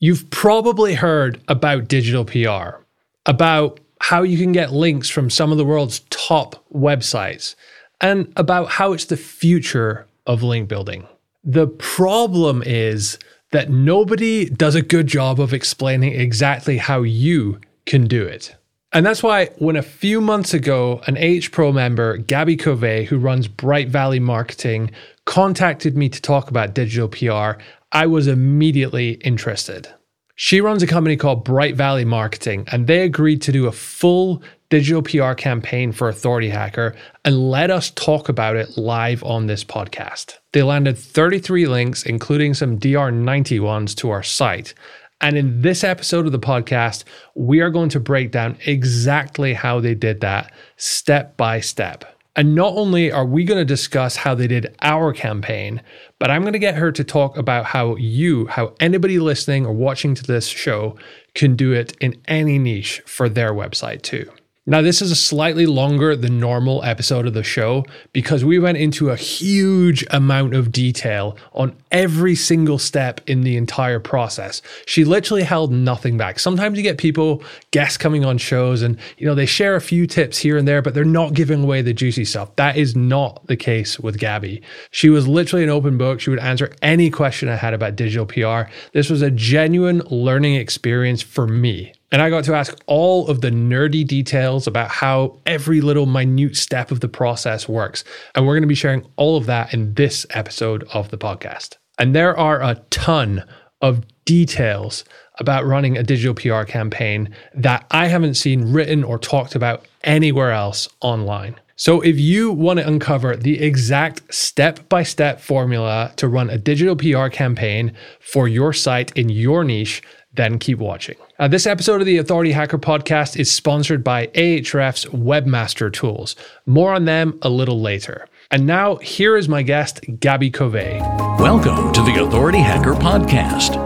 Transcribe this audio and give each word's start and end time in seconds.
You've 0.00 0.30
probably 0.30 0.94
heard 0.94 1.42
about 1.46 1.86
digital 1.86 2.24
PR, 2.24 2.82
about 3.26 3.80
how 4.00 4.22
you 4.22 4.38
can 4.38 4.52
get 4.52 4.72
links 4.72 5.10
from 5.10 5.28
some 5.28 5.52
of 5.52 5.58
the 5.58 5.64
world's 5.64 6.00
top 6.08 6.64
websites, 6.74 7.54
and 8.00 8.32
about 8.36 8.70
how 8.70 8.94
it's 8.94 9.04
the 9.04 9.18
future 9.18 10.06
of 10.26 10.42
link 10.42 10.68
building. 10.70 11.06
The 11.44 11.66
problem 11.66 12.62
is 12.64 13.18
that 13.52 13.68
nobody 13.68 14.48
does 14.48 14.74
a 14.74 14.80
good 14.80 15.06
job 15.06 15.38
of 15.38 15.52
explaining 15.52 16.18
exactly 16.18 16.78
how 16.78 17.02
you 17.02 17.60
can 17.84 18.06
do 18.06 18.24
it. 18.24 18.56
And 18.92 19.04
that's 19.04 19.22
why 19.22 19.46
when 19.58 19.76
a 19.76 19.82
few 19.82 20.20
months 20.22 20.54
ago, 20.54 21.02
an 21.06 21.18
H 21.18 21.52
Pro 21.52 21.72
member, 21.72 22.16
Gabby 22.16 22.56
Covay, 22.56 23.06
who 23.06 23.18
runs 23.18 23.48
Bright 23.48 23.88
Valley 23.88 24.18
Marketing, 24.18 24.90
contacted 25.30 25.96
me 25.96 26.08
to 26.08 26.20
talk 26.20 26.50
about 26.50 26.74
digital 26.74 27.06
PR, 27.06 27.62
I 27.92 28.04
was 28.08 28.26
immediately 28.26 29.12
interested. 29.24 29.88
She 30.34 30.60
runs 30.60 30.82
a 30.82 30.88
company 30.88 31.16
called 31.16 31.44
Bright 31.44 31.76
Valley 31.76 32.04
Marketing, 32.04 32.64
and 32.72 32.88
they 32.88 33.04
agreed 33.04 33.40
to 33.42 33.52
do 33.52 33.68
a 33.68 33.72
full 33.72 34.42
digital 34.70 35.02
PR 35.02 35.34
campaign 35.34 35.92
for 35.92 36.08
Authority 36.08 36.48
Hacker 36.48 36.96
and 37.24 37.48
let 37.48 37.70
us 37.70 37.92
talk 37.92 38.28
about 38.28 38.56
it 38.56 38.76
live 38.76 39.22
on 39.22 39.46
this 39.46 39.62
podcast. 39.62 40.38
They 40.50 40.64
landed 40.64 40.98
33 40.98 41.68
links, 41.68 42.02
including 42.02 42.52
some 42.54 42.76
DR90 42.76 43.60
ones, 43.60 43.94
to 43.96 44.10
our 44.10 44.24
site. 44.24 44.74
And 45.20 45.38
in 45.38 45.62
this 45.62 45.84
episode 45.84 46.26
of 46.26 46.32
the 46.32 46.40
podcast, 46.40 47.04
we 47.36 47.60
are 47.60 47.70
going 47.70 47.90
to 47.90 48.00
break 48.00 48.32
down 48.32 48.58
exactly 48.66 49.54
how 49.54 49.78
they 49.78 49.94
did 49.94 50.22
that 50.22 50.52
step 50.76 51.36
by 51.36 51.60
step. 51.60 52.19
And 52.36 52.54
not 52.54 52.74
only 52.74 53.10
are 53.10 53.26
we 53.26 53.44
going 53.44 53.58
to 53.58 53.64
discuss 53.64 54.16
how 54.16 54.34
they 54.34 54.46
did 54.46 54.74
our 54.82 55.12
campaign, 55.12 55.82
but 56.18 56.30
I'm 56.30 56.42
going 56.42 56.52
to 56.52 56.60
get 56.60 56.76
her 56.76 56.92
to 56.92 57.02
talk 57.02 57.36
about 57.36 57.66
how 57.66 57.96
you, 57.96 58.46
how 58.46 58.74
anybody 58.78 59.18
listening 59.18 59.66
or 59.66 59.72
watching 59.72 60.14
to 60.14 60.22
this 60.22 60.46
show 60.46 60.96
can 61.34 61.56
do 61.56 61.72
it 61.72 61.96
in 62.00 62.20
any 62.28 62.58
niche 62.58 63.02
for 63.04 63.28
their 63.28 63.52
website 63.52 64.02
too. 64.02 64.30
Now, 64.70 64.82
this 64.82 65.02
is 65.02 65.10
a 65.10 65.16
slightly 65.16 65.66
longer 65.66 66.14
than 66.14 66.38
normal 66.38 66.84
episode 66.84 67.26
of 67.26 67.34
the 67.34 67.42
show 67.42 67.84
because 68.12 68.44
we 68.44 68.60
went 68.60 68.78
into 68.78 69.10
a 69.10 69.16
huge 69.16 70.06
amount 70.12 70.54
of 70.54 70.70
detail 70.70 71.36
on 71.54 71.74
every 71.90 72.36
single 72.36 72.78
step 72.78 73.20
in 73.26 73.40
the 73.40 73.56
entire 73.56 73.98
process. 73.98 74.62
She 74.86 75.04
literally 75.04 75.42
held 75.42 75.72
nothing 75.72 76.16
back. 76.16 76.38
Sometimes 76.38 76.78
you 76.78 76.84
get 76.84 76.98
people, 76.98 77.42
guests 77.72 77.96
coming 77.96 78.24
on 78.24 78.38
shows, 78.38 78.82
and 78.82 78.96
you 79.18 79.26
know 79.26 79.34
they 79.34 79.44
share 79.44 79.74
a 79.74 79.80
few 79.80 80.06
tips 80.06 80.38
here 80.38 80.56
and 80.56 80.68
there, 80.68 80.82
but 80.82 80.94
they're 80.94 81.04
not 81.04 81.34
giving 81.34 81.64
away 81.64 81.82
the 81.82 81.92
juicy 81.92 82.24
stuff. 82.24 82.54
That 82.54 82.76
is 82.76 82.94
not 82.94 83.44
the 83.48 83.56
case 83.56 83.98
with 83.98 84.20
Gabby. 84.20 84.62
She 84.92 85.10
was 85.10 85.26
literally 85.26 85.64
an 85.64 85.70
open 85.70 85.98
book. 85.98 86.20
She 86.20 86.30
would 86.30 86.38
answer 86.38 86.72
any 86.80 87.10
question 87.10 87.48
I 87.48 87.56
had 87.56 87.74
about 87.74 87.96
digital 87.96 88.24
PR. 88.24 88.70
This 88.92 89.10
was 89.10 89.20
a 89.20 89.32
genuine 89.32 89.98
learning 90.10 90.54
experience 90.54 91.22
for 91.22 91.48
me. 91.48 91.92
And 92.12 92.20
I 92.20 92.28
got 92.28 92.44
to 92.44 92.54
ask 92.54 92.76
all 92.86 93.28
of 93.28 93.40
the 93.40 93.50
nerdy 93.50 94.04
details 94.04 94.66
about 94.66 94.90
how 94.90 95.38
every 95.46 95.80
little 95.80 96.06
minute 96.06 96.56
step 96.56 96.90
of 96.90 97.00
the 97.00 97.08
process 97.08 97.68
works. 97.68 98.02
And 98.34 98.46
we're 98.46 98.54
going 98.54 98.62
to 98.62 98.68
be 98.68 98.74
sharing 98.74 99.06
all 99.16 99.36
of 99.36 99.46
that 99.46 99.72
in 99.72 99.94
this 99.94 100.26
episode 100.30 100.84
of 100.92 101.10
the 101.10 101.18
podcast. 101.18 101.76
And 101.98 102.14
there 102.14 102.36
are 102.36 102.60
a 102.60 102.82
ton 102.90 103.44
of 103.80 104.04
details 104.24 105.04
about 105.38 105.66
running 105.66 105.96
a 105.96 106.02
digital 106.02 106.34
PR 106.34 106.64
campaign 106.64 107.34
that 107.54 107.86
I 107.90 108.08
haven't 108.08 108.34
seen 108.34 108.72
written 108.72 109.04
or 109.04 109.18
talked 109.18 109.54
about 109.54 109.86
anywhere 110.02 110.52
else 110.52 110.88
online. 111.00 111.58
So, 111.76 112.02
if 112.02 112.20
you 112.20 112.52
want 112.52 112.78
to 112.78 112.86
uncover 112.86 113.34
the 113.36 113.58
exact 113.62 114.34
step 114.34 114.86
by 114.90 115.02
step 115.02 115.40
formula 115.40 116.12
to 116.16 116.28
run 116.28 116.50
a 116.50 116.58
digital 116.58 116.94
PR 116.94 117.28
campaign 117.28 117.94
for 118.20 118.46
your 118.46 118.74
site 118.74 119.12
in 119.16 119.30
your 119.30 119.64
niche, 119.64 120.02
then 120.32 120.58
keep 120.58 120.78
watching. 120.78 121.16
Uh, 121.38 121.48
this 121.48 121.66
episode 121.66 122.00
of 122.00 122.06
the 122.06 122.18
Authority 122.18 122.52
Hacker 122.52 122.78
podcast 122.78 123.38
is 123.38 123.50
sponsored 123.50 124.04
by 124.04 124.28
Ahrefs 124.28 125.06
Webmaster 125.08 125.92
Tools. 125.92 126.36
More 126.66 126.94
on 126.94 127.04
them 127.04 127.38
a 127.42 127.50
little 127.50 127.80
later. 127.80 128.28
And 128.50 128.66
now, 128.66 128.96
here 128.96 129.36
is 129.36 129.48
my 129.48 129.62
guest, 129.62 130.00
Gabby 130.18 130.50
Covay. 130.50 131.00
Welcome 131.38 131.92
to 131.92 132.02
the 132.02 132.22
Authority 132.22 132.58
Hacker 132.58 132.94
podcast. 132.94 133.76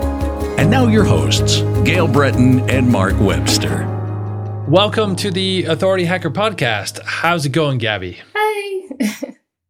And 0.58 0.70
now, 0.70 0.86
your 0.86 1.04
hosts, 1.04 1.60
Gael 1.84 2.08
Breton 2.08 2.68
and 2.70 2.90
Mark 2.90 3.18
Webster. 3.20 3.86
Welcome 4.68 5.16
to 5.16 5.30
the 5.30 5.64
Authority 5.64 6.06
Hacker 6.06 6.30
podcast. 6.30 7.00
How's 7.04 7.44
it 7.44 7.50
going, 7.50 7.78
Gabby? 7.78 8.20
Hi. 8.34 8.88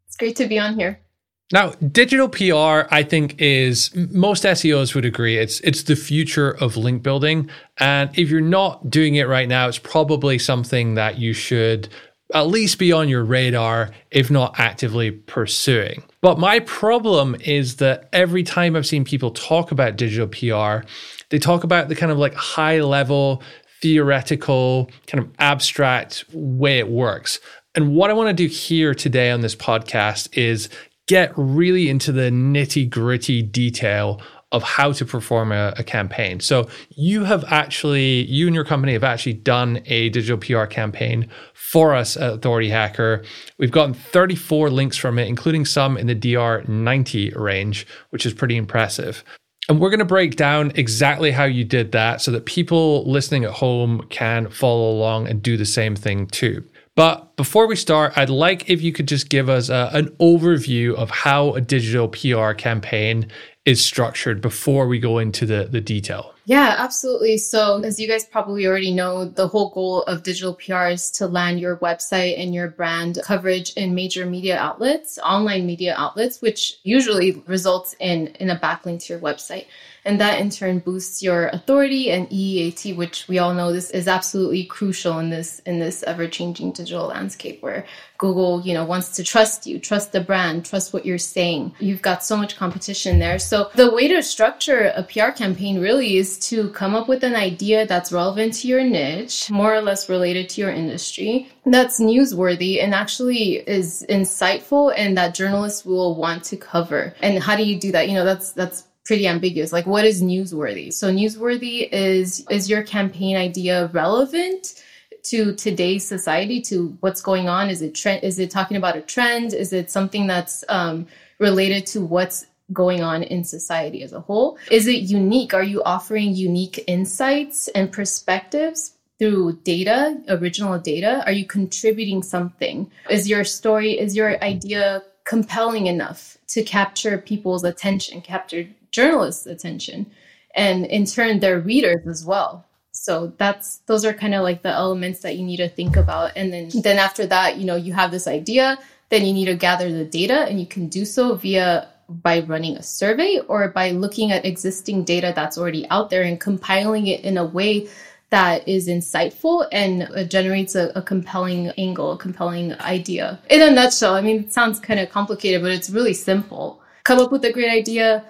it's 0.06 0.16
great 0.16 0.36
to 0.36 0.46
be 0.46 0.58
on 0.58 0.74
here. 0.74 1.03
Now, 1.52 1.70
digital 1.70 2.28
PR, 2.28 2.88
I 2.90 3.02
think, 3.02 3.36
is 3.38 3.94
most 3.94 4.44
SEOs 4.44 4.94
would 4.94 5.04
agree 5.04 5.36
it's 5.36 5.60
it's 5.60 5.82
the 5.82 5.96
future 5.96 6.50
of 6.50 6.76
link 6.76 7.02
building. 7.02 7.50
And 7.78 8.10
if 8.18 8.30
you're 8.30 8.40
not 8.40 8.88
doing 8.88 9.16
it 9.16 9.28
right 9.28 9.48
now, 9.48 9.68
it's 9.68 9.78
probably 9.78 10.38
something 10.38 10.94
that 10.94 11.18
you 11.18 11.32
should 11.32 11.88
at 12.32 12.46
least 12.46 12.78
be 12.78 12.92
on 12.92 13.08
your 13.08 13.22
radar, 13.22 13.90
if 14.10 14.30
not 14.30 14.58
actively 14.58 15.10
pursuing. 15.10 16.02
But 16.22 16.38
my 16.38 16.60
problem 16.60 17.36
is 17.40 17.76
that 17.76 18.08
every 18.12 18.42
time 18.42 18.74
I've 18.74 18.86
seen 18.86 19.04
people 19.04 19.30
talk 19.30 19.70
about 19.70 19.96
digital 19.96 20.26
PR, 20.26 20.86
they 21.28 21.38
talk 21.38 21.64
about 21.64 21.88
the 21.88 21.94
kind 21.94 22.10
of 22.10 22.16
like 22.16 22.34
high 22.34 22.80
level, 22.80 23.42
theoretical, 23.82 24.90
kind 25.06 25.22
of 25.22 25.30
abstract 25.38 26.24
way 26.32 26.78
it 26.78 26.88
works. 26.88 27.38
And 27.74 27.94
what 27.94 28.08
I 28.08 28.14
want 28.14 28.28
to 28.28 28.34
do 28.34 28.46
here 28.46 28.94
today 28.94 29.30
on 29.30 29.42
this 29.42 29.54
podcast 29.54 30.28
is 30.32 30.70
get 31.06 31.32
really 31.36 31.88
into 31.88 32.12
the 32.12 32.30
nitty 32.30 32.88
gritty 32.88 33.42
detail 33.42 34.20
of 34.52 34.62
how 34.62 34.92
to 34.92 35.04
perform 35.04 35.50
a, 35.50 35.74
a, 35.76 35.82
campaign. 35.82 36.38
So 36.38 36.68
you 36.90 37.24
have 37.24 37.44
actually, 37.48 38.24
you 38.26 38.46
and 38.46 38.54
your 38.54 38.64
company 38.64 38.92
have 38.92 39.02
actually 39.02 39.32
done 39.32 39.82
a 39.86 40.10
digital 40.10 40.38
PR 40.38 40.66
campaign 40.66 41.28
for 41.54 41.92
us 41.92 42.16
at 42.16 42.34
Authority 42.34 42.70
Hacker. 42.70 43.24
We've 43.58 43.72
gotten 43.72 43.94
34 43.94 44.70
links 44.70 44.96
from 44.96 45.18
it, 45.18 45.26
including 45.26 45.64
some 45.64 45.96
in 45.96 46.06
the 46.06 46.14
DR90 46.14 47.36
range, 47.36 47.84
which 48.10 48.24
is 48.24 48.32
pretty 48.32 48.56
impressive. 48.56 49.24
And 49.68 49.80
we're 49.80 49.90
going 49.90 49.98
to 49.98 50.04
break 50.04 50.36
down 50.36 50.70
exactly 50.76 51.32
how 51.32 51.44
you 51.44 51.64
did 51.64 51.90
that 51.90 52.20
so 52.20 52.30
that 52.30 52.44
people 52.44 53.10
listening 53.10 53.44
at 53.44 53.50
home 53.50 54.06
can 54.10 54.48
follow 54.50 54.88
along 54.88 55.26
and 55.26 55.42
do 55.42 55.56
the 55.56 55.66
same 55.66 55.96
thing 55.96 56.28
too. 56.28 56.62
But 56.96 57.34
before 57.36 57.66
we 57.66 57.74
start, 57.74 58.16
I'd 58.16 58.30
like 58.30 58.70
if 58.70 58.80
you 58.80 58.92
could 58.92 59.08
just 59.08 59.28
give 59.28 59.48
us 59.48 59.68
a, 59.68 59.90
an 59.92 60.08
overview 60.20 60.94
of 60.94 61.10
how 61.10 61.54
a 61.54 61.60
digital 61.60 62.08
PR 62.08 62.52
campaign 62.52 63.26
is 63.64 63.84
structured 63.84 64.40
before 64.40 64.86
we 64.86 64.98
go 64.98 65.18
into 65.18 65.46
the, 65.46 65.64
the 65.64 65.80
detail. 65.80 66.34
Yeah, 66.44 66.76
absolutely. 66.78 67.38
So, 67.38 67.82
as 67.82 67.98
you 67.98 68.06
guys 68.06 68.24
probably 68.24 68.66
already 68.66 68.92
know, 68.92 69.24
the 69.24 69.48
whole 69.48 69.70
goal 69.70 70.02
of 70.02 70.22
digital 70.22 70.54
PR 70.54 70.88
is 70.88 71.10
to 71.12 71.26
land 71.26 71.58
your 71.58 71.78
website 71.78 72.38
and 72.38 72.54
your 72.54 72.68
brand 72.68 73.18
coverage 73.24 73.72
in 73.72 73.94
major 73.94 74.26
media 74.26 74.58
outlets, 74.58 75.18
online 75.18 75.66
media 75.66 75.94
outlets, 75.96 76.42
which 76.42 76.78
usually 76.82 77.42
results 77.46 77.96
in, 77.98 78.26
in 78.38 78.50
a 78.50 78.58
backlink 78.58 79.02
to 79.04 79.14
your 79.14 79.22
website. 79.22 79.64
And 80.04 80.20
that 80.20 80.38
in 80.38 80.50
turn 80.50 80.80
boosts 80.80 81.22
your 81.22 81.48
authority 81.48 82.10
and 82.10 82.28
EEAT, 82.28 82.94
which 82.96 83.26
we 83.26 83.38
all 83.38 83.54
know 83.54 83.72
this 83.72 83.90
is 83.90 84.06
absolutely 84.06 84.64
crucial 84.64 85.18
in 85.18 85.30
this 85.30 85.60
in 85.60 85.78
this 85.78 86.02
ever-changing 86.02 86.72
digital 86.72 87.06
landscape 87.06 87.62
where 87.62 87.86
Google, 88.18 88.60
you 88.62 88.74
know, 88.74 88.84
wants 88.84 89.16
to 89.16 89.24
trust 89.24 89.66
you, 89.66 89.78
trust 89.78 90.12
the 90.12 90.20
brand, 90.20 90.64
trust 90.64 90.92
what 90.92 91.04
you're 91.04 91.18
saying. 91.18 91.74
You've 91.80 92.02
got 92.02 92.22
so 92.24 92.36
much 92.36 92.56
competition 92.56 93.18
there. 93.18 93.38
So 93.38 93.70
the 93.74 93.92
way 93.92 94.08
to 94.08 94.22
structure 94.22 94.92
a 94.94 95.02
PR 95.02 95.30
campaign 95.30 95.80
really 95.80 96.16
is 96.16 96.38
to 96.50 96.70
come 96.70 96.94
up 96.94 97.08
with 97.08 97.24
an 97.24 97.34
idea 97.34 97.86
that's 97.86 98.12
relevant 98.12 98.54
to 98.54 98.68
your 98.68 98.84
niche, 98.84 99.50
more 99.50 99.74
or 99.74 99.80
less 99.80 100.08
related 100.08 100.48
to 100.50 100.60
your 100.60 100.70
industry, 100.70 101.50
that's 101.66 102.00
newsworthy 102.00 102.82
and 102.82 102.94
actually 102.94 103.56
is 103.68 104.04
insightful 104.08 104.92
and 104.96 105.16
that 105.16 105.34
journalists 105.34 105.84
will 105.84 106.14
want 106.14 106.44
to 106.44 106.56
cover. 106.56 107.14
And 107.20 107.42
how 107.42 107.56
do 107.56 107.64
you 107.64 107.78
do 107.78 107.92
that? 107.92 108.08
You 108.08 108.14
know, 108.14 108.24
that's 108.24 108.52
that's 108.52 108.84
pretty 109.04 109.26
ambiguous. 109.26 109.72
Like 109.72 109.86
what 109.86 110.04
is 110.04 110.22
newsworthy? 110.22 110.92
So 110.92 111.12
newsworthy 111.12 111.88
is 111.92 112.46
is 112.50 112.68
your 112.68 112.82
campaign 112.82 113.36
idea 113.36 113.88
relevant 113.92 114.82
to 115.24 115.54
today's 115.54 116.06
society, 116.06 116.60
to 116.62 116.96
what's 117.00 117.22
going 117.22 117.48
on? 117.48 117.70
Is 117.70 117.82
it 117.82 117.94
trend? 117.94 118.22
Is 118.22 118.38
it 118.38 118.50
talking 118.50 118.76
about 118.76 118.96
a 118.96 119.00
trend? 119.00 119.54
Is 119.54 119.72
it 119.72 119.90
something 119.90 120.26
that's 120.26 120.64
um, 120.68 121.06
related 121.38 121.86
to 121.86 122.04
what's 122.04 122.46
going 122.72 123.02
on 123.02 123.22
in 123.22 123.44
society 123.44 124.02
as 124.02 124.12
a 124.12 124.20
whole? 124.20 124.58
Is 124.70 124.86
it 124.86 125.02
unique? 125.02 125.54
Are 125.54 125.62
you 125.62 125.82
offering 125.82 126.34
unique 126.34 126.82
insights 126.86 127.68
and 127.68 127.90
perspectives 127.92 128.92
through 129.18 129.58
data, 129.64 130.20
original 130.28 130.78
data? 130.78 131.22
Are 131.26 131.32
you 131.32 131.46
contributing 131.46 132.22
something? 132.22 132.90
Is 133.10 133.28
your 133.28 133.44
story, 133.44 133.98
is 133.98 134.16
your 134.16 134.42
idea 134.42 135.02
compelling 135.24 135.86
enough 135.86 136.36
to 136.48 136.62
capture 136.62 137.16
people's 137.18 137.64
attention, 137.64 138.20
capture 138.20 138.68
journalists' 138.94 139.46
attention, 139.46 140.06
and 140.54 140.86
in 140.86 141.04
turn 141.04 141.40
their 141.40 141.60
readers 141.60 142.06
as 142.06 142.24
well. 142.24 142.64
So 142.92 143.32
that's 143.38 143.78
those 143.86 144.04
are 144.04 144.12
kind 144.12 144.34
of 144.34 144.42
like 144.42 144.62
the 144.62 144.70
elements 144.70 145.20
that 145.20 145.36
you 145.36 145.44
need 145.44 145.56
to 145.56 145.68
think 145.68 145.96
about. 145.96 146.32
And 146.36 146.52
then 146.52 146.70
then 146.82 146.98
after 146.98 147.26
that, 147.26 147.58
you 147.58 147.66
know, 147.66 147.76
you 147.76 147.92
have 147.92 148.12
this 148.12 148.28
idea, 148.28 148.78
then 149.10 149.26
you 149.26 149.32
need 149.32 149.46
to 149.46 149.56
gather 149.56 149.90
the 149.90 150.04
data 150.04 150.46
and 150.48 150.60
you 150.60 150.66
can 150.66 150.88
do 150.88 151.04
so 151.04 151.34
via 151.34 151.88
by 152.08 152.40
running 152.40 152.76
a 152.76 152.82
survey 152.82 153.40
or 153.48 153.68
by 153.68 153.90
looking 153.90 154.30
at 154.30 154.44
existing 154.44 155.04
data 155.04 155.32
that's 155.34 155.58
already 155.58 155.88
out 155.90 156.10
there 156.10 156.22
and 156.22 156.40
compiling 156.40 157.06
it 157.06 157.20
in 157.24 157.36
a 157.36 157.44
way 157.44 157.88
that 158.30 158.66
is 158.68 158.88
insightful 158.88 159.66
and 159.70 160.02
uh, 160.02 160.24
generates 160.24 160.74
a, 160.74 160.90
a, 160.96 161.02
compelling 161.02 161.68
angle, 161.78 162.12
a 162.12 162.18
compelling 162.18 162.74
idea. 162.80 163.38
In 163.48 163.62
a 163.62 163.70
nutshell, 163.70 164.14
I 164.14 164.22
mean, 164.22 164.40
it 164.40 164.52
sounds 164.52 164.80
kind 164.80 164.98
of 164.98 165.08
complicated, 165.10 165.62
but 165.62 165.70
it's 165.70 165.88
really 165.88 166.14
simple. 166.14 166.80
Come 167.04 167.20
up 167.20 167.30
with 167.30 167.44
a 167.44 167.52
great 167.52 167.70
idea, 167.70 168.24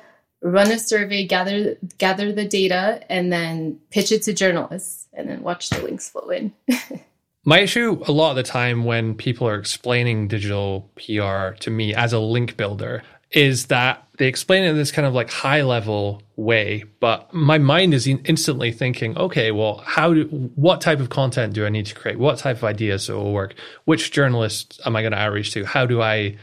run 0.44 0.70
a 0.70 0.78
survey, 0.78 1.26
gather 1.26 1.76
gather 1.98 2.32
the 2.32 2.44
data, 2.44 3.00
and 3.10 3.32
then 3.32 3.80
pitch 3.90 4.12
it 4.12 4.22
to 4.22 4.32
journalists, 4.32 5.08
and 5.14 5.28
then 5.28 5.42
watch 5.42 5.70
the 5.70 5.82
links 5.82 6.08
flow 6.08 6.28
in. 6.28 6.52
My 7.46 7.60
issue 7.60 8.02
a 8.06 8.12
lot 8.12 8.30
of 8.30 8.36
the 8.36 8.42
time 8.42 8.84
when 8.84 9.14
people 9.14 9.48
are 9.48 9.56
explaining 9.56 10.28
digital 10.28 10.90
PR 10.96 11.54
to 11.60 11.70
me 11.70 11.94
as 11.94 12.12
a 12.12 12.18
link 12.18 12.56
builder 12.56 13.02
is 13.30 13.66
that 13.66 14.06
they 14.16 14.28
explain 14.28 14.62
it 14.62 14.70
in 14.70 14.76
this 14.76 14.92
kind 14.92 15.06
of 15.06 15.12
like 15.12 15.28
high 15.28 15.62
level 15.62 16.22
way, 16.36 16.84
but 17.00 17.34
my 17.34 17.58
mind 17.58 17.92
is 17.92 18.06
instantly 18.06 18.70
thinking, 18.70 19.18
okay, 19.18 19.50
well, 19.50 19.78
how 19.84 20.14
do, 20.14 20.24
what 20.54 20.80
type 20.80 21.00
of 21.00 21.10
content 21.10 21.52
do 21.52 21.66
I 21.66 21.68
need 21.68 21.86
to 21.86 21.94
create? 21.96 22.18
What 22.18 22.38
type 22.38 22.58
of 22.58 22.64
ideas 22.64 23.08
will 23.08 23.32
work? 23.32 23.56
Which 23.86 24.12
journalists 24.12 24.78
am 24.86 24.94
I 24.94 25.02
going 25.02 25.12
to 25.12 25.18
outreach 25.18 25.52
to? 25.54 25.64
How 25.64 25.84
do 25.84 26.00
I, 26.00 26.36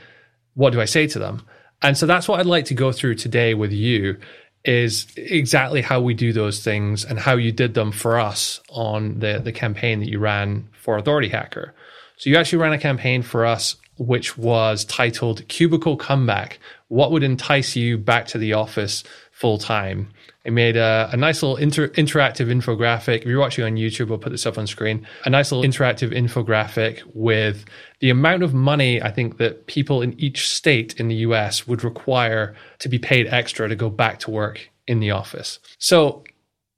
what 0.54 0.74
do 0.74 0.82
I 0.82 0.86
say 0.86 1.08
to 1.08 1.20
them? 1.20 1.46
And 1.82 1.98
so 1.98 2.06
that's 2.06 2.28
what 2.28 2.40
I'd 2.40 2.46
like 2.46 2.66
to 2.66 2.74
go 2.74 2.92
through 2.92 3.16
today 3.16 3.54
with 3.54 3.72
you 3.72 4.18
is 4.64 5.08
exactly 5.18 5.82
how 5.82 6.00
we 6.00 6.14
do 6.14 6.32
those 6.32 6.64
things 6.64 7.04
and 7.04 7.20
how 7.20 7.36
you 7.36 7.52
did 7.52 7.74
them 7.74 7.92
for 7.92 8.20
us 8.20 8.62
on 8.70 9.20
the, 9.20 9.42
the 9.44 9.52
campaign 9.52 10.00
that 10.00 10.10
you 10.10 10.20
ran 10.20 10.70
for 10.74 10.98
Authority 10.98 11.30
Hacker. 11.30 11.74
So 12.18 12.30
you 12.30 12.38
actually 12.38 12.60
ran 12.60 12.74
a 12.74 12.78
campaign 12.78 13.24
for 13.24 13.46
us 13.46 13.76
which 13.98 14.38
was 14.38 14.86
titled 14.86 15.48
Cubicle 15.48 15.98
Comeback. 15.98 16.60
What 16.88 17.12
would 17.12 17.24
entice 17.24 17.76
you 17.76 17.98
back 17.98 18.28
to 18.28 18.38
the 18.38 18.54
office 18.54 19.04
full 19.32 19.58
time? 19.58 20.10
It 20.44 20.54
made 20.54 20.76
a, 20.76 21.10
a 21.12 21.18
nice 21.18 21.44
little 21.44 21.58
inter- 21.58 21.90
interactive 21.90 22.48
infographic. 22.48 23.20
If 23.20 23.26
you're 23.26 23.40
watching 23.40 23.64
on 23.64 23.76
YouTube, 23.76 24.12
I'll 24.12 24.18
put 24.18 24.32
this 24.32 24.46
up 24.46 24.58
on 24.58 24.66
screen. 24.66 25.06
A 25.26 25.30
nice 25.30 25.52
little 25.52 25.70
interactive 25.70 26.12
infographic 26.12 27.02
with 27.14 27.66
the 28.00 28.10
amount 28.10 28.42
of 28.42 28.54
money 28.54 29.02
I 29.02 29.12
think 29.12 29.38
that 29.38 29.68
people 29.68 30.02
in 30.02 30.20
each 30.20 30.50
state 30.50 31.00
in 31.00 31.10
the 31.10 31.16
US 31.16 31.68
would 31.68 31.84
require 31.84 32.56
to 32.80 32.90
be 32.90 32.98
paid 32.98 33.28
extra 33.28 33.70
to 33.70 33.76
go 33.76 33.90
back 33.90 34.20
to 34.20 34.32
work 34.32 34.70
in 34.88 35.00
the 35.00 35.12
office. 35.12 35.60
So 35.78 36.24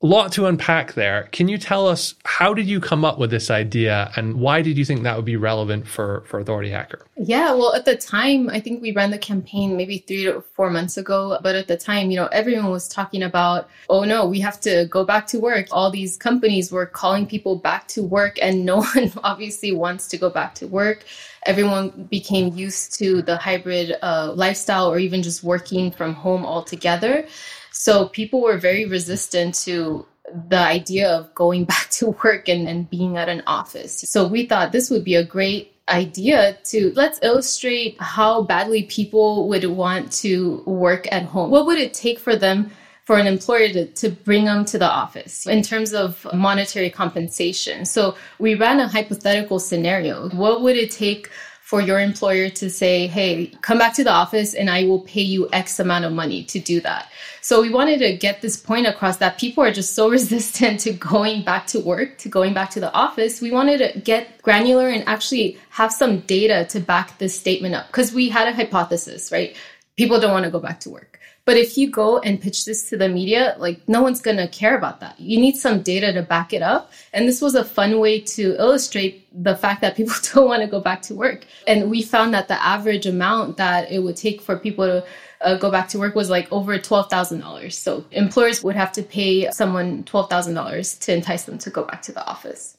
lot 0.05 0.31
to 0.33 0.45
unpack 0.45 0.93
there. 0.93 1.29
Can 1.31 1.47
you 1.47 1.57
tell 1.57 1.87
us 1.87 2.13
how 2.25 2.53
did 2.53 2.67
you 2.67 2.79
come 2.79 3.05
up 3.05 3.17
with 3.17 3.31
this 3.31 3.49
idea 3.49 4.11
and 4.15 4.35
why 4.35 4.61
did 4.61 4.77
you 4.77 4.83
think 4.83 5.03
that 5.03 5.15
would 5.15 5.25
be 5.25 5.37
relevant 5.37 5.87
for, 5.87 6.23
for 6.27 6.39
Authority 6.39 6.69
Hacker? 6.69 7.05
Yeah, 7.15 7.53
well, 7.53 7.73
at 7.73 7.85
the 7.85 7.95
time, 7.95 8.49
I 8.49 8.59
think 8.59 8.81
we 8.81 8.91
ran 8.91 9.11
the 9.11 9.17
campaign 9.17 9.77
maybe 9.77 9.99
three 9.99 10.25
to 10.25 10.41
four 10.41 10.69
months 10.69 10.97
ago. 10.97 11.37
But 11.41 11.55
at 11.55 11.67
the 11.67 11.77
time, 11.77 12.11
you 12.11 12.17
know, 12.17 12.27
everyone 12.27 12.69
was 12.69 12.87
talking 12.87 13.23
about, 13.23 13.69
oh 13.89 14.03
no, 14.03 14.25
we 14.25 14.39
have 14.41 14.59
to 14.61 14.87
go 14.89 15.05
back 15.05 15.25
to 15.27 15.39
work. 15.39 15.67
All 15.71 15.89
these 15.89 16.17
companies 16.17 16.71
were 16.71 16.85
calling 16.85 17.25
people 17.25 17.55
back 17.55 17.87
to 17.89 18.03
work, 18.03 18.37
and 18.41 18.65
no 18.65 18.83
one 18.95 19.11
obviously 19.23 19.71
wants 19.71 20.07
to 20.09 20.17
go 20.17 20.29
back 20.29 20.55
to 20.55 20.67
work 20.67 21.05
everyone 21.45 21.89
became 22.09 22.55
used 22.55 22.93
to 22.97 23.21
the 23.21 23.35
hybrid 23.37 23.95
uh, 24.01 24.31
lifestyle 24.33 24.89
or 24.89 24.97
even 24.97 25.21
just 25.21 25.43
working 25.43 25.91
from 25.91 26.13
home 26.13 26.45
altogether. 26.45 27.25
So 27.73 28.07
people 28.07 28.41
were 28.41 28.57
very 28.57 28.85
resistant 28.85 29.55
to 29.65 30.05
the 30.47 30.59
idea 30.59 31.09
of 31.09 31.33
going 31.35 31.65
back 31.73 31.89
to 31.91 32.11
work 32.23 32.47
and, 32.47 32.67
and 32.67 32.89
being 32.89 33.17
at 33.17 33.27
an 33.27 33.43
office. 33.45 34.05
So 34.07 34.25
we 34.25 34.45
thought 34.45 34.71
this 34.71 34.89
would 34.89 35.03
be 35.03 35.15
a 35.15 35.25
great 35.25 35.73
idea 35.89 36.57
to 36.63 36.93
let's 36.95 37.19
illustrate 37.23 37.97
how 37.99 38.43
badly 38.43 38.83
people 38.83 39.49
would 39.49 39.65
want 39.65 40.11
to 40.13 40.63
work 40.65 41.11
at 41.11 41.23
home. 41.23 41.51
What 41.51 41.65
would 41.65 41.77
it 41.77 41.93
take 41.93 42.19
for 42.19 42.37
them 42.37 42.71
for 43.03 43.17
an 43.17 43.27
employer 43.27 43.67
to, 43.73 43.85
to 43.87 44.09
bring 44.09 44.45
them 44.45 44.63
to 44.63 44.77
the 44.77 44.89
office 44.89 45.45
in 45.45 45.61
terms 45.61 45.93
of 45.93 46.25
monetary 46.33 46.89
compensation? 46.89 47.83
So 47.83 48.15
we 48.39 48.55
ran 48.55 48.79
a 48.79 48.87
hypothetical 48.87 49.59
scenario. 49.59 50.29
What 50.29 50.61
would 50.61 50.77
it 50.77 50.91
take 50.91 51.29
for 51.73 51.81
your 51.81 51.99
employer 51.99 52.51
to 52.51 52.69
say, 52.69 53.07
hey, 53.07 53.47
come 53.63 53.79
back 53.79 53.95
to 53.95 54.03
the 54.03 54.11
office 54.11 54.53
and 54.53 54.69
I 54.69 54.83
will 54.83 54.99
pay 54.99 55.23
you 55.23 55.49
X 55.51 55.79
amount 55.79 56.05
of 56.05 56.13
money 56.13 56.43
to 56.43 56.59
do 56.59 56.79
that? 56.81 57.09
So 57.41 57.63
we 57.63 57.71
wanted 57.71 57.97
to 58.01 58.15
get 58.15 58.43
this 58.43 58.55
point 58.55 58.85
across 58.85 59.17
that 59.17 59.39
people 59.39 59.63
are 59.63 59.71
just 59.71 59.95
so 59.95 60.07
resistant 60.17 60.81
to 60.81 60.93
going 60.93 61.43
back 61.43 61.65
to 61.73 61.79
work, 61.79 62.19
to 62.19 62.29
going 62.29 62.53
back 62.53 62.69
to 62.75 62.79
the 62.79 62.93
office. 62.93 63.41
We 63.41 63.49
wanted 63.49 63.79
to 63.79 63.99
get 64.01 64.39
granular 64.43 64.87
and 64.87 65.03
actually 65.07 65.57
have 65.71 65.91
some 65.91 66.19
data 66.19 66.67
to 66.69 66.79
back 66.79 67.17
this 67.17 67.35
statement 67.35 67.73
up 67.73 67.87
because 67.87 68.13
we 68.13 68.29
had 68.29 68.47
a 68.47 68.53
hypothesis, 68.53 69.31
right? 69.31 69.57
People 69.97 70.19
don't 70.19 70.31
want 70.31 70.45
to 70.45 70.51
go 70.51 70.59
back 70.59 70.79
to 70.81 70.91
work. 70.91 71.12
But 71.45 71.57
if 71.57 71.77
you 71.77 71.89
go 71.89 72.19
and 72.19 72.39
pitch 72.39 72.63
this 72.63 72.89
to 72.89 72.97
the 72.97 73.09
media, 73.09 73.55
like 73.59 73.87
no 73.89 74.01
one's 74.01 74.21
going 74.21 74.37
to 74.37 74.47
care 74.47 74.77
about 74.77 75.01
that. 75.01 75.19
You 75.19 75.39
need 75.39 75.57
some 75.57 75.81
data 75.81 76.13
to 76.13 76.21
back 76.21 76.53
it 76.53 76.61
up. 76.61 76.91
And 77.11 77.27
this 77.27 77.41
was 77.41 77.53
a 77.53 77.65
fun 77.65 77.99
way 77.99 78.21
to 78.21 78.55
illustrate 78.57 79.27
the 79.43 79.55
fact 79.55 79.81
that 79.81 79.97
people 79.97 80.15
don't 80.33 80.47
want 80.47 80.61
to 80.61 80.67
go 80.67 80.79
back 80.79 81.01
to 81.03 81.15
work. 81.15 81.45
And 81.67 81.89
we 81.89 82.01
found 82.01 82.33
that 82.33 82.47
the 82.47 82.61
average 82.63 83.05
amount 83.05 83.57
that 83.57 83.91
it 83.91 83.99
would 83.99 84.15
take 84.15 84.41
for 84.41 84.57
people 84.57 84.85
to 84.85 85.05
uh, 85.41 85.57
go 85.57 85.69
back 85.69 85.89
to 85.89 85.99
work 85.99 86.15
was 86.15 86.29
like 86.29 86.49
over 86.51 86.77
$12,000. 86.79 87.73
So 87.73 88.05
employers 88.11 88.63
would 88.63 88.77
have 88.77 88.93
to 88.93 89.03
pay 89.03 89.51
someone 89.51 90.03
$12,000 90.05 90.99
to 91.01 91.13
entice 91.13 91.43
them 91.43 91.57
to 91.57 91.69
go 91.69 91.83
back 91.83 92.01
to 92.03 92.13
the 92.13 92.25
office. 92.25 92.77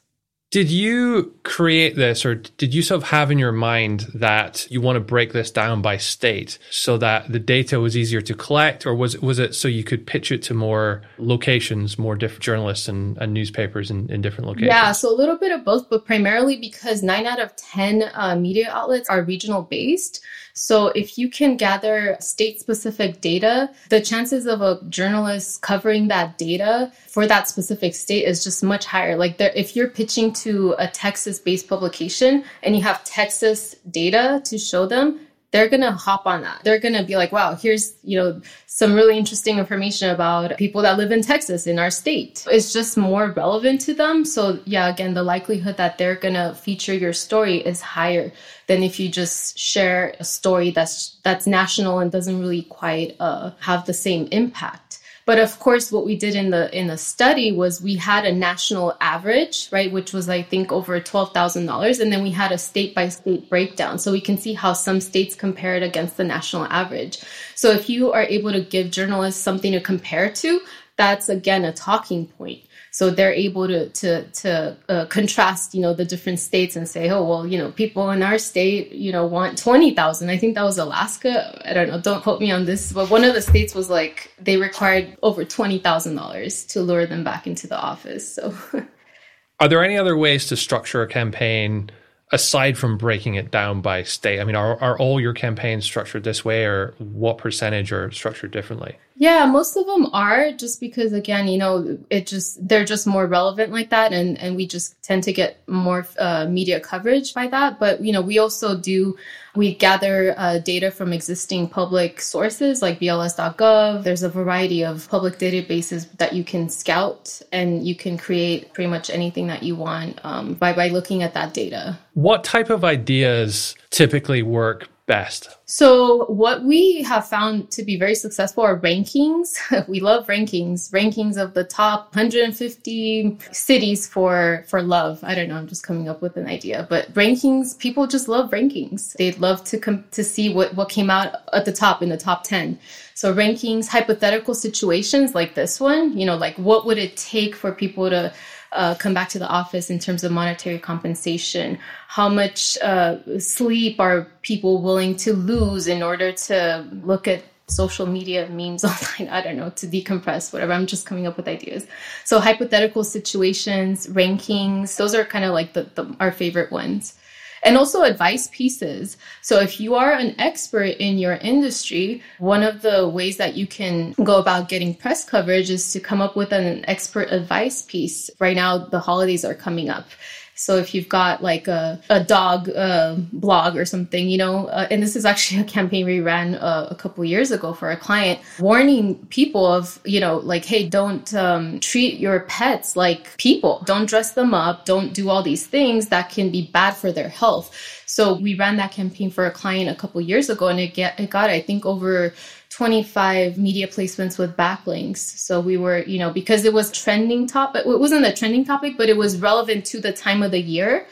Did 0.55 0.71
you 0.71 1.35
create 1.43 1.97
this 1.97 2.25
or 2.25 2.37
did 2.37 2.73
you 2.73 2.83
sort 2.83 3.03
of 3.03 3.09
have 3.09 3.33
in 3.33 3.41
your 3.41 3.51
mind 3.51 4.06
that 4.15 4.71
you 4.71 4.81
want 4.81 4.95
to 4.95 5.01
break 5.01 5.33
this 5.33 5.51
down 5.51 5.83
by 5.83 5.97
state 5.97 6.61
so 6.71 6.97
that 6.99 7.33
the 7.33 7.41
data 7.41 7.81
was 7.81 7.97
easier 7.97 8.21
to 8.21 8.35
collect 8.35 8.87
or 8.87 8.95
was 8.95 9.17
it, 9.17 9.23
was 9.25 9.41
it 9.41 9.56
so 9.56 9.67
you 9.67 9.83
could 9.83 10.06
pitch 10.06 10.31
it 10.31 10.45
to 10.45 10.55
more 10.55 11.03
locations, 11.19 11.99
more 11.99 12.15
different 12.15 12.45
journalists 12.45 12.87
and, 12.87 13.19
and 13.19 13.35
newspapers 13.35 13.91
in, 13.91 14.09
in 14.12 14.23
different 14.23 14.47
locations? 14.47 14.69
Yeah, 14.69 14.93
so 14.93 15.12
a 15.12 15.17
little 15.17 15.37
bit 15.37 15.51
of 15.51 15.65
both, 15.65 15.91
but 15.91 16.06
primarily 16.06 16.57
because 16.57 17.03
nine 17.03 17.27
out 17.27 17.41
of 17.41 17.57
10 17.57 18.12
uh, 18.15 18.37
media 18.37 18.71
outlets 18.71 19.09
are 19.09 19.25
regional 19.25 19.62
based. 19.62 20.25
So 20.55 20.89
if 20.89 21.19
you 21.19 21.29
can 21.29 21.56
gather 21.56 22.17
state 22.21 22.61
specific 22.61 23.21
data, 23.21 23.71
the 23.91 24.01
chances 24.01 24.47
of 24.47 24.61
a 24.61 24.81
journalist 24.89 25.62
covering 25.62 26.09
that 26.09 26.39
data 26.39 26.93
for 27.09 27.27
that 27.27 27.49
specific 27.49 27.95
state 27.95 28.25
is 28.25 28.45
just 28.45 28.62
much 28.62 28.87
higher. 28.87 29.17
Like 29.17 29.39
there, 29.39 29.53
if 29.56 29.75
you're 29.75 29.89
pitching 29.89 30.33
to 30.35 30.77
a 30.79 30.87
Texas 30.87 31.41
based 31.41 31.69
publication 31.69 32.45
and 32.62 32.77
you 32.77 32.83
have 32.83 33.03
Texas 33.05 33.75
data 33.91 34.41
to 34.45 34.56
show 34.56 34.87
them, 34.87 35.27
they're 35.51 35.69
going 35.69 35.83
to 35.83 35.93
hop 35.93 36.27
on 36.27 36.43
that. 36.43 36.62
They're 36.65 36.81
going 36.81 36.95
to 36.95 37.05
be 37.05 37.17
like, 37.17 37.31
wow, 37.31 37.55
here's, 37.55 37.95
you 38.03 38.19
know, 38.19 38.41
some 38.75 38.93
really 38.93 39.17
interesting 39.17 39.61
information 39.61 40.11
about 40.11 40.56
people 40.56 40.82
that 40.82 40.99
live 40.99 41.12
in 41.12 41.23
Texas 41.23 41.69
in 41.69 41.79
our 41.79 41.93
state. 41.93 42.44
It's 42.50 42.73
just 42.73 42.97
more 42.97 43.31
relevant 43.31 43.81
to 43.83 43.95
them. 43.95 44.25
So 44.25 44.59
yeah, 44.64 44.88
again, 44.88 45.14
the 45.14 45.23
likelihood 45.23 45.76
that 45.76 45.97
they're 45.97 46.16
going 46.16 46.35
to 46.35 46.57
feature 46.61 46.93
your 46.93 47.12
story 47.12 47.59
is 47.59 47.81
higher 47.81 48.33
than 48.66 48.83
if 48.83 48.99
you 48.99 49.09
just 49.09 49.57
share 49.57 50.16
a 50.19 50.25
story 50.25 50.73
that's, 50.73 51.21
that's 51.23 51.47
national 51.47 52.00
and 52.00 52.11
doesn't 52.11 52.40
really 52.40 52.62
quite 52.62 53.14
uh, 53.21 53.52
have 53.61 53.87
the 53.87 53.95
same 53.95 54.26
impact. 54.33 54.84
But 55.26 55.38
of 55.38 55.59
course, 55.59 55.90
what 55.90 56.04
we 56.04 56.16
did 56.16 56.35
in 56.35 56.50
the 56.50 56.76
in 56.78 56.87
the 56.88 56.99
study 56.99 57.50
was 57.50 57.81
we 57.81 57.97
had 57.97 58.26
a 58.26 58.33
national 58.33 58.95
average, 59.00 59.69
right, 59.73 59.90
which 59.90 60.12
was 60.12 60.28
I 60.28 60.43
think 60.43 60.71
over 60.71 61.00
twelve 61.00 61.33
thousand 61.33 61.64
dollars, 61.66 61.99
and 61.99 62.12
then 62.12 62.23
we 62.23 62.31
had 62.31 62.52
a 62.52 62.59
state 62.59 62.95
by 62.95 63.09
state 63.09 63.49
breakdown, 63.49 63.99
so 63.99 64.12
we 64.12 64.21
can 64.21 64.37
see 64.37 64.52
how 64.52 64.75
some 64.75 65.00
states 65.00 65.35
compare 65.35 65.76
it 65.76 65.83
against 65.83 66.19
the 66.19 66.25
national 66.25 66.64
average. 66.64 67.21
So 67.54 67.71
if 67.71 67.88
you 67.88 68.12
are 68.12 68.25
able 68.25 68.52
to 68.52 68.61
give 68.61 68.90
journalists 68.90 69.40
something 69.43 69.73
to 69.73 69.81
compare 69.81 70.31
to, 70.31 70.61
that's 70.97 71.31
again 71.31 71.64
a 71.64 71.73
talking 71.73 72.26
point. 72.26 72.61
So 72.95 73.11
they're 73.11 73.33
able 73.33 73.67
to 73.67 73.89
to 73.89 74.23
to 74.23 74.77
uh, 74.89 75.07
contrast, 75.07 75.75
you 75.75 75.81
know, 75.81 75.95
the 75.95 76.05
different 76.05 76.39
states 76.39 76.77
and 76.77 76.89
say, 76.89 77.11
oh 77.11 77.25
well, 77.25 77.45
you 77.45 77.59
know, 77.59 77.73
people 77.73 78.09
in 78.13 78.23
our 78.23 78.39
state, 78.39 78.93
you 78.93 79.11
know, 79.11 79.27
want 79.27 79.59
twenty 79.59 79.93
thousand. 79.93 80.31
I 80.31 80.39
think 80.39 80.55
that 80.55 80.63
was 80.63 80.79
Alaska. 80.79 81.61
I 81.69 81.73
don't 81.73 81.89
know. 81.89 82.01
Don't 82.01 82.23
quote 82.23 82.41
me 82.41 82.53
on 82.53 82.67
this, 82.67 82.93
but 82.93 83.11
one 83.11 83.25
of 83.25 83.35
the 83.35 83.43
states 83.43 83.75
was 83.75 83.91
like 83.91 84.33
they 84.39 84.59
required 84.59 85.17
over 85.25 85.45
twenty 85.45 85.81
thousand 85.81 86.15
dollars 86.15 86.63
to 86.67 86.83
lure 86.83 87.05
them 87.05 87.25
back 87.25 87.49
into 87.49 87.67
the 87.67 87.77
office. 87.77 88.33
So, 88.33 88.57
are 89.59 89.67
there 89.67 89.83
any 89.83 89.99
other 89.99 90.17
ways 90.17 90.47
to 90.47 90.57
structure 90.57 91.03
a 91.03 91.09
campaign? 91.09 91.91
aside 92.33 92.77
from 92.77 92.97
breaking 92.97 93.35
it 93.35 93.51
down 93.51 93.83
by 93.83 94.03
state 94.03 94.41
i 94.41 94.45
mean 94.45 94.57
are, 94.57 94.81
are 94.83 94.99
all 94.99 95.21
your 95.21 95.35
campaigns 95.35 95.85
structured 95.85 96.25
this 96.25 96.43
way 96.43 96.65
or 96.65 96.95
what 96.99 97.37
percentage 97.37 97.93
are 97.93 98.11
structured 98.11 98.51
differently 98.51 98.97
yeah, 99.16 99.47
most 99.47 99.76
of 99.76 99.87
them 99.87 100.06
are 100.12 100.50
just 100.50 100.80
because 100.80 101.12
again, 101.12 101.47
you 101.47 101.56
know, 101.56 101.99
it 102.11 102.26
just 102.26 102.66
they're 102.66 102.85
just 102.85 103.06
more 103.06 103.26
relevant 103.26 103.71
like 103.73 103.90
that, 103.90 104.12
and 104.12 104.37
and 104.38 104.56
we 104.56 104.66
just 104.66 105.00
tend 105.02 105.23
to 105.25 105.33
get 105.33 105.66
more 105.68 106.04
uh, 106.18 106.47
media 106.47 106.80
coverage 106.80 107.33
by 107.33 107.47
that. 107.47 107.78
But 107.78 108.00
you 108.00 108.12
know, 108.12 108.21
we 108.21 108.38
also 108.38 108.76
do 108.76 109.16
we 109.54 109.73
gather 109.73 110.35
uh, 110.37 110.59
data 110.59 110.90
from 110.90 111.12
existing 111.12 111.68
public 111.68 112.21
sources 112.21 112.83
like 112.83 112.99
BLS.gov. 112.99 114.02
There's 114.02 114.25
a 114.25 114.28
variety 114.28 114.85
of 114.85 115.09
public 115.09 115.38
databases 115.38 116.11
that 116.18 116.33
you 116.33 116.42
can 116.42 116.68
scout, 116.68 117.40
and 117.52 117.87
you 117.87 117.94
can 117.94 118.18
create 118.18 118.73
pretty 118.73 118.90
much 118.90 119.11
anything 119.11 119.47
that 119.47 119.62
you 119.62 119.76
want 119.76 120.18
um, 120.25 120.54
by 120.54 120.73
by 120.73 120.88
looking 120.88 121.23
at 121.23 121.35
that 121.35 121.54
data. 121.54 121.97
What 122.14 122.42
type 122.42 122.68
of 122.68 122.83
ideas 122.83 123.76
typically 123.90 124.42
work 124.42 124.88
best? 125.06 125.49
So, 125.66 126.26
what 126.26 126.64
we 126.64 127.02
have 127.02 127.28
found 127.28 127.70
to 127.73 127.82
be 127.82 127.99
very 127.99 128.14
successful 128.14 128.62
are 128.62 128.78
rankings. 128.78 129.56
we 129.88 130.00
love 130.00 130.26
rankings, 130.26 130.90
rankings 130.90 131.37
of 131.37 131.54
the 131.54 131.64
top 131.64 132.14
150 132.14 133.38
cities 133.52 134.06
for 134.06 134.64
for 134.68 134.82
love. 134.82 135.23
I 135.23 135.34
don't 135.34 135.49
know. 135.49 135.56
I'm 135.56 135.66
just 135.66 135.82
coming 135.82 136.08
up 136.08 136.23
with 136.23 136.37
an 136.37 136.46
idea, 136.46 136.87
but 136.88 137.12
rankings. 137.14 137.78
People 137.78 138.06
just 138.06 138.28
love 138.28 138.50
rankings. 138.50 139.12
They'd 139.14 139.38
love 139.38 139.64
to 139.64 139.78
come 139.78 140.04
to 140.12 140.25
see 140.25 140.52
what 140.52 140.75
what 140.75 140.88
came 140.88 141.11
out 141.11 141.37
at 141.52 141.64
the 141.64 141.73
top 141.73 142.02
in 142.02 142.08
the 142.08 142.16
top 142.16 142.44
10. 142.44 142.78
So, 143.14 143.34
rankings, 143.34 143.88
hypothetical 143.88 144.54
situations 144.54 145.34
like 145.34 145.54
this 145.54 145.80
one. 145.80 146.16
You 146.16 146.26
know, 146.26 146.37
like 146.37 146.56
what 146.56 146.87
would 146.87 146.99
it 146.99 147.16
take 147.16 147.54
for 147.54 147.73
people 147.73 148.11
to 148.11 148.32
uh, 148.75 148.95
come 148.97 149.14
back 149.14 149.28
to 149.31 149.38
the 149.38 149.49
office 149.49 149.88
in 149.88 149.99
terms 149.99 150.25
of 150.25 150.33
monetary 150.33 150.78
compensation? 150.78 151.78
How 152.09 152.28
much 152.28 152.76
uh, 152.78 153.38
sleep 153.38 154.00
are 154.00 154.28
people 154.43 154.83
willing 154.83 155.16
to 155.16 155.33
lose 155.33 155.87
in 155.87 156.02
order 156.02 156.33
to 156.33 156.87
look 157.02 157.26
at 157.26 157.43
social 157.66 158.07
media 158.07 158.49
memes 158.50 158.85
online? 158.85 159.28
I 159.31 159.40
don't 159.40 159.57
know, 159.57 159.71
to 159.71 159.87
decompress, 159.87 160.52
whatever. 160.52 160.73
I'm 160.73 160.87
just 160.87 161.07
coming 161.07 161.26
up 161.26 161.37
with 161.37 161.49
ideas. 161.49 161.87
So, 162.25 162.40
hypothetical 162.40 163.04
situations, 163.04 164.07
rankings, 164.09 164.97
those 164.97 165.14
are 165.14 165.25
kind 165.25 165.45
of 165.45 165.52
like 165.52 165.73
the, 165.73 165.85
the, 165.95 166.14
our 166.21 166.33
favorite 166.33 166.71
ones 166.71 167.19
and 167.64 167.76
also 167.76 168.02
advice 168.02 168.49
pieces. 168.52 169.16
So 169.40 169.61
if 169.61 169.80
you 169.80 169.94
are 169.94 170.12
an 170.12 170.35
expert 170.38 170.97
in 170.99 171.18
your 171.18 171.37
industry, 171.37 172.23
one 172.38 172.62
of 172.62 172.83
the 172.83 173.09
ways 173.09 173.38
that 173.38 173.56
you 173.56 173.66
can 173.66 174.12
go 174.23 174.38
about 174.38 174.68
getting 174.68 174.94
press 174.94 175.25
coverage 175.25 175.71
is 175.71 175.92
to 175.92 176.00
come 176.00 176.21
up 176.21 176.37
with 176.37 176.52
an 176.52 176.85
expert 176.88 177.33
advice 177.33 177.83
piece. 177.83 178.30
Right 178.38 178.54
now, 178.54 178.78
the 178.78 179.00
holidays 179.00 179.44
are 179.44 179.54
coming 179.54 179.88
up. 179.88 180.06
So 180.54 180.76
if 180.76 180.94
you've 180.94 181.08
got 181.08 181.42
like 181.42 181.68
a, 181.68 182.00
a 182.08 182.23
dog 182.23 182.68
uh, 182.70 183.16
blog 183.32 183.76
or 183.76 183.84
something, 183.84 184.28
you 184.28 184.38
know, 184.38 184.66
uh, 184.68 184.87
and 184.90 185.02
this 185.02 185.16
is 185.16 185.25
actually 185.25 185.61
a 185.62 185.64
campaign 185.64 186.06
we 186.06 186.20
ran 186.20 186.54
uh, 186.54 186.88
a 186.90 186.94
couple 186.94 187.25
years 187.25 187.50
ago 187.50 187.73
for 187.73 187.90
a 187.90 187.96
client, 187.96 188.40
warning 188.58 189.26
people 189.26 189.66
of, 189.66 190.00
you 190.04 190.20
know, 190.20 190.38
like, 190.38 190.64
hey, 190.64 190.88
don't 190.88 191.32
um, 191.34 191.80
treat 191.80 192.18
your 192.18 192.40
pets 192.40 192.96
like 192.96 193.37
people. 193.37 193.82
Don't 193.87 194.06
dress 194.06 194.32
them 194.32 194.54
up. 194.54 194.84
Don't 194.84 195.12
do 195.12 195.28
all 195.28 195.42
these 195.42 195.66
things 195.66 196.08
that 196.08 196.30
can 196.30 196.50
be 196.50 196.70
bad 196.73 196.92
for 196.92 197.11
their 197.11 197.28
health. 197.28 197.75
So 198.06 198.34
we 198.34 198.54
ran 198.54 198.76
that 198.76 198.92
campaign 198.92 199.30
for 199.30 199.46
a 199.46 199.50
client 199.50 199.90
a 199.90 199.94
couple 199.94 200.20
years 200.20 200.49
ago, 200.49 200.68
and 200.68 200.78
it 200.78 200.94
get 200.94 201.18
it 201.18 201.30
got 201.30 201.50
I 201.50 201.61
think 201.61 201.84
over 201.84 202.32
25 202.75 203.57
media 203.57 203.87
placements 203.87 204.37
with 204.37 204.57
backlinks. 204.57 205.19
So 205.19 205.61
we 205.61 205.76
were, 205.76 206.02
you 206.02 206.19
know, 206.19 206.33
because 206.33 206.64
it 206.64 206.73
was 206.73 206.90
trending 206.90 207.47
topic, 207.47 207.87
it 207.87 208.00
wasn't 208.00 208.26
a 208.26 208.33
trending 208.33 208.64
topic, 208.64 208.97
but 208.97 209.09
it 209.09 209.16
was 209.16 209.40
relevant 209.40 209.85
to 209.87 210.00
the 210.00 210.12
time 210.12 210.43
of 210.43 210.50
the 210.50 210.61
year. 210.61 211.07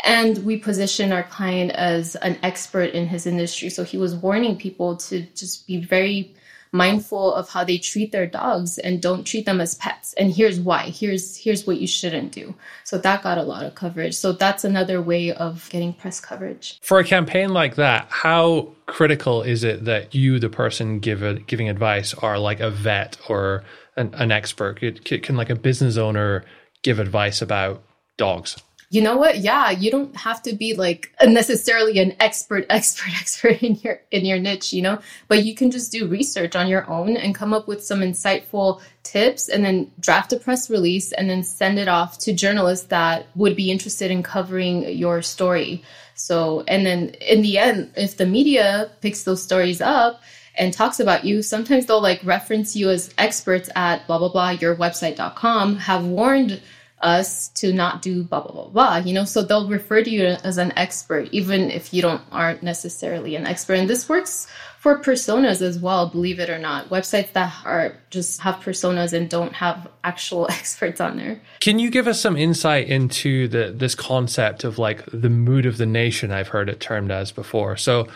And 0.00 0.44
we 0.44 0.56
positioned 0.56 1.12
our 1.12 1.22
client 1.22 1.70
as 1.70 2.16
an 2.16 2.36
expert 2.42 2.90
in 2.90 3.06
his 3.06 3.26
industry. 3.26 3.70
So 3.70 3.84
he 3.84 3.96
was 3.96 4.16
warning 4.16 4.56
people 4.56 4.96
to 5.08 5.22
just 5.36 5.68
be 5.68 5.76
very 5.84 6.34
mindful 6.74 7.32
of 7.32 7.48
how 7.48 7.62
they 7.62 7.78
treat 7.78 8.10
their 8.10 8.26
dogs 8.26 8.78
and 8.78 9.00
don't 9.00 9.24
treat 9.24 9.46
them 9.46 9.60
as 9.60 9.76
pets. 9.76 10.12
And 10.14 10.32
here's 10.32 10.58
why. 10.58 10.90
Here's 10.90 11.36
here's 11.36 11.66
what 11.66 11.78
you 11.80 11.86
shouldn't 11.86 12.32
do. 12.32 12.54
So 12.82 12.98
that 12.98 13.22
got 13.22 13.38
a 13.38 13.42
lot 13.42 13.64
of 13.64 13.76
coverage. 13.76 14.14
So 14.14 14.32
that's 14.32 14.64
another 14.64 15.00
way 15.00 15.32
of 15.32 15.68
getting 15.70 15.92
press 15.94 16.20
coverage. 16.20 16.80
For 16.82 16.98
a 16.98 17.04
campaign 17.04 17.50
like 17.50 17.76
that 17.76 18.08
how 18.10 18.72
critical 18.86 19.42
is 19.42 19.64
it 19.64 19.84
that 19.84 20.14
you 20.14 20.38
the 20.38 20.50
person 20.50 20.98
give 20.98 21.22
a, 21.22 21.34
giving 21.34 21.68
advice 21.68 22.12
are 22.14 22.38
like 22.38 22.60
a 22.60 22.70
vet 22.70 23.16
or 23.28 23.62
an, 23.96 24.12
an 24.14 24.32
expert? 24.32 24.80
Can, 24.80 25.20
can 25.20 25.36
like 25.36 25.50
a 25.50 25.56
business 25.56 25.96
owner 25.96 26.44
give 26.82 26.98
advice 26.98 27.40
about 27.40 27.82
dogs 28.16 28.56
you 28.94 29.02
know 29.02 29.16
what? 29.16 29.38
Yeah 29.38 29.70
you 29.70 29.90
don't 29.90 30.14
have 30.16 30.40
to 30.42 30.54
be 30.54 30.74
like 30.74 31.12
necessarily 31.24 31.98
an 31.98 32.14
expert 32.20 32.64
expert 32.70 33.10
expert 33.20 33.62
in 33.62 33.74
your 33.76 34.00
in 34.10 34.24
your 34.24 34.38
niche 34.38 34.72
you 34.72 34.82
know? 34.82 34.98
But 35.28 35.44
you 35.44 35.54
can 35.54 35.70
just 35.70 35.90
do 35.90 36.06
research 36.06 36.54
on 36.54 36.68
your 36.68 36.88
own 36.88 37.16
and 37.16 37.34
come 37.34 37.52
up 37.52 37.66
with 37.66 37.84
some 37.84 38.00
insightful 38.00 38.80
tips 39.02 39.48
and 39.48 39.64
then 39.64 39.90
draft 40.00 40.32
a 40.32 40.36
press 40.36 40.70
release 40.70 41.12
and 41.12 41.28
then 41.28 41.42
send 41.42 41.78
it 41.78 41.88
off 41.88 42.18
to 42.18 42.32
journalists 42.32 42.86
that 42.86 43.26
would 43.34 43.56
be 43.56 43.70
interested 43.70 44.10
in 44.10 44.22
covering 44.22 44.88
your 44.90 45.22
story. 45.22 45.82
So 46.14 46.64
and 46.68 46.86
then 46.86 47.10
in 47.20 47.42
the 47.42 47.58
end 47.58 47.92
if 47.96 48.16
the 48.16 48.26
media 48.26 48.90
picks 49.00 49.24
those 49.24 49.42
stories 49.42 49.80
up 49.80 50.22
and 50.56 50.72
talks 50.72 51.00
about 51.00 51.24
you 51.24 51.42
sometimes 51.42 51.86
they'll 51.86 52.00
like 52.00 52.24
reference 52.24 52.76
you 52.76 52.88
as 52.90 53.12
experts 53.18 53.68
at 53.74 54.06
blah 54.06 54.18
blah 54.18 54.28
blah 54.28 54.50
your 54.50 54.76
website.com 54.76 55.76
have 55.76 56.04
warned 56.04 56.60
us 57.04 57.48
to 57.48 57.72
not 57.72 58.02
do 58.02 58.24
blah 58.24 58.40
blah 58.40 58.52
blah 58.52 58.68
blah 58.68 58.96
you 58.96 59.12
know? 59.12 59.24
So 59.24 59.42
they'll 59.42 59.68
refer 59.68 60.02
to 60.02 60.10
you 60.10 60.24
as 60.42 60.58
an 60.58 60.72
expert 60.76 61.28
even 61.30 61.70
if 61.70 61.92
you 61.94 62.02
don't 62.02 62.22
aren't 62.32 62.62
necessarily 62.62 63.36
an 63.36 63.46
expert. 63.46 63.74
And 63.74 63.88
this 63.88 64.08
works 64.08 64.48
for 64.78 64.98
personas 64.98 65.62
as 65.62 65.78
well 65.78 66.08
believe 66.08 66.40
it 66.40 66.50
or 66.50 66.58
not. 66.58 66.88
Websites 66.90 67.32
that 67.32 67.54
are 67.64 67.96
just 68.10 68.40
have 68.40 68.56
personas 68.56 69.12
and 69.12 69.30
don't 69.30 69.54
have 69.54 69.88
actual 70.02 70.46
experts 70.50 71.00
on 71.00 71.16
there. 71.16 71.40
Can 71.60 71.78
you 71.78 71.90
give 71.90 72.08
us 72.08 72.20
some 72.20 72.36
insight 72.36 72.88
into 72.88 73.48
the 73.48 73.72
this 73.76 73.94
concept 73.94 74.64
of 74.64 74.78
like 74.78 75.04
the 75.06 75.30
mood 75.30 75.66
of 75.66 75.78
the 75.78 75.86
nation 75.86 76.32
i've 76.32 76.48
heard 76.48 76.68
it 76.68 76.80
termed 76.80 77.10
as 77.10 77.30
before? 77.32 77.76
So 77.76 78.08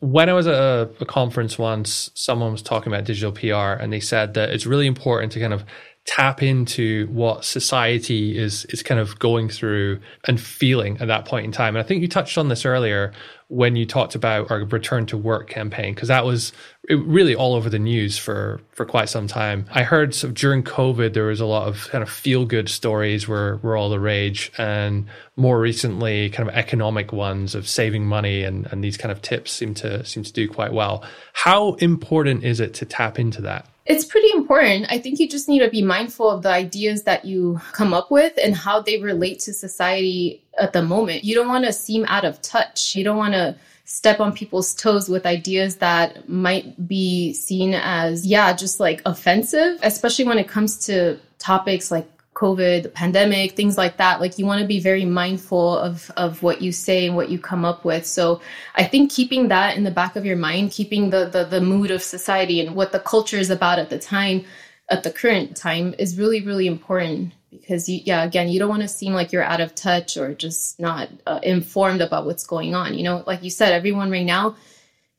when 0.00 0.30
I 0.30 0.32
was 0.32 0.46
at 0.46 0.54
a, 0.54 0.90
a 1.00 1.04
conference 1.04 1.58
once, 1.58 2.10
someone 2.14 2.52
was 2.52 2.62
talking 2.62 2.92
about 2.92 3.04
digital 3.04 3.32
PR 3.32 3.80
and 3.80 3.92
they 3.92 4.00
said 4.00 4.32
that 4.34 4.48
it's 4.50 4.66
really 4.66 4.86
important 4.86 5.30
to 5.32 5.40
kind 5.40 5.52
of 5.52 5.64
tap 6.06 6.42
into 6.42 7.06
what 7.08 7.44
society 7.44 8.36
is 8.36 8.64
is 8.66 8.82
kind 8.82 8.98
of 8.98 9.18
going 9.18 9.48
through 9.48 10.00
and 10.26 10.40
feeling 10.40 10.96
at 11.00 11.08
that 11.08 11.24
point 11.24 11.44
in 11.44 11.52
time. 11.52 11.76
And 11.76 11.84
I 11.84 11.86
think 11.86 12.00
you 12.00 12.08
touched 12.08 12.38
on 12.38 12.48
this 12.48 12.64
earlier 12.64 13.12
when 13.48 13.76
you 13.76 13.84
talked 13.84 14.14
about 14.14 14.50
our 14.50 14.64
return 14.64 15.04
to 15.06 15.18
work 15.18 15.48
campaign 15.48 15.92
because 15.92 16.08
that 16.08 16.24
was 16.24 16.52
really 16.88 17.34
all 17.34 17.54
over 17.54 17.68
the 17.68 17.78
news 17.78 18.16
for 18.16 18.60
for 18.70 18.86
quite 18.86 19.08
some 19.08 19.26
time. 19.26 19.66
I 19.72 19.82
heard 19.82 20.14
so 20.14 20.30
during 20.30 20.62
COVID 20.62 21.12
there 21.12 21.26
was 21.26 21.40
a 21.40 21.46
lot 21.46 21.68
of 21.68 21.88
kind 21.90 22.02
of 22.02 22.08
feel 22.08 22.46
good 22.46 22.68
stories 22.68 23.28
were 23.28 23.58
were 23.62 23.76
all 23.76 23.90
the 23.90 24.00
rage, 24.00 24.50
and 24.56 25.06
more 25.36 25.60
recently 25.60 26.30
kind 26.30 26.48
of 26.48 26.54
economic 26.54 27.12
ones 27.12 27.54
of 27.54 27.68
saving 27.68 28.06
money 28.06 28.42
and 28.42 28.66
and 28.72 28.82
these 28.82 28.96
kind 28.96 29.12
of 29.12 29.20
tips 29.20 29.52
seem 29.52 29.74
to 29.74 30.04
seem 30.04 30.22
to 30.22 30.32
do 30.32 30.48
quite 30.48 30.72
well. 30.72 31.04
How 31.34 31.74
important 31.74 32.42
is 32.42 32.58
it 32.58 32.72
to 32.74 32.86
tap 32.86 33.18
into 33.18 33.42
that? 33.42 33.66
It's 33.90 34.04
pretty 34.04 34.30
important. 34.32 34.86
I 34.88 34.98
think 34.98 35.18
you 35.18 35.28
just 35.28 35.48
need 35.48 35.58
to 35.60 35.68
be 35.68 35.82
mindful 35.82 36.30
of 36.30 36.42
the 36.42 36.48
ideas 36.48 37.02
that 37.02 37.24
you 37.24 37.60
come 37.72 37.92
up 37.92 38.08
with 38.08 38.32
and 38.40 38.54
how 38.54 38.80
they 38.80 39.00
relate 39.00 39.40
to 39.40 39.52
society 39.52 40.44
at 40.58 40.72
the 40.72 40.82
moment. 40.82 41.24
You 41.24 41.34
don't 41.34 41.48
want 41.48 41.64
to 41.64 41.72
seem 41.72 42.04
out 42.06 42.24
of 42.24 42.40
touch. 42.40 42.94
You 42.94 43.02
don't 43.02 43.16
want 43.16 43.34
to 43.34 43.56
step 43.86 44.20
on 44.20 44.32
people's 44.32 44.72
toes 44.74 45.08
with 45.08 45.26
ideas 45.26 45.76
that 45.76 46.28
might 46.28 46.86
be 46.86 47.32
seen 47.32 47.74
as, 47.74 48.24
yeah, 48.24 48.52
just 48.52 48.78
like 48.78 49.02
offensive, 49.06 49.80
especially 49.82 50.24
when 50.24 50.38
it 50.38 50.46
comes 50.46 50.86
to 50.86 51.18
topics 51.40 51.90
like 51.90 52.08
COVID, 52.40 52.82
the 52.82 52.88
pandemic, 52.88 53.52
things 53.52 53.76
like 53.76 53.98
that. 53.98 54.20
Like 54.20 54.38
you 54.38 54.46
want 54.46 54.62
to 54.62 54.66
be 54.66 54.80
very 54.80 55.04
mindful 55.04 55.76
of 55.78 56.10
of 56.16 56.42
what 56.42 56.62
you 56.62 56.72
say 56.72 57.06
and 57.06 57.14
what 57.14 57.28
you 57.28 57.38
come 57.38 57.64
up 57.64 57.84
with. 57.84 58.06
So 58.06 58.40
I 58.74 58.84
think 58.84 59.12
keeping 59.12 59.48
that 59.48 59.76
in 59.76 59.84
the 59.84 59.90
back 59.90 60.16
of 60.16 60.24
your 60.24 60.36
mind, 60.36 60.70
keeping 60.70 61.10
the 61.10 61.26
the, 61.26 61.44
the 61.44 61.60
mood 61.60 61.90
of 61.90 62.02
society 62.02 62.60
and 62.60 62.74
what 62.74 62.92
the 62.92 63.00
culture 63.00 63.36
is 63.36 63.50
about 63.50 63.78
at 63.78 63.90
the 63.90 63.98
time, 63.98 64.44
at 64.88 65.02
the 65.02 65.10
current 65.10 65.56
time, 65.56 65.94
is 65.98 66.18
really 66.18 66.40
really 66.40 66.66
important 66.66 67.34
because 67.50 67.88
you, 67.88 68.00
yeah, 68.04 68.22
again, 68.24 68.48
you 68.48 68.58
don't 68.58 68.68
want 68.68 68.82
to 68.82 68.88
seem 68.88 69.12
like 69.12 69.32
you're 69.32 69.42
out 69.42 69.60
of 69.60 69.74
touch 69.74 70.16
or 70.16 70.32
just 70.34 70.80
not 70.80 71.08
uh, 71.26 71.40
informed 71.42 72.00
about 72.00 72.24
what's 72.24 72.46
going 72.46 72.74
on. 72.74 72.94
You 72.94 73.02
know, 73.02 73.24
like 73.26 73.42
you 73.42 73.50
said, 73.50 73.72
everyone 73.72 74.10
right 74.10 74.24
now 74.24 74.56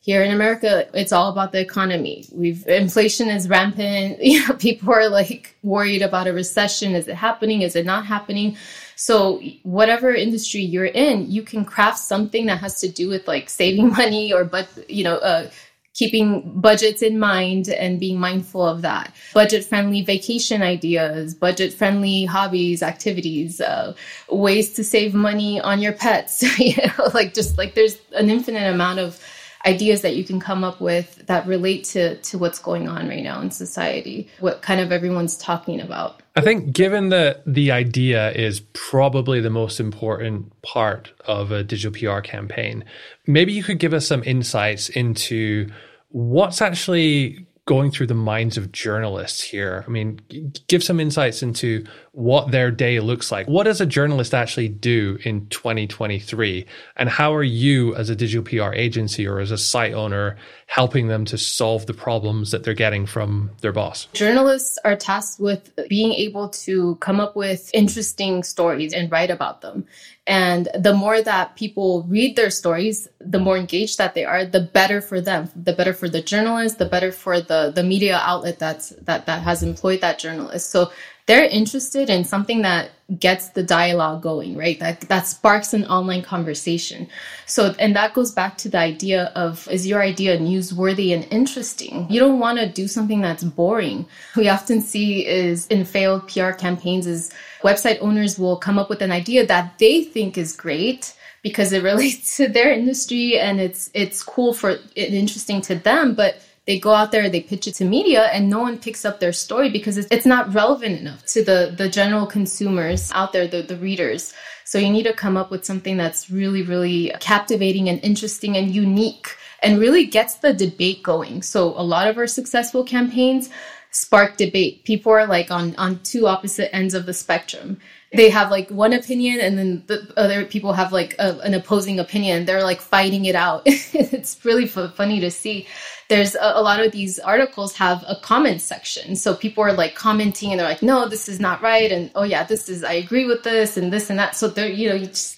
here 0.03 0.24
in 0.24 0.31
America, 0.31 0.88
it's 0.96 1.12
all 1.12 1.29
about 1.29 1.51
the 1.51 1.60
economy. 1.60 2.25
We've 2.34 2.67
inflation 2.67 3.29
is 3.29 3.48
rampant. 3.48 4.20
You 4.31 4.48
know, 4.48 4.55
people 4.55 4.91
are 4.93 5.08
like 5.08 5.55
worried 5.62 6.01
about 6.01 6.27
a 6.27 6.34
recession. 6.34 6.96
Is 6.96 7.08
it 7.08 7.15
happening? 7.15 7.62
Is 7.62 7.75
it 7.75 7.86
not 7.86 8.05
happening? 8.05 8.58
So 8.96 9.41
whatever 9.63 10.13
industry 10.13 10.62
you're 10.62 10.86
in, 10.86 11.29
you 11.29 11.43
can 11.43 11.65
craft 11.65 12.00
something 12.00 12.48
that 12.48 12.58
has 12.60 12.79
to 12.81 12.89
do 12.89 13.10
with 13.10 13.27
like 13.27 13.50
saving 13.50 13.89
money 14.01 14.34
or 14.34 14.43
but 14.43 14.67
you 14.89 15.03
know, 15.03 15.17
uh, 15.17 15.50
keeping 15.93 16.60
budgets 16.60 17.01
in 17.01 17.20
mind 17.20 17.70
and 17.70 18.00
being 18.00 18.20
mindful 18.20 18.65
of 18.65 18.81
that. 18.81 19.13
Budget 19.36 19.63
friendly 19.65 20.01
vacation 20.01 20.63
ideas, 20.63 21.36
budget 21.36 21.74
friendly 21.74 22.25
hobbies, 22.25 22.81
activities, 22.81 23.62
uh, 23.62 23.93
ways 24.29 24.74
to 24.74 24.84
save 24.84 25.13
money 25.13 25.62
on 25.62 25.79
your 25.79 25.93
pets. 25.93 26.41
you 26.60 26.75
know, 26.77 27.10
like 27.13 27.36
just 27.36 27.58
like 27.60 27.75
there's 27.75 28.00
an 28.15 28.31
infinite 28.31 28.74
amount 28.74 28.98
of 28.98 29.20
ideas 29.65 30.01
that 30.01 30.15
you 30.15 30.23
can 30.23 30.39
come 30.39 30.63
up 30.63 30.81
with 30.81 31.25
that 31.27 31.45
relate 31.45 31.83
to 31.83 32.15
to 32.17 32.37
what's 32.37 32.59
going 32.59 32.87
on 32.87 33.07
right 33.07 33.23
now 33.23 33.41
in 33.41 33.51
society 33.51 34.27
what 34.39 34.61
kind 34.61 34.79
of 34.81 34.91
everyone's 34.91 35.37
talking 35.37 35.79
about. 35.79 36.21
I 36.35 36.41
think 36.41 36.71
given 36.73 37.09
that 37.09 37.43
the 37.45 37.71
idea 37.71 38.31
is 38.31 38.61
probably 38.73 39.41
the 39.41 39.49
most 39.49 39.79
important 39.79 40.61
part 40.61 41.11
of 41.25 41.51
a 41.51 41.63
digital 41.63 41.91
pr 41.91 42.21
campaign 42.21 42.83
maybe 43.27 43.53
you 43.53 43.63
could 43.63 43.79
give 43.79 43.93
us 43.93 44.07
some 44.07 44.23
insights 44.23 44.89
into 44.89 45.69
what's 46.09 46.61
actually 46.61 47.45
going 47.65 47.91
through 47.91 48.07
the 48.07 48.15
minds 48.15 48.57
of 48.57 48.71
journalists 48.71 49.41
here. 49.41 49.83
I 49.87 49.89
mean, 49.91 50.19
give 50.67 50.83
some 50.83 50.99
insights 50.99 51.43
into 51.43 51.85
what 52.11 52.51
their 52.51 52.71
day 52.71 52.99
looks 52.99 53.31
like. 53.31 53.47
What 53.47 53.63
does 53.63 53.79
a 53.79 53.85
journalist 53.85 54.33
actually 54.33 54.67
do 54.67 55.19
in 55.23 55.45
2023? 55.47 56.65
And 56.95 57.07
how 57.07 57.33
are 57.33 57.43
you, 57.43 57.95
as 57.95 58.09
a 58.09 58.15
digital 58.15 58.43
PR 58.43 58.73
agency 58.73 59.27
or 59.27 59.39
as 59.39 59.51
a 59.51 59.59
site 59.59 59.93
owner, 59.93 60.37
helping 60.65 61.07
them 61.07 61.23
to 61.25 61.37
solve 61.37 61.85
the 61.85 61.93
problems 61.93 62.49
that 62.49 62.63
they're 62.63 62.73
getting 62.73 63.05
from 63.05 63.51
their 63.61 63.71
boss? 63.71 64.07
Journalists 64.13 64.79
are 64.83 64.95
tasked 64.95 65.39
with 65.39 65.71
being 65.87 66.13
able 66.13 66.49
to 66.49 66.95
come 66.95 67.19
up 67.19 67.35
with 67.35 67.69
interesting 67.75 68.41
stories 68.41 68.91
and 68.91 69.11
write 69.11 69.29
about 69.29 69.61
them. 69.61 69.85
And 70.27 70.69
the 70.75 70.93
more 70.93 71.21
that 71.21 71.55
people 71.55 72.03
read 72.03 72.35
their 72.35 72.51
stories, 72.51 73.07
the 73.19 73.39
more 73.39 73.57
engaged 73.57 73.97
that 73.97 74.13
they 74.13 74.23
are, 74.23 74.45
the 74.45 74.59
better 74.59 75.01
for 75.01 75.19
them, 75.19 75.49
the 75.55 75.73
better 75.73 75.93
for 75.93 76.07
the 76.07 76.21
journalist, 76.21 76.77
the 76.77 76.85
better 76.85 77.11
for 77.11 77.41
the, 77.41 77.71
the 77.73 77.83
media 77.83 78.19
outlet 78.21 78.59
that's, 78.59 78.89
that, 79.01 79.25
that 79.25 79.41
has 79.41 79.63
employed 79.63 80.01
that 80.01 80.19
journalist. 80.19 80.69
So 80.69 80.91
they're 81.25 81.45
interested 81.45 82.09
in 82.09 82.23
something 82.23 82.61
that 82.61 82.91
gets 83.19 83.49
the 83.49 83.63
dialogue 83.63 84.21
going, 84.21 84.57
right? 84.57 84.79
That, 84.79 85.01
that 85.01 85.27
sparks 85.27 85.73
an 85.73 85.85
online 85.85 86.21
conversation. 86.21 87.07
So, 87.45 87.75
and 87.79 87.95
that 87.95 88.13
goes 88.13 88.31
back 88.31 88.57
to 88.59 88.69
the 88.69 88.79
idea 88.79 89.31
of, 89.35 89.67
is 89.69 89.87
your 89.87 90.01
idea 90.01 90.37
newsworthy 90.37 91.13
and 91.13 91.25
interesting? 91.31 92.07
You 92.09 92.19
don't 92.19 92.39
want 92.39 92.59
to 92.59 92.67
do 92.67 92.87
something 92.87 93.21
that's 93.21 93.43
boring. 93.43 94.05
We 94.35 94.49
often 94.49 94.81
see 94.81 95.25
is 95.25 95.67
in 95.67 95.85
failed 95.85 96.27
PR 96.27 96.51
campaigns 96.51 97.07
is 97.07 97.31
website 97.61 98.01
owners 98.01 98.37
will 98.37 98.57
come 98.57 98.77
up 98.77 98.89
with 98.89 99.01
an 99.01 99.11
idea 99.11 99.45
that 99.45 99.77
they 99.79 100.03
think 100.03 100.37
is 100.37 100.55
great 100.55 101.15
because 101.41 101.71
it 101.73 101.83
relates 101.91 102.37
to 102.37 102.47
their 102.47 102.71
industry 102.71 103.39
and 103.39 103.59
it's 103.59 103.89
it's 103.93 104.23
cool 104.23 104.53
for 104.53 104.77
interesting 104.95 105.61
to 105.61 105.75
them 105.75 106.13
but 106.13 106.41
they 106.67 106.79
go 106.79 106.93
out 106.93 107.11
there 107.11 107.29
they 107.29 107.41
pitch 107.41 107.67
it 107.67 107.75
to 107.75 107.85
media 107.85 108.25
and 108.27 108.49
no 108.49 108.59
one 108.59 108.77
picks 108.77 109.03
up 109.03 109.19
their 109.19 109.33
story 109.33 109.69
because 109.69 109.97
it's, 109.97 110.07
it's 110.11 110.25
not 110.25 110.53
relevant 110.53 110.99
enough 110.99 111.25
to 111.25 111.43
the 111.43 111.73
the 111.77 111.89
general 111.89 112.25
consumers 112.25 113.11
out 113.13 113.33
there 113.33 113.47
the, 113.47 113.61
the 113.61 113.77
readers. 113.77 114.33
So 114.63 114.77
you 114.77 114.89
need 114.89 115.03
to 115.03 115.13
come 115.13 115.35
up 115.35 115.51
with 115.51 115.65
something 115.65 115.97
that's 115.97 116.29
really 116.29 116.61
really 116.61 117.11
captivating 117.19 117.89
and 117.89 117.99
interesting 118.03 118.55
and 118.57 118.73
unique 118.73 119.35
and 119.63 119.79
really 119.79 120.05
gets 120.05 120.35
the 120.35 120.53
debate 120.53 121.03
going. 121.03 121.41
So 121.41 121.69
a 121.77 121.83
lot 121.83 122.07
of 122.07 122.17
our 122.17 122.27
successful 122.27 122.83
campaigns 122.83 123.49
spark 123.91 124.38
debate. 124.38 124.83
People 124.86 125.12
are 125.12 125.27
like 125.27 125.51
on 125.51 125.75
on 125.75 126.00
two 126.03 126.25
opposite 126.27 126.74
ends 126.74 126.93
of 126.93 127.05
the 127.05 127.13
spectrum. 127.13 127.77
They 128.13 128.29
have 128.29 128.50
like 128.50 128.69
one 128.69 128.93
opinion, 128.93 129.39
and 129.39 129.57
then 129.57 129.83
the 129.88 130.12
other 130.17 130.45
people 130.45 130.74
have 130.74 130.91
like 130.91 131.15
a, 131.19 131.38
an 131.39 131.53
opposing 131.53 132.00
opinion. 132.00 132.45
They're 132.45 132.63
like 132.63 132.81
fighting 132.81 133.25
it 133.25 133.36
out. 133.36 133.63
it's 133.65 134.43
really 134.43 134.65
f- 134.65 134.95
funny 134.95 135.19
to 135.19 135.31
see. 135.31 135.67
There's 136.10 136.36
a, 136.36 136.53
a, 136.55 136.62
lot 136.62 136.81
of 136.81 136.91
these 136.91 137.19
articles 137.19 137.74
have 137.77 138.03
a 138.05 138.17
comment 138.21 138.60
section, 138.62 139.15
so 139.15 139.33
people 139.33 139.63
are 139.63 139.71
like 139.71 139.95
commenting, 139.95 140.51
and 140.51 140.60
they're 140.60 140.67
like, 140.67 140.81
"No, 140.81 141.07
this 141.07 141.29
is 141.29 141.39
not 141.39 141.62
right," 141.62 141.91
and 141.91 142.12
"Oh 142.15 142.24
yeah, 142.24 142.43
this 142.43 142.67
is 142.69 142.83
I 142.83 142.93
agree 142.93 143.25
with 143.25 143.43
this," 143.43 143.77
and 143.77 143.93
this 143.93 144.10
and 144.10 144.19
that. 144.19 144.36
So 144.36 144.48
they're 144.48 144.69
you 144.69 144.89
know 144.89 144.95
you 144.95 145.07
just 145.07 145.38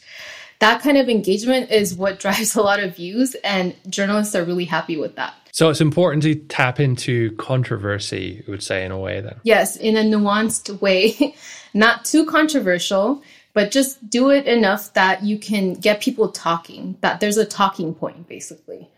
that 0.60 0.81
kind 0.81 0.98
of 0.98 1.10
engagement 1.10 1.72
is 1.72 1.95
what 1.95 2.19
drives 2.25 2.55
a 2.55 2.62
lot 2.62 2.79
of 2.79 2.95
views, 2.95 3.36
and 3.43 3.75
journalists 3.89 4.36
are 4.36 4.43
really 4.43 4.65
happy 4.65 4.98
with 4.98 5.15
that. 5.15 5.36
So 5.53 5.69
it's 5.69 5.81
important 5.81 6.24
to 6.24 6.33
tap 6.33 6.79
into 6.79 7.31
controversy, 7.36 8.41
you 8.43 8.51
would 8.51 8.63
say, 8.63 8.83
in 8.83 8.91
a 8.91 8.98
way, 8.98 9.22
then. 9.22 9.39
Yes, 9.43 9.77
in 9.77 9.95
a 9.95 10.01
nuanced 10.01 10.81
way, 10.81 11.36
not 11.75 12.05
too 12.05 12.25
controversial, 12.25 13.22
but 13.53 13.69
just 13.69 14.10
do 14.10 14.31
it 14.31 14.48
enough 14.48 14.91
that 14.95 15.22
you 15.22 15.38
can 15.38 15.75
get 15.75 16.01
people 16.01 16.29
talking, 16.29 16.98
that 17.01 17.19
there's 17.19 17.38
a 17.38 17.45
talking 17.45 17.93
point, 17.93 18.27
basically. 18.27 18.89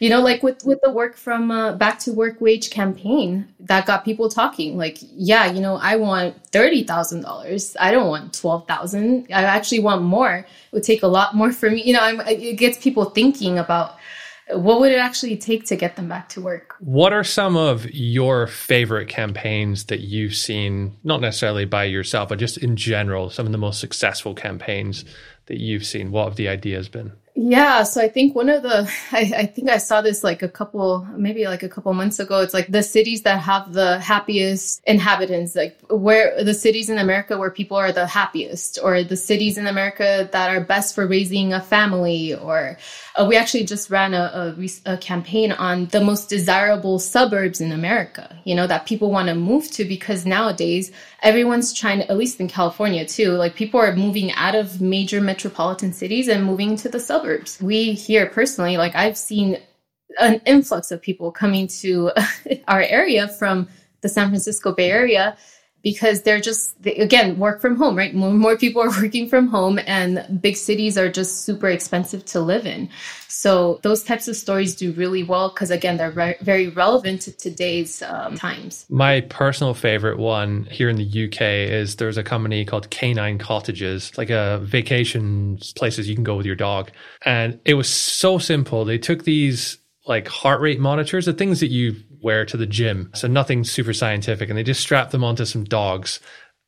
You 0.00 0.10
know, 0.10 0.20
like 0.20 0.42
with, 0.42 0.64
with 0.64 0.80
the 0.82 0.90
work 0.90 1.16
from 1.16 1.52
uh, 1.52 1.74
Back 1.74 2.00
to 2.00 2.12
Work 2.12 2.40
Wage 2.40 2.70
campaign 2.70 3.46
that 3.60 3.86
got 3.86 4.04
people 4.04 4.28
talking. 4.28 4.76
Like, 4.76 4.98
yeah, 5.00 5.52
you 5.52 5.60
know, 5.60 5.76
I 5.76 5.94
want 5.96 6.34
thirty 6.46 6.82
thousand 6.82 7.20
dollars. 7.20 7.76
I 7.78 7.90
don't 7.92 8.08
want 8.08 8.32
twelve 8.32 8.66
thousand. 8.66 9.26
I 9.30 9.42
actually 9.42 9.80
want 9.80 10.02
more. 10.02 10.36
It 10.38 10.46
would 10.72 10.84
take 10.84 11.02
a 11.02 11.06
lot 11.06 11.36
more 11.36 11.52
for 11.52 11.70
me. 11.70 11.82
You 11.82 11.92
know, 11.92 12.00
I'm, 12.00 12.20
it 12.22 12.56
gets 12.56 12.78
people 12.78 13.10
thinking 13.10 13.58
about 13.58 13.99
what 14.52 14.80
would 14.80 14.92
it 14.92 14.98
actually 14.98 15.36
take 15.36 15.64
to 15.66 15.76
get 15.76 15.96
them 15.96 16.08
back 16.08 16.28
to 16.30 16.40
work? 16.40 16.74
What 16.80 17.12
are 17.12 17.24
some 17.24 17.56
of 17.56 17.90
your 17.90 18.46
favorite 18.46 19.08
campaigns 19.08 19.84
that 19.86 20.00
you've 20.00 20.34
seen, 20.34 20.96
not 21.04 21.20
necessarily 21.20 21.64
by 21.64 21.84
yourself, 21.84 22.28
but 22.28 22.38
just 22.38 22.58
in 22.58 22.76
general, 22.76 23.30
some 23.30 23.46
of 23.46 23.52
the 23.52 23.58
most 23.58 23.80
successful 23.80 24.34
campaigns 24.34 25.04
that 25.46 25.58
you've 25.58 25.86
seen? 25.86 26.10
What 26.10 26.26
have 26.26 26.36
the 26.36 26.48
ideas 26.48 26.88
been? 26.88 27.12
Yeah, 27.42 27.84
so 27.84 28.02
I 28.02 28.08
think 28.08 28.34
one 28.34 28.50
of 28.50 28.62
the, 28.62 28.92
I, 29.12 29.32
I, 29.34 29.46
think 29.46 29.70
I 29.70 29.78
saw 29.78 30.02
this 30.02 30.22
like 30.22 30.42
a 30.42 30.48
couple, 30.48 31.06
maybe 31.16 31.46
like 31.46 31.62
a 31.62 31.70
couple 31.70 31.94
months 31.94 32.18
ago. 32.18 32.40
It's 32.40 32.52
like 32.52 32.66
the 32.66 32.82
cities 32.82 33.22
that 33.22 33.40
have 33.40 33.72
the 33.72 33.98
happiest 33.98 34.82
inhabitants, 34.86 35.56
like 35.56 35.80
where 35.88 36.44
the 36.44 36.52
cities 36.52 36.90
in 36.90 36.98
America 36.98 37.38
where 37.38 37.50
people 37.50 37.78
are 37.78 37.92
the 37.92 38.06
happiest, 38.06 38.78
or 38.82 39.02
the 39.02 39.16
cities 39.16 39.56
in 39.56 39.66
America 39.66 40.28
that 40.32 40.54
are 40.54 40.60
best 40.60 40.94
for 40.94 41.06
raising 41.06 41.54
a 41.54 41.62
family, 41.62 42.34
or 42.34 42.76
uh, 43.16 43.24
we 43.24 43.36
actually 43.36 43.64
just 43.64 43.88
ran 43.88 44.12
a, 44.12 44.54
a, 44.86 44.92
a, 44.92 44.96
campaign 44.98 45.50
on 45.52 45.86
the 45.86 46.00
most 46.00 46.28
desirable 46.28 46.98
suburbs 46.98 47.62
in 47.62 47.72
America, 47.72 48.38
you 48.44 48.54
know, 48.54 48.66
that 48.66 48.84
people 48.84 49.10
want 49.10 49.28
to 49.28 49.34
move 49.34 49.70
to 49.70 49.86
because 49.86 50.26
nowadays 50.26 50.92
everyone's 51.22 51.72
trying 51.72 52.00
to, 52.00 52.10
at 52.10 52.16
least 52.16 52.40
in 52.40 52.48
California 52.48 53.04
too, 53.04 53.32
like 53.32 53.54
people 53.54 53.80
are 53.80 53.94
moving 53.94 54.32
out 54.32 54.54
of 54.54 54.80
major 54.80 55.20
metropolitan 55.20 55.92
cities 55.92 56.28
and 56.28 56.44
moving 56.44 56.76
to 56.76 56.88
the 56.88 57.00
suburbs. 57.00 57.60
We 57.60 57.92
here 57.92 58.26
personally, 58.26 58.76
like 58.76 58.94
I've 58.94 59.16
seen 59.16 59.58
an 60.18 60.40
influx 60.46 60.90
of 60.90 61.00
people 61.00 61.30
coming 61.30 61.66
to 61.80 62.12
our 62.68 62.82
area 62.82 63.28
from 63.28 63.68
the 64.00 64.08
San 64.08 64.28
Francisco 64.28 64.72
Bay 64.72 64.90
Area 64.90 65.36
because 65.82 66.22
they're 66.22 66.40
just 66.40 66.80
they, 66.82 66.94
again 66.96 67.38
work 67.38 67.60
from 67.60 67.76
home 67.76 67.96
right? 67.96 68.14
More, 68.14 68.32
more 68.32 68.56
people 68.56 68.82
are 68.82 68.88
working 69.02 69.28
from 69.28 69.48
home 69.48 69.78
and 69.86 70.40
big 70.40 70.56
cities 70.56 70.98
are 70.98 71.10
just 71.10 71.42
super 71.44 71.68
expensive 71.68 72.24
to 72.26 72.40
live 72.40 72.66
in. 72.66 72.88
So 73.28 73.78
those 73.82 74.02
types 74.02 74.26
of 74.26 74.36
stories 74.36 74.74
do 74.74 74.92
really 74.92 75.22
well 75.22 75.50
because 75.50 75.70
again 75.70 75.96
they're 75.96 76.10
re- 76.10 76.36
very 76.40 76.68
relevant 76.68 77.22
to 77.22 77.32
today's 77.32 78.02
um, 78.02 78.36
times. 78.36 78.86
My 78.88 79.20
personal 79.22 79.74
favorite 79.74 80.18
one 80.18 80.64
here 80.70 80.88
in 80.88 80.96
the 80.96 81.26
uk 81.26 81.40
is 81.40 81.96
there's 81.96 82.16
a 82.16 82.24
company 82.24 82.64
called 82.64 82.90
canine 82.90 83.38
cottages 83.38 84.00
it's 84.10 84.18
like 84.18 84.30
a 84.30 84.58
vacation 84.62 85.58
places 85.76 86.08
you 86.08 86.14
can 86.14 86.24
go 86.24 86.36
with 86.36 86.46
your 86.46 86.56
dog. 86.56 86.90
And 87.24 87.60
it 87.64 87.74
was 87.74 87.88
so 87.88 88.38
simple. 88.38 88.84
They 88.84 88.98
took 88.98 89.24
these 89.24 89.78
like 90.06 90.28
heart 90.28 90.60
rate 90.60 90.80
monitors 90.80 91.26
the 91.26 91.32
things 91.32 91.60
that 91.60 91.70
you 91.70 91.96
wear 92.22 92.44
to 92.46 92.56
the 92.56 92.66
gym. 92.66 93.10
So 93.14 93.28
nothing 93.28 93.64
super 93.64 93.92
scientific. 93.92 94.48
And 94.48 94.58
they 94.58 94.62
just 94.62 94.80
strapped 94.80 95.12
them 95.12 95.24
onto 95.24 95.44
some 95.44 95.64
dogs 95.64 96.20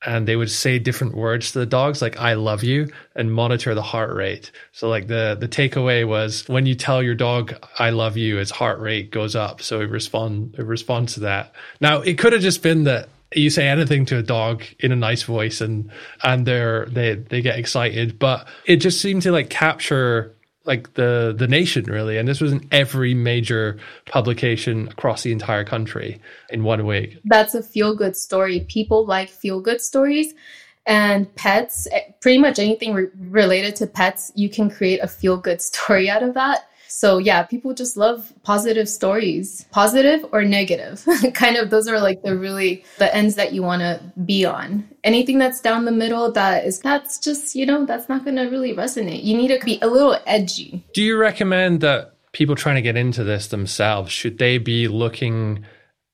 and 0.05 0.27
they 0.27 0.37
would 0.37 0.51
say 0.51 0.79
different 0.79 1.15
words 1.15 1.53
to 1.53 1.61
the 1.61 1.67
dogs 1.67 2.03
like 2.03 2.19
I 2.19 2.35
love 2.35 2.65
you 2.65 2.91
and 3.15 3.33
monitor 3.33 3.75
the 3.75 3.83
heart 3.83 4.15
rate. 4.15 4.51
So 4.73 4.89
like 4.89 5.07
the 5.07 5.37
the 5.39 5.49
takeaway 5.49 6.07
was 6.07 6.49
when 6.49 6.67
you 6.67 6.75
tell 6.75 7.03
your 7.03 7.15
dog 7.15 7.55
I 7.79 7.91
love 7.91 8.17
you, 8.17 8.39
its 8.39 8.51
heart 8.51 8.81
rate 8.81 9.11
goes 9.11 9.37
up. 9.37 9.63
So 9.63 9.81
it 9.81 9.91
respond 9.91 10.57
it 10.59 10.67
responds 10.67 11.15
to 11.15 11.21
that. 11.21 11.55
Now 11.81 12.01
it 12.01 12.19
could 12.19 12.33
have 12.33 12.43
just 12.43 12.63
been 12.63 12.85
that 12.85 13.09
you 13.35 13.49
say 13.49 13.67
anything 13.69 14.05
to 14.07 14.19
a 14.19 14.23
dog 14.23 14.63
in 14.81 14.93
a 14.93 14.97
nice 14.97 15.23
voice 15.23 15.61
and 15.61 15.91
and 16.23 16.47
they're 16.47 16.87
they 16.87 17.15
they 17.15 17.41
get 17.41 17.59
excited, 17.59 18.19
but 18.19 18.47
it 18.67 18.77
just 18.77 19.01
seemed 19.01 19.23
to 19.23 19.33
like 19.33 19.51
capture 19.51 20.35
like 20.65 20.95
the 20.95 21.35
the 21.37 21.49
nation 21.49 21.85
really. 21.85 22.19
And 22.19 22.29
this 22.29 22.41
was 22.41 22.53
in 22.53 22.67
every 22.71 23.15
major 23.15 23.79
publication 24.07 24.89
across 24.89 25.23
the 25.23 25.33
entire 25.33 25.65
country 25.65 26.21
in 26.51 26.65
one 26.65 26.87
week. 26.87 27.19
That's 27.25 27.55
a 27.55 27.63
feel 27.63 27.95
good 27.95 28.17
story. 28.17 28.61
People 28.69 29.07
like 29.07 29.29
feel 29.29 29.61
good 29.61 29.81
stories. 29.81 30.35
And 30.85 31.33
pets 31.37 31.87
eh, 31.93 32.01
pretty 32.21 32.39
much 32.39 32.59
anything 32.59 32.93
re- 32.93 33.07
related 33.17 33.77
to 33.77 33.87
pets 33.87 34.33
you 34.35 34.49
can 34.49 34.69
create 34.69 34.99
a 35.01 35.07
feel 35.07 35.37
good 35.37 35.61
story 35.71 36.11
out 36.11 36.23
of 36.23 36.35
that 36.35 36.69
so 36.93 37.17
yeah, 37.17 37.43
people 37.43 37.73
just 37.73 37.97
love 37.97 38.33
positive 38.43 38.87
stories, 38.87 39.65
positive 39.71 40.27
or 40.31 40.45
negative. 40.45 41.05
kind 41.35 41.57
of 41.57 41.71
those 41.71 41.89
are 41.89 41.99
like 41.99 42.23
the 42.23 42.37
really 42.37 42.85
the 42.99 43.13
ends 43.17 43.35
that 43.37 43.55
you 43.55 43.63
want 43.63 43.81
to 43.81 44.01
be 44.27 44.45
on. 44.45 44.87
Anything 45.03 45.39
that's 45.39 45.61
down 45.61 45.87
the 45.87 45.91
middle 45.91 46.31
that 46.33 46.67
is 46.67 46.81
that's 46.81 47.19
just, 47.19 47.55
you 47.55 47.65
know, 47.65 47.87
that's 47.87 48.11
not 48.11 48.25
going 48.25 48.37
to 48.37 48.45
really 48.45 48.75
resonate. 48.75 49.25
You 49.25 49.37
need 49.37 49.49
to 49.49 49.65
be 49.65 49.79
a 49.81 49.87
little 49.87 50.19
edgy. 50.27 50.85
Do 50.93 51.03
you 51.03 51.17
recommend 51.17 51.81
that 51.81 52.13
people 52.33 52.57
trying 52.57 52.77
to 52.77 52.83
get 52.83 52.97
into 52.97 53.25
this 53.25 53.47
themselves 53.49 54.13
should 54.13 54.37
they 54.37 54.59
be 54.59 54.87
looking 54.87 55.65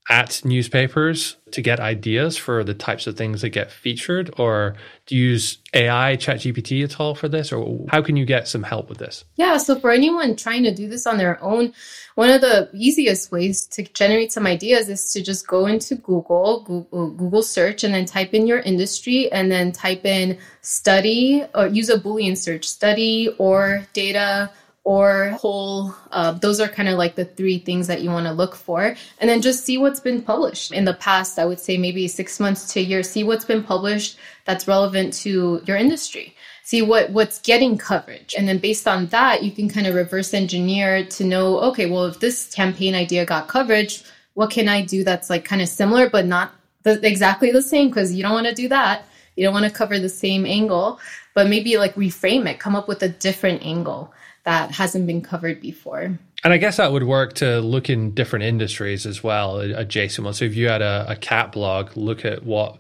at 0.09 0.43
newspapers 0.45 1.37
to 1.51 1.61
get 1.61 1.81
ideas 1.81 2.37
for 2.37 2.65
the 2.65 2.75
types 2.75 3.07
of 3.07 3.17
things 3.17 3.43
that 3.43 3.51
get 3.51 3.71
featured? 3.71 4.31
Or 4.39 4.75
do 5.07 5.17
you 5.17 5.31
use 5.31 5.59
ai 5.75 6.17
chat 6.17 6.39
gpt 6.39 6.85
at 6.85 6.99
all 6.99 7.15
for 7.15 7.29
this? 7.29 7.53
Or 7.53 7.87
how 7.89 8.03
can 8.03 8.17
you 8.17 8.25
get 8.25 8.49
some 8.49 8.63
help 8.63 8.89
with 8.89 8.99
this? 8.99 9.25
Yeah 9.37 9.57
so 9.59 9.79
for 9.79 9.91
anyone 9.91 10.37
trying 10.37 10.63
to 10.65 10.75
do 10.75 10.89
this 10.89 11.07
on 11.07 11.19
their 11.19 11.43
own 11.43 11.73
one 12.15 12.31
of 12.31 12.41
the 12.41 12.69
easiest 12.73 13.31
ways 13.31 13.67
to 13.67 13.83
generate 13.83 14.33
some 14.33 14.47
ideas 14.47 14.89
is 14.89 15.13
to 15.13 15.23
just 15.23 15.47
go 15.47 15.67
into 15.67 15.95
google 15.95 16.63
google, 16.63 17.11
google 17.11 17.43
search 17.43 17.85
and 17.85 17.95
then 17.95 18.05
type 18.05 18.35
in 18.35 18.47
your 18.47 18.61
industry 18.61 19.31
and 19.31 19.53
then 19.53 19.73
type 19.73 20.05
in 20.05 20.39
study 20.63 21.45
or 21.55 21.67
use 21.67 21.91
a 21.91 21.99
boolean 21.99 22.37
search 22.37 22.65
study 22.67 23.35
or 23.39 23.87
data 23.93 24.51
or 24.89 25.37
poll. 25.37 25.95
Uh, 26.13 26.33
those 26.33 26.61
are 26.61 26.67
kind 26.67 26.89
of 26.89 26.97
like 26.97 27.15
the 27.15 27.27
three 27.27 27.59
things 27.59 27.87
that 27.89 28.01
you 28.01 28.09
want 28.09 28.27
to 28.27 28.33
look 28.33 28.55
for. 28.55 28.97
And 29.19 29.29
then 29.29 29.43
just 29.43 29.67
see 29.67 29.77
what's 29.77 30.01
been 30.01 30.23
published 30.23 30.73
in 30.73 30.87
the 30.87 30.95
past. 30.95 31.39
I 31.39 31.45
would 31.45 31.61
say 31.61 31.77
maybe 31.77 32.09
six 32.09 32.41
months 32.41 32.73
to 32.73 32.81
a 32.81 32.83
year. 32.83 33.03
See 33.03 33.23
what's 33.23 33.45
been 33.45 33.63
published 33.63 34.17
that's 34.47 34.67
relevant 34.67 35.13
to 35.25 35.61
your 35.67 35.77
industry. 35.77 36.35
See 36.63 36.81
what, 36.81 37.11
what's 37.11 37.39
getting 37.39 37.77
coverage. 37.77 38.35
And 38.39 38.49
then 38.49 38.57
based 38.57 38.89
on 38.89 39.09
that, 39.09 39.43
you 39.43 39.51
can 39.51 39.69
kind 39.69 39.87
of 39.87 39.95
reverse 39.95 40.33
engineer 40.33 41.05
to 41.05 41.23
know, 41.23 41.59
okay, 41.69 41.85
well, 41.85 42.07
if 42.07 42.21
this 42.21 42.47
campaign 42.55 42.95
idea 42.95 43.27
got 43.27 43.47
coverage, 43.47 44.05
what 44.33 44.49
can 44.49 44.69
I 44.69 44.87
do 44.87 45.05
that's 45.05 45.29
like 45.29 45.45
kind 45.45 45.61
of 45.61 45.69
similar, 45.69 46.09
but 46.09 46.25
not 46.25 46.55
the, 46.85 46.99
exactly 47.07 47.53
the 47.53 47.61
same? 47.61 47.89
Because 47.89 48.15
you 48.15 48.23
don't 48.23 48.33
want 48.33 48.47
to 48.47 48.55
do 48.55 48.69
that. 48.69 49.05
You 49.37 49.45
don't 49.45 49.53
want 49.53 49.67
to 49.67 49.71
cover 49.71 49.99
the 49.99 50.09
same 50.09 50.47
angle, 50.47 50.99
but 51.35 51.47
maybe 51.47 51.77
like 51.77 51.95
reframe 51.95 52.49
it, 52.49 52.59
come 52.59 52.75
up 52.75 52.89
with 52.89 53.03
a 53.03 53.11
different 53.11 53.63
angle 53.63 54.15
that 54.49 54.71
hasn't 54.71 55.07
been 55.07 55.21
covered 55.21 55.61
before. 55.61 56.19
And 56.43 56.53
I 56.55 56.57
guess 56.57 56.79
that 56.79 56.91
would 56.91 57.03
work 57.03 57.35
to 57.35 57.61
look 57.61 57.91
in 57.91 58.15
different 58.15 58.47
industries 58.47 59.05
as 59.05 59.23
well, 59.23 59.59
uh, 59.59 59.75
adjacent 59.77 60.25
ones. 60.25 60.39
So 60.39 60.47
if 60.47 60.57
you 60.57 60.69
had 60.69 60.81
a, 60.81 61.05
a 61.07 61.17
cat 61.17 61.53
blog, 61.53 61.95
look 61.97 62.25
at 62.25 62.45
what 62.47 62.79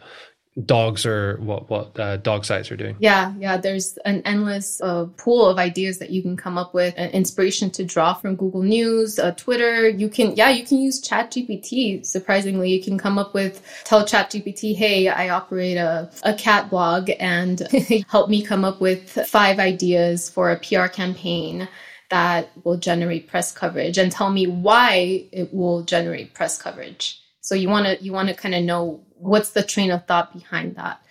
dogs 0.64 1.07
or 1.07 1.37
what 1.37 1.71
what 1.71 1.99
uh, 1.99 2.16
dog 2.16 2.44
sites 2.44 2.71
are 2.71 2.77
doing. 2.77 2.97
Yeah, 2.99 3.33
yeah. 3.38 3.57
There's 3.57 3.97
an 3.99 4.23
endless 4.25 4.81
uh, 4.81 5.07
pool 5.16 5.47
of 5.47 5.59
ideas 5.59 5.99
that 5.99 6.11
you 6.11 6.23
can 6.23 6.37
come 6.37 6.59
up 6.59 6.75
with, 6.75 6.94
an 6.97 7.11
inspiration 7.11 7.71
to 7.73 7.85
draw 7.85 8.14
from 8.14 8.37
Google 8.37 8.62
News, 8.62 9.18
uh, 9.18 9.33
Twitter. 9.33 9.88
You 9.88 10.09
can, 10.09 10.35
yeah, 10.37 10.51
you 10.51 10.64
can 10.64 10.79
use 10.79 11.01
ChatGPT. 11.07 12.05
Surprisingly, 12.05 12.71
you 12.71 12.83
can 12.83 12.99
come 12.99 13.18
up 13.18 13.35
with 13.35 13.62
tell 13.85 14.05
ChatGPT, 14.05 14.75
hey, 14.75 15.09
I 15.09 15.29
operate 15.29 15.77
a 15.77 16.11
a 16.23 16.35
cat 16.35 16.71
blog, 16.71 17.11
and 17.21 17.61
help 18.09 18.29
me 18.29 18.42
come 18.42 18.64
up 18.64 18.81
with 18.81 19.11
five 19.29 19.59
ideas 19.59 20.29
for 20.29 20.51
a 20.51 20.59
PR 20.59 20.87
campaign 20.87 21.68
that 22.11 22.51
will 22.64 22.79
generate 22.79 23.29
press 23.29 23.53
coverage, 23.53 23.99
and 23.99 24.11
tell 24.11 24.31
me 24.31 24.47
why 24.47 25.27
it 25.31 25.53
will 25.53 25.83
generate 25.83 26.35
press 26.35 26.61
coverage. 26.61 27.23
So 27.48 27.54
you 27.54 27.70
want 27.70 27.87
to 27.87 28.04
you 28.04 28.12
want 28.12 28.28
to 28.28 28.34
kind 28.34 28.54
of 28.54 28.62
know 28.62 29.00
what's 29.16 29.52
the 29.52 29.62
train 29.62 29.90
of 29.90 30.04
thought 30.04 30.34
behind 30.34 30.76
that 30.76 31.02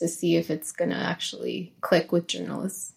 to 0.00 0.08
see 0.08 0.34
if 0.34 0.50
it's 0.50 0.72
going 0.72 0.90
to 0.90 0.96
actually 0.96 1.72
click 1.82 2.10
with 2.10 2.26
journalists. 2.26 2.94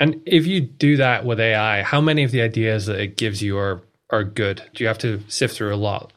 And 0.00 0.20
if 0.26 0.48
you 0.48 0.60
do 0.60 0.96
that 0.96 1.24
with 1.24 1.38
AI, 1.38 1.82
how 1.82 2.00
many 2.00 2.24
of 2.24 2.32
the 2.32 2.42
ideas 2.42 2.86
that 2.86 2.98
it 2.98 3.16
gives 3.16 3.40
you 3.40 3.56
are 3.56 3.82
are 4.10 4.24
good? 4.24 4.64
Do 4.74 4.82
you 4.82 4.88
have 4.88 4.98
to 4.98 5.20
sift 5.28 5.54
through 5.54 5.72
a 5.72 5.76
lot? 5.76 6.12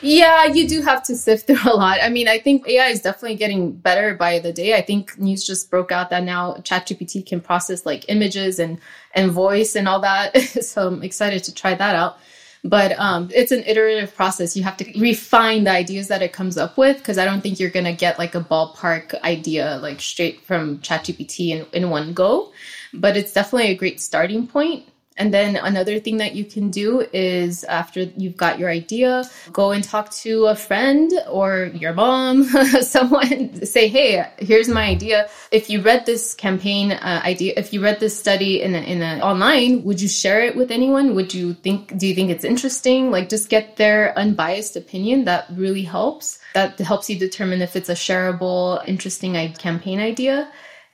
Yeah, 0.00 0.46
you 0.46 0.66
do 0.66 0.80
have 0.80 1.02
to 1.02 1.14
sift 1.14 1.46
through 1.46 1.70
a 1.70 1.76
lot. 1.76 1.98
I 2.02 2.08
mean, 2.08 2.28
I 2.28 2.38
think 2.38 2.66
AI 2.66 2.86
is 2.86 3.02
definitely 3.02 3.36
getting 3.36 3.72
better 3.72 4.14
by 4.14 4.38
the 4.38 4.54
day. 4.54 4.74
I 4.74 4.80
think 4.80 5.18
news 5.18 5.46
just 5.46 5.70
broke 5.70 5.92
out 5.92 6.08
that 6.08 6.24
now 6.24 6.54
ChatGPT 6.62 7.26
can 7.26 7.42
process 7.42 7.84
like 7.84 8.06
images 8.08 8.58
and 8.58 8.78
and 9.12 9.30
voice 9.32 9.76
and 9.76 9.86
all 9.86 10.00
that. 10.00 10.34
so 10.64 10.86
I'm 10.86 11.02
excited 11.02 11.44
to 11.44 11.54
try 11.54 11.74
that 11.74 11.94
out. 11.94 12.16
But 12.64 12.98
um, 12.98 13.30
it's 13.34 13.52
an 13.52 13.62
iterative 13.64 14.14
process. 14.14 14.56
You 14.56 14.62
have 14.64 14.76
to 14.78 15.00
refine 15.00 15.64
the 15.64 15.70
ideas 15.70 16.08
that 16.08 16.22
it 16.22 16.32
comes 16.32 16.58
up 16.58 16.76
with 16.76 16.98
because 16.98 17.18
I 17.18 17.24
don't 17.24 17.40
think 17.40 17.60
you're 17.60 17.70
going 17.70 17.84
to 17.84 17.92
get 17.92 18.18
like 18.18 18.34
a 18.34 18.40
ballpark 18.40 19.20
idea 19.22 19.78
like 19.80 20.00
straight 20.00 20.40
from 20.42 20.78
ChatGPT 20.78 21.50
in, 21.50 21.66
in 21.72 21.90
one 21.90 22.12
go. 22.12 22.52
But 22.92 23.16
it's 23.16 23.32
definitely 23.32 23.68
a 23.68 23.76
great 23.76 24.00
starting 24.00 24.46
point. 24.46 24.84
And 25.18 25.34
then 25.34 25.56
another 25.56 25.98
thing 25.98 26.18
that 26.18 26.34
you 26.36 26.44
can 26.44 26.70
do 26.70 27.06
is 27.12 27.64
after 27.64 28.02
you've 28.16 28.36
got 28.36 28.58
your 28.58 28.70
idea, 28.70 29.24
go 29.52 29.72
and 29.72 29.82
talk 29.82 30.10
to 30.22 30.46
a 30.46 30.54
friend 30.54 31.12
or 31.28 31.70
your 31.74 31.92
mom, 31.92 32.44
someone 32.82 33.66
say, 33.66 33.88
Hey, 33.88 34.24
here's 34.38 34.68
my 34.68 34.84
idea. 34.84 35.28
If 35.50 35.68
you 35.68 35.82
read 35.82 36.06
this 36.06 36.34
campaign 36.34 36.92
uh, 36.92 37.20
idea, 37.24 37.54
if 37.56 37.72
you 37.72 37.82
read 37.82 37.98
this 37.98 38.18
study 38.18 38.62
in 38.62 38.76
a, 38.76 38.78
in 38.78 39.02
a, 39.02 39.18
online, 39.20 39.82
would 39.82 40.00
you 40.00 40.08
share 40.08 40.42
it 40.42 40.56
with 40.56 40.70
anyone? 40.70 41.16
Would 41.16 41.34
you 41.34 41.54
think, 41.54 41.98
do 41.98 42.06
you 42.06 42.14
think 42.14 42.30
it's 42.30 42.44
interesting? 42.44 43.10
Like 43.10 43.28
just 43.28 43.48
get 43.48 43.76
their 43.76 44.16
unbiased 44.16 44.76
opinion. 44.76 45.24
That 45.24 45.46
really 45.50 45.82
helps. 45.82 46.38
That 46.54 46.78
helps 46.78 47.10
you 47.10 47.18
determine 47.18 47.60
if 47.60 47.74
it's 47.74 47.88
a 47.88 47.94
shareable, 47.94 48.86
interesting 48.86 49.34
campaign 49.54 49.98
idea. 49.98 50.50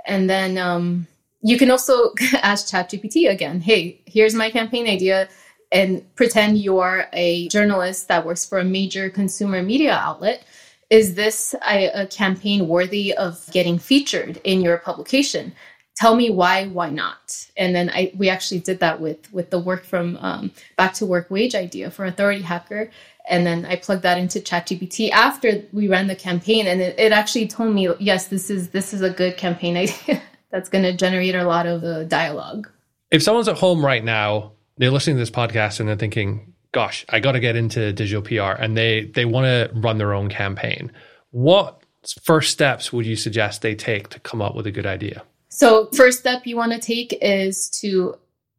And 0.06 0.28
then, 0.28 0.56
um, 0.58 1.06
you 1.44 1.58
can 1.58 1.70
also 1.70 2.12
ask 2.42 2.66
ChatGPT 2.66 3.30
again, 3.30 3.60
hey, 3.60 4.00
here's 4.06 4.34
my 4.34 4.50
campaign 4.50 4.88
idea, 4.88 5.28
and 5.70 6.02
pretend 6.16 6.58
you're 6.58 7.06
a 7.12 7.48
journalist 7.48 8.08
that 8.08 8.24
works 8.24 8.46
for 8.46 8.58
a 8.58 8.64
major 8.64 9.10
consumer 9.10 9.62
media 9.62 9.92
outlet. 9.92 10.44
Is 10.90 11.14
this 11.14 11.54
a, 11.68 11.88
a 11.88 12.06
campaign 12.06 12.66
worthy 12.66 13.14
of 13.14 13.44
getting 13.52 13.78
featured 13.78 14.40
in 14.44 14.62
your 14.62 14.78
publication? 14.78 15.52
Tell 15.96 16.14
me 16.16 16.30
why, 16.30 16.66
why 16.68 16.90
not? 16.90 17.46
And 17.56 17.74
then 17.74 17.90
I, 17.90 18.12
we 18.16 18.28
actually 18.28 18.60
did 18.60 18.80
that 18.80 19.00
with 19.00 19.32
with 19.32 19.50
the 19.50 19.58
work 19.58 19.84
from 19.84 20.16
um, 20.20 20.50
Back 20.76 20.94
to 20.94 21.06
Work 21.06 21.30
wage 21.30 21.54
idea 21.54 21.90
for 21.90 22.04
Authority 22.04 22.42
Hacker, 22.42 22.90
and 23.28 23.46
then 23.46 23.64
I 23.66 23.76
plugged 23.76 24.02
that 24.02 24.18
into 24.18 24.40
ChatGPT 24.40 25.10
after 25.10 25.62
we 25.72 25.88
ran 25.88 26.06
the 26.06 26.16
campaign, 26.16 26.66
and 26.66 26.80
it, 26.80 26.98
it 26.98 27.12
actually 27.12 27.48
told 27.48 27.74
me, 27.74 27.88
yes, 28.00 28.28
this 28.28 28.50
is 28.50 28.70
this 28.70 28.94
is 28.94 29.02
a 29.02 29.10
good 29.10 29.36
campaign 29.36 29.76
idea 29.84 30.22
that's 30.54 30.68
going 30.68 30.84
to 30.84 30.92
generate 30.92 31.34
a 31.34 31.42
lot 31.42 31.66
of 31.66 31.80
the 31.80 32.04
dialogue. 32.04 32.70
If 33.10 33.24
someone's 33.24 33.48
at 33.48 33.58
home 33.58 33.84
right 33.84 34.04
now, 34.04 34.52
they're 34.78 34.92
listening 34.92 35.16
to 35.16 35.20
this 35.20 35.30
podcast 35.30 35.80
and 35.80 35.88
they're 35.88 35.96
thinking, 35.96 36.54
gosh, 36.70 37.04
I 37.08 37.18
got 37.18 37.32
to 37.32 37.40
get 37.40 37.56
into 37.56 37.92
digital 37.92 38.22
PR 38.22 38.62
and 38.62 38.76
they, 38.76 39.06
they 39.16 39.24
want 39.24 39.46
to 39.46 39.68
run 39.80 39.98
their 39.98 40.14
own 40.14 40.28
campaign. 40.28 40.92
What 41.32 41.82
first 42.22 42.52
steps 42.52 42.92
would 42.92 43.04
you 43.04 43.16
suggest 43.16 43.62
they 43.62 43.74
take 43.74 44.10
to 44.10 44.20
come 44.20 44.40
up 44.40 44.54
with 44.54 44.68
a 44.68 44.70
good 44.70 44.86
idea? 44.86 45.24
So, 45.48 45.88
first 45.92 46.20
step 46.20 46.46
you 46.46 46.56
want 46.56 46.72
to 46.72 46.78
take 46.78 47.18
is 47.20 47.68
to 47.80 48.14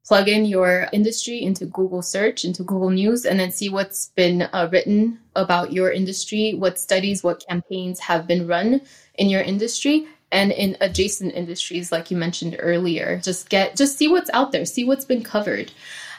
plug 0.06 0.28
in 0.28 0.46
your 0.46 0.88
industry 0.92 1.42
into 1.42 1.66
Google 1.66 2.02
search, 2.02 2.44
into 2.44 2.64
Google 2.64 2.90
News, 2.90 3.26
and 3.26 3.40
then 3.40 3.52
see 3.52 3.70
what's 3.70 4.08
been 4.16 4.44
uh, 4.44 4.70
written 4.72 5.20
about 5.36 5.72
your 5.72 5.92
industry, 5.92 6.54
what 6.54 6.78
studies, 6.78 7.24
what 7.24 7.46
campaigns 7.48 8.00
have 8.00 8.28
been 8.28 8.48
run 8.48 8.82
in 9.16 9.30
your 9.30 9.42
industry, 9.42 10.08
and 10.36 10.52
in 10.52 10.76
adjacent 10.82 11.34
industries 11.34 11.94
like 11.94 12.12
you 12.12 12.18
mentioned 12.18 12.58
earlier. 12.60 13.22
Just 13.24 13.50
get 13.50 13.76
just 13.76 13.98
see 13.98 14.10
what's 14.10 14.30
out 14.34 14.52
there. 14.52 14.66
See 14.66 14.84
what's 14.84 15.06
been 15.06 15.24
covered. 15.24 15.72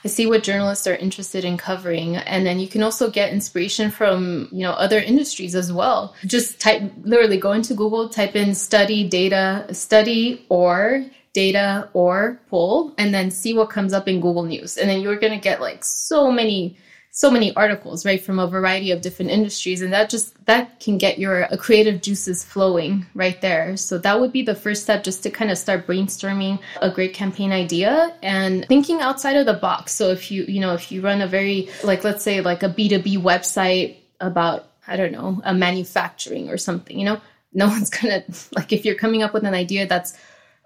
See 0.07 0.27
what 0.27 0.45
journalists 0.45 0.87
are 0.87 0.95
interested 0.95 1.45
in 1.45 1.57
covering. 1.57 2.17
And 2.17 2.47
then 2.47 2.61
you 2.61 2.69
can 2.69 2.83
also 2.83 3.11
get 3.11 3.33
inspiration 3.33 3.91
from 3.91 4.49
you 4.51 4.63
know 4.63 4.73
other 4.73 4.99
industries 4.99 5.55
as 5.55 5.71
well. 5.71 6.15
Just 6.25 6.59
type 6.61 6.91
literally 7.03 7.37
go 7.37 7.53
into 7.53 7.75
google 7.75 8.09
type 8.09 8.35
in 8.35 8.55
study 8.55 9.07
data 9.07 9.67
study 9.73 10.47
or 10.49 11.05
data 11.35 11.91
or 11.93 12.41
poll 12.49 12.95
and 12.97 13.13
then 13.13 13.31
see 13.31 13.53
what 13.53 13.69
comes 13.69 13.93
up 13.93 14.09
in 14.09 14.21
google 14.21 14.45
news. 14.45 14.79
And 14.79 14.89
then 14.89 15.03
you're 15.03 15.19
going 15.19 15.35
to 15.35 15.49
get 15.49 15.61
like 15.61 15.85
so 15.85 16.33
many 16.33 16.79
so 17.17 17.31
many 17.31 17.57
articles, 17.57 18.05
right, 18.05 18.23
from 18.23 18.39
a 18.39 18.47
variety 18.47 18.91
of 18.91 19.01
different 19.01 19.31
industries. 19.31 19.81
And 19.81 19.91
that 19.95 20.11
just, 20.11 20.45
that 20.45 20.79
can 20.81 20.99
get 20.99 21.19
your 21.19 21.51
uh, 21.51 21.57
creative 21.57 22.03
juices 22.03 22.45
flowing 22.45 23.07
right 23.15 23.41
there. 23.41 23.79
So 23.79 23.97
that 23.97 24.21
would 24.21 24.33
be 24.33 24.43
the 24.43 24.55
first 24.55 24.83
step 24.83 25.03
just 25.03 25.23
to 25.23 25.31
kind 25.31 25.51
of 25.51 25.57
start 25.57 25.87
brainstorming 25.87 26.61
a 26.83 26.91
great 26.91 27.15
campaign 27.15 27.53
idea 27.53 28.15
and 28.23 28.67
thinking 28.67 29.01
outside 29.01 29.37
of 29.37 29.47
the 29.47 29.55
box. 29.55 29.95
So 29.95 30.11
if 30.11 30.31
you, 30.31 30.45
you 30.45 30.61
know, 30.61 30.75
if 30.75 30.93
you 30.93 31.01
run 31.01 31.23
a 31.23 31.27
very, 31.27 31.71
like, 31.83 32.05
let's 32.05 32.23
say 32.23 32.43
like 32.43 32.63
a 32.63 32.69
B2B 32.69 33.17
website 33.23 33.97
about, 34.21 34.67
I 34.87 34.99
don't 34.99 35.13
know, 35.13 35.41
a 35.43 35.55
manufacturing 35.55 36.51
or 36.51 36.59
something, 36.59 36.99
you 36.99 37.07
know, 37.07 37.19
no 37.55 37.67
one's 37.67 37.89
gonna, 37.89 38.25
like, 38.55 38.75
if 38.75 38.85
you're 38.85 38.95
coming 38.95 39.23
up 39.23 39.33
with 39.33 39.45
an 39.45 39.55
idea 39.55 39.87
that's 39.87 40.13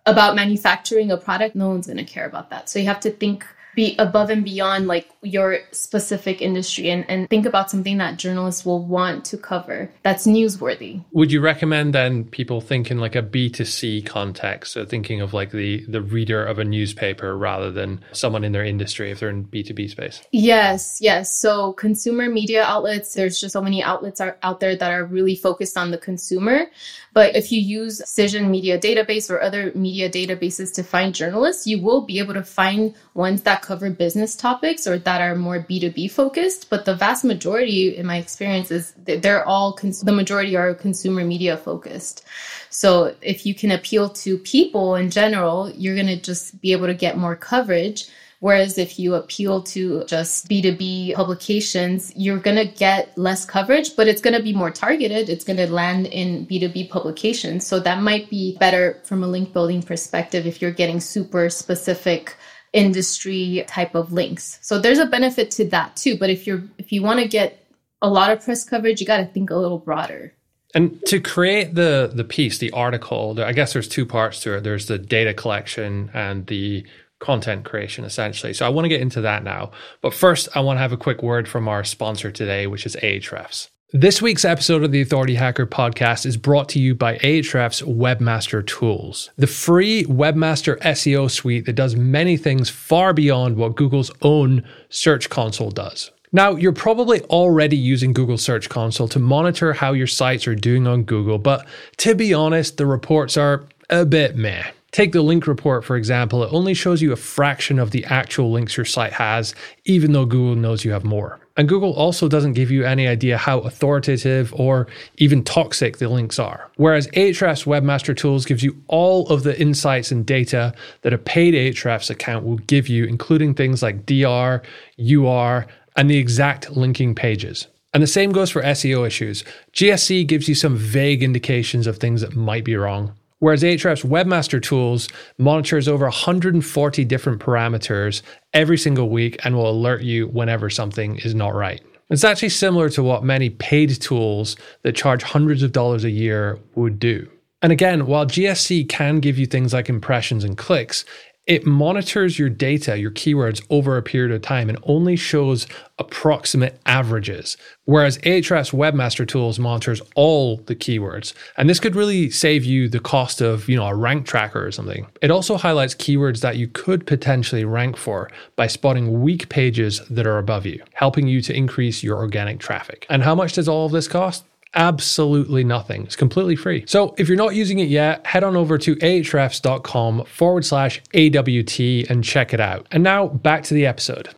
about 0.04 0.34
manufacturing 0.34 1.12
a 1.12 1.16
product, 1.16 1.54
no 1.54 1.68
one's 1.68 1.86
gonna 1.86 2.04
care 2.04 2.26
about 2.26 2.50
that. 2.50 2.68
So 2.68 2.80
you 2.80 2.86
have 2.86 2.98
to 3.00 3.10
think 3.12 3.46
be 3.74 3.94
above 3.98 4.30
and 4.30 4.44
beyond 4.44 4.87
like 4.87 5.11
your 5.22 5.59
specific 5.72 6.40
industry 6.40 6.90
and, 6.90 7.09
and 7.09 7.28
think 7.28 7.46
about 7.46 7.70
something 7.70 7.98
that 7.98 8.16
journalists 8.16 8.64
will 8.64 8.85
want 8.85 9.24
to 9.26 9.37
cover 9.37 9.90
that's 10.02 10.26
newsworthy. 10.26 11.04
Would 11.12 11.33
you 11.33 11.40
recommend 11.40 11.94
then 11.94 12.24
people 12.24 12.61
think 12.61 12.90
in 12.90 12.98
like 12.98 13.14
a 13.14 13.22
B2C 13.22 14.06
context, 14.06 14.72
so 14.72 14.85
thinking 14.85 15.20
of 15.20 15.33
like 15.33 15.50
the 15.50 15.85
the 15.87 16.02
reader 16.02 16.44
of 16.44 16.59
a 16.59 16.64
newspaper 16.64 17.37
rather 17.37 17.70
than 17.70 18.00
someone 18.12 18.44
in 18.44 18.52
their 18.52 18.64
industry 18.64 19.11
if 19.11 19.20
they're 19.20 19.30
in 19.30 19.44
B2B 19.44 19.90
space? 19.90 20.22
Yes, 20.33 20.98
yes. 21.00 21.38
So 21.40 21.72
consumer 21.74 22.28
media 22.28 22.64
outlets, 22.64 23.14
there's 23.14 23.40
just 23.40 23.52
so 23.52 23.61
many 23.61 23.83
outlets 23.83 24.20
are 24.20 24.38
out 24.42 24.61
there 24.61 24.76
that 24.76 24.90
are 24.90 25.04
really 25.04 25.37
focused 25.37 25.76
on 25.76 25.90
the 25.90 25.98
consumer. 25.98 26.66
But 27.12 27.35
if 27.35 27.50
you 27.50 27.61
use 27.61 28.00
Cision 28.02 28.50
Media 28.50 28.78
Database 28.78 29.30
or 29.30 29.42
other 29.42 29.72
media 29.74 30.09
databases 30.09 30.72
to 30.74 30.85
find 30.85 31.14
journalists, 31.14 31.66
you 31.66 31.80
will 31.80 32.02
be 32.02 32.18
able 32.20 32.35
to 32.35 32.44
find 32.44 32.94
ones 33.14 33.42
that 33.42 33.60
cover 33.62 33.90
business 33.90 34.37
topics 34.37 34.87
or 34.87 34.99
that 34.99 35.20
are 35.20 35.35
more 35.35 35.59
B2B 35.59 36.11
focused. 36.11 36.70
But 36.70 36.85
the 36.85 36.94
vast 36.94 37.25
majority, 37.25 37.96
in 37.96 38.07
my 38.07 38.16
experience, 38.16 38.70
is 38.70 38.92
they're 39.05 39.44
all, 39.46 39.73
cons- 39.73 40.01
the 40.01 40.12
majority 40.12 40.57
are 40.57 40.75
consumer 40.75 41.25
media 41.25 41.57
focused. 41.57 42.25
So 42.70 43.14
if 43.20 43.46
you 43.46 43.55
can 43.55 43.70
appeal 43.70 44.09
to 44.11 44.38
people 44.38 44.96
in 44.96 45.11
general, 45.11 45.70
you're 45.70 45.94
going 45.94 46.07
to 46.07 46.20
just 46.20 46.61
be 46.61 46.73
able 46.73 46.87
to 46.87 46.94
get 46.94 47.16
more 47.16 47.37
coverage 47.37 48.09
Whereas 48.40 48.79
if 48.79 48.99
you 48.99 49.14
appeal 49.14 49.62
to 49.64 50.05
just 50.07 50.49
B2B 50.49 51.14
publications, 51.14 52.11
you're 52.16 52.38
going 52.38 52.57
to 52.57 52.64
get 52.64 53.16
less 53.16 53.44
coverage, 53.44 53.94
but 53.96 54.09
it's 54.09 54.23
going 54.23 54.35
to 54.35 54.42
be 54.42 54.55
more 54.55 54.70
targeted. 54.70 55.29
It's 55.29 55.44
going 55.44 55.59
to 55.59 55.70
land 55.70 56.07
in 56.07 56.46
B2B 56.46 56.88
publications. 56.88 57.66
So 57.66 57.81
that 57.81 58.03
might 58.03 58.31
be 58.31 58.57
better 58.57 58.99
from 59.05 59.23
a 59.23 59.29
link 59.29 59.53
building 59.53 59.83
perspective 59.83 60.46
if 60.46 60.62
you're 60.62 60.70
getting 60.70 61.01
super 61.01 61.51
specific 61.51 62.35
industry 62.72 63.64
type 63.66 63.94
of 63.94 64.12
links. 64.12 64.59
So 64.62 64.78
there's 64.78 64.98
a 64.98 65.06
benefit 65.06 65.50
to 65.52 65.64
that 65.70 65.96
too. 65.96 66.16
But 66.16 66.30
if 66.30 66.46
you're 66.46 66.62
if 66.78 66.92
you 66.92 67.02
want 67.02 67.20
to 67.20 67.28
get 67.28 67.66
a 68.02 68.09
lot 68.09 68.30
of 68.30 68.44
press 68.44 68.64
coverage, 68.64 69.00
you 69.00 69.06
got 69.06 69.18
to 69.18 69.26
think 69.26 69.50
a 69.50 69.56
little 69.56 69.78
broader. 69.78 70.35
And 70.74 71.04
to 71.06 71.20
create 71.20 71.74
the 71.74 72.11
the 72.12 72.24
piece, 72.24 72.59
the 72.59 72.70
article, 72.70 73.40
I 73.40 73.52
guess 73.52 73.72
there's 73.72 73.88
two 73.88 74.06
parts 74.06 74.40
to 74.42 74.56
it. 74.56 74.64
There's 74.64 74.87
the 74.87 74.98
data 74.98 75.35
collection 75.35 76.11
and 76.14 76.46
the 76.46 76.87
content 77.18 77.64
creation 77.64 78.04
essentially. 78.04 78.52
So 78.54 78.64
I 78.64 78.70
want 78.70 78.87
to 78.87 78.88
get 78.88 79.00
into 79.00 79.20
that 79.20 79.44
now. 79.44 79.72
But 80.00 80.14
first, 80.14 80.48
I 80.54 80.61
want 80.61 80.78
to 80.78 80.80
have 80.80 80.92
a 80.92 80.96
quick 80.96 81.22
word 81.22 81.48
from 81.48 81.68
our 81.68 81.85
sponsor 81.85 82.30
today, 82.30 82.66
which 82.66 82.87
is 82.87 82.96
Ahrefs. 82.96 83.68
This 83.92 84.22
week's 84.22 84.44
episode 84.44 84.85
of 84.85 84.92
the 84.92 85.00
Authority 85.00 85.35
Hacker 85.35 85.66
podcast 85.66 86.24
is 86.24 86.37
brought 86.37 86.68
to 86.68 86.79
you 86.79 86.94
by 86.94 87.18
Ahrefs 87.18 87.83
Webmaster 87.83 88.64
Tools, 88.64 89.31
the 89.37 89.48
free 89.48 90.05
Webmaster 90.05 90.79
SEO 90.79 91.29
suite 91.29 91.66
that 91.66 91.72
does 91.72 91.96
many 91.96 92.37
things 92.37 92.70
far 92.70 93.12
beyond 93.12 93.57
what 93.57 93.74
Google's 93.74 94.12
own 94.22 94.62
Search 94.90 95.29
Console 95.29 95.72
does. 95.72 96.12
Now, 96.31 96.53
you're 96.53 96.70
probably 96.70 97.22
already 97.22 97.76
using 97.76 98.12
Google 98.12 98.38
Search 98.38 98.68
Console 98.68 99.09
to 99.09 99.18
monitor 99.18 99.72
how 99.72 99.92
your 99.92 100.07
sites 100.07 100.46
are 100.46 100.55
doing 100.55 100.87
on 100.87 101.03
Google, 101.03 101.38
but 101.38 101.66
to 101.96 102.14
be 102.14 102.33
honest, 102.33 102.76
the 102.76 102.87
reports 102.87 103.37
are 103.37 103.64
a 103.90 104.07
bit 104.07 104.37
meh. 104.37 104.70
Take 104.92 105.11
the 105.11 105.22
link 105.22 105.48
report, 105.48 105.85
for 105.85 105.96
example, 105.96 106.44
it 106.44 106.53
only 106.53 106.74
shows 106.74 107.03
you 107.03 107.11
a 107.11 107.16
fraction 107.16 107.81
of 107.81 107.90
the 107.90 108.05
actual 108.05 108.53
links 108.53 108.76
your 108.76 108.87
site 108.87 109.14
has, 109.14 109.53
even 109.85 110.12
though 110.12 110.26
Google 110.26 110.55
knows 110.55 110.85
you 110.85 110.92
have 110.92 111.03
more. 111.03 111.39
And 111.56 111.68
Google 111.68 111.92
also 111.92 112.28
doesn't 112.28 112.52
give 112.52 112.70
you 112.70 112.84
any 112.84 113.06
idea 113.06 113.36
how 113.36 113.60
authoritative 113.60 114.54
or 114.54 114.86
even 115.18 115.44
toxic 115.44 115.98
the 115.98 116.08
links 116.08 116.38
are. 116.38 116.70
Whereas 116.76 117.06
Ahrefs 117.08 117.66
Webmaster 117.66 118.16
Tools 118.16 118.44
gives 118.44 118.62
you 118.62 118.80
all 118.88 119.26
of 119.28 119.42
the 119.42 119.60
insights 119.60 120.10
and 120.10 120.24
data 120.24 120.72
that 121.02 121.12
a 121.12 121.18
paid 121.18 121.54
Ahrefs 121.54 122.08
account 122.08 122.44
will 122.44 122.58
give 122.58 122.88
you, 122.88 123.04
including 123.04 123.54
things 123.54 123.82
like 123.82 124.06
DR, 124.06 124.62
UR, 124.98 125.66
and 125.96 126.08
the 126.08 126.18
exact 126.18 126.70
linking 126.70 127.14
pages. 127.14 127.66
And 127.92 128.02
the 128.02 128.06
same 128.06 128.30
goes 128.30 128.50
for 128.50 128.62
SEO 128.62 129.06
issues. 129.06 129.42
GSC 129.72 130.26
gives 130.26 130.48
you 130.48 130.54
some 130.54 130.76
vague 130.76 131.22
indications 131.22 131.86
of 131.86 131.98
things 131.98 132.20
that 132.20 132.36
might 132.36 132.64
be 132.64 132.76
wrong. 132.76 133.14
Whereas 133.40 133.62
Ahrefs 133.62 134.05
Webmaster 134.05 134.62
Tools 134.62 135.09
monitors 135.38 135.88
over 135.88 136.05
140 136.05 137.05
different 137.05 137.40
parameters 137.40 138.22
every 138.53 138.79
single 138.79 139.09
week 139.09 139.38
and 139.44 139.57
will 139.57 139.70
alert 139.70 140.03
you 140.03 140.29
whenever 140.29 140.70
something 140.70 141.16
is 141.18 141.35
not 141.35 141.55
right. 141.55 141.83
It's 142.11 142.24
actually 142.24 142.50
similar 142.50 142.90
to 142.90 143.03
what 143.03 143.24
many 143.24 143.50
paid 143.50 143.90
tools 144.00 144.57
that 144.83 144.96
charge 144.96 145.22
hundreds 145.22 145.62
of 145.62 145.72
dollars 145.72 146.05
a 146.05 146.11
year 146.11 146.59
would 146.74 146.98
do. 146.98 147.29
And 147.62 147.72
again, 147.72 148.07
while 148.07 148.26
GSC 148.26 148.88
can 148.88 149.20
give 149.20 149.38
you 149.38 149.46
things 149.46 149.72
like 149.72 149.88
impressions 149.88 150.44
and 150.44 150.57
clicks, 150.57 151.05
it 151.46 151.66
monitors 151.66 152.38
your 152.38 152.48
data, 152.48 152.98
your 152.98 153.11
keywords 153.11 153.64
over 153.70 153.96
a 153.96 154.03
period 154.03 154.31
of 154.31 154.42
time 154.42 154.68
and 154.68 154.79
only 154.85 155.16
shows 155.16 155.66
approximate 155.98 156.81
averages. 156.87 157.57
Whereas 157.85 158.18
Ahrefs 158.18 158.72
Webmaster 158.72 159.26
Tools 159.26 159.59
monitors 159.59 160.00
all 160.14 160.59
the 160.59 160.76
keywords. 160.76 161.35
And 161.57 161.68
this 161.68 161.81
could 161.81 161.96
really 161.96 162.31
save 162.31 162.64
you 162.64 162.88
the 162.88 163.00
cost 163.00 163.40
of, 163.40 163.68
you 163.68 163.76
know, 163.76 163.87
a 163.87 163.94
rank 163.94 164.26
tracker 164.26 164.64
or 164.64 164.70
something. 164.70 165.07
It 165.22 165.31
also 165.31 165.57
highlights 165.57 165.94
keywords 165.94 166.40
that 166.40 166.57
you 166.57 166.68
could 166.68 167.07
potentially 167.07 167.64
rank 167.64 167.96
for 167.96 168.31
by 168.57 168.66
spotting 168.66 169.22
weak 169.22 169.48
pages 169.48 170.00
that 170.09 170.26
are 170.26 170.38
above 170.38 170.66
you, 170.66 170.83
helping 170.92 171.26
you 171.26 171.40
to 171.42 171.55
increase 171.55 172.03
your 172.03 172.16
organic 172.16 172.61
traffic. 172.61 173.07
And 173.11 173.22
how 173.22 173.35
much 173.35 173.55
does 173.55 173.68
all 173.68 173.87
of 173.87 173.92
this 173.92 174.09
cost? 174.09 174.44
Absolutely 174.74 175.64
nothing. 175.64 176.04
It's 176.04 176.16
completely 176.16 176.56
free. 176.56 176.85
So 176.87 177.14
if 177.18 177.28
you're 177.28 177.37
not 177.37 177.54
using 177.54 177.78
it 177.78 177.88
yet, 177.88 178.26
head 178.26 178.44
on 178.44 178.56
over 178.56 178.78
to 178.78 178.96
ahrefs.com 178.96 180.24
forward 180.24 180.64
slash 180.64 181.00
AWT 181.14 182.11
and 182.11 182.24
check 182.24 182.54
it 182.54 182.61
out. 182.61 182.87
And 182.90 183.02
now 183.02 183.28
back 183.28 183.62
to 183.64 183.74
the 183.74 183.87
episode. 183.87 184.28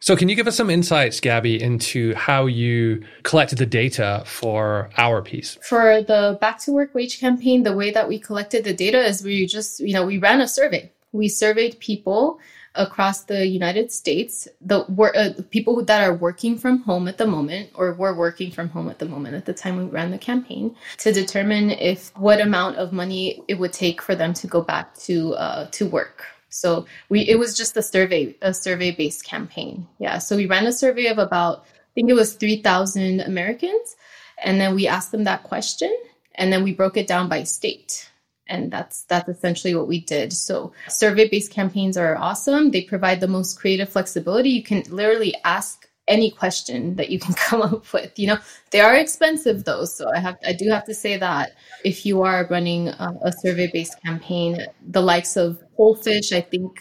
So, 0.00 0.14
can 0.14 0.28
you 0.28 0.36
give 0.36 0.46
us 0.46 0.56
some 0.56 0.70
insights, 0.70 1.18
Gabby, 1.18 1.60
into 1.60 2.14
how 2.14 2.46
you 2.46 3.02
collected 3.24 3.58
the 3.58 3.66
data 3.66 4.22
for 4.26 4.90
our 4.96 5.22
piece? 5.22 5.58
For 5.60 6.02
the 6.02 6.38
Back 6.40 6.60
to 6.60 6.72
Work 6.72 6.94
wage 6.94 7.18
campaign, 7.18 7.64
the 7.64 7.74
way 7.74 7.90
that 7.90 8.06
we 8.06 8.20
collected 8.20 8.62
the 8.62 8.72
data 8.72 9.04
is 9.04 9.24
we 9.24 9.44
just, 9.44 9.80
you 9.80 9.92
know, 9.92 10.06
we 10.06 10.18
ran 10.18 10.40
a 10.40 10.46
survey. 10.46 10.92
We 11.10 11.28
surveyed 11.28 11.80
people 11.80 12.38
across 12.74 13.24
the 13.24 13.46
United 13.46 13.90
States, 13.90 14.48
the 14.60 14.80
uh, 14.80 15.42
people 15.50 15.84
that 15.84 16.02
are 16.02 16.14
working 16.14 16.56
from 16.56 16.78
home 16.82 17.08
at 17.08 17.18
the 17.18 17.26
moment, 17.26 17.70
or 17.74 17.92
were 17.92 18.14
working 18.14 18.50
from 18.50 18.68
home 18.68 18.88
at 18.88 18.98
the 18.98 19.06
moment 19.06 19.34
at 19.34 19.46
the 19.46 19.54
time 19.54 19.76
we 19.76 19.84
ran 19.84 20.10
the 20.10 20.18
campaign, 20.18 20.74
to 20.98 21.12
determine 21.12 21.70
if 21.70 22.16
what 22.16 22.40
amount 22.40 22.76
of 22.76 22.92
money 22.92 23.42
it 23.48 23.54
would 23.54 23.72
take 23.72 24.00
for 24.00 24.14
them 24.14 24.32
to 24.34 24.46
go 24.46 24.62
back 24.62 24.94
to 24.96 25.34
uh, 25.34 25.66
to 25.70 25.86
work. 25.86 26.26
So 26.50 26.86
we 27.08 27.20
it 27.22 27.38
was 27.38 27.56
just 27.56 27.76
a 27.76 27.82
survey 27.82 28.34
a 28.42 28.54
survey 28.54 28.90
based 28.90 29.24
campaign. 29.24 29.86
Yeah. 29.98 30.18
So 30.18 30.36
we 30.36 30.46
ran 30.46 30.66
a 30.66 30.72
survey 30.72 31.06
of 31.06 31.18
about 31.18 31.64
I 31.64 31.92
think 31.94 32.10
it 32.10 32.14
was 32.14 32.34
three 32.34 32.62
thousand 32.62 33.20
Americans, 33.20 33.96
and 34.42 34.60
then 34.60 34.74
we 34.74 34.86
asked 34.86 35.12
them 35.12 35.24
that 35.24 35.42
question, 35.42 35.94
and 36.36 36.52
then 36.52 36.62
we 36.62 36.72
broke 36.72 36.96
it 36.96 37.06
down 37.06 37.28
by 37.28 37.42
state 37.42 38.08
and 38.48 38.70
that's 38.70 39.02
that's 39.04 39.28
essentially 39.28 39.74
what 39.74 39.88
we 39.88 40.00
did. 40.00 40.32
So 40.32 40.72
survey 40.88 41.28
based 41.28 41.52
campaigns 41.52 41.96
are 41.96 42.16
awesome. 42.16 42.70
They 42.70 42.82
provide 42.82 43.20
the 43.20 43.28
most 43.28 43.58
creative 43.58 43.88
flexibility. 43.88 44.50
You 44.50 44.62
can 44.62 44.82
literally 44.90 45.34
ask 45.44 45.88
any 46.08 46.30
question 46.30 46.96
that 46.96 47.10
you 47.10 47.18
can 47.18 47.34
come 47.48 47.62
up 47.62 47.92
with 47.92 48.18
you 48.18 48.26
know? 48.26 48.38
They 48.70 48.80
are 48.80 48.96
expensive 48.96 49.64
though 49.64 49.84
so 49.84 50.10
i 50.14 50.18
have 50.18 50.36
i 50.46 50.52
do 50.52 50.68
have 50.70 50.84
to 50.86 50.94
say 50.94 51.16
that 51.16 51.52
if 51.84 52.04
you 52.04 52.22
are 52.22 52.46
running 52.50 52.88
a, 52.88 53.12
a 53.22 53.32
survey 53.32 53.70
based 53.72 54.02
campaign 54.02 54.66
the 54.88 55.00
likes 55.00 55.36
of 55.36 55.62
Pollfish 55.78 56.32
i 56.32 56.40
think 56.40 56.80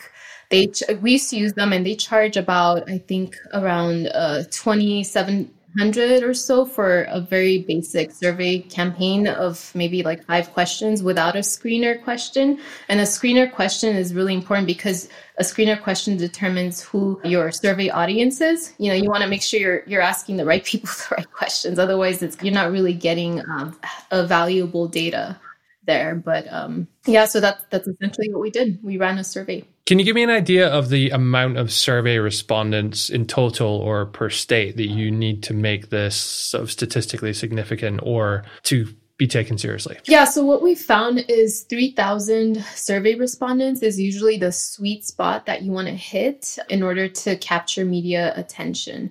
they 0.49 0.71
we 1.01 1.12
used 1.13 1.30
to 1.30 1.38
use 1.38 1.53
them 1.53 1.73
and 1.73 1.86
they 1.86 1.95
charge 1.95 2.38
about 2.38 2.89
i 2.89 2.97
think 2.97 3.36
around 3.53 4.08
uh, 4.08 4.43
27 4.51 5.51
hundred 5.77 6.23
or 6.23 6.34
so 6.34 6.65
for 6.65 7.03
a 7.03 7.19
very 7.19 7.60
basic 7.60 8.12
survey 8.12 8.60
campaign 8.60 9.27
of 9.27 9.71
maybe 9.75 10.03
like 10.03 10.25
five 10.25 10.51
questions 10.53 11.03
without 11.03 11.36
a 11.36 11.39
screener 11.39 12.01
question. 12.03 12.60
And 12.89 12.99
a 12.99 13.03
screener 13.03 13.51
question 13.51 13.95
is 13.95 14.13
really 14.13 14.34
important 14.34 14.67
because 14.67 15.10
a 15.38 15.43
screener 15.43 15.82
question 15.82 16.17
determines 16.17 16.82
who 16.82 17.19
your 17.23 17.51
survey 17.51 17.89
audience 17.89 18.41
is. 18.41 18.73
You 18.77 18.89
know, 18.89 18.95
you 18.95 19.10
want 19.10 19.23
to 19.23 19.30
make 19.30 19.41
sure 19.41 19.60
you're 19.60 19.84
you're 19.88 20.01
asking 20.01 20.38
the 20.38 20.45
right 20.45 20.63
people 20.63 20.89
the 21.10 21.15
right 21.15 21.32
questions. 21.32 21.80
Otherwise, 21.80 22.21
it's 22.21 22.38
you're 22.41 22.53
not 22.53 22.71
really 22.71 22.93
getting 22.93 23.41
um, 23.49 23.77
a 24.12 24.25
valuable 24.25 24.88
data 24.88 25.39
there. 25.88 26.15
But 26.15 26.51
um, 26.51 26.88
yeah, 27.06 27.25
so 27.25 27.39
that's 27.39 27.63
that's 27.71 27.88
essentially 27.88 28.32
what 28.32 28.41
we 28.41 28.51
did. 28.51 28.80
We 28.84 28.97
ran 28.97 29.17
a 29.17 29.23
survey. 29.23 29.65
Can 29.88 30.00
you 30.00 30.06
give 30.06 30.15
me 30.15 30.23
an 30.23 30.30
idea 30.30 30.67
of 30.67 30.89
the 30.89 31.12
amount 31.12 31.58
of 31.58 31.71
survey 31.71 32.17
respondents 32.17 33.10
in 33.10 33.26
total 33.26 33.69
or 33.69 34.06
per 34.06 34.30
state 34.30 34.76
that 34.76 34.89
you 34.89 35.10
need 35.10 35.43
to 35.43 35.54
make 35.54 35.91
this 35.91 36.13
sort 36.17 36.63
of 36.63 36.71
statistically 36.71 37.32
significant 37.32 38.02
or 38.04 38.43
to 38.63 38.93
be 39.15 39.28
taken 39.28 39.58
seriously? 39.58 39.97
Yeah, 40.04 40.26
so 40.26 40.43
what 40.43 40.62
we 40.62 40.76
found 40.76 41.23
is 41.30 41.63
3,000 41.69 42.62
survey 42.76 43.15
respondents 43.15 43.82
is 43.82 43.97
usually 43.97 44.38
the 44.38 44.52
sweet 44.52 45.06
spot 45.06 45.45
that 45.45 45.62
you 45.62 45.71
want 45.71 45.88
to 45.88 45.93
hit 45.93 46.60
in 46.67 46.84
order 46.84 47.08
to 47.08 47.38
capture 47.38 47.86
media 47.86 48.34
attention. 48.36 49.10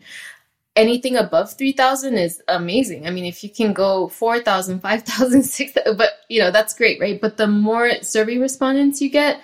Anything 0.76 1.16
above 1.16 1.54
3000 1.54 2.18
is 2.18 2.42
amazing. 2.48 3.06
I 3.06 3.10
mean 3.10 3.24
if 3.24 3.42
you 3.42 3.48
can 3.48 3.72
go 3.72 4.08
4000 4.08 4.80
5000 4.80 5.42
6000 5.42 5.96
but 5.96 6.10
you 6.28 6.38
know 6.38 6.50
that's 6.50 6.74
great 6.74 7.00
right? 7.00 7.18
But 7.18 7.38
the 7.38 7.46
more 7.46 8.02
survey 8.02 8.36
respondents 8.36 9.00
you 9.00 9.08
get 9.08 9.40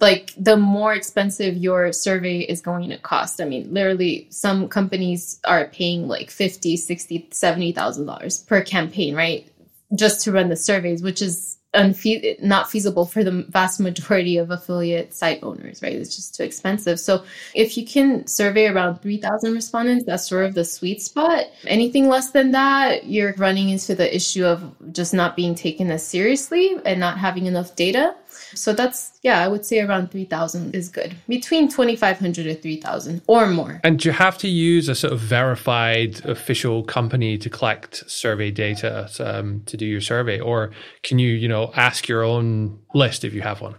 like 0.00 0.32
the 0.36 0.56
more 0.56 0.94
expensive 0.94 1.56
your 1.56 1.92
survey 1.92 2.40
is 2.40 2.60
going 2.60 2.90
to 2.90 2.98
cost 2.98 3.40
i 3.40 3.44
mean 3.44 3.72
literally 3.72 4.26
some 4.30 4.68
companies 4.68 5.40
are 5.44 5.66
paying 5.68 6.08
like 6.08 6.30
50 6.30 6.76
60 6.76 7.28
70000 7.30 8.06
dollars 8.06 8.40
per 8.40 8.62
campaign 8.62 9.14
right 9.14 9.50
just 9.94 10.24
to 10.24 10.32
run 10.32 10.48
the 10.48 10.56
surveys 10.56 11.02
which 11.02 11.22
is 11.22 11.58
unfe- 11.74 12.40
not 12.42 12.70
feasible 12.70 13.04
for 13.04 13.22
the 13.22 13.44
vast 13.48 13.80
majority 13.80 14.36
of 14.38 14.50
affiliate 14.50 15.12
site 15.12 15.42
owners, 15.42 15.82
right? 15.82 15.92
It's 15.92 16.16
just 16.16 16.34
too 16.34 16.44
expensive. 16.44 16.98
So 16.98 17.24
if 17.54 17.76
you 17.76 17.84
can 17.84 18.26
survey 18.26 18.68
around 18.68 19.00
3,000 19.02 19.52
respondents, 19.52 20.04
that's 20.06 20.28
sort 20.28 20.46
of 20.46 20.54
the 20.54 20.64
sweet 20.64 21.02
spot. 21.02 21.46
Anything 21.66 22.08
less 22.08 22.30
than 22.30 22.52
that, 22.52 23.06
you're 23.06 23.34
running 23.34 23.68
into 23.68 23.94
the 23.94 24.14
issue 24.14 24.44
of 24.44 24.74
just 24.92 25.12
not 25.12 25.36
being 25.36 25.54
taken 25.54 25.90
as 25.90 26.06
seriously 26.06 26.76
and 26.84 27.00
not 27.00 27.18
having 27.18 27.46
enough 27.46 27.74
data. 27.76 28.14
So 28.54 28.72
that's, 28.72 29.18
yeah, 29.22 29.40
I 29.40 29.48
would 29.48 29.64
say 29.64 29.80
around 29.80 30.10
3,000 30.10 30.74
is 30.74 30.88
good. 30.88 31.14
Between 31.28 31.68
2,500 31.68 32.44
to 32.44 32.54
3,000 32.54 33.22
or 33.26 33.46
more. 33.46 33.80
And 33.84 34.04
you 34.04 34.12
have 34.12 34.38
to 34.38 34.48
use 34.48 34.88
a 34.88 34.94
sort 34.94 35.12
of 35.12 35.20
verified 35.20 36.24
official 36.24 36.82
company 36.82 37.38
to 37.38 37.50
collect 37.50 38.08
survey 38.10 38.50
data 38.50 39.08
um, 39.20 39.62
to 39.66 39.76
do 39.76 39.86
your 39.86 40.00
survey? 40.00 40.40
Or 40.40 40.70
can 41.02 41.18
you, 41.18 41.32
you 41.32 41.48
know, 41.48 41.72
ask 41.74 42.08
your 42.08 42.22
own 42.22 42.78
list 42.94 43.24
if 43.24 43.34
you 43.34 43.42
have 43.42 43.60
one? 43.60 43.74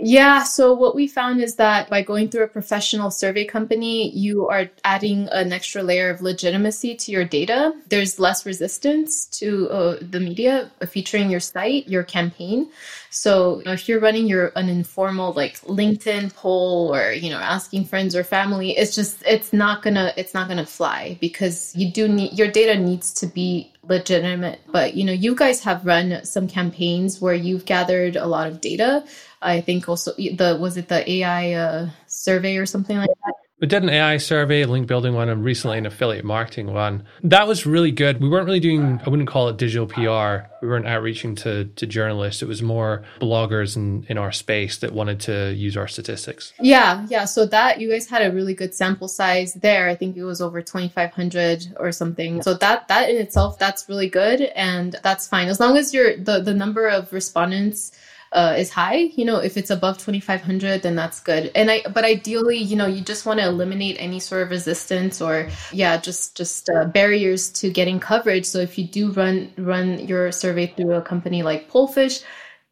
Yeah. 0.00 0.44
So 0.44 0.74
what 0.74 0.94
we 0.94 1.08
found 1.08 1.40
is 1.40 1.56
that 1.56 1.90
by 1.90 2.02
going 2.02 2.28
through 2.28 2.44
a 2.44 2.48
professional 2.48 3.10
survey 3.10 3.44
company, 3.44 4.10
you 4.10 4.46
are 4.46 4.70
adding 4.84 5.28
an 5.32 5.52
extra 5.52 5.82
layer 5.82 6.08
of 6.08 6.22
legitimacy 6.22 6.94
to 6.94 7.10
your 7.10 7.24
data. 7.24 7.72
There's 7.88 8.20
less 8.20 8.46
resistance 8.46 9.26
to 9.40 9.68
uh, 9.70 9.98
the 10.00 10.20
media 10.20 10.70
featuring 10.88 11.30
your 11.30 11.40
site, 11.40 11.88
your 11.88 12.04
campaign. 12.04 12.70
So 13.10 13.58
you 13.58 13.64
know, 13.64 13.72
if 13.72 13.88
you're 13.88 13.98
running 13.98 14.28
your 14.28 14.52
an 14.54 14.68
informal 14.68 15.32
like 15.32 15.60
LinkedIn 15.62 16.32
poll 16.32 16.94
or 16.94 17.10
you 17.10 17.30
know 17.30 17.38
asking 17.38 17.86
friends 17.86 18.14
or 18.14 18.22
family, 18.22 18.78
it's 18.78 18.94
just 18.94 19.20
it's 19.26 19.52
not 19.52 19.82
gonna 19.82 20.12
it's 20.16 20.32
not 20.32 20.46
gonna 20.46 20.66
fly 20.66 21.18
because 21.20 21.74
you 21.74 21.90
do 21.90 22.06
need 22.06 22.38
your 22.38 22.48
data 22.48 22.78
needs 22.78 23.12
to 23.14 23.26
be 23.26 23.72
legitimate. 23.82 24.60
But 24.70 24.94
you 24.94 25.02
know 25.04 25.12
you 25.12 25.34
guys 25.34 25.60
have 25.64 25.84
run 25.84 26.24
some 26.24 26.46
campaigns 26.46 27.20
where 27.20 27.34
you've 27.34 27.64
gathered 27.64 28.14
a 28.14 28.26
lot 28.26 28.46
of 28.46 28.60
data. 28.60 29.04
I 29.40 29.60
think 29.60 29.88
also 29.88 30.12
the 30.12 30.56
was 30.60 30.76
it 30.76 30.88
the 30.88 31.08
AI 31.10 31.52
uh, 31.52 31.90
survey 32.06 32.56
or 32.56 32.66
something 32.66 32.96
like 32.96 33.10
that. 33.24 33.34
We 33.60 33.66
did 33.66 33.82
an 33.82 33.88
AI 33.88 34.18
survey, 34.18 34.64
link 34.66 34.86
building 34.86 35.14
one, 35.14 35.28
and 35.28 35.44
recently 35.44 35.78
an 35.78 35.86
affiliate 35.86 36.24
marketing 36.24 36.72
one. 36.72 37.02
That 37.24 37.48
was 37.48 37.66
really 37.66 37.90
good. 37.90 38.20
We 38.20 38.28
weren't 38.28 38.46
really 38.46 38.60
doing, 38.60 39.00
I 39.04 39.10
wouldn't 39.10 39.28
call 39.28 39.48
it 39.48 39.56
digital 39.56 39.88
PR. 39.88 40.46
We 40.62 40.68
weren't 40.68 40.86
outreaching 40.86 41.34
to, 41.36 41.64
to 41.64 41.86
journalists. 41.86 42.40
It 42.40 42.46
was 42.46 42.62
more 42.62 43.02
bloggers 43.20 43.76
in, 43.76 44.06
in 44.08 44.16
our 44.16 44.30
space 44.30 44.78
that 44.78 44.92
wanted 44.92 45.18
to 45.22 45.52
use 45.54 45.76
our 45.76 45.88
statistics. 45.88 46.52
Yeah, 46.60 47.04
yeah. 47.10 47.24
So 47.24 47.46
that 47.46 47.80
you 47.80 47.90
guys 47.90 48.08
had 48.08 48.22
a 48.22 48.32
really 48.32 48.54
good 48.54 48.74
sample 48.74 49.08
size 49.08 49.54
there. 49.54 49.88
I 49.88 49.96
think 49.96 50.16
it 50.16 50.22
was 50.22 50.40
over 50.40 50.62
2,500 50.62 51.74
or 51.80 51.90
something. 51.90 52.42
So 52.42 52.54
that 52.54 52.86
that 52.86 53.10
in 53.10 53.16
itself, 53.16 53.58
that's 53.58 53.88
really 53.88 54.08
good. 54.08 54.40
And 54.40 54.94
that's 55.02 55.26
fine. 55.26 55.48
As 55.48 55.58
long 55.58 55.76
as 55.76 55.92
you're 55.92 56.16
the, 56.16 56.40
the 56.40 56.54
number 56.54 56.86
of 56.86 57.12
respondents 57.12 57.90
uh, 58.32 58.54
is 58.58 58.70
high. 58.70 59.10
You 59.16 59.24
know, 59.24 59.38
if 59.38 59.56
it's 59.56 59.70
above 59.70 59.98
2500, 59.98 60.82
then 60.82 60.96
that's 60.96 61.20
good. 61.20 61.50
And 61.54 61.70
I, 61.70 61.82
but 61.92 62.04
ideally, 62.04 62.58
you 62.58 62.76
know, 62.76 62.86
you 62.86 63.00
just 63.00 63.26
want 63.26 63.40
to 63.40 63.46
eliminate 63.46 63.96
any 63.98 64.20
sort 64.20 64.42
of 64.42 64.50
resistance 64.50 65.20
or, 65.20 65.48
yeah, 65.72 65.96
just 65.96 66.36
just 66.36 66.68
uh, 66.70 66.84
barriers 66.86 67.50
to 67.54 67.70
getting 67.70 68.00
coverage. 68.00 68.46
So 68.46 68.58
if 68.58 68.78
you 68.78 68.86
do 68.86 69.12
run 69.12 69.52
run 69.56 70.06
your 70.06 70.32
survey 70.32 70.66
through 70.66 70.94
a 70.94 71.02
company 71.02 71.42
like 71.42 71.70
Pollfish, 71.70 72.22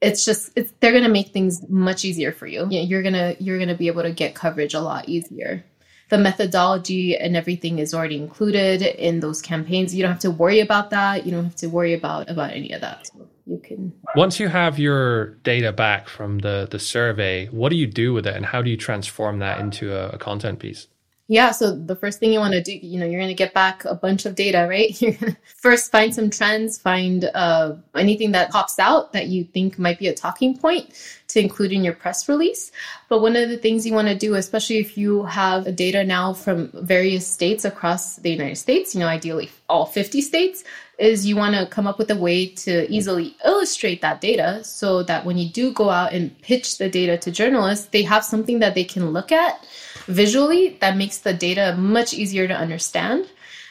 it's 0.01 0.25
just 0.25 0.51
it's, 0.57 0.73
they're 0.81 0.93
going 0.93 1.05
to 1.05 1.11
make 1.11 1.29
things 1.29 1.63
much 1.69 2.05
easier 2.05 2.33
for 2.33 2.47
you. 2.47 2.67
Yeah, 2.71 2.83
you're 2.83 3.03
gonna 3.03 3.37
you're 3.39 3.59
gonna 3.59 3.77
be 3.77 3.87
able 3.87 4.03
to 4.03 4.13
get 4.13 4.35
coverage 4.35 4.75
a 4.75 4.81
lot 4.81 5.09
easier 5.09 5.65
the 6.09 6.19
methodology 6.19 7.17
and 7.17 7.37
everything 7.37 7.79
is 7.79 7.93
already 7.93 8.17
included 8.17 8.83
in 8.83 9.21
those 9.21 9.43
campaigns. 9.43 9.95
You 9.95 10.03
don't 10.03 10.13
have 10.13 10.21
to 10.21 10.31
worry 10.31 10.61
about 10.61 10.91
that. 10.91 11.27
You 11.27 11.33
don't 11.33 11.45
have 11.45 11.57
to 11.57 11.67
worry 11.67 11.95
about 11.95 12.31
about 12.31 12.53
any 12.53 12.73
of 12.73 12.81
that. 12.81 13.09
You 13.47 13.61
can 13.63 13.93
once 14.17 14.41
you 14.41 14.49
have 14.49 14.79
your 14.79 15.37
data 15.45 15.73
back 15.73 16.09
from 16.09 16.41
the 16.41 16.67
the 16.71 16.81
survey, 16.81 17.47
what 17.47 17.69
do 17.69 17.77
you 17.77 17.87
do 17.87 18.13
with 18.13 18.27
it, 18.27 18.35
and 18.35 18.45
how 18.45 18.61
do 18.61 18.71
you 18.71 18.77
transform 18.77 19.39
that 19.39 19.61
into 19.61 19.95
a, 19.95 20.11
a 20.11 20.19
content 20.19 20.59
piece? 20.59 20.89
Yeah, 21.29 21.51
so 21.51 21.75
the 21.75 21.97
first 21.97 22.21
thing 22.21 22.33
you 22.33 22.39
want 22.39 22.55
to 22.55 22.63
do, 22.63 22.73
you 22.73 23.01
know, 23.01 23.07
you're 23.07 23.21
going 23.21 23.29
to 23.29 23.35
get 23.35 23.53
back 23.53 23.85
a 23.85 23.97
bunch 23.97 24.27
of 24.27 24.37
data, 24.37 24.67
right? 24.69 25.01
You're 25.01 25.13
going 25.13 25.33
to 25.33 25.39
first 25.57 25.91
find 25.91 26.15
some 26.15 26.31
trends, 26.31 26.79
find 26.79 27.25
uh, 27.35 27.75
anything 27.97 28.31
that 28.33 28.53
pops 28.53 28.79
out 28.79 29.13
that 29.13 29.27
you 29.27 29.43
think 29.43 29.77
might 29.77 29.99
be 29.99 30.07
a 30.07 30.15
talking 30.15 30.57
point 30.57 30.95
to 31.29 31.41
include 31.41 31.73
in 31.73 31.83
your 31.83 31.95
press 31.95 32.29
release. 32.29 32.71
But 33.09 33.23
one 33.23 33.35
of 33.35 33.49
the 33.49 33.57
things 33.57 33.85
you 33.85 33.93
want 33.93 34.07
to 34.07 34.15
do, 34.15 34.35
especially 34.35 34.79
if 34.79 34.97
you 34.97 35.25
have 35.25 35.75
data 35.75 36.05
now 36.05 36.33
from 36.33 36.71
various 36.73 37.27
states 37.27 37.65
across 37.65 38.17
the 38.17 38.31
United 38.31 38.57
States, 38.57 38.95
you 38.95 39.01
know, 39.01 39.09
ideally 39.09 39.51
all 39.69 39.85
50 39.85 40.21
states, 40.21 40.63
is 40.99 41.27
you 41.27 41.37
want 41.37 41.55
to 41.55 41.67
come 41.67 41.87
up 41.87 41.99
with 41.99 42.11
a 42.11 42.17
way 42.17 42.47
to 42.47 42.91
easily 42.91 43.37
illustrate 43.45 44.01
that 44.01 44.21
data 44.21 44.65
so 44.65 45.03
that 45.03 45.25
when 45.25 45.37
you 45.37 45.49
do 45.49 45.73
go 45.73 45.91
out 45.91 46.13
and 46.13 46.41
pitch 46.41 46.79
the 46.79 46.89
data 46.89 47.19
to 47.19 47.31
journalists, 47.31 47.87
they 47.87 48.03
have 48.03 48.25
something 48.25 48.61
that 48.61 48.75
they 48.75 48.85
can 48.85 49.11
look 49.11 49.31
at 49.31 49.67
visually 50.07 50.77
that 50.81 50.97
makes 50.97 51.19
the 51.19 51.35
data 51.35 51.77
much 51.77 52.15
easier 52.15 52.49
to 52.49 52.55
understand 52.55 53.27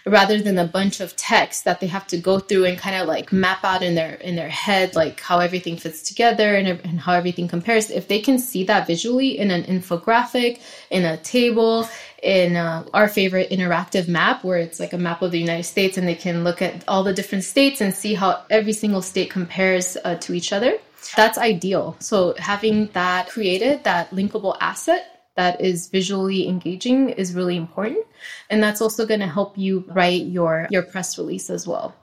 rather 0.05 0.39
than 0.39 0.57
a 0.59 0.67
bunch 0.67 0.99
of 0.99 1.15
text 1.15 1.63
that 1.65 1.79
they 1.79 1.87
have 1.87 2.05
to 2.05 2.17
go 2.17 2.37
through 2.37 2.65
and 2.65 2.77
kind 2.77 2.95
of 2.95 3.07
like 3.07 3.31
map 3.31 3.63
out 3.63 3.81
in 3.81 3.95
their 3.95 4.15
in 4.15 4.35
their 4.35 4.49
head 4.49 4.95
like 4.95 5.19
how 5.19 5.39
everything 5.39 5.77
fits 5.77 6.03
together 6.03 6.55
and, 6.55 6.67
and 6.67 6.99
how 6.99 7.13
everything 7.13 7.47
compares. 7.47 7.89
If 7.89 8.07
they 8.07 8.19
can 8.19 8.37
see 8.37 8.63
that 8.65 8.85
visually 8.85 9.37
in 9.37 9.49
an 9.49 9.63
infographic 9.63 10.61
in 10.91 11.05
a 11.05 11.17
table 11.17 11.89
in 12.25 12.55
uh, 12.55 12.83
our 12.93 13.07
favorite 13.07 13.49
interactive 13.51 14.07
map 14.07 14.43
where 14.43 14.57
it's 14.57 14.79
like 14.79 14.93
a 14.93 14.97
map 14.97 15.21
of 15.21 15.31
the 15.31 15.39
united 15.39 15.63
states 15.63 15.97
and 15.97 16.07
they 16.07 16.15
can 16.15 16.43
look 16.43 16.61
at 16.61 16.83
all 16.87 17.03
the 17.03 17.13
different 17.13 17.43
states 17.43 17.79
and 17.81 17.93
see 17.93 18.13
how 18.13 18.43
every 18.49 18.73
single 18.73 19.01
state 19.01 19.29
compares 19.29 19.95
uh, 20.03 20.15
to 20.15 20.33
each 20.33 20.51
other 20.51 20.73
that's 21.15 21.37
ideal 21.37 21.95
so 21.99 22.33
having 22.39 22.87
that 22.87 23.29
created 23.29 23.83
that 23.83 24.09
linkable 24.11 24.57
asset 24.59 25.15
that 25.35 25.59
is 25.61 25.89
visually 25.89 26.47
engaging 26.47 27.09
is 27.09 27.33
really 27.33 27.57
important. 27.57 28.05
And 28.49 28.63
that's 28.63 28.81
also 28.81 29.05
going 29.05 29.19
to 29.19 29.27
help 29.27 29.57
you 29.57 29.83
write 29.87 30.25
your, 30.25 30.67
your 30.71 30.83
press 30.83 31.17
release 31.17 31.49
as 31.49 31.67
well. 31.67 31.93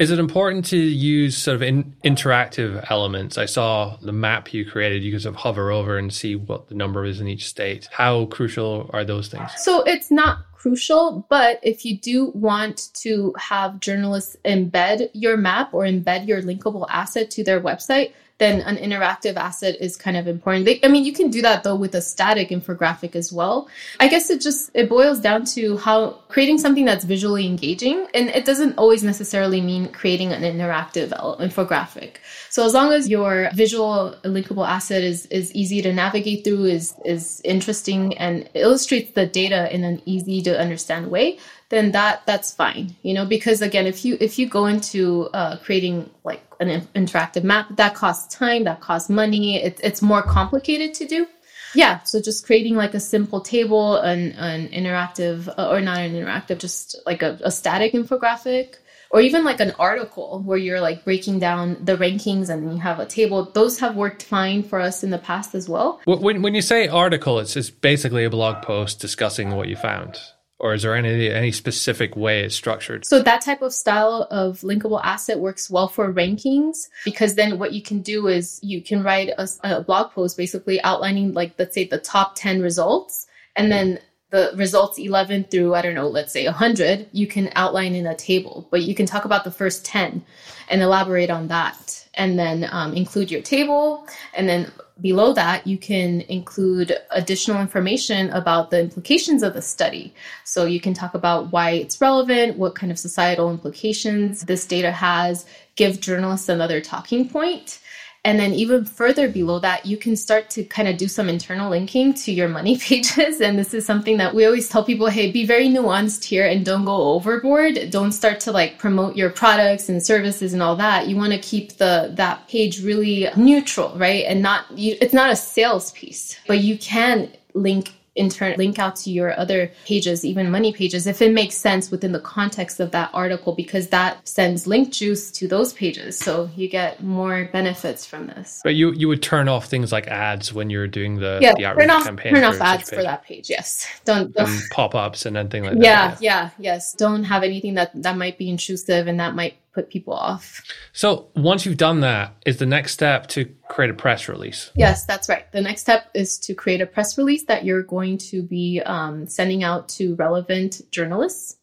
Is 0.00 0.10
it 0.10 0.18
important 0.18 0.64
to 0.66 0.78
use 0.78 1.36
sort 1.36 1.56
of 1.56 1.62
in, 1.62 1.94
interactive 2.02 2.90
elements? 2.90 3.36
I 3.36 3.44
saw 3.44 3.98
the 4.00 4.12
map 4.12 4.54
you 4.54 4.64
created. 4.64 5.04
You 5.04 5.10
can 5.10 5.20
sort 5.20 5.34
of 5.34 5.40
hover 5.42 5.70
over 5.70 5.98
and 5.98 6.10
see 6.10 6.36
what 6.36 6.68
the 6.68 6.74
number 6.74 7.04
is 7.04 7.20
in 7.20 7.28
each 7.28 7.46
state. 7.46 7.86
How 7.92 8.24
crucial 8.24 8.88
are 8.94 9.04
those 9.04 9.28
things? 9.28 9.50
So 9.58 9.82
it's 9.82 10.10
not 10.10 10.38
crucial, 10.54 11.26
but 11.28 11.60
if 11.62 11.84
you 11.84 11.98
do 11.98 12.30
want 12.30 12.88
to 12.94 13.34
have 13.38 13.78
journalists 13.80 14.38
embed 14.42 15.10
your 15.12 15.36
map 15.36 15.74
or 15.74 15.84
embed 15.84 16.26
your 16.26 16.40
linkable 16.40 16.86
asset 16.88 17.30
to 17.32 17.44
their 17.44 17.60
website, 17.60 18.14
then 18.40 18.62
an 18.62 18.76
interactive 18.78 19.36
asset 19.36 19.76
is 19.80 19.96
kind 19.96 20.16
of 20.16 20.26
important. 20.26 20.64
They, 20.64 20.80
I 20.82 20.88
mean, 20.88 21.04
you 21.04 21.12
can 21.12 21.30
do 21.30 21.42
that 21.42 21.62
though 21.62 21.76
with 21.76 21.94
a 21.94 22.00
static 22.00 22.48
infographic 22.48 23.14
as 23.14 23.32
well. 23.32 23.68
I 24.00 24.08
guess 24.08 24.30
it 24.30 24.40
just 24.40 24.70
it 24.74 24.88
boils 24.88 25.20
down 25.20 25.44
to 25.56 25.76
how 25.76 26.18
creating 26.28 26.58
something 26.58 26.86
that's 26.86 27.04
visually 27.04 27.46
engaging, 27.46 28.06
and 28.14 28.30
it 28.30 28.44
doesn't 28.44 28.78
always 28.78 29.04
necessarily 29.04 29.60
mean 29.60 29.92
creating 29.92 30.32
an 30.32 30.42
interactive 30.42 31.10
infographic. 31.38 32.16
So 32.48 32.64
as 32.64 32.72
long 32.72 32.92
as 32.92 33.08
your 33.08 33.50
visual 33.54 34.16
linkable 34.24 34.66
asset 34.66 35.04
is 35.04 35.26
is 35.26 35.54
easy 35.54 35.82
to 35.82 35.92
navigate 35.92 36.42
through, 36.42 36.64
is 36.64 36.94
is 37.04 37.42
interesting 37.44 38.16
and 38.16 38.48
illustrates 38.54 39.12
the 39.12 39.26
data 39.26 39.72
in 39.74 39.84
an 39.84 40.00
easy 40.06 40.40
to 40.42 40.58
understand 40.58 41.10
way, 41.10 41.38
then 41.70 41.92
that 41.92 42.26
that's 42.26 42.52
fine 42.52 42.94
you 43.02 43.14
know 43.14 43.24
because 43.24 43.62
again 43.62 43.86
if 43.86 44.04
you 44.04 44.16
if 44.20 44.38
you 44.38 44.46
go 44.46 44.66
into 44.66 45.28
uh, 45.32 45.56
creating 45.58 46.10
like 46.24 46.42
an 46.60 46.82
interactive 46.94 47.42
map 47.42 47.66
that 47.76 47.94
costs 47.94 48.34
time 48.34 48.64
that 48.64 48.80
costs 48.80 49.08
money 49.08 49.56
it, 49.56 49.80
it's 49.82 50.02
more 50.02 50.22
complicated 50.22 50.92
to 50.92 51.06
do. 51.06 51.26
Yeah 51.74 52.02
so 52.02 52.20
just 52.20 52.44
creating 52.44 52.74
like 52.74 52.94
a 52.94 53.00
simple 53.00 53.40
table 53.40 53.96
an, 53.96 54.32
an 54.32 54.68
interactive 54.68 55.48
uh, 55.56 55.70
or 55.70 55.80
not 55.80 55.98
an 55.98 56.12
interactive 56.12 56.58
just 56.58 56.96
like 57.06 57.22
a, 57.22 57.38
a 57.42 57.50
static 57.50 57.92
infographic 57.92 58.74
or 59.12 59.20
even 59.20 59.44
like 59.44 59.60
an 59.60 59.72
article 59.78 60.40
where 60.44 60.58
you're 60.58 60.80
like 60.80 61.04
breaking 61.04 61.38
down 61.38 61.76
the 61.84 61.96
rankings 61.96 62.48
and 62.48 62.72
you 62.72 62.78
have 62.78 62.98
a 62.98 63.06
table 63.06 63.44
those 63.54 63.78
have 63.78 63.94
worked 63.94 64.24
fine 64.24 64.64
for 64.64 64.80
us 64.80 65.04
in 65.04 65.10
the 65.10 65.18
past 65.18 65.54
as 65.54 65.68
well. 65.68 66.00
When, 66.04 66.42
when 66.42 66.54
you 66.54 66.62
say 66.62 66.88
article 66.88 67.38
it's 67.38 67.54
just 67.54 67.80
basically 67.80 68.24
a 68.24 68.30
blog 68.30 68.62
post 68.62 68.98
discussing 68.98 69.52
what 69.52 69.68
you 69.68 69.76
found 69.76 70.18
or 70.60 70.74
is 70.74 70.82
there 70.82 70.94
any 70.94 71.30
any 71.30 71.50
specific 71.50 72.16
way 72.16 72.44
it's 72.44 72.54
structured? 72.54 73.04
So 73.06 73.22
that 73.22 73.40
type 73.40 73.62
of 73.62 73.72
style 73.72 74.28
of 74.30 74.60
linkable 74.60 75.00
asset 75.02 75.38
works 75.38 75.70
well 75.70 75.88
for 75.88 76.12
rankings 76.12 76.88
because 77.04 77.34
then 77.34 77.58
what 77.58 77.72
you 77.72 77.82
can 77.82 78.02
do 78.02 78.28
is 78.28 78.60
you 78.62 78.82
can 78.82 79.02
write 79.02 79.30
a, 79.38 79.48
a 79.64 79.80
blog 79.82 80.12
post 80.12 80.36
basically 80.36 80.80
outlining 80.82 81.32
like 81.32 81.54
let's 81.58 81.74
say 81.74 81.84
the 81.84 81.98
top 81.98 82.34
10 82.36 82.60
results 82.60 83.26
and 83.56 83.72
then 83.72 83.98
the 84.30 84.52
results 84.54 84.98
11 84.98 85.44
through 85.44 85.74
i 85.74 85.82
don't 85.82 85.94
know 85.94 86.08
let's 86.08 86.32
say 86.32 86.44
100 86.44 87.08
you 87.12 87.26
can 87.26 87.50
outline 87.56 87.94
in 87.94 88.06
a 88.06 88.14
table 88.14 88.68
but 88.70 88.82
you 88.82 88.94
can 88.94 89.06
talk 89.06 89.24
about 89.24 89.44
the 89.44 89.50
first 89.50 89.84
10 89.84 90.22
and 90.68 90.82
elaborate 90.82 91.30
on 91.30 91.48
that 91.48 91.99
and 92.14 92.38
then 92.38 92.68
um, 92.72 92.94
include 92.94 93.30
your 93.30 93.42
table 93.42 94.06
and 94.34 94.48
then 94.48 94.70
below 95.00 95.32
that, 95.32 95.66
you 95.66 95.78
can 95.78 96.22
include 96.22 96.96
additional 97.10 97.60
information 97.60 98.30
about 98.30 98.70
the 98.70 98.80
implications 98.80 99.42
of 99.42 99.54
the 99.54 99.62
study. 99.62 100.14
So 100.44 100.64
you 100.66 100.80
can 100.80 100.94
talk 100.94 101.14
about 101.14 101.52
why 101.52 101.70
it's 101.70 102.00
relevant, 102.00 102.58
what 102.58 102.74
kind 102.74 102.92
of 102.92 102.98
societal 102.98 103.50
implications 103.50 104.42
this 104.42 104.66
data 104.66 104.90
has, 104.90 105.46
give 105.76 106.00
journalists 106.00 106.48
another 106.48 106.80
talking 106.80 107.28
point. 107.28 107.80
And 108.24 108.38
then 108.38 108.52
even 108.52 108.84
further 108.84 109.28
below 109.28 109.58
that, 109.60 109.86
you 109.86 109.96
can 109.96 110.14
start 110.14 110.50
to 110.50 110.64
kind 110.64 110.88
of 110.88 110.98
do 110.98 111.08
some 111.08 111.28
internal 111.28 111.70
linking 111.70 112.12
to 112.14 112.32
your 112.32 112.48
money 112.48 112.76
pages. 112.86 113.40
And 113.40 113.58
this 113.58 113.72
is 113.72 113.86
something 113.86 114.18
that 114.18 114.34
we 114.34 114.44
always 114.44 114.68
tell 114.68 114.84
people, 114.84 115.06
hey, 115.06 115.30
be 115.30 115.46
very 115.46 115.68
nuanced 115.68 116.24
here 116.24 116.46
and 116.46 116.64
don't 116.64 116.84
go 116.84 117.14
overboard. 117.14 117.90
Don't 117.90 118.12
start 118.12 118.40
to 118.40 118.52
like 118.52 118.78
promote 118.78 119.16
your 119.16 119.30
products 119.30 119.88
and 119.88 120.04
services 120.04 120.52
and 120.52 120.62
all 120.62 120.76
that. 120.76 121.08
You 121.08 121.16
want 121.16 121.32
to 121.32 121.38
keep 121.38 121.78
the 121.78 122.12
that 122.14 122.46
page 122.48 122.82
really 122.82 123.28
neutral, 123.36 123.96
right? 123.96 124.24
And 124.26 124.42
not 124.42 124.66
you, 124.76 124.96
it's 125.00 125.14
not 125.14 125.30
a 125.30 125.36
sales 125.36 125.92
piece, 125.92 126.38
but 126.46 126.58
you 126.58 126.78
can 126.78 127.30
link 127.54 127.92
in 128.14 128.28
turn 128.28 128.54
link 128.58 128.78
out 128.78 128.96
to 128.96 129.10
your 129.10 129.38
other 129.38 129.70
pages, 129.84 130.24
even 130.24 130.50
money 130.50 130.72
pages, 130.72 131.06
if 131.06 131.22
it 131.22 131.32
makes 131.32 131.56
sense 131.56 131.90
within 131.90 132.12
the 132.12 132.20
context 132.20 132.80
of 132.80 132.90
that 132.90 133.10
article, 133.12 133.54
because 133.54 133.88
that 133.88 134.26
sends 134.26 134.66
link 134.66 134.92
juice 134.92 135.30
to 135.30 135.46
those 135.46 135.72
pages. 135.72 136.18
So 136.18 136.50
you 136.56 136.68
get 136.68 137.02
more 137.02 137.48
benefits 137.52 138.04
from 138.04 138.26
this. 138.26 138.60
But 138.64 138.74
you 138.74 138.92
you 138.92 139.08
would 139.08 139.22
turn 139.22 139.48
off 139.48 139.66
things 139.66 139.92
like 139.92 140.08
ads 140.08 140.52
when 140.52 140.70
you're 140.70 140.88
doing 140.88 141.16
the, 141.16 141.38
yeah, 141.40 141.54
the 141.56 141.66
outreach 141.66 141.88
turn 141.88 141.96
off, 141.96 142.04
campaign. 142.04 142.34
Turn 142.34 142.44
off 142.44 142.60
ads 142.60 142.90
for 142.90 143.02
that 143.02 143.24
page. 143.24 143.48
Yes. 143.48 143.86
Don't, 144.04 144.34
don't 144.34 144.60
pop 144.70 144.94
ups 144.94 145.26
and 145.26 145.36
anything 145.36 145.64
like 145.64 145.74
yeah, 145.76 146.08
that. 146.08 146.22
Yeah, 146.22 146.42
yeah, 146.42 146.50
yes. 146.58 146.94
Don't 146.94 147.24
have 147.24 147.42
anything 147.42 147.74
that 147.74 147.90
that 148.02 148.16
might 148.16 148.38
be 148.38 148.50
intrusive 148.50 149.06
and 149.06 149.20
that 149.20 149.34
might 149.34 149.54
put 149.72 149.88
people 149.88 150.12
off. 150.12 150.62
So 150.92 151.28
once 151.36 151.64
you've 151.64 151.76
done 151.76 152.00
that, 152.00 152.34
is 152.44 152.58
the 152.58 152.66
next 152.66 152.92
step 152.92 153.28
to 153.28 153.44
create 153.68 153.90
a 153.90 153.94
press 153.94 154.28
release? 154.28 154.70
Yes, 154.74 155.04
that's 155.04 155.28
right. 155.28 155.50
The 155.52 155.60
next 155.60 155.82
step 155.82 156.10
is 156.14 156.38
to 156.40 156.54
create 156.54 156.80
a 156.80 156.86
press 156.86 157.16
release 157.16 157.44
that 157.44 157.64
you're 157.64 157.82
going 157.82 158.18
to 158.18 158.42
be 158.42 158.80
um, 158.84 159.26
sending 159.26 159.62
out 159.62 159.88
to 159.90 160.14
relevant 160.16 160.80
journalists 160.90 161.56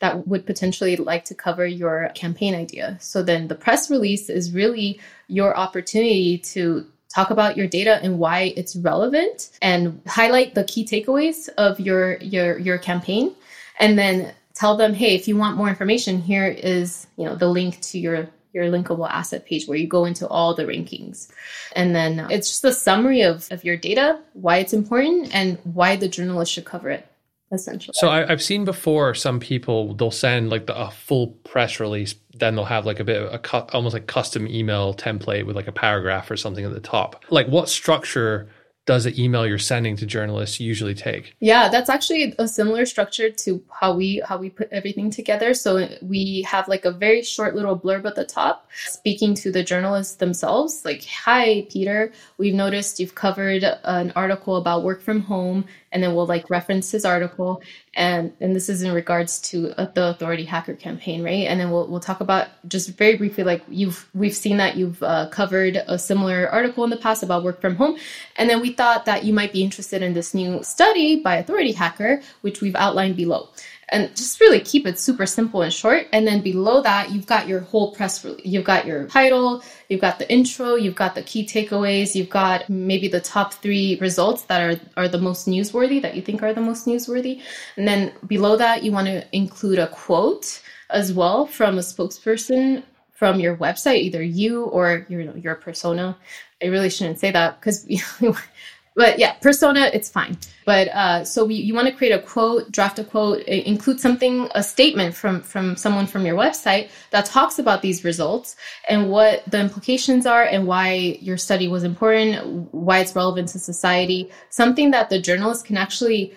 that 0.00 0.26
would 0.26 0.46
potentially 0.46 0.96
like 0.96 1.24
to 1.26 1.34
cover 1.34 1.64
your 1.64 2.10
campaign 2.14 2.54
idea. 2.54 2.98
So 3.00 3.22
then 3.22 3.48
the 3.48 3.54
press 3.54 3.90
release 3.90 4.28
is 4.28 4.52
really 4.52 5.00
your 5.28 5.56
opportunity 5.56 6.38
to 6.38 6.86
talk 7.08 7.30
about 7.30 7.56
your 7.56 7.66
data 7.66 8.00
and 8.02 8.18
why 8.18 8.52
it's 8.56 8.74
relevant 8.74 9.50
and 9.60 10.00
highlight 10.06 10.54
the 10.54 10.64
key 10.64 10.84
takeaways 10.84 11.48
of 11.58 11.78
your 11.78 12.16
your 12.18 12.58
your 12.58 12.78
campaign 12.78 13.34
and 13.78 13.98
then 13.98 14.32
tell 14.54 14.76
them, 14.76 14.94
hey, 14.94 15.14
if 15.14 15.28
you 15.28 15.36
want 15.36 15.56
more 15.56 15.68
information, 15.68 16.20
here 16.20 16.46
is 16.46 17.06
you 17.16 17.24
know 17.24 17.34
the 17.34 17.48
link 17.48 17.80
to 17.82 17.98
your 17.98 18.28
your 18.52 18.64
linkable 18.66 19.08
asset 19.08 19.46
page 19.46 19.66
where 19.66 19.78
you 19.78 19.86
go 19.86 20.04
into 20.04 20.28
all 20.28 20.54
the 20.54 20.64
rankings. 20.64 21.30
And 21.74 21.94
then 21.94 22.26
it's 22.30 22.48
just 22.48 22.64
a 22.64 22.72
summary 22.72 23.22
of, 23.22 23.48
of 23.50 23.64
your 23.64 23.76
data, 23.76 24.20
why 24.34 24.58
it's 24.58 24.74
important, 24.74 25.34
and 25.34 25.58
why 25.64 25.96
the 25.96 26.08
journalist 26.08 26.52
should 26.52 26.66
cover 26.66 26.90
it. 26.90 27.06
Essentially. 27.50 27.92
So 27.94 28.08
I, 28.08 28.26
have 28.26 28.42
seen 28.42 28.64
before 28.64 29.14
some 29.14 29.38
people 29.38 29.94
they'll 29.94 30.10
send 30.10 30.48
like 30.48 30.66
the, 30.66 30.78
a 30.78 30.90
full 30.90 31.28
press 31.44 31.80
release, 31.80 32.14
then 32.32 32.56
they'll 32.56 32.64
have 32.64 32.86
like 32.86 32.98
a 32.98 33.04
bit 33.04 33.20
of 33.20 33.32
a 33.32 33.38
cu- 33.38 33.68
almost 33.74 33.92
like 33.92 34.06
custom 34.06 34.48
email 34.48 34.94
template 34.94 35.44
with 35.44 35.54
like 35.54 35.68
a 35.68 35.72
paragraph 35.72 36.30
or 36.30 36.36
something 36.38 36.64
at 36.64 36.72
the 36.72 36.80
top. 36.80 37.22
Like 37.28 37.48
what 37.48 37.68
structure 37.68 38.48
does 38.84 39.04
the 39.04 39.22
email 39.22 39.46
you're 39.46 39.58
sending 39.58 39.96
to 39.96 40.06
journalists 40.06 40.58
usually 40.58 40.94
take? 40.94 41.36
Yeah, 41.38 41.68
that's 41.68 41.88
actually 41.88 42.34
a 42.38 42.48
similar 42.48 42.84
structure 42.84 43.30
to 43.30 43.62
how 43.70 43.94
we 43.94 44.20
how 44.26 44.38
we 44.38 44.50
put 44.50 44.68
everything 44.72 45.10
together. 45.10 45.54
So 45.54 45.88
we 46.02 46.42
have 46.42 46.66
like 46.66 46.84
a 46.84 46.90
very 46.90 47.22
short 47.22 47.54
little 47.54 47.78
blurb 47.78 48.04
at 48.06 48.16
the 48.16 48.24
top 48.24 48.68
speaking 48.86 49.34
to 49.34 49.52
the 49.52 49.62
journalists 49.62 50.16
themselves 50.16 50.84
like, 50.84 51.04
"Hi 51.04 51.66
Peter, 51.70 52.12
we've 52.38 52.54
noticed 52.54 52.98
you've 52.98 53.14
covered 53.14 53.64
an 53.84 54.12
article 54.16 54.56
about 54.56 54.82
work 54.82 55.00
from 55.00 55.20
home 55.20 55.64
and 55.92 56.02
then 56.02 56.14
we'll 56.14 56.26
like 56.26 56.50
reference 56.50 56.90
his 56.90 57.04
article 57.04 57.62
and 57.94 58.32
and 58.40 58.56
this 58.56 58.68
is 58.68 58.82
in 58.82 58.92
regards 58.92 59.40
to 59.40 59.72
uh, 59.78 59.86
the 59.94 60.08
authority 60.08 60.44
hacker 60.44 60.74
campaign 60.74 61.22
right? 61.22 61.46
And 61.46 61.60
then 61.60 61.70
we'll, 61.70 61.86
we'll 61.86 62.00
talk 62.00 62.20
about 62.20 62.48
just 62.68 62.96
very 62.96 63.16
briefly 63.16 63.44
like 63.44 63.62
you've 63.68 64.08
we've 64.14 64.34
seen 64.34 64.56
that 64.56 64.76
you've 64.76 65.02
uh, 65.02 65.28
covered 65.28 65.76
a 65.86 65.98
similar 65.98 66.48
article 66.48 66.84
in 66.84 66.90
the 66.90 66.96
past 66.96 67.22
about 67.22 67.44
work 67.44 67.60
from 67.60 67.76
home 67.76 67.96
and 68.36 68.48
then 68.48 68.60
we 68.60 68.72
thought 68.72 69.04
that 69.04 69.24
you 69.24 69.32
might 69.32 69.52
be 69.52 69.62
interested 69.62 70.02
in 70.02 70.14
this 70.14 70.34
new 70.34 70.62
study 70.62 71.20
by 71.20 71.36
authority 71.36 71.72
hacker 71.72 72.22
which 72.40 72.60
we've 72.60 72.76
outlined 72.76 73.16
below 73.16 73.48
and 73.92 74.08
just 74.16 74.40
really 74.40 74.58
keep 74.58 74.86
it 74.86 74.98
super 74.98 75.26
simple 75.26 75.60
and 75.60 75.72
short. 75.72 76.08
And 76.12 76.26
then 76.26 76.40
below 76.40 76.82
that, 76.82 77.12
you've 77.12 77.26
got 77.26 77.46
your 77.46 77.60
whole 77.60 77.92
press 77.92 78.24
release. 78.24 78.44
You've 78.44 78.64
got 78.64 78.86
your 78.86 79.06
title, 79.06 79.62
you've 79.88 80.00
got 80.00 80.18
the 80.18 80.30
intro, 80.32 80.76
you've 80.76 80.94
got 80.94 81.14
the 81.14 81.22
key 81.22 81.46
takeaways, 81.46 82.14
you've 82.14 82.30
got 82.30 82.68
maybe 82.70 83.06
the 83.06 83.20
top 83.20 83.52
three 83.54 83.98
results 84.00 84.44
that 84.44 84.62
are, 84.62 84.80
are 84.96 85.08
the 85.08 85.18
most 85.18 85.46
newsworthy, 85.46 86.00
that 86.00 86.16
you 86.16 86.22
think 86.22 86.42
are 86.42 86.54
the 86.54 86.60
most 86.60 86.86
newsworthy. 86.86 87.42
And 87.76 87.86
then 87.86 88.12
below 88.26 88.56
that, 88.56 88.82
you 88.82 88.92
want 88.92 89.08
to 89.08 89.24
include 89.36 89.78
a 89.78 89.88
quote 89.88 90.62
as 90.88 91.12
well 91.12 91.46
from 91.46 91.76
a 91.76 91.82
spokesperson 91.82 92.82
from 93.12 93.40
your 93.40 93.56
website, 93.58 93.98
either 93.98 94.22
you 94.22 94.64
or 94.64 95.06
your, 95.10 95.36
your 95.36 95.54
persona. 95.54 96.16
I 96.62 96.66
really 96.66 96.90
shouldn't 96.90 97.18
say 97.18 97.30
that 97.30 97.60
because 97.60 97.86
but 98.94 99.18
yeah, 99.18 99.32
persona, 99.34 99.90
it's 99.92 100.08
fine. 100.08 100.36
But 100.64 100.88
uh, 100.88 101.24
so 101.24 101.44
we, 101.44 101.54
you 101.54 101.74
want 101.74 101.88
to 101.88 101.94
create 101.94 102.12
a 102.12 102.18
quote, 102.18 102.70
draft 102.70 102.98
a 102.98 103.04
quote, 103.04 103.42
include 103.42 104.00
something, 104.00 104.48
a 104.54 104.62
statement 104.62 105.14
from 105.14 105.40
from 105.40 105.76
someone 105.76 106.06
from 106.06 106.26
your 106.26 106.36
website 106.36 106.90
that 107.10 107.24
talks 107.24 107.58
about 107.58 107.82
these 107.82 108.04
results 108.04 108.56
and 108.88 109.10
what 109.10 109.42
the 109.50 109.58
implications 109.58 110.26
are 110.26 110.44
and 110.44 110.66
why 110.66 111.18
your 111.20 111.38
study 111.38 111.68
was 111.68 111.84
important, 111.84 112.72
why 112.72 113.00
it's 113.00 113.16
relevant 113.16 113.48
to 113.48 113.58
society. 113.58 114.30
Something 114.50 114.90
that 114.90 115.10
the 115.10 115.20
journalist 115.20 115.64
can 115.64 115.76
actually 115.76 116.34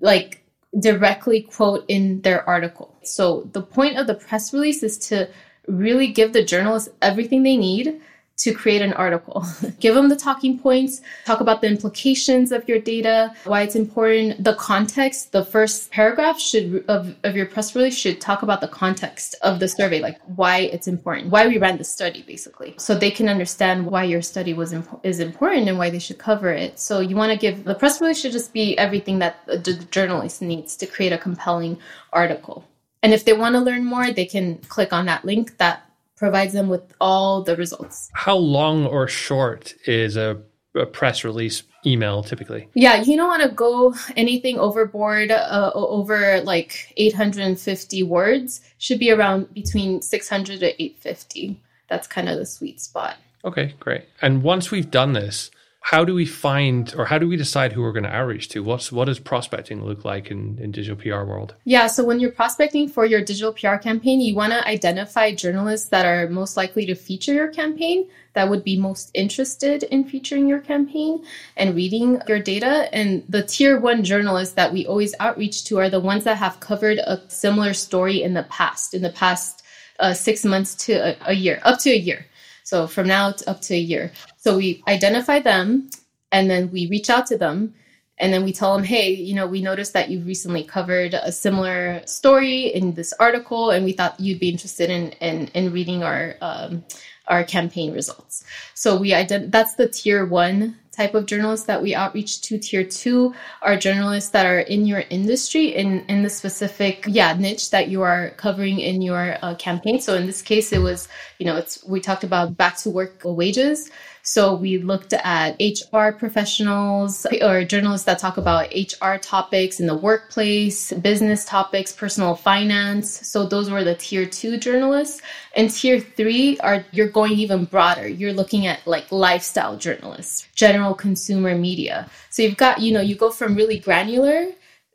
like 0.00 0.42
directly 0.80 1.42
quote 1.42 1.84
in 1.88 2.20
their 2.22 2.46
article. 2.48 2.96
So 3.02 3.48
the 3.52 3.62
point 3.62 3.98
of 3.98 4.06
the 4.06 4.14
press 4.14 4.52
release 4.52 4.82
is 4.82 4.98
to 5.08 5.28
really 5.66 6.08
give 6.08 6.32
the 6.32 6.44
journalists 6.44 6.88
everything 7.02 7.42
they 7.42 7.56
need 7.56 8.00
to 8.38 8.52
create 8.52 8.82
an 8.82 8.92
article. 8.94 9.44
Give 9.80 9.94
them 9.94 10.08
the 10.08 10.16
talking 10.16 10.58
points, 10.58 11.02
talk 11.24 11.40
about 11.40 11.60
the 11.60 11.66
implications 11.66 12.52
of 12.52 12.68
your 12.68 12.78
data, 12.78 13.34
why 13.44 13.62
it's 13.62 13.74
important, 13.74 14.42
the 14.42 14.54
context. 14.54 15.32
The 15.32 15.44
first 15.44 15.90
paragraph 15.90 16.38
should 16.40 16.84
of, 16.88 17.16
of 17.24 17.36
your 17.36 17.46
press 17.46 17.74
release 17.74 17.96
should 17.96 18.20
talk 18.20 18.42
about 18.42 18.60
the 18.60 18.68
context 18.68 19.34
of 19.42 19.58
the 19.60 19.68
survey, 19.68 20.00
like 20.00 20.18
why 20.36 20.58
it's 20.58 20.88
important, 20.88 21.30
why 21.30 21.46
we 21.48 21.58
ran 21.58 21.78
the 21.78 21.84
study 21.84 22.22
basically. 22.22 22.74
So 22.78 22.94
they 22.94 23.10
can 23.10 23.28
understand 23.28 23.86
why 23.86 24.04
your 24.04 24.22
study 24.22 24.54
was 24.54 24.74
is 25.02 25.20
important 25.20 25.68
and 25.68 25.78
why 25.78 25.90
they 25.90 25.98
should 25.98 26.18
cover 26.18 26.50
it. 26.50 26.78
So 26.78 27.00
you 27.00 27.16
want 27.16 27.32
to 27.32 27.38
give 27.38 27.64
the 27.64 27.74
press 27.74 28.00
release 28.00 28.20
should 28.20 28.32
just 28.32 28.52
be 28.52 28.78
everything 28.78 29.18
that 29.18 29.44
the 29.46 29.74
journalist 29.90 30.42
needs 30.42 30.76
to 30.76 30.86
create 30.86 31.12
a 31.12 31.18
compelling 31.18 31.78
article. 32.12 32.64
And 33.02 33.12
if 33.12 33.24
they 33.24 33.32
want 33.32 33.54
to 33.54 33.60
learn 33.60 33.84
more, 33.84 34.10
they 34.10 34.26
can 34.26 34.58
click 34.68 34.92
on 34.92 35.06
that 35.06 35.24
link 35.24 35.56
that 35.58 35.87
provides 36.18 36.52
them 36.52 36.68
with 36.68 36.82
all 37.00 37.42
the 37.42 37.56
results. 37.56 38.10
How 38.12 38.36
long 38.36 38.86
or 38.86 39.08
short 39.08 39.74
is 39.86 40.16
a, 40.16 40.40
a 40.74 40.84
press 40.84 41.24
release 41.24 41.62
email 41.86 42.22
typically? 42.22 42.68
Yeah, 42.74 43.02
you 43.02 43.16
don't 43.16 43.28
want 43.28 43.42
to 43.44 43.50
go 43.50 43.94
anything 44.16 44.58
overboard 44.58 45.30
uh, 45.30 45.70
over 45.74 46.40
like 46.42 46.92
850 46.96 48.02
words. 48.02 48.60
Should 48.78 48.98
be 48.98 49.10
around 49.10 49.54
between 49.54 50.02
600 50.02 50.60
to 50.60 50.82
850. 50.82 51.60
That's 51.88 52.06
kind 52.06 52.28
of 52.28 52.36
the 52.36 52.46
sweet 52.46 52.80
spot. 52.80 53.16
Okay, 53.44 53.74
great. 53.78 54.04
And 54.20 54.42
once 54.42 54.70
we've 54.70 54.90
done 54.90 55.12
this, 55.12 55.50
how 55.90 56.04
do 56.04 56.12
we 56.14 56.26
find 56.26 56.94
or 56.98 57.06
how 57.06 57.16
do 57.16 57.26
we 57.26 57.34
decide 57.34 57.72
who 57.72 57.80
we're 57.80 57.92
going 57.92 58.04
to 58.04 58.14
outreach 58.14 58.50
to? 58.50 58.62
What's 58.62 58.92
what 58.92 59.06
does 59.06 59.18
prospecting 59.18 59.82
look 59.82 60.04
like 60.04 60.30
in, 60.30 60.58
in 60.60 60.70
digital 60.70 60.96
PR 60.96 61.24
world? 61.24 61.54
Yeah, 61.64 61.86
so 61.86 62.04
when 62.04 62.20
you're 62.20 62.30
prospecting 62.30 62.90
for 62.90 63.06
your 63.06 63.22
digital 63.22 63.54
PR 63.54 63.76
campaign, 63.76 64.20
you 64.20 64.34
want 64.34 64.52
to 64.52 64.68
identify 64.68 65.32
journalists 65.32 65.88
that 65.88 66.04
are 66.04 66.28
most 66.28 66.58
likely 66.58 66.84
to 66.84 66.94
feature 66.94 67.32
your 67.32 67.48
campaign, 67.48 68.06
that 68.34 68.50
would 68.50 68.64
be 68.64 68.78
most 68.78 69.10
interested 69.14 69.84
in 69.84 70.04
featuring 70.04 70.46
your 70.46 70.60
campaign 70.60 71.24
and 71.56 71.74
reading 71.74 72.20
your 72.28 72.38
data. 72.38 72.94
And 72.94 73.24
the 73.26 73.42
tier 73.42 73.80
one 73.80 74.04
journalists 74.04 74.56
that 74.56 74.70
we 74.70 74.86
always 74.86 75.14
outreach 75.20 75.64
to 75.64 75.78
are 75.78 75.88
the 75.88 76.00
ones 76.00 76.24
that 76.24 76.36
have 76.36 76.60
covered 76.60 76.98
a 76.98 77.22
similar 77.28 77.72
story 77.72 78.22
in 78.22 78.34
the 78.34 78.42
past, 78.50 78.92
in 78.92 79.00
the 79.00 79.12
past 79.12 79.62
uh, 80.00 80.12
six 80.12 80.44
months 80.44 80.74
to 80.84 80.92
a, 80.92 81.30
a 81.30 81.32
year, 81.32 81.60
up 81.62 81.78
to 81.80 81.90
a 81.90 81.96
year. 81.96 82.26
So 82.68 82.86
from 82.86 83.08
now 83.08 83.32
up 83.46 83.62
to 83.62 83.74
a 83.74 83.78
year. 83.78 84.12
So 84.36 84.58
we 84.58 84.82
identify 84.86 85.38
them 85.38 85.88
and 86.30 86.50
then 86.50 86.70
we 86.70 86.86
reach 86.88 87.08
out 87.08 87.26
to 87.28 87.38
them 87.38 87.72
and 88.18 88.30
then 88.30 88.44
we 88.44 88.52
tell 88.52 88.74
them, 88.76 88.84
hey, 88.84 89.10
you 89.10 89.34
know, 89.34 89.46
we 89.46 89.62
noticed 89.62 89.94
that 89.94 90.10
you 90.10 90.20
recently 90.20 90.64
covered 90.64 91.14
a 91.14 91.32
similar 91.32 92.02
story 92.04 92.66
in 92.66 92.92
this 92.92 93.14
article, 93.20 93.70
and 93.70 93.84
we 93.84 93.92
thought 93.92 94.18
you'd 94.18 94.40
be 94.40 94.48
interested 94.48 94.90
in 94.90 95.12
in, 95.20 95.46
in 95.54 95.72
reading 95.72 96.02
our 96.02 96.34
um, 96.40 96.84
our 97.28 97.44
campaign 97.44 97.92
results. 97.92 98.44
So 98.74 98.96
we 98.96 99.12
ident- 99.12 99.52
that's 99.52 99.76
the 99.76 99.88
tier 99.88 100.26
one 100.26 100.76
type 100.98 101.14
of 101.14 101.26
journalists 101.26 101.66
that 101.66 101.80
we 101.80 101.94
outreach 101.94 102.42
to. 102.42 102.58
Tier 102.58 102.84
two 102.84 103.32
are 103.62 103.76
journalists 103.76 104.30
that 104.30 104.44
are 104.44 104.58
in 104.58 104.84
your 104.84 105.04
industry 105.10 105.66
in 105.74 106.04
in 106.06 106.22
the 106.24 106.30
specific 106.30 107.04
yeah 107.06 107.32
niche 107.34 107.70
that 107.70 107.88
you 107.88 108.02
are 108.02 108.30
covering 108.30 108.80
in 108.80 109.00
your 109.00 109.38
uh, 109.42 109.54
campaign. 109.54 110.00
So 110.00 110.14
in 110.14 110.26
this 110.26 110.42
case, 110.42 110.72
it 110.72 110.82
was 110.82 111.08
you 111.38 111.46
know 111.46 111.56
it's 111.56 111.82
we 111.84 112.00
talked 112.00 112.24
about 112.24 112.56
back 112.56 112.76
to 112.78 112.90
work 112.90 113.22
wages. 113.24 113.90
So 114.30 114.54
we 114.54 114.76
looked 114.76 115.14
at 115.14 115.56
HR 115.58 116.10
professionals 116.10 117.26
or 117.40 117.64
journalists 117.64 118.04
that 118.04 118.18
talk 118.18 118.36
about 118.36 118.70
HR 118.74 119.16
topics 119.16 119.80
in 119.80 119.86
the 119.86 119.96
workplace, 119.96 120.92
business 120.92 121.46
topics, 121.46 121.92
personal 121.92 122.34
finance. 122.34 123.26
So 123.26 123.46
those 123.46 123.70
were 123.70 123.84
the 123.84 123.94
tier 123.94 124.26
two 124.26 124.58
journalists. 124.58 125.22
And 125.56 125.70
tier 125.70 125.98
three 125.98 126.58
are 126.58 126.84
you're 126.92 127.08
going 127.08 127.32
even 127.32 127.64
broader. 127.64 128.06
You're 128.06 128.34
looking 128.34 128.66
at 128.66 128.86
like 128.86 129.10
lifestyle 129.10 129.78
journalists, 129.78 130.46
general 130.54 130.92
consumer 130.92 131.54
media. 131.54 132.10
So 132.28 132.42
you've 132.42 132.58
got, 132.58 132.82
you 132.82 132.92
know, 132.92 133.00
you 133.00 133.14
go 133.14 133.30
from 133.30 133.54
really 133.54 133.78
granular 133.78 134.48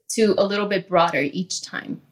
to 0.09 0.35
a 0.37 0.45
little 0.45 0.67
bit 0.67 0.87
broader 0.87 1.21
each 1.21 1.63
time. 1.63 2.03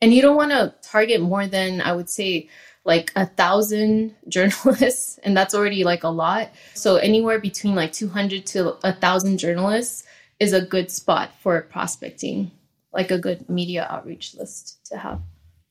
And 0.00 0.14
you 0.14 0.22
don't 0.22 0.36
want 0.36 0.52
to 0.52 0.72
target 0.82 1.20
more 1.20 1.48
than 1.48 1.80
I 1.80 1.92
would 1.92 2.08
say 2.08 2.48
like 2.84 3.12
a 3.16 3.26
thousand 3.26 4.14
journalists, 4.28 5.18
and 5.22 5.36
that's 5.36 5.54
already 5.54 5.84
like 5.84 6.04
a 6.04 6.08
lot. 6.08 6.50
So 6.74 6.96
anywhere 6.96 7.38
between 7.38 7.74
like 7.74 7.92
200 7.92 8.46
to 8.46 8.76
a 8.86 8.92
thousand 8.92 9.38
journalists 9.38 10.04
is 10.38 10.52
a 10.52 10.62
good 10.62 10.90
spot 10.90 11.30
for 11.40 11.60
prospecting, 11.62 12.50
like 12.92 13.10
a 13.10 13.18
good 13.18 13.48
media 13.48 13.86
outreach 13.90 14.34
list 14.34 14.84
to 14.86 14.98
have. 14.98 15.20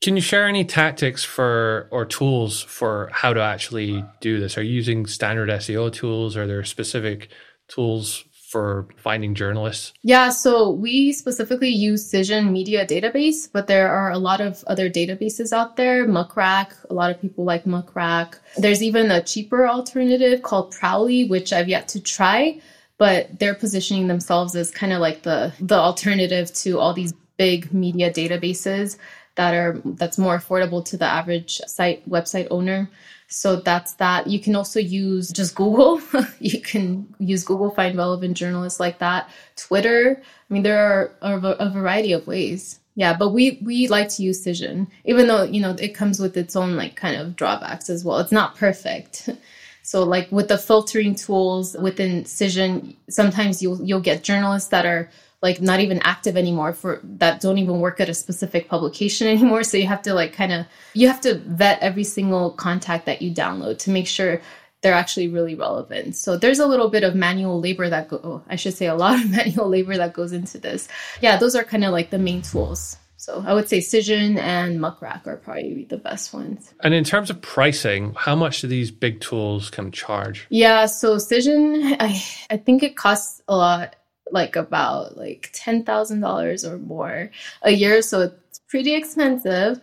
Can 0.00 0.16
you 0.16 0.22
share 0.22 0.46
any 0.46 0.64
tactics 0.64 1.24
for 1.24 1.86
or 1.90 2.06
tools 2.06 2.62
for 2.62 3.10
how 3.12 3.34
to 3.34 3.40
actually 3.42 4.02
do 4.22 4.40
this? 4.40 4.56
Are 4.56 4.62
you 4.62 4.72
using 4.72 5.04
standard 5.04 5.50
SEO 5.50 5.92
tools? 5.92 6.38
Are 6.38 6.46
there 6.46 6.64
specific 6.64 7.28
tools 7.68 8.24
for 8.50 8.88
finding 8.96 9.34
journalists? 9.34 9.92
Yeah, 10.02 10.30
so 10.30 10.70
we 10.70 11.12
specifically 11.12 11.68
use 11.68 12.12
Cision 12.12 12.50
Media 12.50 12.84
Database, 12.84 13.48
but 13.50 13.68
there 13.68 13.88
are 13.88 14.10
a 14.10 14.18
lot 14.18 14.40
of 14.40 14.64
other 14.66 14.90
databases 14.90 15.52
out 15.52 15.76
there. 15.76 16.06
Muck 16.06 16.36
Rack, 16.36 16.74
a 16.90 16.94
lot 16.94 17.12
of 17.12 17.20
people 17.20 17.44
like 17.44 17.64
Muck 17.64 17.94
Rack. 17.94 18.38
There's 18.56 18.82
even 18.82 19.10
a 19.12 19.22
cheaper 19.22 19.68
alternative 19.68 20.42
called 20.42 20.72
Prowly, 20.72 21.28
which 21.28 21.52
I've 21.52 21.68
yet 21.68 21.86
to 21.88 22.00
try, 22.00 22.60
but 22.98 23.38
they're 23.38 23.54
positioning 23.54 24.08
themselves 24.08 24.56
as 24.56 24.72
kind 24.72 24.92
of 24.92 25.00
like 25.00 25.22
the 25.22 25.52
the 25.60 25.76
alternative 25.78 26.52
to 26.54 26.80
all 26.80 26.92
these 26.92 27.14
big 27.36 27.72
media 27.72 28.12
databases 28.12 28.98
that 29.36 29.54
are 29.54 29.80
that's 29.84 30.18
more 30.18 30.36
affordable 30.36 30.84
to 30.84 30.96
the 30.96 31.06
average 31.06 31.58
site 31.66 32.08
website 32.10 32.48
owner. 32.50 32.90
So 33.32 33.56
that's 33.56 33.94
that. 33.94 34.26
You 34.26 34.40
can 34.40 34.56
also 34.56 34.80
use 34.80 35.30
just 35.30 35.54
Google. 35.54 36.00
you 36.40 36.60
can 36.60 37.12
use 37.20 37.44
Google, 37.44 37.70
find 37.70 37.96
relevant 37.96 38.36
journalists 38.36 38.80
like 38.80 38.98
that. 38.98 39.30
Twitter. 39.56 40.20
I 40.20 40.52
mean, 40.52 40.64
there 40.64 41.12
are 41.22 41.38
a, 41.38 41.50
a 41.60 41.70
variety 41.70 42.12
of 42.12 42.26
ways. 42.26 42.80
Yeah, 42.96 43.16
but 43.16 43.30
we 43.30 43.60
we 43.62 43.86
like 43.86 44.08
to 44.10 44.22
use 44.24 44.44
Cision, 44.44 44.88
even 45.04 45.28
though 45.28 45.44
you 45.44 45.60
know 45.60 45.76
it 45.78 45.94
comes 45.94 46.18
with 46.18 46.36
its 46.36 46.56
own 46.56 46.76
like 46.76 46.96
kind 46.96 47.16
of 47.16 47.36
drawbacks 47.36 47.88
as 47.88 48.04
well. 48.04 48.18
It's 48.18 48.32
not 48.32 48.56
perfect. 48.56 49.28
So 49.82 50.04
like 50.04 50.30
with 50.30 50.48
the 50.48 50.58
filtering 50.58 51.14
tools 51.16 51.74
within 51.80 52.24
Cision, 52.24 52.94
sometimes 53.08 53.62
you'll 53.62 53.82
you'll 53.82 54.00
get 54.00 54.22
journalists 54.22 54.68
that 54.68 54.86
are 54.86 55.10
like 55.42 55.60
not 55.60 55.80
even 55.80 55.98
active 56.00 56.36
anymore 56.36 56.72
for 56.72 57.00
that 57.02 57.40
don't 57.40 57.58
even 57.58 57.80
work 57.80 58.00
at 58.00 58.08
a 58.08 58.14
specific 58.14 58.68
publication 58.68 59.26
anymore 59.36 59.62
so 59.62 59.76
you 59.76 59.86
have 59.86 60.02
to 60.02 60.14
like 60.14 60.32
kind 60.32 60.52
of 60.52 60.66
you 60.94 61.06
have 61.06 61.20
to 61.20 61.34
vet 61.38 61.80
every 61.80 62.04
single 62.04 62.50
contact 62.50 63.06
that 63.06 63.22
you 63.22 63.32
download 63.32 63.78
to 63.78 63.90
make 63.90 64.06
sure 64.06 64.40
they're 64.82 64.94
actually 64.94 65.28
really 65.28 65.54
relevant 65.54 66.16
so 66.16 66.36
there's 66.36 66.58
a 66.58 66.66
little 66.66 66.88
bit 66.88 67.04
of 67.04 67.14
manual 67.14 67.60
labor 67.60 67.88
that 67.88 68.08
go 68.08 68.20
oh, 68.22 68.42
i 68.48 68.56
should 68.56 68.74
say 68.74 68.86
a 68.86 68.94
lot 68.94 69.22
of 69.22 69.30
manual 69.36 69.68
labor 69.68 69.96
that 69.96 70.12
goes 70.12 70.32
into 70.32 70.58
this 70.58 70.88
yeah 71.20 71.36
those 71.36 71.54
are 71.54 71.64
kind 71.64 71.84
of 71.84 71.92
like 71.92 72.10
the 72.10 72.18
main 72.18 72.42
tools 72.42 72.96
so 73.20 73.44
I 73.46 73.52
would 73.52 73.68
say 73.68 73.80
Cision 73.80 74.38
and 74.38 74.80
Muck 74.80 75.02
Rack 75.02 75.26
are 75.26 75.36
probably 75.36 75.84
the 75.90 75.98
best 75.98 76.32
ones. 76.32 76.72
And 76.82 76.94
in 76.94 77.04
terms 77.04 77.28
of 77.28 77.42
pricing, 77.42 78.14
how 78.16 78.34
much 78.34 78.62
do 78.62 78.66
these 78.66 78.90
big 78.90 79.20
tools 79.20 79.68
can 79.68 79.92
charge? 79.92 80.46
Yeah, 80.48 80.86
so 80.86 81.16
Cision, 81.16 81.96
I 82.00 82.24
I 82.48 82.56
think 82.56 82.82
it 82.82 82.96
costs 82.96 83.42
a 83.46 83.54
lot 83.54 83.96
like 84.32 84.56
about 84.56 85.16
like 85.16 85.50
$10,000 85.54 86.70
or 86.70 86.78
more 86.78 87.30
a 87.62 87.70
year. 87.70 88.02
So 88.02 88.22
it's 88.22 88.60
pretty 88.68 88.94
expensive. 88.94 89.80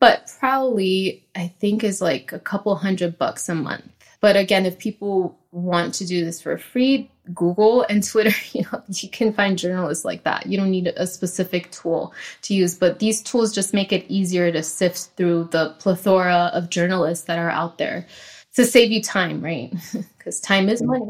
But 0.00 0.34
probably 0.40 1.22
I 1.34 1.48
think, 1.60 1.84
is 1.84 2.00
like 2.00 2.32
a 2.32 2.38
couple 2.38 2.74
hundred 2.74 3.18
bucks 3.18 3.48
a 3.48 3.54
month. 3.54 3.84
But 4.20 4.36
again, 4.36 4.66
if 4.66 4.78
people 4.78 5.38
want 5.50 5.94
to 5.94 6.06
do 6.06 6.24
this 6.24 6.40
for 6.40 6.56
free, 6.56 7.10
Google 7.34 7.82
and 7.82 8.06
Twitter, 8.06 8.34
you 8.52 8.64
know, 8.72 8.82
you 8.88 9.08
can 9.08 9.32
find 9.32 9.58
journalists 9.58 10.04
like 10.04 10.24
that. 10.24 10.46
You 10.46 10.58
don't 10.58 10.70
need 10.70 10.88
a 10.88 11.06
specific 11.06 11.70
tool 11.70 12.14
to 12.42 12.54
use, 12.54 12.74
but 12.74 12.98
these 12.98 13.22
tools 13.22 13.54
just 13.54 13.74
make 13.74 13.92
it 13.92 14.04
easier 14.08 14.52
to 14.52 14.62
sift 14.62 15.10
through 15.16 15.48
the 15.50 15.74
plethora 15.78 16.50
of 16.52 16.70
journalists 16.70 17.26
that 17.26 17.38
are 17.38 17.50
out 17.50 17.78
there 17.78 18.06
to 18.54 18.64
save 18.64 18.92
you 18.92 19.02
time, 19.02 19.42
right? 19.42 19.72
Because 20.18 20.40
time 20.40 20.68
is 20.68 20.80
money 20.80 21.04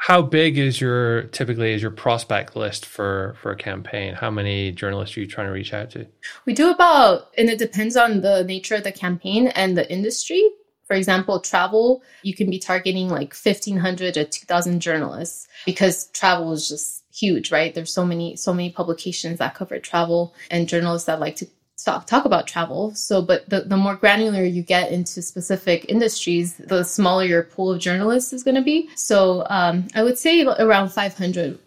how 0.00 0.22
big 0.22 0.56
is 0.56 0.80
your 0.80 1.24
typically 1.24 1.74
is 1.74 1.82
your 1.82 1.90
prospect 1.90 2.56
list 2.56 2.86
for 2.86 3.36
for 3.42 3.52
a 3.52 3.56
campaign? 3.56 4.14
How 4.14 4.30
many 4.30 4.72
journalists 4.72 5.14
are 5.14 5.20
you 5.20 5.26
trying 5.26 5.46
to 5.46 5.52
reach 5.52 5.74
out 5.74 5.90
to? 5.90 6.06
We 6.46 6.54
do 6.54 6.70
about 6.70 7.28
and 7.36 7.50
it 7.50 7.58
depends 7.58 7.98
on 7.98 8.22
the 8.22 8.42
nature 8.44 8.76
of 8.76 8.84
the 8.84 8.92
campaign 8.92 9.48
and 9.48 9.76
the 9.76 9.90
industry. 9.92 10.42
For 10.86 10.94
example 10.94 11.38
travel 11.38 12.02
you 12.22 12.34
can 12.34 12.48
be 12.48 12.58
targeting 12.58 13.10
like 13.10 13.34
1500 13.34 14.14
to 14.14 14.24
2000 14.24 14.80
journalists 14.80 15.46
because 15.66 16.06
travel 16.12 16.50
is 16.52 16.66
just 16.70 17.04
huge 17.12 17.52
right? 17.52 17.74
There's 17.74 17.92
so 17.92 18.06
many 18.06 18.36
so 18.36 18.54
many 18.54 18.70
publications 18.70 19.38
that 19.38 19.54
cover 19.54 19.78
travel 19.78 20.34
and 20.50 20.66
journalists 20.66 21.06
that 21.06 21.20
like 21.20 21.36
to 21.36 21.46
talk 21.84 22.06
talk 22.06 22.24
about 22.24 22.46
travel. 22.46 22.94
So, 22.94 23.22
but 23.22 23.48
the, 23.48 23.62
the 23.62 23.76
more 23.76 23.96
granular 23.96 24.44
you 24.44 24.62
get 24.62 24.92
into 24.92 25.22
specific 25.22 25.86
industries, 25.88 26.56
the 26.56 26.84
smaller 26.84 27.24
your 27.24 27.42
pool 27.42 27.72
of 27.72 27.80
journalists 27.80 28.32
is 28.32 28.42
going 28.42 28.56
to 28.56 28.62
be. 28.62 28.88
So, 28.96 29.46
um, 29.50 29.88
I 29.94 30.02
would 30.02 30.18
say 30.18 30.44
around 30.44 30.90
500. 30.90 31.58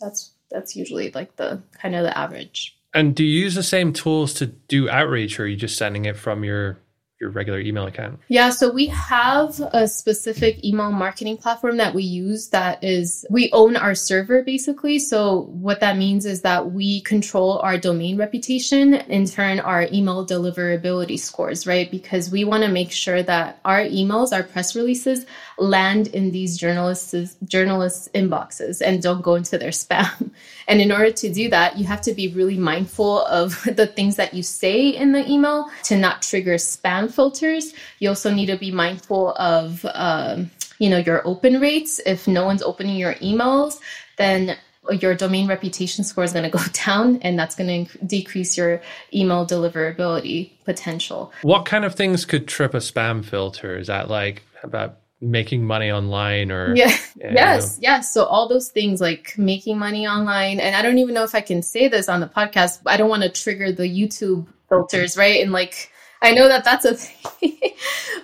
That's 0.00 0.32
that's 0.50 0.76
usually 0.76 1.10
like 1.10 1.36
the 1.36 1.62
kind 1.72 1.94
of 1.94 2.04
the 2.04 2.16
average. 2.16 2.76
And 2.94 3.14
do 3.14 3.22
you 3.24 3.42
use 3.42 3.54
the 3.54 3.62
same 3.62 3.92
tools 3.92 4.32
to 4.34 4.46
do 4.46 4.88
outreach, 4.88 5.38
or 5.38 5.44
are 5.44 5.46
you 5.46 5.56
just 5.56 5.76
sending 5.76 6.06
it 6.06 6.16
from 6.16 6.42
your 6.44 6.78
your 7.20 7.30
regular 7.30 7.58
email 7.58 7.86
account? 7.86 8.18
Yeah, 8.28 8.50
so 8.50 8.70
we 8.70 8.86
have 8.86 9.60
a 9.72 9.88
specific 9.88 10.64
email 10.64 10.92
marketing 10.92 11.36
platform 11.36 11.76
that 11.78 11.94
we 11.94 12.04
use 12.04 12.48
that 12.50 12.82
is 12.82 13.26
we 13.28 13.50
own 13.52 13.76
our 13.76 13.94
server 13.94 14.42
basically. 14.42 14.98
So 15.00 15.42
what 15.50 15.80
that 15.80 15.96
means 15.96 16.26
is 16.26 16.42
that 16.42 16.72
we 16.72 17.00
control 17.00 17.58
our 17.58 17.76
domain 17.76 18.16
reputation, 18.16 18.94
in 18.94 19.26
turn 19.26 19.58
our 19.58 19.88
email 19.92 20.24
deliverability 20.24 21.18
scores, 21.18 21.66
right? 21.66 21.90
Because 21.90 22.30
we 22.30 22.44
want 22.44 22.62
to 22.62 22.70
make 22.70 22.92
sure 22.92 23.22
that 23.24 23.58
our 23.64 23.80
emails, 23.80 24.32
our 24.32 24.44
press 24.44 24.76
releases 24.76 25.26
land 25.58 26.08
in 26.08 26.30
these 26.30 26.56
journalists 26.56 27.36
journalists 27.44 28.08
inboxes 28.14 28.80
and 28.80 29.02
don't 29.02 29.22
go 29.22 29.34
into 29.34 29.58
their 29.58 29.70
spam. 29.82 30.30
And 30.68 30.80
in 30.80 30.92
order 30.92 31.10
to 31.10 31.32
do 31.32 31.48
that, 31.48 31.78
you 31.78 31.86
have 31.86 32.02
to 32.02 32.12
be 32.12 32.28
really 32.28 32.58
mindful 32.58 33.24
of 33.24 33.60
the 33.74 33.86
things 33.86 34.16
that 34.16 34.34
you 34.34 34.42
say 34.44 34.90
in 34.90 35.12
the 35.12 35.28
email 35.28 35.68
to 35.84 35.96
not 35.96 36.22
trigger 36.22 36.54
spam 36.54 37.07
filters. 37.12 37.74
You 37.98 38.10
also 38.10 38.32
need 38.32 38.46
to 38.46 38.56
be 38.56 38.70
mindful 38.70 39.34
of 39.34 39.84
um, 39.94 40.50
you 40.78 40.90
know 40.90 40.98
your 40.98 41.26
open 41.26 41.60
rates. 41.60 42.00
If 42.04 42.28
no 42.28 42.44
one's 42.44 42.62
opening 42.62 42.96
your 42.96 43.14
emails, 43.14 43.80
then 44.16 44.56
your 44.92 45.14
domain 45.14 45.46
reputation 45.48 46.04
score 46.04 46.24
is 46.24 46.32
going 46.32 46.50
to 46.50 46.56
go 46.56 46.64
down 46.86 47.18
and 47.22 47.38
that's 47.38 47.54
going 47.54 47.86
to 47.86 47.98
decrease 48.06 48.56
your 48.56 48.80
email 49.12 49.46
deliverability 49.46 50.50
potential. 50.64 51.32
What 51.42 51.64
kind 51.64 51.84
of 51.84 51.94
things 51.94 52.24
could 52.24 52.48
trip 52.48 52.74
a 52.74 52.78
spam 52.78 53.24
filter? 53.24 53.76
Is 53.76 53.88
that 53.88 54.08
like 54.08 54.42
about 54.62 54.98
making 55.20 55.64
money 55.64 55.90
online 55.90 56.52
or 56.52 56.76
yeah 56.76 56.96
yes 57.16 57.76
know. 57.76 57.82
yes 57.82 58.14
so 58.14 58.24
all 58.24 58.48
those 58.48 58.70
things 58.70 59.00
like 59.00 59.36
making 59.36 59.76
money 59.76 60.06
online 60.06 60.60
and 60.60 60.76
i 60.76 60.82
don't 60.82 60.98
even 60.98 61.12
know 61.12 61.24
if 61.24 61.34
i 61.34 61.40
can 61.40 61.60
say 61.60 61.88
this 61.88 62.08
on 62.08 62.20
the 62.20 62.28
podcast 62.28 62.78
i 62.86 62.96
don't 62.96 63.08
want 63.08 63.24
to 63.24 63.28
trigger 63.28 63.72
the 63.72 63.82
youtube 63.82 64.46
filters 64.68 65.16
right 65.16 65.42
and 65.42 65.50
like 65.50 65.90
i 66.22 66.32
know 66.32 66.48
that 66.48 66.64
that's 66.64 66.84
a 66.84 66.94
thing. 66.94 67.52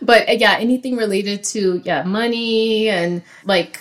But 0.02 0.28
uh, 0.28 0.32
yeah 0.32 0.56
anything 0.58 0.96
related 0.96 1.44
to 1.44 1.80
yeah 1.84 2.02
money 2.02 2.88
and 2.88 3.22
like 3.44 3.80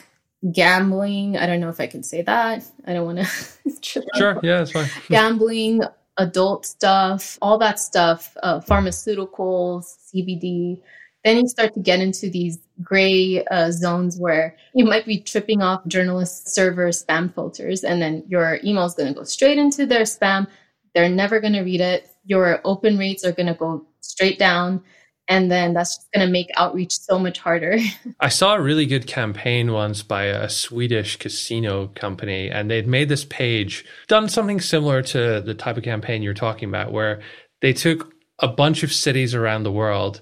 gambling 0.51 1.37
i 1.37 1.45
don't 1.45 1.59
know 1.59 1.69
if 1.69 1.79
i 1.79 1.87
can 1.87 2.03
say 2.03 2.21
that. 2.21 2.63
I 2.85 2.93
don't 2.93 3.05
want 3.05 3.19
to 3.81 4.03
sure 4.15 4.39
yeah 4.43 4.57
that's 4.59 4.71
fine. 4.71 4.89
Gambling 5.09 5.81
adult 6.17 6.65
stuff 6.65 7.37
all 7.41 7.57
that 7.57 7.79
stuff 7.79 8.37
uh, 8.43 8.59
pharmaceuticals 8.59 9.85
cbd 10.13 10.79
then 11.23 11.37
you 11.37 11.47
start 11.47 11.73
to 11.73 11.79
get 11.79 11.99
into 11.99 12.29
these 12.29 12.59
gray 12.81 13.43
uh, 13.45 13.71
zones 13.71 14.17
where 14.17 14.55
you 14.73 14.85
might 14.85 15.05
be 15.05 15.19
tripping 15.19 15.61
off 15.61 15.85
journalist 15.87 16.53
server 16.53 16.89
spam 16.89 17.33
filters, 17.33 17.83
and 17.83 18.01
then 18.01 18.23
your 18.27 18.59
email 18.63 18.85
is 18.85 18.93
going 18.93 19.13
to 19.13 19.17
go 19.17 19.23
straight 19.23 19.57
into 19.57 19.85
their 19.85 20.01
spam. 20.01 20.47
They're 20.93 21.09
never 21.09 21.39
going 21.39 21.53
to 21.53 21.61
read 21.61 21.81
it. 21.81 22.09
Your 22.25 22.61
open 22.63 22.97
rates 22.97 23.25
are 23.25 23.31
going 23.31 23.47
to 23.47 23.53
go 23.53 23.85
straight 24.01 24.39
down. 24.39 24.83
And 25.29 25.49
then 25.49 25.73
that's 25.73 25.95
just 25.95 26.11
going 26.11 26.25
to 26.25 26.31
make 26.31 26.49
outreach 26.57 26.99
so 26.99 27.17
much 27.17 27.39
harder. 27.39 27.77
I 28.19 28.27
saw 28.27 28.55
a 28.55 28.61
really 28.61 28.85
good 28.85 29.07
campaign 29.07 29.71
once 29.71 30.03
by 30.03 30.25
a 30.25 30.49
Swedish 30.49 31.15
casino 31.15 31.87
company, 31.95 32.49
and 32.49 32.69
they'd 32.69 32.87
made 32.87 33.07
this 33.07 33.23
page, 33.23 33.85
done 34.07 34.27
something 34.27 34.59
similar 34.59 35.01
to 35.03 35.39
the 35.39 35.53
type 35.53 35.77
of 35.77 35.83
campaign 35.83 36.23
you're 36.23 36.33
talking 36.33 36.67
about, 36.67 36.91
where 36.91 37.21
they 37.61 37.71
took 37.71 38.13
a 38.39 38.49
bunch 38.49 38.83
of 38.83 38.91
cities 38.91 39.33
around 39.33 39.63
the 39.63 39.71
world 39.71 40.19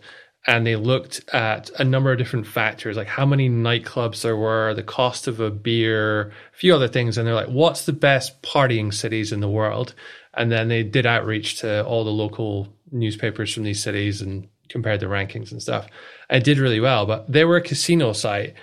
and 0.47 0.65
they 0.65 0.75
looked 0.75 1.21
at 1.33 1.69
a 1.79 1.83
number 1.83 2.11
of 2.11 2.17
different 2.17 2.47
factors, 2.47 2.97
like 2.97 3.07
how 3.07 3.25
many 3.25 3.47
nightclubs 3.47 4.21
there 4.21 4.35
were, 4.35 4.73
the 4.73 4.81
cost 4.81 5.27
of 5.27 5.39
a 5.39 5.51
beer, 5.51 6.29
a 6.53 6.57
few 6.57 6.73
other 6.73 6.87
things. 6.87 7.17
And 7.17 7.27
they're 7.27 7.35
like, 7.35 7.47
what's 7.47 7.85
the 7.85 7.93
best 7.93 8.41
partying 8.41 8.91
cities 8.93 9.31
in 9.31 9.39
the 9.39 9.49
world? 9.49 9.93
And 10.33 10.51
then 10.51 10.67
they 10.67 10.81
did 10.81 11.05
outreach 11.05 11.59
to 11.59 11.85
all 11.85 12.03
the 12.03 12.11
local 12.11 12.73
newspapers 12.91 13.53
from 13.53 13.63
these 13.63 13.83
cities 13.83 14.21
and 14.21 14.47
compared 14.67 14.99
the 14.99 15.05
rankings 15.05 15.51
and 15.51 15.61
stuff. 15.61 15.87
And 16.29 16.41
it 16.41 16.45
did 16.45 16.57
really 16.57 16.79
well, 16.79 17.05
but 17.05 17.31
they 17.31 17.45
were 17.45 17.57
a 17.57 17.61
casino 17.61 18.11
site. 18.13 18.55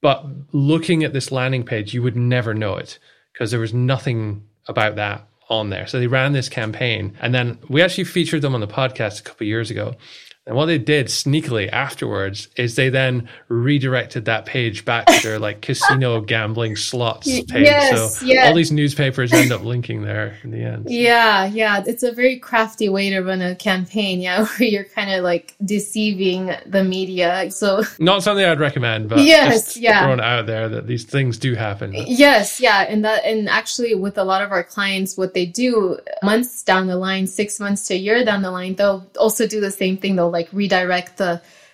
But 0.00 0.24
looking 0.52 1.04
at 1.04 1.12
this 1.12 1.32
landing 1.32 1.64
page, 1.64 1.92
you 1.92 2.02
would 2.02 2.16
never 2.16 2.54
know 2.54 2.76
it 2.76 2.98
because 3.32 3.50
there 3.50 3.60
was 3.60 3.74
nothing 3.74 4.46
about 4.68 4.96
that 4.96 5.26
on 5.50 5.68
there. 5.70 5.86
So 5.86 5.98
they 5.98 6.06
ran 6.06 6.32
this 6.32 6.48
campaign, 6.48 7.16
and 7.20 7.34
then 7.34 7.58
we 7.68 7.82
actually 7.82 8.04
featured 8.04 8.42
them 8.42 8.54
on 8.54 8.60
the 8.60 8.66
podcast 8.66 9.20
a 9.20 9.22
couple 9.22 9.46
years 9.46 9.70
ago 9.70 9.96
And 10.46 10.54
what 10.54 10.66
they 10.66 10.78
did 10.78 11.06
sneakily 11.06 11.68
afterwards 11.72 12.46
is 12.54 12.76
they 12.76 12.88
then 12.88 13.28
redirected 13.48 14.26
that 14.26 14.46
page 14.46 14.84
back 14.84 15.06
to 15.06 15.20
their 15.20 15.38
like 15.40 15.60
casino 15.60 16.20
gambling 16.26 16.76
slots 16.76 17.26
page. 17.26 17.50
Yes, 17.50 18.20
so 18.20 18.26
yes. 18.26 18.48
all 18.48 18.54
these 18.54 18.70
newspapers 18.70 19.32
end 19.32 19.50
up 19.50 19.64
linking 19.64 20.02
there 20.02 20.36
in 20.44 20.52
the 20.52 20.62
end. 20.62 20.88
Yeah, 20.88 21.46
yeah. 21.46 21.82
It's 21.84 22.04
a 22.04 22.12
very 22.12 22.38
crafty 22.38 22.88
way 22.88 23.10
to 23.10 23.22
run 23.22 23.42
a 23.42 23.56
campaign, 23.56 24.20
yeah, 24.20 24.46
where 24.58 24.68
you're 24.68 24.84
kind 24.84 25.10
of 25.10 25.24
like 25.24 25.56
deceiving 25.64 26.52
the 26.64 26.84
media. 26.84 27.50
So, 27.50 27.82
Not 27.98 28.22
something 28.22 28.44
I'd 28.44 28.60
recommend, 28.60 29.08
but 29.08 29.18
Yes, 29.18 29.76
yeah. 29.76 30.04
throwing 30.04 30.20
out 30.20 30.46
there 30.46 30.68
that 30.68 30.86
these 30.86 31.02
things 31.02 31.38
do 31.38 31.54
happen. 31.56 31.92
yes, 31.92 32.60
yeah. 32.60 32.82
And 32.82 33.04
that, 33.04 33.24
and 33.24 33.48
actually, 33.48 33.96
with 33.96 34.16
a 34.16 34.24
lot 34.24 34.42
of 34.42 34.52
our 34.52 34.62
clients, 34.62 35.16
what 35.16 35.34
they 35.34 35.44
do 35.44 35.98
months 36.22 36.62
down 36.62 36.86
the 36.86 36.96
line, 36.96 37.26
six 37.26 37.58
months 37.58 37.88
to 37.88 37.94
a 37.94 37.96
year 37.96 38.24
down 38.24 38.42
the 38.42 38.52
line, 38.52 38.76
they'll 38.76 39.04
also 39.18 39.44
do 39.48 39.60
the 39.60 39.72
same 39.72 39.96
thing. 39.96 40.14
They'll 40.14 40.35
like 40.36 40.48
redirect 40.52 41.16
the, 41.22 41.32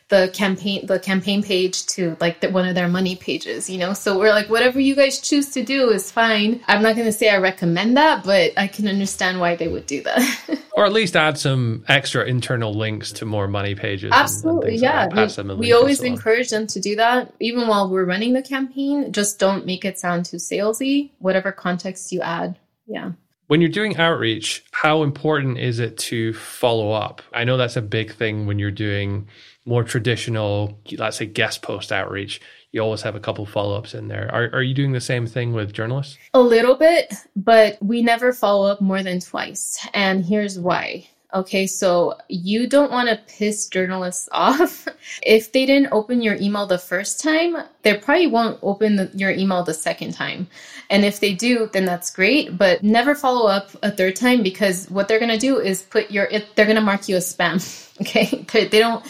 the 0.09 0.31
campaign 0.41 0.87
the 0.87 0.99
campaign 1.11 1.43
page 1.43 1.77
to 1.95 2.17
like 2.21 2.37
the, 2.41 2.49
one 2.59 2.67
of 2.69 2.75
their 2.75 2.89
money 2.99 3.17
pages 3.17 3.69
you 3.73 3.79
know 3.83 3.93
so 4.03 4.09
we're 4.19 4.35
like 4.39 4.49
whatever 4.55 4.79
you 4.89 4.95
guys 4.95 5.21
choose 5.29 5.49
to 5.57 5.63
do 5.65 5.89
is 5.91 6.11
fine 6.11 6.61
i'm 6.69 6.83
not 6.87 6.95
going 6.97 7.07
to 7.13 7.19
say 7.21 7.29
i 7.31 7.39
recommend 7.39 7.97
that 7.97 8.23
but 8.25 8.53
i 8.57 8.67
can 8.67 8.87
understand 8.89 9.41
why 9.41 9.57
they 9.57 9.69
would 9.69 9.87
do 9.87 10.03
that 10.03 10.23
Or 10.75 10.87
at 10.87 10.93
least 10.93 11.17
add 11.17 11.37
some 11.37 11.85
extra 11.87 12.25
internal 12.25 12.73
links 12.73 13.13
to 13.13 13.27
more 13.27 13.47
money 13.47 13.75
pages. 13.75 14.05
and- 14.05 14.15
and 14.15 14.23
Absolutely, 14.23 14.71
like 14.73 14.81
yeah. 14.83 15.07
that. 15.07 15.15
Pass 15.15 15.37
them 15.37 15.51
a 15.51 15.55
we, 15.55 15.67
we 15.67 15.73
always 15.75 15.99
so 15.99 16.07
encourage 16.07 16.49
them 16.49 16.67
to 16.69 16.81
do 16.81 16.97
that, 16.97 17.33
even 17.41 17.69
while 17.69 17.91
we're 17.91 18.07
running 18.07 18.33
the 18.33 18.41
campaign. 18.43 19.13
Just 19.13 19.39
don't 19.39 19.67
make 19.67 19.85
it 19.85 19.99
sound 19.99 20.25
too 20.25 20.39
salesy. 20.39 21.11
Whatever 21.19 21.53
context 21.53 22.11
you 22.11 22.23
add, 22.23 22.59
yeah. 22.87 23.13
When 23.53 23.61
you're 23.61 23.69
doing 23.69 23.99
outreach, 23.99 24.65
how 24.71 25.03
important 25.03 25.59
is 25.59 25.79
it 25.79 25.99
to 26.09 26.33
follow 26.33 26.93
up? 26.93 27.21
I 27.35 27.45
know 27.45 27.59
that's 27.59 27.77
a 27.77 27.83
big 27.83 28.15
thing 28.15 28.47
when 28.47 28.59
you're 28.59 28.71
doing 28.71 29.29
more 29.67 29.85
traditional, 29.85 30.81
let's 30.97 31.19
say 31.19 31.27
guest 31.27 31.61
post 31.61 31.93
outreach. 31.93 32.41
You 32.71 32.81
always 32.81 33.03
have 33.03 33.15
a 33.15 33.21
couple 33.21 33.45
follow 33.45 33.77
ups 33.77 33.93
in 33.93 34.09
there. 34.09 34.31
Are, 34.33 34.49
are 34.55 34.63
you 34.63 34.73
doing 34.73 34.93
the 34.93 35.03
same 35.03 35.27
thing 35.27 35.53
with 35.53 35.75
journalists? 35.75 36.17
A 36.33 36.41
little 36.41 36.77
bit, 36.77 37.13
but 37.37 37.77
we 37.83 38.01
never 38.01 38.33
follow 38.33 38.71
up 38.71 38.81
more 38.81 39.03
than 39.03 39.21
twice. 39.21 39.79
And 39.93 40.25
here's 40.25 40.59
why. 40.59 41.11
Okay, 41.35 41.67
so 41.67 42.15
you 42.29 42.67
don't 42.67 42.93
want 42.93 43.09
to 43.09 43.19
piss 43.27 43.67
journalists 43.69 44.29
off. 44.33 44.87
if 45.23 45.53
they 45.53 45.67
didn't 45.67 45.93
open 45.93 46.23
your 46.23 46.37
email 46.37 46.67
the 46.67 46.79
first 46.79 47.23
time, 47.23 47.57
they 47.83 47.97
probably 47.97 48.27
won't 48.27 48.59
open 48.63 48.97
the, 48.97 49.11
your 49.15 49.31
email 49.31 49.63
the 49.63 49.75
second 49.75 50.13
time. 50.13 50.47
And 50.91 51.05
if 51.05 51.21
they 51.21 51.33
do, 51.33 51.71
then 51.73 51.87
that's 51.87 52.11
great, 52.11 52.59
but 52.59 52.83
never 52.83 53.15
follow 53.15 53.49
up 53.49 53.71
a 53.83 53.91
third 53.91 54.17
time 54.17 54.43
because 54.43 54.91
what 54.91 55.09
they're 55.09 55.19
going 55.19 55.31
to 55.31 55.39
do 55.39 55.59
is 55.59 55.83
put 55.83 56.11
your, 56.11 56.29
they're 56.55 56.67
going 56.67 56.77
to 56.77 56.83
mark 56.83 57.09
you 57.09 57.17
as 57.17 57.35
spam. 57.35 57.61
Okay, 58.01 58.45
they 58.53 58.81
don't, 58.81 59.05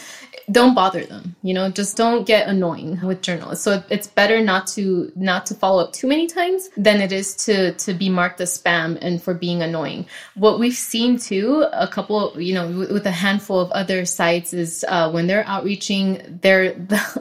don't 0.53 0.75
bother 0.75 1.05
them 1.05 1.33
you 1.43 1.53
know 1.53 1.71
just 1.71 1.97
don't 1.97 2.25
get 2.27 2.49
annoying 2.49 3.01
with 3.03 3.21
journalists. 3.23 3.65
So 3.65 3.83
it's 3.91 4.07
better 4.07 4.41
not 4.41 4.67
to 4.69 5.13
not 5.17 5.47
to 5.47 5.55
follow 5.55 5.83
up 5.83 5.93
too 5.93 6.07
many 6.07 6.27
times 6.27 6.71
than 6.77 7.01
it 7.01 7.13
is 7.13 7.35
to 7.47 7.73
to 7.75 7.95
be 7.95 8.09
marked 8.09 8.41
as 8.41 8.57
spam 8.57 8.99
and 9.01 9.23
for 9.23 9.35
being 9.35 9.63
annoying. 9.63 10.07
What 10.35 10.59
we've 10.59 10.75
seen 10.75 11.19
too 11.19 11.67
a 11.73 11.89
couple 11.89 12.41
you 12.41 12.55
know 12.55 12.87
with, 12.91 13.07
a 13.07 13.11
handful 13.11 13.59
of 13.59 13.71
other 13.73 14.05
sites 14.05 14.53
is 14.53 14.85
uh, 14.89 15.11
when 15.11 15.27
they're 15.27 15.47
outreaching 15.47 16.39
they're 16.43 16.75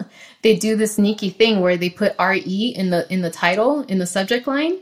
they 0.44 0.56
do 0.56 0.76
this 0.76 0.96
sneaky 0.96 1.30
thing 1.30 1.60
where 1.60 1.78
they 1.78 1.90
put 1.90 2.16
re 2.20 2.40
in 2.40 2.92
the 2.92 3.12
in 3.12 3.22
the 3.22 3.32
title 3.32 3.82
in 3.84 3.98
the 3.98 4.06
subject 4.06 4.46
line 4.48 4.80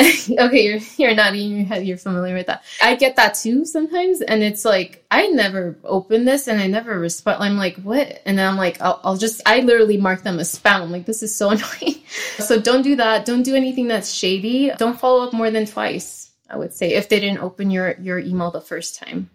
okay, 0.38 0.64
you're 0.64 0.80
you're 0.96 1.14
nodding 1.14 1.56
your 1.56 1.64
head. 1.66 1.86
You're 1.86 1.98
familiar 1.98 2.34
with 2.34 2.46
that. 2.46 2.64
I 2.80 2.94
get 2.94 3.16
that 3.16 3.34
too 3.34 3.64
sometimes, 3.64 4.20
and 4.22 4.42
it's 4.42 4.64
like 4.64 5.04
I 5.10 5.26
never 5.28 5.76
open 5.84 6.24
this 6.24 6.48
and 6.48 6.60
I 6.60 6.66
never 6.68 6.98
respond. 6.98 7.42
I'm 7.42 7.56
like, 7.56 7.76
what? 7.76 8.22
And 8.24 8.38
then 8.38 8.48
I'm 8.48 8.56
like, 8.56 8.80
I'll, 8.80 9.00
I'll 9.04 9.16
just 9.16 9.42
I 9.44 9.60
literally 9.60 9.98
mark 9.98 10.22
them 10.22 10.38
as 10.38 10.56
spam. 10.56 10.90
Like, 10.90 11.06
this 11.06 11.22
is 11.22 11.34
so 11.34 11.50
annoying. 11.50 12.02
so 12.38 12.60
don't 12.60 12.82
do 12.82 12.96
that. 12.96 13.26
Don't 13.26 13.42
do 13.42 13.54
anything 13.54 13.88
that's 13.88 14.12
shady. 14.12 14.70
Don't 14.78 14.98
follow 14.98 15.26
up 15.26 15.32
more 15.32 15.50
than 15.50 15.66
twice. 15.66 16.30
I 16.48 16.56
would 16.56 16.72
say 16.72 16.94
if 16.94 17.08
they 17.08 17.20
didn't 17.20 17.42
open 17.42 17.70
your 17.70 17.96
your 18.00 18.18
email 18.18 18.50
the 18.50 18.60
first 18.60 18.96
time. 18.96 19.30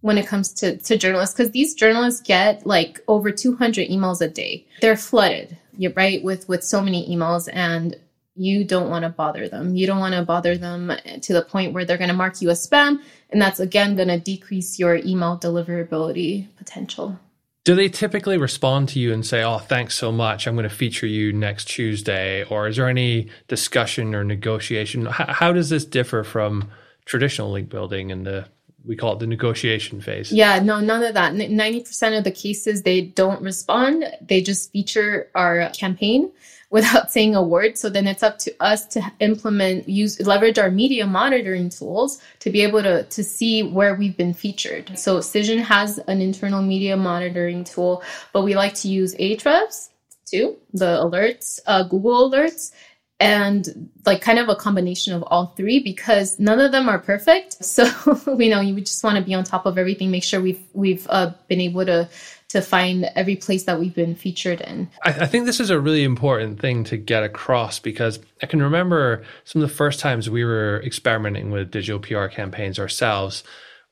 When 0.00 0.18
it 0.18 0.26
comes 0.26 0.52
to 0.54 0.78
to 0.78 0.98
journalists, 0.98 1.34
because 1.34 1.52
these 1.52 1.74
journalists 1.74 2.20
get 2.20 2.66
like 2.66 3.00
over 3.06 3.30
200 3.30 3.88
emails 3.88 4.20
a 4.20 4.28
day, 4.28 4.66
they're 4.80 4.96
flooded. 4.96 5.58
Right 5.94 6.22
with 6.24 6.48
with 6.48 6.64
so 6.64 6.82
many 6.82 7.08
emails 7.14 7.48
and 7.52 7.96
you 8.34 8.64
don't 8.64 8.88
want 8.88 9.04
to 9.04 9.10
bother 9.10 9.48
them. 9.48 9.74
You 9.76 9.86
don't 9.86 9.98
want 9.98 10.14
to 10.14 10.22
bother 10.22 10.56
them 10.56 10.92
to 11.20 11.32
the 11.32 11.42
point 11.42 11.72
where 11.72 11.84
they're 11.84 11.98
going 11.98 12.08
to 12.08 12.14
mark 12.14 12.40
you 12.40 12.50
as 12.50 12.66
spam. 12.66 13.00
And 13.30 13.40
that's 13.40 13.60
again 13.60 13.96
going 13.96 14.08
to 14.08 14.18
decrease 14.18 14.78
your 14.78 14.96
email 14.96 15.38
deliverability 15.38 16.48
potential. 16.56 17.18
Do 17.64 17.76
they 17.76 17.88
typically 17.88 18.38
respond 18.38 18.88
to 18.90 18.98
you 18.98 19.12
and 19.12 19.24
say, 19.24 19.44
"Oh, 19.44 19.58
thanks 19.58 19.94
so 19.94 20.10
much. 20.10 20.46
I'm 20.46 20.56
going 20.56 20.68
to 20.68 20.74
feature 20.74 21.06
you 21.06 21.32
next 21.32 21.66
Tuesday," 21.68 22.42
or 22.44 22.66
is 22.66 22.76
there 22.76 22.88
any 22.88 23.28
discussion 23.46 24.16
or 24.16 24.24
negotiation? 24.24 25.06
How, 25.06 25.32
how 25.32 25.52
does 25.52 25.70
this 25.70 25.84
differ 25.84 26.24
from 26.24 26.70
traditional 27.04 27.52
link 27.52 27.68
building 27.68 28.10
and 28.10 28.26
the 28.26 28.48
we 28.84 28.96
call 28.96 29.12
it 29.12 29.20
the 29.20 29.28
negotiation 29.28 30.00
phase? 30.00 30.32
Yeah, 30.32 30.58
no, 30.58 30.80
none 30.80 31.04
of 31.04 31.14
that. 31.14 31.34
90% 31.34 32.18
of 32.18 32.24
the 32.24 32.32
cases, 32.32 32.82
they 32.82 33.00
don't 33.00 33.40
respond. 33.40 34.04
They 34.20 34.40
just 34.40 34.72
feature 34.72 35.30
our 35.36 35.70
campaign 35.70 36.32
without 36.72 37.12
saying 37.14 37.36
a 37.36 37.42
word. 37.42 37.78
So 37.78 37.88
then 37.88 38.08
it's 38.08 38.24
up 38.24 38.38
to 38.40 38.52
us 38.58 38.84
to 38.86 39.12
implement, 39.20 39.88
use, 39.88 40.18
leverage 40.20 40.58
our 40.58 40.70
media 40.70 41.06
monitoring 41.06 41.68
tools 41.68 42.20
to 42.40 42.50
be 42.50 42.62
able 42.62 42.82
to, 42.82 43.04
to 43.04 43.22
see 43.22 43.62
where 43.62 43.94
we've 43.94 44.16
been 44.16 44.34
featured. 44.34 44.98
So 44.98 45.18
Cision 45.18 45.60
has 45.60 45.98
an 45.98 46.20
internal 46.20 46.62
media 46.62 46.96
monitoring 46.96 47.62
tool, 47.62 48.02
but 48.32 48.42
we 48.42 48.56
like 48.56 48.74
to 48.76 48.88
use 48.88 49.14
Ahrefs 49.14 49.90
too, 50.26 50.56
the 50.72 50.98
alerts, 50.98 51.60
uh, 51.66 51.82
Google 51.84 52.30
alerts, 52.30 52.72
and 53.20 53.90
like 54.04 54.20
kind 54.20 54.40
of 54.40 54.48
a 54.48 54.56
combination 54.56 55.14
of 55.14 55.22
all 55.28 55.46
three 55.56 55.78
because 55.78 56.40
none 56.40 56.58
of 56.58 56.72
them 56.72 56.88
are 56.88 56.98
perfect. 56.98 57.58
So 57.62 57.84
you 58.38 58.50
know 58.50 58.60
you 58.60 58.80
just 58.80 59.04
want 59.04 59.16
to 59.18 59.22
be 59.22 59.34
on 59.34 59.44
top 59.44 59.66
of 59.66 59.78
everything, 59.78 60.10
make 60.10 60.24
sure 60.24 60.40
we've 60.40 60.64
we've 60.72 61.06
uh, 61.08 61.32
been 61.48 61.60
able 61.60 61.86
to 61.86 62.08
to 62.52 62.60
find 62.60 63.10
every 63.16 63.34
place 63.34 63.64
that 63.64 63.80
we've 63.80 63.94
been 63.94 64.14
featured 64.14 64.60
in. 64.60 64.88
I, 65.04 65.10
I 65.10 65.26
think 65.26 65.46
this 65.46 65.58
is 65.58 65.70
a 65.70 65.80
really 65.80 66.04
important 66.04 66.60
thing 66.60 66.84
to 66.84 66.96
get 66.96 67.22
across 67.22 67.78
because 67.78 68.20
I 68.42 68.46
can 68.46 68.62
remember 68.62 69.24
some 69.44 69.62
of 69.62 69.68
the 69.68 69.74
first 69.74 70.00
times 70.00 70.28
we 70.28 70.44
were 70.44 70.82
experimenting 70.84 71.50
with 71.50 71.70
digital 71.70 71.98
PR 71.98 72.26
campaigns 72.26 72.78
ourselves. 72.78 73.42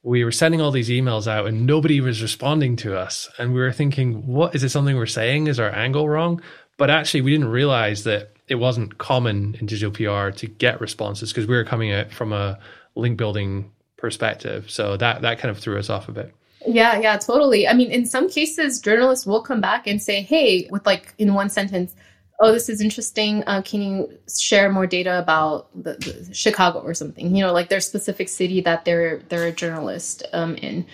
We 0.02 0.24
were 0.24 0.32
sending 0.32 0.60
all 0.60 0.70
these 0.70 0.90
emails 0.90 1.26
out 1.26 1.46
and 1.46 1.66
nobody 1.66 2.00
was 2.00 2.22
responding 2.22 2.76
to 2.76 2.98
us. 2.98 3.30
And 3.38 3.54
we 3.54 3.60
were 3.60 3.72
thinking, 3.72 4.26
what 4.26 4.54
is 4.54 4.62
it 4.62 4.68
something 4.68 4.96
we're 4.96 5.06
saying? 5.06 5.46
Is 5.46 5.58
our 5.58 5.74
angle 5.74 6.08
wrong? 6.08 6.42
But 6.76 6.90
actually, 6.90 7.22
we 7.22 7.30
didn't 7.30 7.48
realize 7.48 8.04
that 8.04 8.32
it 8.48 8.56
wasn't 8.56 8.98
common 8.98 9.56
in 9.58 9.66
digital 9.66 9.90
PR 9.90 10.36
to 10.36 10.46
get 10.46 10.80
responses 10.80 11.30
because 11.30 11.46
we 11.46 11.56
were 11.56 11.64
coming 11.64 11.92
at 11.92 12.12
from 12.12 12.32
a 12.32 12.58
link 12.94 13.16
building 13.16 13.70
perspective. 13.96 14.70
So 14.70 14.96
that, 14.98 15.22
that 15.22 15.38
kind 15.38 15.50
of 15.50 15.58
threw 15.58 15.78
us 15.78 15.88
off 15.88 16.08
a 16.08 16.12
bit. 16.12 16.34
Yeah, 16.66 16.98
yeah, 17.00 17.16
totally. 17.16 17.66
I 17.66 17.72
mean, 17.72 17.90
in 17.90 18.04
some 18.04 18.28
cases, 18.28 18.80
journalists 18.80 19.26
will 19.26 19.42
come 19.42 19.60
back 19.60 19.86
and 19.86 20.00
say, 20.00 20.22
hey, 20.22 20.68
with 20.70 20.84
like 20.84 21.14
in 21.18 21.32
one 21.34 21.48
sentence, 21.48 21.94
oh, 22.38 22.52
this 22.52 22.68
is 22.68 22.80
interesting. 22.80 23.42
Uh, 23.46 23.62
can 23.62 23.80
you 23.82 24.18
share 24.38 24.70
more 24.70 24.86
data 24.86 25.18
about 25.18 25.68
the, 25.74 25.94
the 25.94 26.34
Chicago 26.34 26.80
or 26.80 26.92
something? 26.94 27.34
You 27.34 27.44
know, 27.44 27.52
like 27.52 27.68
their 27.70 27.80
specific 27.80 28.28
city 28.28 28.60
that 28.62 28.84
they're 28.84 29.18
they're 29.28 29.46
a 29.46 29.52
journalist 29.52 30.22
um, 30.32 30.56
in. 30.56 30.84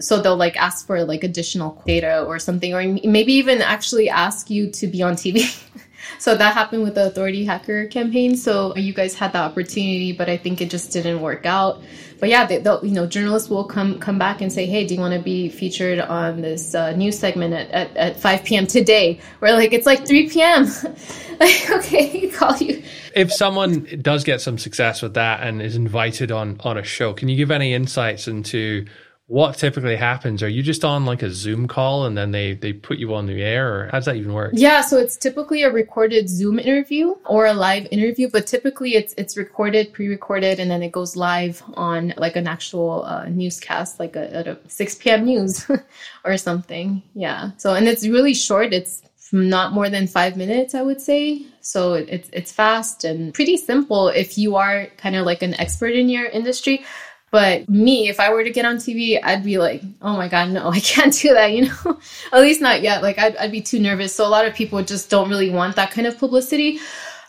So 0.00 0.20
they'll 0.20 0.36
like 0.36 0.56
ask 0.56 0.86
for 0.86 1.02
like 1.04 1.24
additional 1.24 1.82
data 1.86 2.22
or 2.24 2.38
something, 2.38 2.74
or 2.74 2.82
maybe 3.08 3.32
even 3.32 3.62
actually 3.62 4.08
ask 4.10 4.50
you 4.50 4.70
to 4.72 4.86
be 4.86 5.02
on 5.02 5.14
TV. 5.14 5.64
so 6.18 6.36
that 6.36 6.54
happened 6.54 6.82
with 6.82 6.94
the 6.94 7.06
Authority 7.06 7.44
Hacker 7.44 7.86
campaign. 7.86 8.36
So 8.36 8.74
you 8.76 8.92
guys 8.92 9.14
had 9.14 9.32
the 9.32 9.38
opportunity, 9.38 10.12
but 10.12 10.28
I 10.28 10.36
think 10.36 10.60
it 10.60 10.70
just 10.70 10.92
didn't 10.92 11.20
work 11.20 11.46
out. 11.46 11.82
But 12.20 12.28
yeah, 12.28 12.46
they, 12.46 12.56
you 12.56 12.90
know 12.90 13.06
journalists 13.06 13.48
will 13.48 13.64
come 13.64 13.98
come 14.00 14.18
back 14.18 14.40
and 14.40 14.52
say, 14.52 14.66
hey, 14.66 14.86
do 14.86 14.94
you 14.94 15.00
want 15.00 15.14
to 15.14 15.20
be 15.20 15.48
featured 15.48 16.00
on 16.00 16.40
this 16.40 16.74
uh, 16.74 16.92
news 16.92 17.18
segment 17.18 17.54
at, 17.54 17.70
at, 17.70 17.96
at 17.96 18.20
5 18.20 18.44
p.m. 18.44 18.66
today? 18.66 19.20
We're 19.40 19.52
like, 19.54 19.72
it's 19.72 19.86
like 19.86 20.06
3 20.06 20.28
p.m. 20.28 20.64
like 21.40 21.70
okay, 21.70 22.28
call 22.34 22.56
you. 22.56 22.82
if 23.14 23.32
someone 23.32 23.86
does 24.02 24.24
get 24.24 24.40
some 24.40 24.58
success 24.58 25.00
with 25.02 25.14
that 25.14 25.42
and 25.42 25.62
is 25.62 25.76
invited 25.76 26.32
on 26.32 26.56
on 26.60 26.76
a 26.76 26.82
show, 26.82 27.12
can 27.12 27.28
you 27.28 27.36
give 27.36 27.50
any 27.50 27.72
insights 27.72 28.26
into 28.26 28.86
what 29.28 29.58
typically 29.58 29.96
happens? 29.96 30.42
Are 30.42 30.48
you 30.48 30.62
just 30.62 30.86
on 30.86 31.04
like 31.04 31.22
a 31.22 31.30
Zoom 31.30 31.68
call 31.68 32.06
and 32.06 32.16
then 32.16 32.30
they 32.30 32.54
they 32.54 32.72
put 32.72 32.98
you 32.98 33.14
on 33.14 33.26
the 33.26 33.42
air, 33.42 33.74
or 33.74 33.84
how 33.86 33.98
does 33.98 34.06
that 34.06 34.16
even 34.16 34.32
work? 34.32 34.52
Yeah, 34.54 34.80
so 34.80 34.96
it's 34.96 35.18
typically 35.18 35.62
a 35.62 35.70
recorded 35.70 36.30
Zoom 36.30 36.58
interview 36.58 37.14
or 37.26 37.44
a 37.44 37.52
live 37.52 37.86
interview, 37.90 38.30
but 38.30 38.46
typically 38.46 38.94
it's 38.94 39.12
it's 39.18 39.36
recorded, 39.36 39.92
pre-recorded, 39.92 40.58
and 40.58 40.70
then 40.70 40.82
it 40.82 40.92
goes 40.92 41.14
live 41.14 41.62
on 41.74 42.14
like 42.16 42.36
an 42.36 42.46
actual 42.46 43.04
uh, 43.04 43.26
newscast, 43.28 44.00
like 44.00 44.16
a, 44.16 44.34
at 44.34 44.48
a 44.48 44.58
6 44.66 44.94
p.m. 44.94 45.26
news 45.26 45.70
or 46.24 46.38
something. 46.38 47.02
Yeah. 47.12 47.50
So 47.58 47.74
and 47.74 47.86
it's 47.86 48.08
really 48.08 48.32
short. 48.32 48.72
It's 48.72 49.02
not 49.30 49.74
more 49.74 49.90
than 49.90 50.06
five 50.06 50.38
minutes, 50.38 50.74
I 50.74 50.80
would 50.80 51.02
say. 51.02 51.44
So 51.60 51.92
it's 51.92 52.30
it's 52.32 52.50
fast 52.50 53.04
and 53.04 53.34
pretty 53.34 53.58
simple 53.58 54.08
if 54.08 54.38
you 54.38 54.56
are 54.56 54.86
kind 54.96 55.16
of 55.16 55.26
like 55.26 55.42
an 55.42 55.52
expert 55.60 55.92
in 55.92 56.08
your 56.08 56.24
industry. 56.24 56.86
But 57.30 57.68
me, 57.68 58.08
if 58.08 58.20
I 58.20 58.32
were 58.32 58.42
to 58.42 58.50
get 58.50 58.64
on 58.64 58.76
TV, 58.76 59.18
I'd 59.22 59.44
be 59.44 59.58
like, 59.58 59.82
oh 60.00 60.16
my 60.16 60.28
God, 60.28 60.50
no, 60.50 60.68
I 60.78 60.80
can't 60.80 61.12
do 61.12 61.34
that, 61.34 61.52
you 61.52 61.66
know? 61.66 61.98
At 62.32 62.40
least 62.40 62.60
not 62.60 62.82
yet. 62.82 63.02
Like, 63.02 63.18
I'd, 63.18 63.36
I'd 63.36 63.52
be 63.52 63.60
too 63.60 63.78
nervous. 63.78 64.14
So 64.14 64.26
a 64.26 64.28
lot 64.28 64.46
of 64.46 64.54
people 64.54 64.82
just 64.82 65.10
don't 65.10 65.28
really 65.28 65.50
want 65.50 65.76
that 65.76 65.90
kind 65.90 66.06
of 66.06 66.18
publicity. 66.18 66.80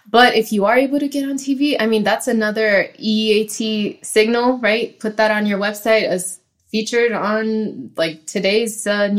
But 0.09 0.35
if 0.35 0.51
you 0.51 0.65
are 0.65 0.77
able 0.77 0.99
to 0.99 1.07
get 1.07 1.29
on 1.29 1.35
TV, 1.35 1.75
I 1.79 1.85
mean, 1.85 2.03
that's 2.03 2.27
another 2.27 2.89
EAT 2.97 4.03
signal, 4.03 4.57
right? 4.57 4.99
Put 4.99 5.17
that 5.17 5.29
on 5.31 5.45
your 5.45 5.59
website 5.59 6.03
as 6.03 6.39
featured 6.69 7.11
on 7.11 7.91
like 7.95 8.25
today's 8.25 8.87
uh, 8.87 9.09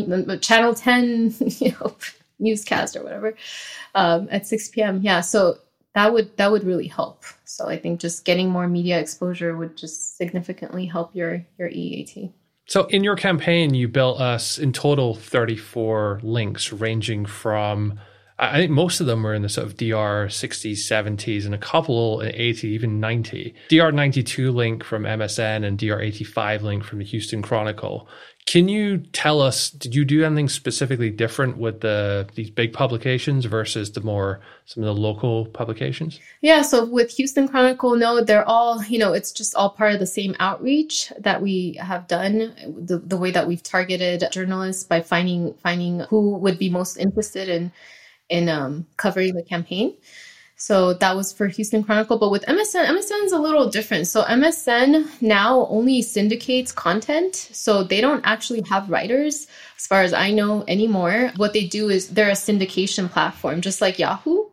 channel 0.40 0.74
10, 0.74 1.34
you 1.58 1.72
know, 1.72 1.94
newscast 2.40 2.96
or 2.96 3.04
whatever 3.04 3.36
um, 3.94 4.28
at 4.30 4.46
6 4.46 4.70
p.m. 4.70 5.00
Yeah. 5.02 5.20
So 5.20 5.58
that 5.94 6.12
would 6.12 6.36
that 6.36 6.50
would 6.50 6.64
really 6.64 6.86
help. 6.86 7.24
So 7.44 7.68
I 7.68 7.78
think 7.78 8.00
just 8.00 8.24
getting 8.24 8.48
more 8.48 8.68
media 8.68 8.98
exposure 9.00 9.56
would 9.56 9.76
just 9.76 10.16
significantly 10.16 10.86
help 10.86 11.14
your 11.14 11.44
your 11.58 11.68
EAT. 11.68 12.32
So 12.66 12.86
in 12.86 13.02
your 13.02 13.16
campaign, 13.16 13.74
you 13.74 13.88
built 13.88 14.20
us 14.20 14.56
in 14.56 14.72
total 14.72 15.14
34 15.14 16.20
links 16.22 16.72
ranging 16.72 17.26
from 17.26 17.98
I 18.40 18.56
think 18.56 18.70
most 18.70 19.00
of 19.00 19.06
them 19.06 19.22
were 19.22 19.34
in 19.34 19.42
the 19.42 19.50
sort 19.50 19.66
of 19.66 19.76
DR 19.76 20.26
60s, 20.26 20.78
70s, 20.78 21.44
and 21.44 21.54
a 21.54 21.58
couple 21.58 22.22
in 22.22 22.34
80, 22.34 22.68
even 22.68 22.98
90. 22.98 23.54
DR 23.68 23.92
92 23.92 24.50
link 24.50 24.82
from 24.82 25.02
MSN 25.02 25.62
and 25.62 25.78
DR 25.78 26.00
85 26.00 26.62
link 26.62 26.82
from 26.82 27.00
the 27.00 27.04
Houston 27.04 27.42
Chronicle. 27.42 28.08
Can 28.46 28.66
you 28.66 28.96
tell 29.12 29.42
us, 29.42 29.68
did 29.68 29.94
you 29.94 30.06
do 30.06 30.24
anything 30.24 30.48
specifically 30.48 31.10
different 31.10 31.58
with 31.58 31.82
the 31.82 32.26
these 32.34 32.50
big 32.50 32.72
publications 32.72 33.44
versus 33.44 33.92
the 33.92 34.00
more 34.00 34.40
some 34.64 34.82
of 34.82 34.86
the 34.86 35.00
local 35.00 35.44
publications? 35.46 36.18
Yeah, 36.40 36.62
so 36.62 36.86
with 36.86 37.10
Houston 37.12 37.46
Chronicle, 37.46 37.94
no, 37.94 38.24
they're 38.24 38.48
all, 38.48 38.82
you 38.84 38.98
know, 38.98 39.12
it's 39.12 39.32
just 39.32 39.54
all 39.54 39.70
part 39.70 39.92
of 39.92 40.00
the 40.00 40.06
same 40.06 40.34
outreach 40.40 41.12
that 41.18 41.42
we 41.42 41.74
have 41.74 42.08
done, 42.08 42.54
the, 42.66 42.98
the 42.98 43.18
way 43.18 43.30
that 43.30 43.46
we've 43.46 43.62
targeted 43.62 44.24
journalists 44.32 44.82
by 44.82 45.02
finding 45.02 45.52
finding 45.62 46.00
who 46.08 46.38
would 46.38 46.58
be 46.58 46.70
most 46.70 46.96
interested 46.96 47.50
in 47.50 47.70
in 48.30 48.48
um, 48.48 48.86
covering 48.96 49.34
the 49.34 49.42
campaign. 49.42 49.94
So 50.60 50.92
that 50.92 51.16
was 51.16 51.32
for 51.32 51.46
Houston 51.46 51.82
Chronicle. 51.82 52.18
But 52.18 52.30
with 52.30 52.44
MSN, 52.44 52.84
MSN 52.84 53.24
is 53.24 53.32
a 53.32 53.38
little 53.38 53.70
different. 53.70 54.06
So 54.06 54.24
MSN 54.24 55.22
now 55.22 55.66
only 55.70 56.02
syndicates 56.02 56.70
content. 56.70 57.34
So 57.34 57.82
they 57.82 58.02
don't 58.02 58.20
actually 58.26 58.60
have 58.68 58.90
writers, 58.90 59.46
as 59.78 59.86
far 59.86 60.02
as 60.02 60.12
I 60.12 60.30
know, 60.32 60.64
anymore. 60.68 61.32
What 61.36 61.54
they 61.54 61.66
do 61.66 61.88
is 61.88 62.10
they're 62.10 62.28
a 62.28 62.32
syndication 62.32 63.10
platform, 63.10 63.62
just 63.62 63.80
like 63.80 63.98
Yahoo. 63.98 64.44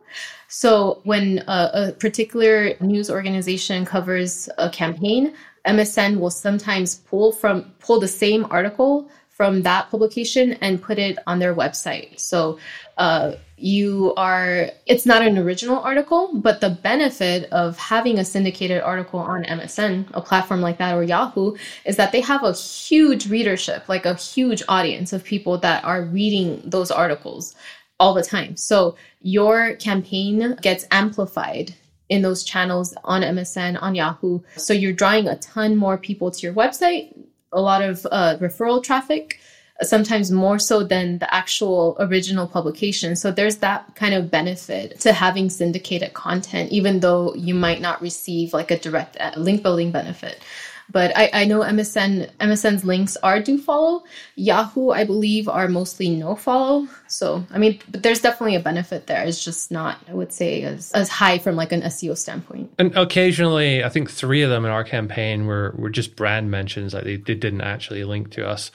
So 0.48 1.02
when 1.04 1.44
a, 1.46 1.70
a 1.74 1.92
particular 1.92 2.72
news 2.80 3.10
organization 3.10 3.84
covers 3.84 4.48
a 4.56 4.70
campaign, 4.70 5.34
MSN 5.66 6.18
will 6.18 6.30
sometimes 6.30 6.94
pull 6.94 7.32
from 7.32 7.70
pull 7.80 8.00
the 8.00 8.08
same 8.08 8.46
article 8.50 9.10
from 9.28 9.62
that 9.62 9.88
publication 9.88 10.54
and 10.54 10.82
put 10.82 10.98
it 10.98 11.16
on 11.26 11.38
their 11.38 11.54
website. 11.54 12.18
So 12.18 12.58
uh, 12.98 13.32
you 13.56 14.14
are 14.16 14.70
it's 14.86 15.04
not 15.04 15.20
an 15.22 15.36
original 15.36 15.80
article 15.80 16.30
but 16.34 16.60
the 16.60 16.70
benefit 16.70 17.50
of 17.50 17.76
having 17.76 18.20
a 18.20 18.24
syndicated 18.24 18.80
article 18.82 19.18
on 19.18 19.42
msn 19.42 20.06
a 20.14 20.20
platform 20.20 20.60
like 20.60 20.78
that 20.78 20.94
or 20.94 21.02
yahoo 21.02 21.56
is 21.84 21.96
that 21.96 22.12
they 22.12 22.20
have 22.20 22.44
a 22.44 22.52
huge 22.52 23.28
readership 23.28 23.88
like 23.88 24.06
a 24.06 24.14
huge 24.14 24.62
audience 24.68 25.12
of 25.12 25.24
people 25.24 25.58
that 25.58 25.82
are 25.84 26.02
reading 26.02 26.62
those 26.64 26.92
articles 26.92 27.56
all 28.00 28.14
the 28.14 28.22
time. 28.22 28.56
So 28.56 28.96
your 29.20 29.74
campaign 29.76 30.56
gets 30.62 30.86
amplified 30.90 31.74
in 32.08 32.22
those 32.22 32.44
channels 32.44 32.94
on 33.04 33.22
msn 33.22 33.80
on 33.82 33.94
yahoo. 33.94 34.40
So 34.56 34.72
you're 34.72 34.92
drawing 34.92 35.28
a 35.28 35.36
ton 35.38 35.76
more 35.76 35.98
people 35.98 36.30
to 36.30 36.40
your 36.40 36.54
website 36.54 37.12
a 37.52 37.60
lot 37.60 37.82
of 37.82 38.06
uh, 38.10 38.36
referral 38.40 38.82
traffic 38.82 39.40
sometimes 39.82 40.30
more 40.30 40.58
so 40.58 40.82
than 40.82 41.18
the 41.18 41.32
actual 41.32 41.96
original 42.00 42.46
publication. 42.46 43.14
So 43.14 43.30
there's 43.30 43.58
that 43.58 43.94
kind 43.94 44.14
of 44.14 44.30
benefit 44.30 45.00
to 45.00 45.12
having 45.12 45.50
syndicated 45.50 46.14
content, 46.14 46.72
even 46.72 47.00
though 47.00 47.34
you 47.34 47.54
might 47.54 47.80
not 47.80 48.02
receive 48.02 48.52
like 48.52 48.70
a 48.70 48.78
direct 48.78 49.16
uh, 49.20 49.32
link 49.36 49.62
building 49.62 49.92
benefit. 49.92 50.42
But 50.90 51.14
I, 51.16 51.30
I 51.32 51.44
know 51.44 51.60
MSN 51.60 52.30
MSN's 52.38 52.82
links 52.82 53.16
are 53.22 53.40
do 53.40 53.58
follow. 53.58 54.04
Yahoo, 54.36 54.90
I 54.90 55.04
believe, 55.04 55.46
are 55.46 55.68
mostly 55.68 56.08
no 56.08 56.34
follow. 56.34 56.88
So 57.08 57.44
I 57.50 57.58
mean, 57.58 57.78
but 57.90 58.02
there's 58.02 58.20
definitely 58.20 58.56
a 58.56 58.60
benefit 58.60 59.06
there. 59.06 59.22
It's 59.22 59.44
just 59.44 59.70
not, 59.70 59.98
I 60.08 60.14
would 60.14 60.32
say, 60.32 60.62
as 60.62 60.90
as 60.92 61.10
high 61.10 61.38
from 61.38 61.56
like 61.56 61.72
an 61.72 61.82
SEO 61.82 62.16
standpoint. 62.16 62.72
And 62.78 62.96
occasionally, 62.96 63.84
I 63.84 63.90
think 63.90 64.10
three 64.10 64.40
of 64.42 64.48
them 64.48 64.64
in 64.64 64.70
our 64.70 64.84
campaign 64.84 65.46
were 65.46 65.74
were 65.76 65.90
just 65.90 66.16
brand 66.16 66.50
mentions, 66.50 66.94
like 66.94 67.04
they, 67.04 67.16
they 67.16 67.34
didn't 67.34 67.60
actually 67.60 68.04
link 68.04 68.30
to 68.32 68.48
us. 68.48 68.70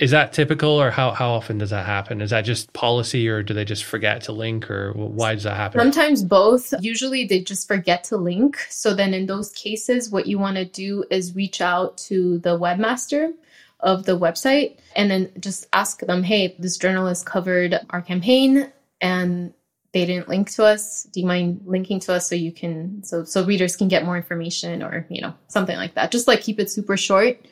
Is 0.00 0.12
that 0.12 0.32
typical 0.32 0.70
or 0.70 0.92
how, 0.92 1.10
how 1.10 1.30
often 1.30 1.58
does 1.58 1.70
that 1.70 1.84
happen? 1.84 2.20
Is 2.20 2.30
that 2.30 2.42
just 2.42 2.72
policy 2.72 3.28
or 3.28 3.42
do 3.42 3.52
they 3.52 3.64
just 3.64 3.82
forget 3.82 4.22
to 4.22 4.32
link 4.32 4.70
or 4.70 4.92
why 4.92 5.34
does 5.34 5.42
that 5.42 5.56
happen? 5.56 5.80
Sometimes 5.80 6.22
both. 6.22 6.72
Usually 6.80 7.24
they 7.24 7.40
just 7.40 7.66
forget 7.66 8.04
to 8.04 8.16
link. 8.16 8.58
So 8.68 8.94
then 8.94 9.12
in 9.12 9.26
those 9.26 9.50
cases 9.50 10.08
what 10.08 10.26
you 10.26 10.38
want 10.38 10.56
to 10.56 10.64
do 10.64 11.04
is 11.10 11.34
reach 11.34 11.60
out 11.60 11.98
to 11.98 12.38
the 12.38 12.56
webmaster 12.56 13.32
of 13.80 14.04
the 14.04 14.16
website 14.16 14.78
and 14.94 15.10
then 15.10 15.32
just 15.40 15.66
ask 15.72 15.98
them 16.00 16.22
hey 16.22 16.54
this 16.60 16.76
journalist 16.76 17.26
covered 17.26 17.80
our 17.90 18.00
campaign 18.00 18.70
and 19.00 19.52
they 19.90 20.06
didn't 20.06 20.28
link 20.28 20.48
to 20.52 20.64
us. 20.64 21.02
Do 21.12 21.20
you 21.20 21.26
mind 21.26 21.62
linking 21.66 21.98
to 22.00 22.14
us 22.14 22.28
so 22.28 22.36
you 22.36 22.52
can 22.52 23.02
so 23.02 23.24
so 23.24 23.44
readers 23.44 23.74
can 23.74 23.88
get 23.88 24.04
more 24.04 24.16
information 24.16 24.80
or 24.80 25.06
you 25.10 25.20
know 25.20 25.34
something 25.48 25.76
like 25.76 25.94
that. 25.94 26.12
Just 26.12 26.28
like 26.28 26.40
keep 26.40 26.60
it 26.60 26.70
super 26.70 26.96
short 26.96 27.44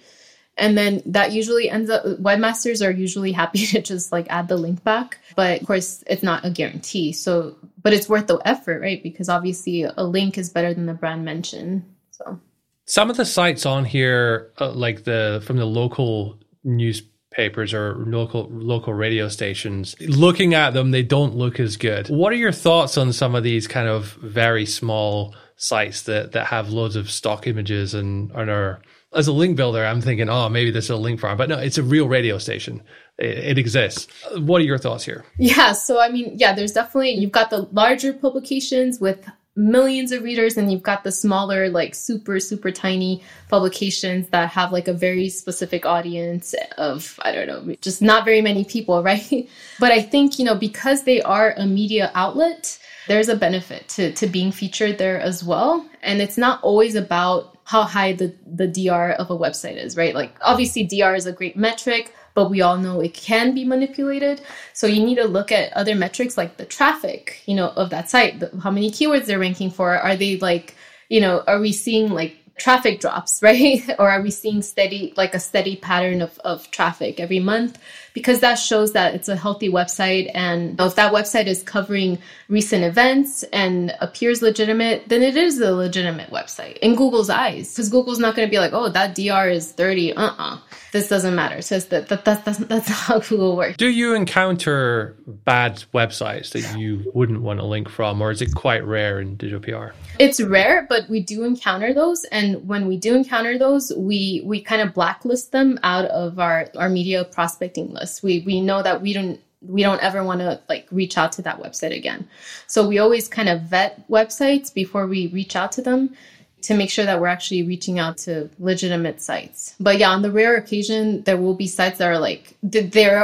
and 0.57 0.76
then 0.76 1.03
that 1.07 1.32
usually 1.32 1.70
ends 1.70 1.90
up, 1.90 2.05
webmasters 2.05 2.86
are 2.86 2.90
usually 2.90 3.32
happy 3.32 3.66
to 3.66 3.80
just 3.80 4.12
like 4.12 4.26
add 4.28 4.48
the 4.48 4.57
link 4.57 4.84
back. 4.84 5.18
But 5.34 5.61
of 5.61 5.66
course, 5.66 6.05
it's 6.07 6.22
not 6.22 6.44
a 6.44 6.51
guarantee. 6.51 7.12
So, 7.12 7.57
but 7.82 7.92
it's 7.92 8.09
worth 8.09 8.26
the 8.26 8.38
effort, 8.44 8.80
right? 8.80 9.03
Because 9.03 9.28
obviously 9.28 9.84
a 9.84 10.05
link 10.05 10.38
is 10.38 10.51
better 10.51 10.74
than 10.74 10.86
the 10.86 10.94
brand 10.94 11.24
mention. 11.24 11.84
So, 12.11 12.38
some 12.84 13.09
of 13.11 13.16
the 13.16 13.24
sites 13.24 13.66
on 13.66 13.84
here, 13.84 14.53
uh, 14.61 14.72
like 14.72 15.05
the 15.05 15.42
from 15.46 15.57
the 15.57 15.64
local 15.64 16.38
newspapers 16.64 17.72
or 17.72 17.94
local 17.94 18.48
local 18.51 18.92
radio 18.92 19.28
stations, 19.28 19.94
looking 20.01 20.55
at 20.55 20.74
them, 20.74 20.90
they 20.90 21.03
don't 21.03 21.36
look 21.36 21.61
as 21.61 21.76
good. 21.76 22.09
What 22.09 22.32
are 22.32 22.36
your 22.36 22.53
thoughts 22.53 22.98
on 22.98 23.12
some 23.12 23.34
of 23.34 23.44
these 23.44 23.66
kind 23.66 23.88
of 23.88 24.12
very 24.14 24.66
small 24.66 25.34
sites 25.57 26.03
that 26.03 26.32
that 26.32 26.48
have 26.48 26.70
loads 26.70 26.96
of 26.96 27.11
stock 27.11 27.46
images 27.46 27.94
and, 27.94 28.30
and 28.32 28.51
are 28.51 28.82
as 29.12 29.26
a 29.26 29.32
link 29.32 29.56
builder, 29.56 29.84
I'm 29.84 30.00
thinking, 30.00 30.28
oh, 30.28 30.48
maybe 30.48 30.70
this 30.70 30.84
is 30.84 30.90
a 30.90 30.96
link 30.96 31.20
farm, 31.20 31.36
but 31.36 31.48
no, 31.48 31.58
it's 31.58 31.78
a 31.78 31.82
real 31.82 32.06
radio 32.06 32.38
station. 32.38 32.82
It, 33.18 33.38
it, 33.38 33.58
exists. 33.58 34.06
What 34.36 34.61
are 34.61 34.64
your 34.64 34.78
thoughts 34.78 35.04
here? 35.04 35.24
Yeah, 35.38 35.72
so 35.72 36.00
I 36.00 36.11
mean, 36.11 36.34
yeah, 36.36 36.54
there's 36.54 36.72
definitely 36.72 37.12
you've 37.12 37.32
got 37.32 37.50
the 37.50 37.68
larger 37.72 38.12
publications 38.12 39.00
with 39.00 39.28
millions 39.56 40.12
of 40.12 40.22
readers, 40.22 40.56
and 40.56 40.70
you've 40.70 40.82
got 40.82 41.02
the 41.04 41.12
smaller, 41.12 41.68
like 41.68 41.94
super 41.94 42.38
super 42.40 42.70
tiny 42.70 43.22
publications 43.48 44.28
that 44.28 44.48
have 44.50 44.72
like 44.72 44.88
a 44.88 44.92
very 44.92 45.28
specific 45.28 45.84
audience 45.84 46.54
of 46.78 47.18
I 47.22 47.32
don't 47.32 47.48
know, 47.48 47.74
just 47.80 48.00
not 48.00 48.24
very 48.24 48.40
many 48.40 48.64
people, 48.64 49.02
right? 49.11 49.48
but 49.80 49.90
I 49.90 50.02
think 50.02 50.38
you 50.38 50.44
know 50.44 50.54
because 50.54 51.02
they 51.02 51.20
are 51.22 51.52
a 51.56 51.66
media 51.66 52.12
outlet 52.14 52.78
there's 53.11 53.28
a 53.28 53.34
benefit 53.34 53.88
to, 53.88 54.12
to 54.12 54.28
being 54.28 54.52
featured 54.52 54.98
there 54.98 55.18
as 55.20 55.42
well. 55.42 55.84
And 56.00 56.22
it's 56.22 56.38
not 56.38 56.62
always 56.62 56.94
about 56.94 57.59
how 57.70 57.84
high 57.84 58.12
the, 58.12 58.34
the 58.52 58.66
DR 58.66 59.12
of 59.12 59.30
a 59.30 59.38
website 59.38 59.76
is, 59.76 59.96
right? 59.96 60.12
Like 60.12 60.36
obviously 60.40 60.82
DR 60.82 61.14
is 61.14 61.26
a 61.26 61.32
great 61.32 61.56
metric, 61.56 62.12
but 62.34 62.50
we 62.50 62.62
all 62.62 62.76
know 62.76 63.00
it 63.00 63.14
can 63.14 63.54
be 63.54 63.64
manipulated. 63.64 64.40
So 64.72 64.88
you 64.88 65.04
need 65.04 65.18
to 65.18 65.28
look 65.28 65.52
at 65.52 65.72
other 65.74 65.94
metrics 65.94 66.36
like 66.36 66.56
the 66.56 66.64
traffic, 66.64 67.44
you 67.46 67.54
know, 67.54 67.68
of 67.68 67.90
that 67.90 68.10
site, 68.10 68.40
the, 68.40 68.50
how 68.60 68.72
many 68.72 68.90
keywords 68.90 69.26
they're 69.26 69.38
ranking 69.38 69.70
for. 69.70 69.96
Are 69.96 70.16
they 70.16 70.36
like, 70.38 70.74
you 71.08 71.20
know, 71.20 71.44
are 71.46 71.60
we 71.60 71.70
seeing 71.70 72.10
like 72.10 72.36
traffic 72.58 72.98
drops, 72.98 73.40
right? 73.48 73.88
or 74.00 74.10
are 74.10 74.20
we 74.20 74.32
seeing 74.32 74.62
steady, 74.62 75.14
like 75.16 75.36
a 75.36 75.40
steady 75.40 75.76
pattern 75.76 76.22
of, 76.22 76.40
of 76.40 76.68
traffic 76.72 77.20
every 77.20 77.38
month? 77.38 77.78
because 78.14 78.40
that 78.40 78.54
shows 78.54 78.92
that 78.92 79.14
it's 79.14 79.28
a 79.28 79.36
healthy 79.36 79.68
website. 79.68 80.30
And 80.34 80.80
if 80.80 80.94
that 80.96 81.12
website 81.12 81.46
is 81.46 81.62
covering 81.62 82.18
recent 82.51 82.84
events 82.84 83.42
and 83.53 83.94
appears 84.01 84.42
legitimate, 84.42 85.09
then 85.09 85.22
it 85.22 85.36
is 85.36 85.61
a 85.61 85.72
legitimate 85.74 86.30
website 86.30 86.76
in 86.78 86.94
Google's 86.94 87.30
eyes. 87.30 87.72
Because 87.72 87.88
Google's 87.88 88.18
not 88.18 88.34
going 88.36 88.46
to 88.46 88.51
be 88.51 88.59
like, 88.59 88.72
oh, 88.72 88.88
that 88.90 89.14
DR 89.14 89.48
is 89.51 89.72
30. 89.72 90.14
Uh 90.14 90.34
uh 90.36 90.59
This 90.92 91.09
doesn't 91.09 91.34
matter. 91.34 91.62
So 91.62 91.78
that, 91.78 92.09
that, 92.09 92.24
that, 92.24 92.44
that's, 92.44 92.59
that's 92.59 92.88
how 92.88 93.20
Google 93.28 93.57
works. 93.57 93.76
Do 93.76 93.88
you 93.88 94.14
encounter 94.14 95.16
bad 95.26 95.84
websites 95.94 96.51
that 96.51 96.78
you 96.78 97.11
wouldn't 97.14 97.42
want 97.42 97.61
to 97.61 97.66
link 97.66 97.88
from, 97.88 98.20
or 98.20 98.30
is 98.30 98.42
it 98.42 98.55
quite 98.55 98.84
rare 98.84 99.20
in 99.20 99.36
digital 99.36 99.61
PR? 99.61 99.94
It's 100.18 100.40
rare, 100.40 100.86
but 100.88 101.09
we 101.09 101.20
do 101.20 101.44
encounter 101.44 101.94
those. 101.94 102.24
And 102.24 102.66
when 102.68 102.86
we 102.86 102.96
do 102.96 103.14
encounter 103.14 103.59
those, 103.59 103.92
we, 103.96 104.42
we 104.44 104.61
kind 104.61 104.82
of 104.82 104.92
blacklist 104.92 105.53
them 105.53 105.78
out 105.82 106.07
of 106.07 106.38
our, 106.38 106.68
our 106.76 106.88
media 106.88 107.24
prospecting 107.24 107.92
list 107.92 108.20
we 108.22 108.40
we 108.40 108.61
know 108.61 108.82
that 108.82 109.03
we 109.03 109.12
don't 109.12 109.40
we 109.62 109.82
don't 109.82 110.00
ever 110.00 110.24
want 110.24 110.40
to 110.40 110.61
like 110.68 110.86
reach 110.90 111.18
out 111.18 111.32
to 111.32 111.42
that 111.42 111.61
website 111.61 111.94
again. 111.96 112.28
So 112.66 112.86
we 112.86 112.98
always 112.98 113.28
kind 113.28 113.48
of 113.48 113.62
vet 113.62 114.08
websites 114.08 114.72
before 114.72 115.06
we 115.06 115.26
reach 115.28 115.54
out 115.56 115.72
to 115.72 115.82
them. 115.82 116.14
to 116.62 116.74
make 116.74 116.90
sure 116.90 117.06
that 117.06 117.20
we're 117.20 117.26
actually 117.26 117.62
reaching 117.62 117.98
out 117.98 118.18
to 118.18 118.50
legitimate 118.58 119.20
sites. 119.22 119.74
But 119.80 119.98
yeah, 119.98 120.11
on 120.11 120.22
the 120.22 120.30
rare 120.30 120.56
occasion, 120.56 121.22
there 121.22 121.36
will 121.36 121.54
be 121.54 121.66
sites 121.66 121.98
that 121.98 122.08
are 122.08 122.18
like 122.18 122.54
they 122.62 122.82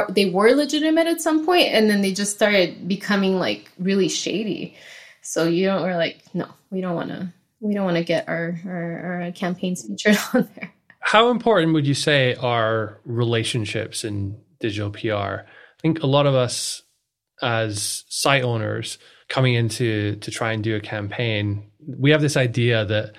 they 0.09 0.29
were 0.29 0.55
legitimate 0.55 1.07
at 1.07 1.21
some 1.21 1.45
point, 1.45 1.67
and 1.67 1.89
then 1.89 2.01
they 2.01 2.13
just 2.13 2.35
started 2.35 2.87
becoming 2.87 3.37
like 3.39 3.71
really 3.77 4.09
shady. 4.09 4.75
So 5.21 5.43
you 5.47 5.65
don't. 5.67 5.83
We're 5.83 5.97
like, 5.97 6.21
no, 6.33 6.47
we 6.71 6.81
don't 6.81 6.95
want 6.95 7.09
to. 7.09 7.31
We 7.59 7.73
don't 7.73 7.85
want 7.85 7.97
to 7.97 8.03
get 8.03 8.27
our, 8.27 8.59
our 8.65 9.23
our 9.23 9.31
campaigns 9.31 9.85
featured 9.85 10.17
on 10.33 10.49
there. 10.55 10.73
How 10.99 11.29
important 11.29 11.73
would 11.73 11.87
you 11.87 11.93
say 11.93 12.35
are 12.35 12.99
relationships 13.05 14.03
in 14.03 14.37
digital 14.59 14.89
PR? 14.89 15.47
I 15.79 15.81
think 15.81 16.03
a 16.03 16.07
lot 16.07 16.25
of 16.25 16.35
us 16.35 16.83
as 17.41 18.03
site 18.09 18.43
owners 18.43 18.97
coming 19.27 19.53
into 19.53 20.15
to 20.17 20.31
try 20.31 20.53
and 20.53 20.63
do 20.63 20.75
a 20.75 20.79
campaign, 20.79 21.69
we 21.85 22.11
have 22.11 22.21
this 22.21 22.37
idea 22.37 22.85
that 22.85 23.15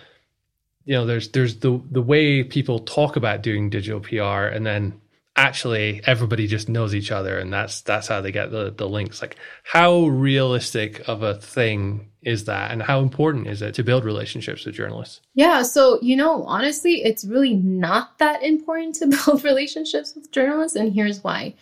you 0.85 0.95
know 0.95 1.07
there's 1.07 1.29
there's 1.31 1.59
the 1.59 1.81
the 1.91 2.03
way 2.03 2.43
people 2.43 2.81
talk 2.81 3.17
about 3.17 3.43
doing 3.43 3.71
digital 3.71 4.01
PR 4.01 4.47
and 4.47 4.65
then 4.65 5.01
actually 5.37 6.01
everybody 6.05 6.49
just 6.49 6.69
knows 6.69 6.95
each 6.95 7.13
other 7.13 7.39
and 7.39 7.53
that's 7.53 7.83
that's 7.83 8.09
how 8.09 8.21
they 8.21 8.33
get 8.33 8.51
the 8.51 8.73
the 8.77 8.89
links. 8.89 9.21
Like 9.21 9.37
how 9.65 10.07
realistic 10.07 11.07
of 11.07 11.23
a 11.23 11.35
thing 11.35 12.09
is 12.23 12.47
that 12.47 12.73
and 12.73 12.83
how 12.83 13.01
important 13.01 13.47
is 13.47 13.63
it 13.63 13.75
to 13.75 13.85
build 13.85 14.05
relationships 14.05 14.65
with 14.65 14.75
journalists? 14.75 15.21
Yeah 15.35 15.63
so 15.63 15.99
you 16.01 16.17
know 16.17 16.43
honestly 16.45 17.05
it's 17.05 17.25
really 17.25 17.55
not 17.55 18.19
that 18.19 18.43
important 18.43 18.95
to 18.97 19.07
build 19.27 19.45
relationships 19.45 20.15
with 20.15 20.33
journalists 20.33 20.77
and 20.77 20.93
here's 20.93 21.23
why 21.23 21.55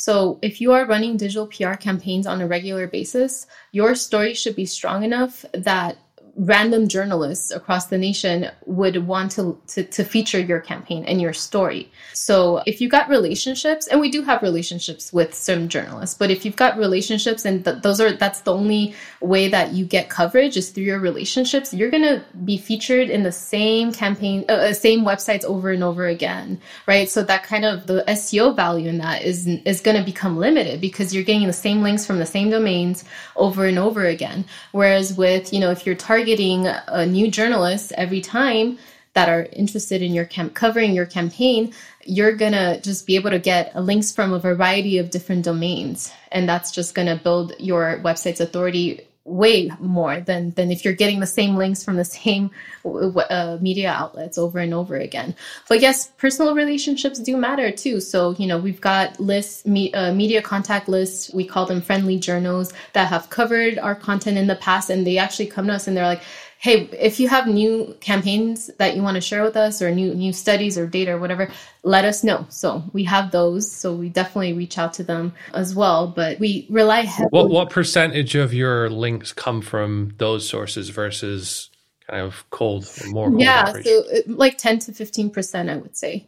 so 0.00 0.38
if 0.40 0.62
you 0.62 0.72
are 0.72 0.86
running 0.86 1.18
digital 1.18 1.46
pr 1.46 1.74
campaigns 1.74 2.26
on 2.26 2.40
a 2.40 2.46
regular 2.46 2.86
basis 2.86 3.46
your 3.70 3.94
story 3.94 4.32
should 4.32 4.56
be 4.56 4.64
strong 4.64 5.04
enough 5.04 5.44
that 5.52 5.98
random 6.36 6.88
journalists 6.88 7.50
across 7.50 7.86
the 7.86 7.98
nation 7.98 8.50
would 8.66 9.06
want 9.06 9.32
to, 9.32 9.60
to, 9.66 9.84
to 9.84 10.04
feature 10.04 10.40
your 10.40 10.60
campaign 10.60 11.04
and 11.04 11.20
your 11.20 11.32
story. 11.32 11.90
So 12.14 12.62
if 12.66 12.80
you've 12.80 12.90
got 12.90 13.08
relationships, 13.08 13.86
and 13.86 14.00
we 14.00 14.10
do 14.10 14.22
have 14.22 14.42
relationships 14.42 15.12
with 15.12 15.34
some 15.34 15.68
journalists, 15.68 16.16
but 16.16 16.30
if 16.30 16.44
you've 16.44 16.56
got 16.56 16.78
relationships 16.78 17.44
and 17.44 17.64
th- 17.64 17.82
those 17.82 18.00
are 18.00 18.12
that's 18.12 18.40
the 18.40 18.54
only 18.54 18.94
way 19.20 19.48
that 19.48 19.72
you 19.72 19.84
get 19.84 20.08
coverage 20.08 20.56
is 20.56 20.70
through 20.70 20.84
your 20.84 21.00
relationships, 21.00 21.74
you're 21.74 21.90
gonna 21.90 22.24
be 22.44 22.56
featured 22.56 23.10
in 23.10 23.22
the 23.22 23.32
same 23.32 23.92
campaign, 23.92 24.44
uh, 24.48 24.52
uh 24.52 24.72
same 24.72 25.04
websites 25.04 25.44
over 25.44 25.70
and 25.70 25.82
over 25.82 26.06
again, 26.06 26.60
right? 26.86 27.08
So 27.08 27.22
that 27.22 27.42
kind 27.42 27.64
of 27.64 27.86
the 27.86 28.04
SEO 28.08 28.54
value 28.54 28.88
in 28.88 28.98
that 28.98 29.22
is 29.22 29.46
is 29.46 29.80
gonna 29.80 30.04
become 30.04 30.38
limited 30.38 30.80
because 30.80 31.14
you're 31.14 31.24
getting 31.24 31.46
the 31.46 31.52
same 31.52 31.82
links 31.82 32.06
from 32.06 32.18
the 32.18 32.26
same 32.26 32.50
domains 32.50 33.04
over 33.36 33.66
and 33.66 33.78
over 33.78 34.06
again. 34.06 34.44
Whereas 34.72 35.16
with 35.16 35.52
you 35.52 35.60
know 35.60 35.70
if 35.70 35.84
you're 35.84 35.94
targeting 35.94 36.19
targeting 36.20 36.66
a 36.66 37.06
new 37.06 37.30
journalist 37.30 37.92
every 37.96 38.20
time 38.20 38.78
that 39.14 39.30
are 39.30 39.48
interested 39.52 40.02
in 40.02 40.12
your 40.12 40.26
camp 40.26 40.52
covering 40.54 40.92
your 40.92 41.06
campaign 41.06 41.72
you're 42.04 42.34
gonna 42.34 42.80
just 42.80 43.06
be 43.06 43.14
able 43.14 43.30
to 43.30 43.38
get 43.38 43.74
links 43.76 44.12
from 44.12 44.32
a 44.32 44.38
variety 44.38 44.98
of 44.98 45.10
different 45.10 45.44
domains. 45.44 46.12
And 46.32 46.48
that's 46.48 46.70
just 46.70 46.94
gonna 46.94 47.16
build 47.16 47.52
your 47.58 48.00
website's 48.02 48.40
authority 48.40 49.06
way 49.30 49.70
more 49.78 50.20
than 50.20 50.50
than 50.52 50.70
if 50.70 50.84
you're 50.84 50.94
getting 50.94 51.20
the 51.20 51.26
same 51.26 51.56
links 51.56 51.82
from 51.84 51.96
the 51.96 52.04
same 52.04 52.50
uh, 52.84 53.58
media 53.60 53.90
outlets 53.90 54.36
over 54.36 54.58
and 54.58 54.74
over 54.74 54.96
again. 54.96 55.34
But 55.68 55.80
yes, 55.80 56.08
personal 56.18 56.54
relationships 56.54 57.18
do 57.18 57.36
matter 57.36 57.70
too. 57.70 58.00
So 58.00 58.32
you 58.32 58.46
know 58.46 58.58
we've 58.58 58.80
got 58.80 59.18
lists, 59.20 59.64
me, 59.66 59.92
uh, 59.94 60.12
media 60.12 60.42
contact 60.42 60.88
lists. 60.88 61.32
We 61.32 61.44
call 61.44 61.66
them 61.66 61.80
friendly 61.80 62.18
journals 62.18 62.72
that 62.92 63.08
have 63.08 63.30
covered 63.30 63.78
our 63.78 63.94
content 63.94 64.36
in 64.36 64.46
the 64.46 64.56
past, 64.56 64.90
and 64.90 65.06
they 65.06 65.18
actually 65.18 65.46
come 65.46 65.68
to 65.68 65.74
us 65.74 65.86
and 65.86 65.96
they're 65.96 66.04
like, 66.04 66.22
hey, 66.60 66.82
if 66.92 67.18
you 67.18 67.26
have 67.26 67.46
new 67.46 67.96
campaigns 68.00 68.70
that 68.76 68.94
you 68.94 69.02
want 69.02 69.14
to 69.14 69.20
share 69.20 69.42
with 69.42 69.56
us 69.56 69.80
or 69.80 69.90
new 69.90 70.14
new 70.14 70.32
studies 70.32 70.76
or 70.76 70.86
data 70.86 71.12
or 71.12 71.18
whatever, 71.18 71.50
let 71.82 72.04
us 72.04 72.22
know. 72.22 72.46
So 72.50 72.84
we 72.92 73.04
have 73.04 73.30
those. 73.30 73.70
So 73.70 73.94
we 73.94 74.10
definitely 74.10 74.52
reach 74.52 74.76
out 74.76 74.92
to 74.94 75.02
them 75.02 75.32
as 75.54 75.74
well. 75.74 76.06
But 76.06 76.38
we 76.38 76.66
rely 76.70 77.00
heavily. 77.00 77.30
What 77.30 77.50
what 77.50 77.70
percentage 77.70 78.34
of 78.34 78.52
your 78.52 78.90
links 78.90 79.32
come 79.32 79.62
from 79.62 80.14
those 80.18 80.46
sources 80.46 80.90
versus 80.90 81.70
kind 82.06 82.22
of 82.22 82.44
cold 82.50 82.88
or 83.02 83.10
more 83.10 83.28
cold 83.30 83.40
yeah, 83.40 83.72
so 83.82 84.04
uh, 84.14 84.20
like 84.26 84.58
ten 84.58 84.78
to 84.80 84.92
fifteen 84.92 85.30
percent, 85.30 85.70
I 85.70 85.78
would 85.78 85.96
say. 85.96 86.26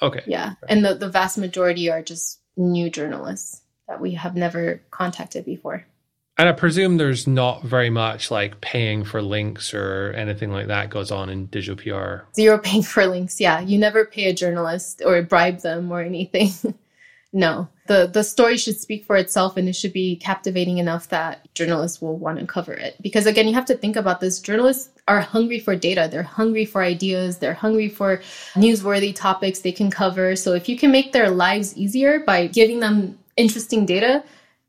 Okay. 0.00 0.22
Yeah, 0.26 0.54
and 0.66 0.82
the 0.82 0.94
the 0.94 1.10
vast 1.10 1.36
majority 1.36 1.90
are 1.90 2.02
just 2.02 2.40
new 2.56 2.88
journalists 2.88 3.60
that 3.86 4.00
we 4.00 4.12
have 4.12 4.34
never 4.34 4.80
contacted 4.90 5.44
before. 5.44 5.86
And 6.36 6.48
I 6.48 6.52
presume 6.52 6.96
there's 6.96 7.26
not 7.28 7.62
very 7.62 7.90
much 7.90 8.30
like 8.30 8.60
paying 8.60 9.04
for 9.04 9.22
links 9.22 9.72
or 9.72 10.12
anything 10.16 10.50
like 10.50 10.66
that 10.66 10.90
goes 10.90 11.12
on 11.12 11.30
in 11.30 11.46
digital 11.46 11.76
PR. 11.76 12.24
Zero 12.34 12.58
paying 12.58 12.82
for 12.82 13.06
links. 13.06 13.40
Yeah. 13.40 13.60
You 13.60 13.78
never 13.78 14.04
pay 14.04 14.24
a 14.24 14.34
journalist 14.34 15.00
or 15.04 15.22
bribe 15.22 15.60
them 15.60 15.92
or 15.92 16.00
anything. 16.00 16.50
no. 17.32 17.68
The 17.86 18.10
the 18.12 18.24
story 18.24 18.56
should 18.56 18.80
speak 18.80 19.04
for 19.04 19.14
itself 19.16 19.56
and 19.56 19.68
it 19.68 19.76
should 19.76 19.92
be 19.92 20.16
captivating 20.16 20.78
enough 20.78 21.08
that 21.10 21.54
journalists 21.54 22.02
will 22.02 22.16
want 22.16 22.40
to 22.40 22.46
cover 22.46 22.72
it. 22.72 22.96
Because 23.00 23.26
again, 23.26 23.46
you 23.46 23.54
have 23.54 23.66
to 23.66 23.76
think 23.76 23.94
about 23.94 24.20
this. 24.20 24.40
Journalists 24.40 24.90
are 25.06 25.20
hungry 25.20 25.60
for 25.60 25.76
data. 25.76 26.08
They're 26.10 26.22
hungry 26.24 26.64
for 26.64 26.82
ideas. 26.82 27.38
They're 27.38 27.54
hungry 27.54 27.88
for 27.88 28.22
newsworthy 28.54 29.14
topics 29.14 29.60
they 29.60 29.70
can 29.70 29.90
cover. 29.90 30.34
So 30.34 30.54
if 30.54 30.68
you 30.68 30.76
can 30.76 30.90
make 30.90 31.12
their 31.12 31.30
lives 31.30 31.76
easier 31.76 32.20
by 32.20 32.48
giving 32.48 32.80
them 32.80 33.18
interesting 33.36 33.86
data, 33.86 34.24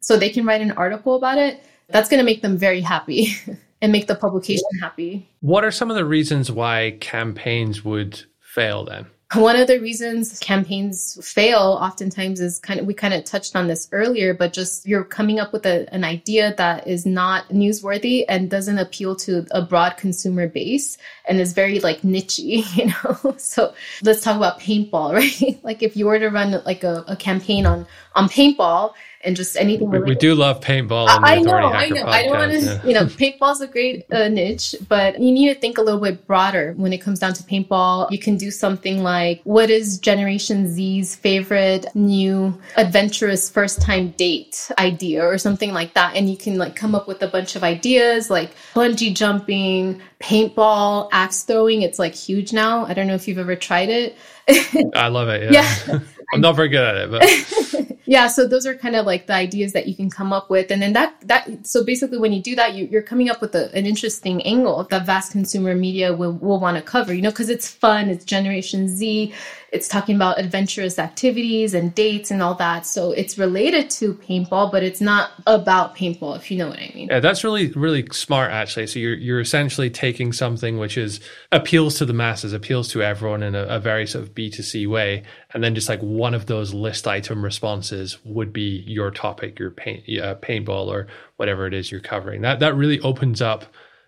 so 0.06 0.18
they 0.18 0.30
can 0.30 0.46
write 0.46 0.62
an 0.62 0.70
article 0.74 1.16
about 1.16 1.40
it, 1.40 1.66
that's 1.90 2.10
going 2.10 2.20
to 2.20 2.24
make 2.24 2.44
them 2.44 2.60
very 2.60 2.80
happy 2.80 3.34
and 3.82 3.92
make 3.92 4.06
the 4.06 4.14
publication 4.14 4.70
happy. 4.80 5.28
What 5.40 5.66
are 5.66 5.72
some 5.72 5.90
of 5.90 5.96
the 5.96 6.06
reasons 6.06 6.52
why 6.52 6.98
campaigns 7.02 7.84
would 7.84 8.22
fail 8.40 8.86
then? 8.86 9.08
One 9.34 9.56
of 9.56 9.68
the 9.68 9.80
reasons 9.80 10.38
campaigns 10.38 11.18
fail 11.28 11.80
oftentimes 11.82 12.40
is 12.40 12.60
kind 12.60 12.80
of, 12.80 12.86
we 12.86 12.94
kind 12.94 13.16
of 13.16 13.24
touched 13.24 13.56
on 13.56 13.66
this 13.66 13.90
earlier, 13.92 14.36
but 14.36 14.54
just 14.54 14.86
you're 14.86 15.04
coming 15.04 15.40
up 15.40 15.52
with 15.52 15.66
a, 15.66 15.92
an 15.92 16.04
idea 16.04 16.54
that 16.56 16.88
is 16.88 17.08
not 17.08 17.50
newsworthy 17.50 18.26
and 18.30 18.52
doesn't 18.52 18.78
appeal 18.78 19.16
to 19.16 19.48
a 19.50 19.64
broad 19.64 19.98
consumer 19.98 20.48
base 20.48 21.00
and 21.28 21.42
is 21.42 21.54
very 21.54 21.80
like 21.80 22.02
nichey, 22.02 22.64
you 22.78 22.86
know? 22.86 23.36
So 23.38 23.74
let's 24.04 24.22
talk 24.22 24.38
about 24.38 24.60
paintball, 24.60 25.14
right? 25.42 25.60
like 25.64 25.82
if 25.82 25.98
you 25.98 26.06
were 26.06 26.20
to 26.20 26.30
run 26.30 26.62
like 26.64 26.84
a, 26.84 27.04
a 27.08 27.16
campaign 27.16 27.66
on, 27.66 27.88
on 28.14 28.30
paintball 28.30 28.94
and 29.26 29.36
just 29.36 29.58
anything. 29.58 29.90
We, 29.90 30.00
we 30.00 30.16
do 30.16 30.36
love 30.36 30.62
paintball. 30.62 31.08
I, 31.08 31.36
I 31.36 31.40
know, 31.40 31.54
I 31.54 31.90
know. 31.90 31.96
Podcast, 31.96 32.06
I 32.06 32.24
don't 32.24 32.38
want 32.38 32.52
to, 32.52 32.60
yeah. 32.60 32.86
you 32.86 32.94
know, 32.94 33.06
paintball's 33.06 33.62
a 33.62 33.68
great 33.68 34.06
uh, 34.12 34.28
niche, 34.28 34.76
but 34.88 35.20
you 35.20 35.32
need 35.32 35.54
to 35.54 35.60
think 35.60 35.78
a 35.78 35.82
little 35.82 36.00
bit 36.00 36.26
broader 36.28 36.74
when 36.78 36.94
it 36.94 37.00
comes 37.00 37.20
down 37.20 37.34
to 37.34 37.44
paintball. 37.44 38.12
You 38.12 38.20
can 38.20 38.38
do 38.38 38.52
something 38.52 39.04
like, 39.04 39.42
what 39.44 39.70
is 39.70 40.00
Generation 40.00 40.68
Z's 40.68 41.16
favorite 41.16 41.88
new 41.96 42.60
adventurous 42.78 43.50
first 43.50 43.82
time 43.82 44.12
date 44.12 44.72
idea 44.78 45.26
or 45.26 45.38
something 45.38 45.74
like 45.74 45.94
that, 45.94 46.16
and 46.16 46.30
you 46.30 46.38
can 46.38 46.58
like 46.58 46.76
come 46.76 46.96
up 46.96 47.08
with 47.08 47.22
a 47.22 47.28
bunch 47.28 47.56
of 47.56 47.64
ideas 47.64 48.30
like 48.30 48.52
bungee 48.74 49.14
jumping, 49.14 50.02
paintball, 50.20 51.10
axe 51.12 51.44
throwing. 51.44 51.82
It's 51.82 52.00
like 52.00 52.14
huge 52.14 52.54
now. 52.54 52.86
I 52.86 52.94
don't 52.94 53.08
know 53.08 53.16
if 53.16 53.28
you've 53.28 53.38
ever 53.38 53.56
tried 53.56 53.90
it. 53.90 54.18
I 54.96 55.08
love 55.08 55.30
it. 55.30 55.52
Yeah. 55.52 55.76
yeah. 55.88 56.00
I'm 56.34 56.42
not 56.42 56.56
very 56.56 56.70
good 56.70 56.84
at 56.84 56.96
it, 56.98 57.12
but 57.12 57.22
yeah 58.06 58.28
so 58.28 58.48
those 58.48 58.66
are 58.66 58.76
kind 58.76 58.96
of 58.96 59.06
like 59.06 59.28
the 59.28 59.34
ideas 59.34 59.74
that 59.74 59.88
you 59.88 59.96
can 59.96 60.10
come 60.10 60.34
up 60.34 60.50
with. 60.50 60.72
And 60.72 60.82
then 60.82 60.94
that 60.94 61.16
that 61.22 61.66
so 61.66 61.84
basically 61.84 62.18
when 62.18 62.34
you 62.34 62.42
do 62.42 62.56
that 62.56 62.74
you, 62.74 62.98
are 62.98 63.02
coming 63.02 63.30
up 63.30 63.42
with 63.42 63.56
a, 63.56 63.74
an 63.76 63.86
interesting 63.86 64.42
angle 64.44 64.84
that 64.90 65.06
vast 65.06 65.32
consumer 65.32 65.76
media 65.76 66.14
will, 66.14 66.34
will 66.34 66.60
want 66.60 66.78
to 66.78 66.84
cover 66.84 67.14
you 67.14 67.22
know 67.22 67.30
because 67.30 67.50
it's 67.50 67.70
fun 67.70 68.10
it's 68.10 68.26
generation 68.26 68.88
z 68.88 69.34
it's 69.72 69.88
talking 69.88 70.16
about 70.16 70.40
adventurous 70.40 71.00
activities 71.00 71.74
and 71.74 71.94
dates 71.94 72.32
and 72.32 72.42
all 72.42 72.56
that. 72.56 72.86
So 72.86 73.12
it's 73.12 73.38
related 73.38 73.90
to 73.92 74.14
paintball, 74.14 74.72
but 74.72 74.84
it's 74.84 75.02
not 75.02 75.32
about 75.48 75.96
paintball, 75.96 76.38
if 76.38 76.50
you 76.50 76.58
know 76.58 76.70
what 76.70 76.80
I 76.80 76.92
mean. 76.94 77.08
Yeah, 77.10 77.20
that's 77.20 77.44
really, 77.44 77.72
really 77.72 78.06
smart 78.12 78.52
actually. 78.52 78.88
So 78.88 79.00
you're 79.00 79.16
you're 79.16 79.40
essentially 79.40 79.90
taking 79.90 80.34
something 80.34 80.78
which 80.78 80.98
is 80.98 81.20
appeals 81.52 81.98
to 81.98 82.06
the 82.06 82.14
masses, 82.14 82.54
appeals 82.54 82.90
to 82.90 83.02
everyone 83.02 83.44
in 83.44 83.56
a, 83.56 83.64
a 83.64 83.80
very 83.80 84.08
sort 84.08 84.24
of 84.24 84.34
B2C 84.36 84.88
way. 84.88 85.24
And 85.54 85.64
then 85.64 85.76
just 85.76 85.90
like 85.90 86.02
one 86.02 86.34
of 86.34 86.46
those 86.48 86.74
list 86.74 87.08
item 87.08 87.44
responses 87.44 88.18
would 88.26 88.52
be 88.52 88.84
your 88.86 89.12
topic, 89.12 89.60
your 89.60 89.72
paint 89.72 90.04
uh, 90.20 90.36
paintball 90.36 90.88
or 90.88 91.08
whatever 91.38 91.68
it 91.68 91.74
is 91.74 91.92
you're 91.92 92.02
covering. 92.02 92.42
That 92.42 92.60
that 92.60 92.76
really 92.76 93.00
opens 93.02 93.42
up 93.42 93.66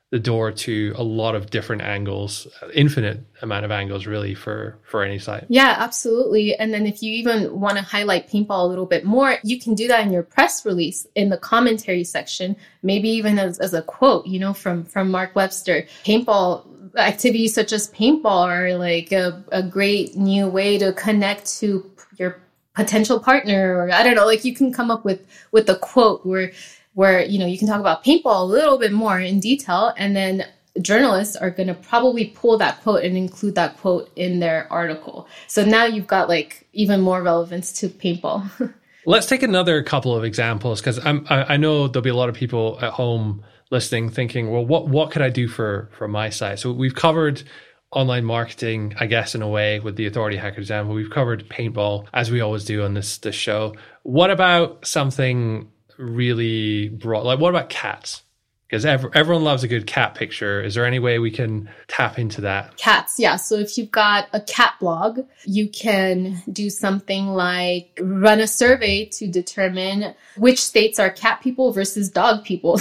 the 0.10 0.20
door 0.20 0.52
to 0.54 0.94
a 0.96 1.04
lot 1.04 1.36
of 1.36 1.50
different 1.50 1.82
angles 1.82 2.48
infinite 2.74 3.20
amount 3.42 3.66
of 3.66 3.72
angles 3.72 4.08
really 4.08 4.34
for 4.34 4.80
for 4.84 5.04
any 5.04 5.20
site. 5.20 5.44
Yeah 5.50 5.76
absolutely. 5.78 6.56
And 6.56 6.74
then 6.74 6.86
if 6.86 7.04
you 7.04 7.14
even 7.14 7.60
want 7.60 7.78
to 7.78 7.84
highlight 7.84 8.30
paintball 8.30 8.64
a 8.64 8.68
little 8.68 8.86
bit 8.86 9.04
more 9.04 9.38
you 9.44 9.60
can 9.60 9.76
do 9.76 9.88
that 9.90 10.06
in 10.06 10.14
your 10.14 10.24
press 10.24 10.66
release 10.66 11.06
in 11.16 11.30
the 11.30 11.38
commentary 11.38 12.06
section 12.06 12.56
maybe 12.84 13.10
even 13.10 13.38
as, 13.38 13.60
as 13.60 13.74
a 13.74 13.82
quote 13.82 14.26
you 14.26 14.40
know 14.40 14.54
from 14.54 14.86
from 14.86 15.12
mark 15.12 15.36
webster. 15.36 15.86
Paintball 16.06 16.96
activities 16.96 17.54
such 17.54 17.74
as 17.74 17.92
paintball 17.92 18.48
are 18.48 18.78
like 18.78 19.12
a, 19.12 19.44
a 19.52 19.62
great 19.62 20.16
new 20.16 20.48
way 20.48 20.78
to 20.78 20.94
connect 20.94 21.60
to 21.60 21.92
your 22.18 22.40
potential 22.74 23.20
partner 23.20 23.76
or 23.76 23.92
i 23.92 24.04
don't 24.04 24.16
know 24.16 24.26
like 24.26 24.46
you 24.46 24.54
can 24.54 24.72
come 24.72 24.92
up 24.92 25.04
with 25.04 25.26
with 25.52 25.68
a 25.68 25.76
quote 25.78 26.24
where 26.26 26.52
where 26.98 27.24
you 27.24 27.38
know 27.38 27.46
you 27.46 27.60
can 27.60 27.68
talk 27.68 27.80
about 27.80 28.04
paintball 28.04 28.42
a 28.42 28.44
little 28.44 28.80
bit 28.80 28.92
more 28.92 29.20
in 29.20 29.40
detail 29.40 29.94
and 29.98 30.16
then 30.16 30.44
journalists 30.82 31.36
are 31.36 31.52
going 31.52 31.68
to 31.68 31.76
probably 31.76 32.26
pull 32.26 32.58
that 32.58 32.82
quote 32.82 33.04
and 33.04 33.16
include 33.16 33.54
that 33.54 33.78
quote 33.78 34.10
in 34.16 34.40
their 34.40 34.68
article. 34.74 35.28
So 35.46 35.64
now 35.64 35.86
you've 35.86 36.08
got 36.08 36.28
like 36.28 36.68
even 36.74 37.02
more 37.02 37.22
relevance 37.22 37.72
to 37.82 37.90
paintball. 37.90 38.74
Let's 39.06 39.28
take 39.28 39.44
another 39.44 39.84
couple 39.84 40.16
of 40.16 40.24
examples 40.24 40.82
because 40.82 40.98
I, 40.98 41.22
I 41.30 41.58
know 41.58 41.88
there'll 41.88 42.02
be 42.02 42.10
a 42.10 42.16
lot 42.16 42.30
of 42.30 42.36
people 42.36 42.80
at 42.82 42.94
home 42.94 43.44
listening, 43.70 44.10
thinking, 44.10 44.50
"Well, 44.52 44.66
what 44.66 44.88
what 44.88 45.12
could 45.12 45.22
I 45.22 45.30
do 45.30 45.48
for 45.48 45.90
for 45.98 46.08
my 46.08 46.30
site?" 46.30 46.58
So 46.60 46.72
we've 46.72 46.96
covered 46.96 47.44
online 47.92 48.26
marketing, 48.26 48.96
I 49.00 49.06
guess, 49.06 49.36
in 49.36 49.42
a 49.44 49.48
way, 49.48 49.80
with 49.80 49.96
the 49.98 50.08
Authority 50.08 50.36
Hacker 50.36 50.60
example. 50.60 50.96
We've 50.96 51.12
covered 51.12 51.48
paintball 51.48 52.08
as 52.14 52.32
we 52.32 52.42
always 52.42 52.66
do 52.66 52.84
on 52.84 52.96
this 52.96 53.20
this 53.20 53.36
show. 53.36 53.76
What 54.02 54.30
about 54.30 54.86
something 54.86 55.72
really 55.98 56.90
broad? 56.90 57.26
Like, 57.26 57.40
what 57.40 57.50
about 57.50 57.70
cats? 57.70 58.24
because 58.68 58.86
ev- 58.86 59.10
everyone 59.14 59.44
loves 59.44 59.64
a 59.64 59.68
good 59.68 59.88
cat 59.88 60.16
picture. 60.16 60.62
Is 60.62 60.76
there 60.76 60.86
any 60.86 61.00
way 61.00 61.20
we 61.20 61.32
can 61.32 61.70
tap 61.88 62.20
into 62.20 62.42
that? 62.42 62.76
Cats, 62.78 63.16
yeah. 63.18 63.38
So 63.38 63.56
if 63.56 63.78
you've 63.78 63.92
got 63.92 64.28
a 64.34 64.42
cat 64.42 64.74
blog, 64.80 65.22
you 65.46 65.70
can 65.70 66.42
do 66.52 66.70
something 66.70 67.28
like 67.28 67.98
run 68.02 68.40
a 68.40 68.48
survey 68.48 69.06
to 69.06 69.28
determine 69.28 70.14
which 70.36 70.62
states 70.62 71.00
are 71.00 71.10
cat 71.10 71.42
people 71.42 71.72
versus 71.72 72.10
dog 72.10 72.44
people. 72.44 72.80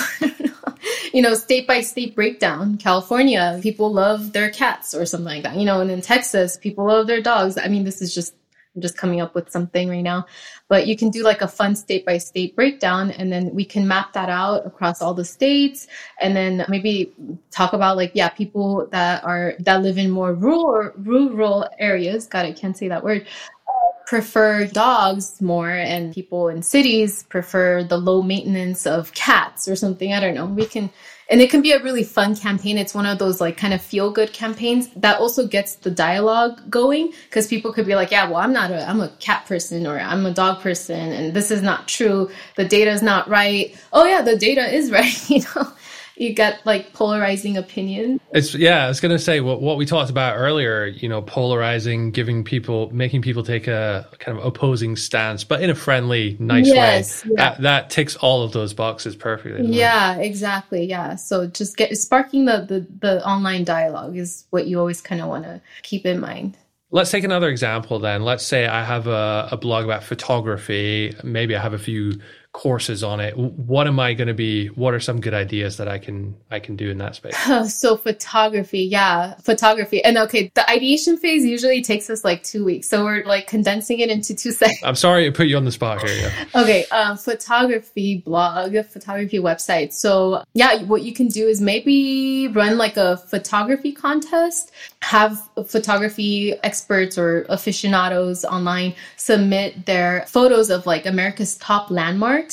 you 1.12 1.22
know, 1.22 1.34
state 1.34 1.68
by 1.68 1.82
state 1.82 2.16
breakdown. 2.16 2.78
California, 2.78 3.60
people 3.62 3.92
love 3.92 4.32
their 4.32 4.50
cats 4.50 4.92
or 4.92 5.06
something 5.06 5.26
like 5.26 5.42
that. 5.44 5.56
You 5.56 5.64
know, 5.64 5.80
and 5.80 5.90
in 5.90 6.00
Texas, 6.00 6.56
people 6.56 6.86
love 6.86 7.06
their 7.06 7.22
dogs. 7.22 7.56
I 7.56 7.68
mean, 7.68 7.84
this 7.84 8.02
is 8.02 8.12
just 8.12 8.34
I'm 8.76 8.82
just 8.82 8.98
coming 8.98 9.22
up 9.22 9.34
with 9.34 9.50
something 9.50 9.88
right 9.88 10.02
now. 10.02 10.26
But 10.68 10.86
you 10.86 10.96
can 10.96 11.10
do 11.10 11.22
like 11.22 11.42
a 11.42 11.48
fun 11.48 11.76
state 11.76 12.04
by 12.04 12.18
state 12.18 12.56
breakdown 12.56 13.12
and 13.12 13.32
then 13.32 13.54
we 13.54 13.64
can 13.64 13.86
map 13.86 14.12
that 14.14 14.28
out 14.28 14.66
across 14.66 15.00
all 15.00 15.14
the 15.14 15.24
states 15.24 15.86
and 16.20 16.34
then 16.36 16.64
maybe 16.68 17.12
talk 17.50 17.72
about 17.72 17.96
like, 17.96 18.10
yeah, 18.14 18.28
people 18.28 18.88
that 18.90 19.22
are, 19.22 19.54
that 19.60 19.82
live 19.82 19.96
in 19.96 20.10
more 20.10 20.34
rural, 20.34 20.92
rural 20.96 21.68
areas. 21.78 22.26
God, 22.26 22.46
I 22.46 22.52
can't 22.52 22.76
say 22.76 22.88
that 22.88 23.04
word 23.04 23.26
uh, 23.68 23.92
prefer 24.06 24.66
dogs 24.66 25.40
more 25.40 25.70
and 25.70 26.12
people 26.12 26.48
in 26.48 26.62
cities 26.62 27.22
prefer 27.24 27.84
the 27.84 27.96
low 27.96 28.22
maintenance 28.22 28.86
of 28.86 29.12
cats 29.14 29.68
or 29.68 29.76
something. 29.76 30.12
I 30.12 30.20
don't 30.20 30.34
know. 30.34 30.46
We 30.46 30.66
can 30.66 30.90
and 31.28 31.40
it 31.40 31.50
can 31.50 31.60
be 31.60 31.72
a 31.72 31.82
really 31.82 32.04
fun 32.04 32.36
campaign. 32.36 32.78
It's 32.78 32.94
one 32.94 33.06
of 33.06 33.18
those 33.18 33.40
like 33.40 33.56
kind 33.56 33.74
of 33.74 33.82
feel 33.82 34.10
good 34.10 34.32
campaigns 34.32 34.88
that 34.96 35.18
also 35.18 35.46
gets 35.46 35.74
the 35.76 35.90
dialogue 35.90 36.70
going 36.70 37.12
because 37.24 37.48
people 37.48 37.72
could 37.72 37.86
be 37.86 37.94
like, 37.94 38.10
yeah, 38.10 38.28
well, 38.28 38.38
I'm 38.38 38.52
not 38.52 38.70
a, 38.70 38.88
I'm 38.88 39.00
a 39.00 39.08
cat 39.18 39.46
person 39.46 39.86
or 39.86 39.98
I'm 39.98 40.24
a 40.24 40.32
dog 40.32 40.60
person 40.60 41.12
and 41.12 41.34
this 41.34 41.50
is 41.50 41.62
not 41.62 41.88
true. 41.88 42.30
The 42.54 42.64
data 42.64 42.90
is 42.90 43.02
not 43.02 43.28
right. 43.28 43.76
Oh 43.92 44.04
yeah, 44.04 44.22
the 44.22 44.36
data 44.36 44.72
is 44.72 44.90
right. 44.92 45.30
you 45.30 45.40
know, 45.40 45.72
you 46.16 46.32
get 46.32 46.64
like 46.64 46.92
polarizing 46.92 47.56
opinions. 47.56 48.20
It's 48.32 48.54
yeah, 48.54 48.86
I 48.86 48.88
was 48.88 49.00
gonna 49.00 49.18
say 49.18 49.40
what 49.40 49.60
what 49.60 49.76
we 49.76 49.84
talked 49.84 50.10
about 50.10 50.36
earlier. 50.36 50.86
You 50.86 51.08
know, 51.08 51.22
polarizing, 51.22 52.10
giving 52.10 52.42
people, 52.42 52.90
making 52.90 53.22
people 53.22 53.42
take 53.42 53.68
a 53.68 54.08
kind 54.18 54.38
of 54.38 54.44
opposing 54.44 54.96
stance, 54.96 55.44
but 55.44 55.62
in 55.62 55.70
a 55.70 55.74
friendly, 55.74 56.36
nice 56.40 56.66
yes, 56.66 57.24
way. 57.24 57.32
Yeah. 57.34 57.44
That 57.44 57.62
that 57.62 57.90
ticks 57.90 58.16
all 58.16 58.42
of 58.42 58.52
those 58.52 58.72
boxes 58.72 59.14
perfectly. 59.14 59.66
Yeah, 59.66 60.16
exactly. 60.16 60.84
Yeah. 60.84 61.16
So 61.16 61.46
just 61.46 61.76
get 61.76 61.96
sparking 61.96 62.46
the 62.46 62.64
the, 62.66 62.86
the 63.00 63.26
online 63.26 63.64
dialogue 63.64 64.16
is 64.16 64.46
what 64.50 64.66
you 64.66 64.78
always 64.78 65.00
kind 65.00 65.20
of 65.20 65.28
want 65.28 65.44
to 65.44 65.60
keep 65.82 66.06
in 66.06 66.18
mind. 66.18 66.56
Let's 66.90 67.10
take 67.10 67.24
another 67.24 67.48
example 67.48 67.98
then. 67.98 68.22
Let's 68.22 68.46
say 68.46 68.66
I 68.66 68.84
have 68.84 69.08
a, 69.08 69.48
a 69.50 69.56
blog 69.56 69.84
about 69.84 70.04
photography. 70.04 71.14
Maybe 71.24 71.56
I 71.56 71.60
have 71.60 71.74
a 71.74 71.78
few 71.78 72.20
courses 72.56 73.04
on 73.04 73.20
it. 73.20 73.36
What 73.36 73.86
am 73.86 74.00
i 74.00 74.14
going 74.14 74.28
to 74.28 74.34
be 74.34 74.68
what 74.68 74.94
are 74.94 75.00
some 75.00 75.20
good 75.20 75.34
ideas 75.34 75.76
that 75.76 75.88
i 75.88 75.98
can 75.98 76.34
i 76.50 76.58
can 76.58 76.74
do 76.74 76.90
in 76.90 76.96
that 76.98 77.14
space? 77.14 77.36
So 77.68 77.98
photography 77.98 78.80
yeah 78.80 79.34
photography. 79.42 80.02
And 80.02 80.16
okay 80.16 80.50
the 80.54 80.68
ideation 80.70 81.18
phase 81.18 81.44
usually 81.44 81.82
takes 81.82 82.08
us 82.08 82.24
like 82.24 82.42
two 82.42 82.64
weeks. 82.64 82.88
So 82.88 83.04
we're 83.04 83.24
like 83.26 83.46
condensing 83.46 83.98
it 83.98 84.08
into 84.08 84.34
two 84.34 84.52
seconds 84.62 84.80
i'm 84.82 84.94
sorry 84.94 85.26
to 85.26 85.32
put 85.32 85.48
you 85.48 85.58
on 85.58 85.66
the 85.66 85.72
spot 85.80 86.02
here 86.02 86.16
yeah. 86.18 86.44
okay 86.62 86.86
um, 86.86 87.18
photography 87.18 88.22
blog 88.24 88.74
photography 88.86 89.38
website. 89.38 89.92
So 89.92 90.42
yeah 90.54 90.82
what 90.84 91.02
you 91.02 91.12
can 91.12 91.28
do 91.28 91.46
is 91.46 91.60
maybe 91.60 92.48
run 92.48 92.78
like 92.78 92.96
a 92.96 93.18
photography 93.18 93.92
contest. 93.92 94.72
Have 95.02 95.38
photography 95.66 96.54
experts 96.64 97.18
or 97.18 97.44
aficionados 97.50 98.46
online 98.46 98.94
submit 99.26 99.86
their 99.86 100.24
photos 100.28 100.70
of 100.70 100.86
like 100.86 101.04
America's 101.04 101.56
top 101.56 101.90
landmarks. 101.90 102.45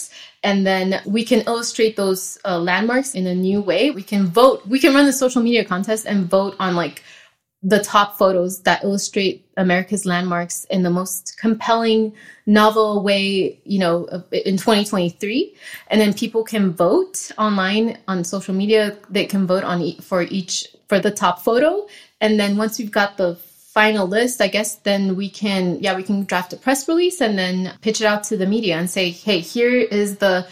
And 0.43 0.65
then 0.65 1.01
we 1.05 1.23
can 1.23 1.41
illustrate 1.41 1.95
those 1.95 2.37
uh, 2.45 2.59
landmarks 2.59 3.15
in 3.15 3.27
a 3.27 3.35
new 3.35 3.61
way. 3.61 3.91
We 3.91 4.03
can 4.03 4.27
vote, 4.27 4.65
we 4.67 4.79
can 4.79 4.93
run 4.93 5.05
the 5.05 5.13
social 5.13 5.41
media 5.41 5.63
contest 5.63 6.05
and 6.05 6.29
vote 6.29 6.55
on 6.59 6.75
like 6.75 7.03
the 7.65 7.79
top 7.79 8.17
photos 8.17 8.61
that 8.63 8.83
illustrate 8.83 9.47
America's 9.55 10.05
landmarks 10.05 10.65
in 10.65 10.83
the 10.83 10.89
most 10.89 11.37
compelling, 11.39 12.13
novel 12.45 13.01
way, 13.01 13.57
you 13.63 13.79
know, 13.79 14.05
in 14.31 14.57
2023. 14.57 15.55
And 15.87 16.01
then 16.01 16.13
people 16.13 16.43
can 16.43 16.73
vote 16.73 17.31
online 17.37 17.97
on 18.09 18.25
social 18.25 18.53
media. 18.53 18.97
They 19.09 19.25
can 19.25 19.47
vote 19.47 19.63
on 19.63 19.95
for 20.01 20.23
each, 20.23 20.67
for 20.89 20.99
the 20.99 21.11
top 21.11 21.41
photo. 21.41 21.87
And 22.19 22.37
then 22.37 22.57
once 22.57 22.77
we've 22.77 22.91
got 22.91 23.15
the 23.15 23.35
final 23.73 24.07
list, 24.07 24.39
I 24.39 24.49
guess 24.49 24.75
then 24.75 25.15
we 25.15 25.29
can, 25.29 25.79
yeah, 25.81 25.95
we 25.95 26.03
can 26.03 26.25
draft 26.25 26.53
a 26.53 26.57
press 26.57 26.87
release 26.87 27.21
and 27.21 27.39
then 27.39 27.73
pitch 27.81 28.01
it 28.01 28.05
out 28.05 28.23
to 28.25 28.37
the 28.37 28.45
media 28.45 28.77
and 28.77 28.87
say, 28.87 29.09
hey, 29.09 29.39
here 29.39 29.75
is 29.75 30.17
the 30.17 30.47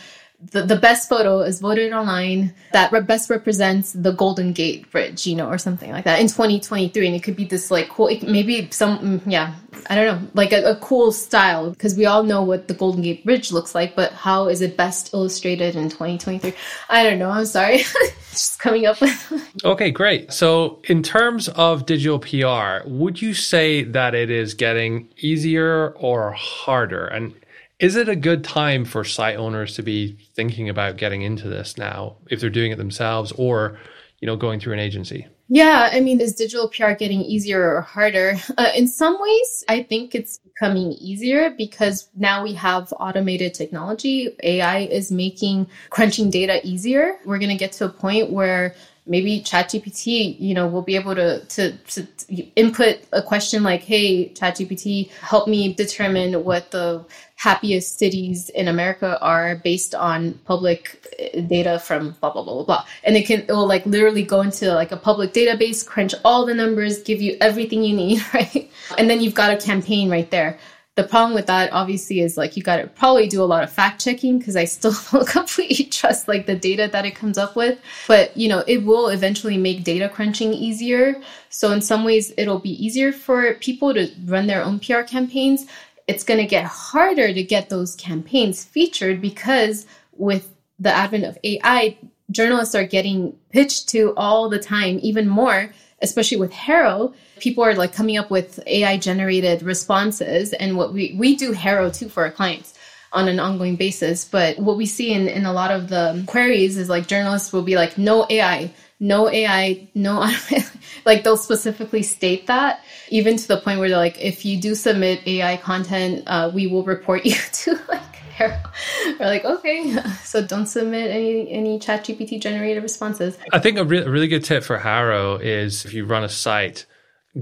the, 0.51 0.63
the 0.63 0.75
best 0.75 1.07
photo 1.07 1.41
is 1.41 1.59
voted 1.59 1.93
online 1.93 2.53
that 2.73 2.91
re- 2.91 3.01
best 3.01 3.29
represents 3.29 3.93
the 3.93 4.11
Golden 4.11 4.53
Gate 4.53 4.89
Bridge, 4.91 5.27
you 5.27 5.35
know, 5.35 5.47
or 5.47 5.57
something 5.57 5.91
like 5.91 6.05
that 6.05 6.19
in 6.19 6.27
2023. 6.27 7.07
And 7.07 7.15
it 7.15 7.23
could 7.23 7.35
be 7.35 7.45
this 7.45 7.69
like 7.69 7.89
cool, 7.89 8.09
maybe 8.23 8.67
some, 8.71 9.21
yeah, 9.25 9.53
I 9.89 9.95
don't 9.95 10.05
know, 10.05 10.29
like 10.33 10.51
a, 10.51 10.63
a 10.71 10.75
cool 10.77 11.11
style 11.11 11.69
because 11.69 11.95
we 11.95 12.05
all 12.05 12.23
know 12.23 12.41
what 12.41 12.67
the 12.67 12.73
Golden 12.73 13.01
Gate 13.01 13.23
Bridge 13.23 13.51
looks 13.51 13.75
like, 13.75 13.95
but 13.95 14.11
how 14.13 14.47
is 14.47 14.61
it 14.61 14.77
best 14.77 15.13
illustrated 15.13 15.75
in 15.75 15.89
2023? 15.89 16.53
I 16.89 17.03
don't 17.03 17.19
know. 17.19 17.29
I'm 17.29 17.45
sorry. 17.45 17.77
Just 18.31 18.59
coming 18.59 18.85
up 18.85 18.99
with. 19.01 19.59
okay, 19.65 19.91
great. 19.91 20.31
So, 20.31 20.81
in 20.85 21.03
terms 21.03 21.49
of 21.49 21.85
digital 21.85 22.17
PR, 22.17 22.87
would 22.87 23.21
you 23.21 23.33
say 23.33 23.83
that 23.83 24.15
it 24.15 24.31
is 24.31 24.53
getting 24.53 25.09
easier 25.17 25.89
or 25.91 26.31
harder? 26.31 27.07
And 27.07 27.33
is 27.82 27.95
it 27.95 28.07
a 28.07 28.15
good 28.15 28.43
time 28.43 28.86
for 28.86 29.03
site 29.03 29.38
owners 29.38 29.75
to 29.75 29.82
be 29.82 30.15
thinking 30.36 30.69
about 30.69 30.97
getting 30.97 31.23
into 31.23 31.49
this 31.49 31.77
now 31.79 32.15
if 32.29 32.39
they're 32.39 32.49
doing 32.49 32.71
it 32.71 32.77
themselves 32.77 33.32
or, 33.34 33.79
you 34.19 34.27
know, 34.27 34.36
going 34.36 34.59
through 34.59 34.73
an 34.73 34.79
agency? 34.79 35.27
Yeah, 35.49 35.89
I 35.91 35.99
mean, 35.99 36.21
is 36.21 36.36
digital 36.36 36.69
PR 36.69 36.91
getting 36.91 37.21
easier 37.21 37.75
or 37.75 37.82
harder? 37.82 38.36
Uh, 38.57 38.69
in 38.75 38.88
some 38.88 39.19
ways, 39.19 39.65
I 39.67 39.82
think 39.82 40.13
it's 40.13 40.38
becoming 40.38 40.91
easier 40.93 41.49
because 41.49 42.07
now 42.15 42.43
we 42.43 42.53
have 42.53 42.93
automated 42.99 43.55
technology. 43.55 44.36
AI 44.43 44.82
is 44.82 45.11
making 45.11 45.67
crunching 45.89 46.29
data 46.29 46.61
easier. 46.63 47.17
We're 47.25 47.39
going 47.39 47.49
to 47.49 47.57
get 47.57 47.71
to 47.73 47.86
a 47.86 47.89
point 47.89 48.29
where 48.29 48.75
maybe 49.06 49.41
ChatGPT, 49.41 50.39
you 50.39 50.54
know, 50.54 50.68
will 50.68 50.82
be 50.82 50.95
able 50.95 51.16
to, 51.16 51.43
to, 51.45 51.72
to 51.72 52.08
input 52.56 52.99
a 53.12 53.22
question 53.22 53.64
like, 53.64 53.82
"Hey, 53.82 54.30
ChatGPT, 54.30 55.10
help 55.12 55.47
me 55.47 55.74
determine 55.74 56.43
what 56.43 56.72
the 56.72 57.06
happiest 57.41 57.97
cities 57.97 58.49
in 58.49 58.68
America 58.68 59.18
are 59.20 59.56
based 59.56 59.95
on 59.95 60.34
public 60.45 61.08
uh, 61.20 61.41
data 61.41 61.80
from 61.80 62.12
blah 62.22 62.32
blah 62.32 62.43
blah 62.43 62.54
blah 62.54 62.64
blah. 62.64 62.86
And 63.04 63.18
it 63.18 63.26
can 63.26 63.41
it 63.41 63.52
will 63.52 63.68
like 63.68 63.86
literally 63.86 64.24
go 64.24 64.41
into 64.41 64.72
like 64.74 64.91
a 64.91 64.97
public 64.97 65.34
database, 65.34 65.86
crunch 65.86 66.14
all 66.24 66.45
the 66.45 66.54
numbers, 66.54 67.02
give 67.02 67.20
you 67.20 67.38
everything 67.41 67.84
you 67.84 67.95
need, 67.95 68.22
right? 68.34 68.70
And 68.97 69.10
then 69.10 69.22
you've 69.22 69.34
got 69.34 69.52
a 69.52 69.58
campaign 69.58 70.10
right 70.10 70.30
there. 70.30 70.60
The 71.02 71.08
problem 71.08 71.34
with 71.34 71.47
that 71.47 71.74
obviously 71.74 72.20
is 72.20 72.38
like 72.38 72.56
you 72.56 72.64
got 72.64 72.78
to 72.78 72.88
probably 72.88 73.28
do 73.28 73.41
a 73.41 73.45
lot 73.45 73.64
of 73.64 73.72
fact 73.72 74.04
checking 74.04 74.38
because 74.38 74.56
I 74.56 74.66
still 74.66 74.93
don't 75.12 75.28
completely 75.28 75.86
trust 75.86 76.28
like 76.28 76.45
the 76.45 76.56
data 76.56 76.89
that 76.91 77.06
it 77.06 77.16
comes 77.16 77.38
up 77.38 77.56
with. 77.56 77.80
But 78.08 78.36
you 78.38 78.47
know, 78.47 78.64
it 78.68 78.84
will 78.84 79.10
eventually 79.10 79.58
make 79.58 79.84
data 79.84 80.10
crunching 80.10 80.54
easier. 80.54 81.20
So 81.49 81.72
in 81.72 81.82
some 81.82 82.04
ways 82.04 82.34
it'll 82.38 82.60
be 82.60 82.86
easier 82.86 83.12
for 83.12 83.56
people 83.56 83.93
to 83.93 84.10
run 84.26 84.47
their 84.47 84.64
own 84.64 84.80
PR 84.80 85.02
campaigns 85.02 85.66
it's 86.08 86.24
going 86.24 86.39
to 86.39 86.45
get 86.45 86.66
harder 86.66 87.34
to 87.34 87.43
get 87.43 87.70
those 87.70 87.95
campaigns 87.95 88.66
featured 88.66 89.22
because 89.22 89.86
with 90.14 90.54
the 90.80 90.91
advent 90.91 91.24
of 91.24 91.38
AI, 91.43 91.97
journalists 92.32 92.76
are 92.76 92.86
getting 92.86 93.34
pitched 93.52 93.88
to 93.89 94.14
all 94.18 94.49
the 94.49 94.60
time, 94.60 94.99
even 95.02 95.28
more, 95.28 95.72
especially 96.02 96.38
with 96.38 96.52
HARO. 96.52 97.14
People 97.39 97.64
are 97.64 97.74
like 97.74 97.93
coming 97.93 98.18
up 98.18 98.30
with 98.30 98.60
AI 98.68 98.97
generated 98.97 99.64
responses. 99.64 100.54
And 100.54 100.78
what 100.78 100.93
we, 100.93 101.16
we 101.18 101.36
do 101.36 101.54
HARO 101.54 101.89
too 101.89 102.10
for 102.10 102.24
our 102.24 102.32
clients 102.32 102.74
on 103.14 103.28
an 103.28 103.39
ongoing 103.39 103.76
basis. 103.76 104.26
But 104.26 104.58
what 104.60 104.78
we 104.78 104.86
see 104.86 105.14
in, 105.14 105.28
in 105.28 105.45
a 105.45 105.54
lot 105.54 105.72
of 105.72 105.89
the 105.89 106.24
queries 106.28 106.78
is 106.78 106.89
like 106.89 107.08
journalists 107.08 107.52
will 107.52 107.62
be 107.62 107.76
like, 107.76 107.97
no 107.97 108.26
AI, 108.30 108.72
no 108.99 109.30
AI, 109.30 109.88
no 109.95 110.32
like 111.06 111.24
they'll 111.24 111.38
specifically 111.38 112.04
state 112.04 112.47
that, 112.47 112.84
even 113.10 113.36
to 113.36 113.47
the 113.47 113.58
point 113.58 113.80
where 113.80 113.89
they're 113.89 113.97
like, 113.97 114.22
if 114.22 114.45
you 114.45 114.60
do 114.60 114.76
submit 114.76 115.28
AI 115.28 115.58
content, 115.58 116.24
uh, 116.28 116.52
we 116.54 116.68
will 116.68 116.84
report 116.84 117.26
you 117.26 117.36
to 117.36 117.78
like 117.89 118.20
We're 119.19 119.25
like, 119.25 119.45
okay, 119.45 119.95
so 120.23 120.45
don't 120.45 120.65
submit 120.67 121.11
any 121.11 121.49
any 121.51 121.79
chat 121.79 122.05
GPT 122.05 122.41
generated 122.41 122.83
responses. 122.83 123.37
I 123.51 123.59
think 123.59 123.77
a, 123.77 123.85
re- 123.85 124.03
a 124.03 124.09
really 124.09 124.27
good 124.27 124.43
tip 124.43 124.63
for 124.63 124.77
HARO 124.77 125.37
is 125.37 125.85
if 125.85 125.93
you 125.93 126.05
run 126.05 126.23
a 126.23 126.29
site, 126.29 126.85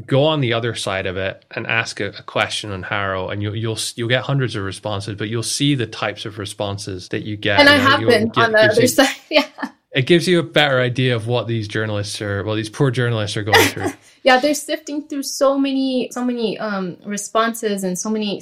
go 0.06 0.24
on 0.24 0.40
the 0.42 0.54
other 0.54 0.76
side 0.76 1.06
of 1.06 1.18
it 1.18 1.46
and 1.52 1.66
ask 1.68 2.00
a, 2.00 2.08
a 2.10 2.24
question 2.24 2.72
on 2.72 2.84
HARO, 2.84 3.30
and 3.30 3.42
you, 3.42 3.54
you'll 3.54 3.78
you'll 3.96 4.10
get 4.10 4.24
hundreds 4.24 4.56
of 4.56 4.64
responses, 4.64 5.16
but 5.16 5.30
you'll 5.30 5.44
see 5.44 5.76
the 5.76 5.88
types 5.88 6.26
of 6.26 6.38
responses 6.38 7.10
that 7.10 7.24
you 7.24 7.38
get. 7.38 7.60
And 7.60 7.70
I 7.70 7.78
have 7.78 8.00
been 8.02 8.32
on 8.36 8.52
the 8.52 8.60
other 8.60 8.82
you- 8.82 8.88
side. 8.88 9.08
Yeah. 9.30 9.46
It 9.92 10.06
gives 10.06 10.28
you 10.28 10.38
a 10.38 10.44
better 10.44 10.80
idea 10.80 11.16
of 11.16 11.26
what 11.26 11.48
these 11.48 11.68
journalists 11.68 12.22
are, 12.22 12.44
well, 12.44 12.56
these 12.56 12.70
poor 12.70 12.92
journalists 12.92 13.36
are 13.38 13.44
going 13.44 13.68
through. 13.70 13.88
yeah 14.24 14.40
they're 14.40 14.54
sifting 14.54 15.08
through 15.08 15.24
so 15.24 15.58
many 15.58 16.10
so 16.12 16.24
many 16.24 16.60
um 16.60 16.98
responses 17.06 17.84
and 17.84 17.98
so 17.98 18.10
many 18.10 18.40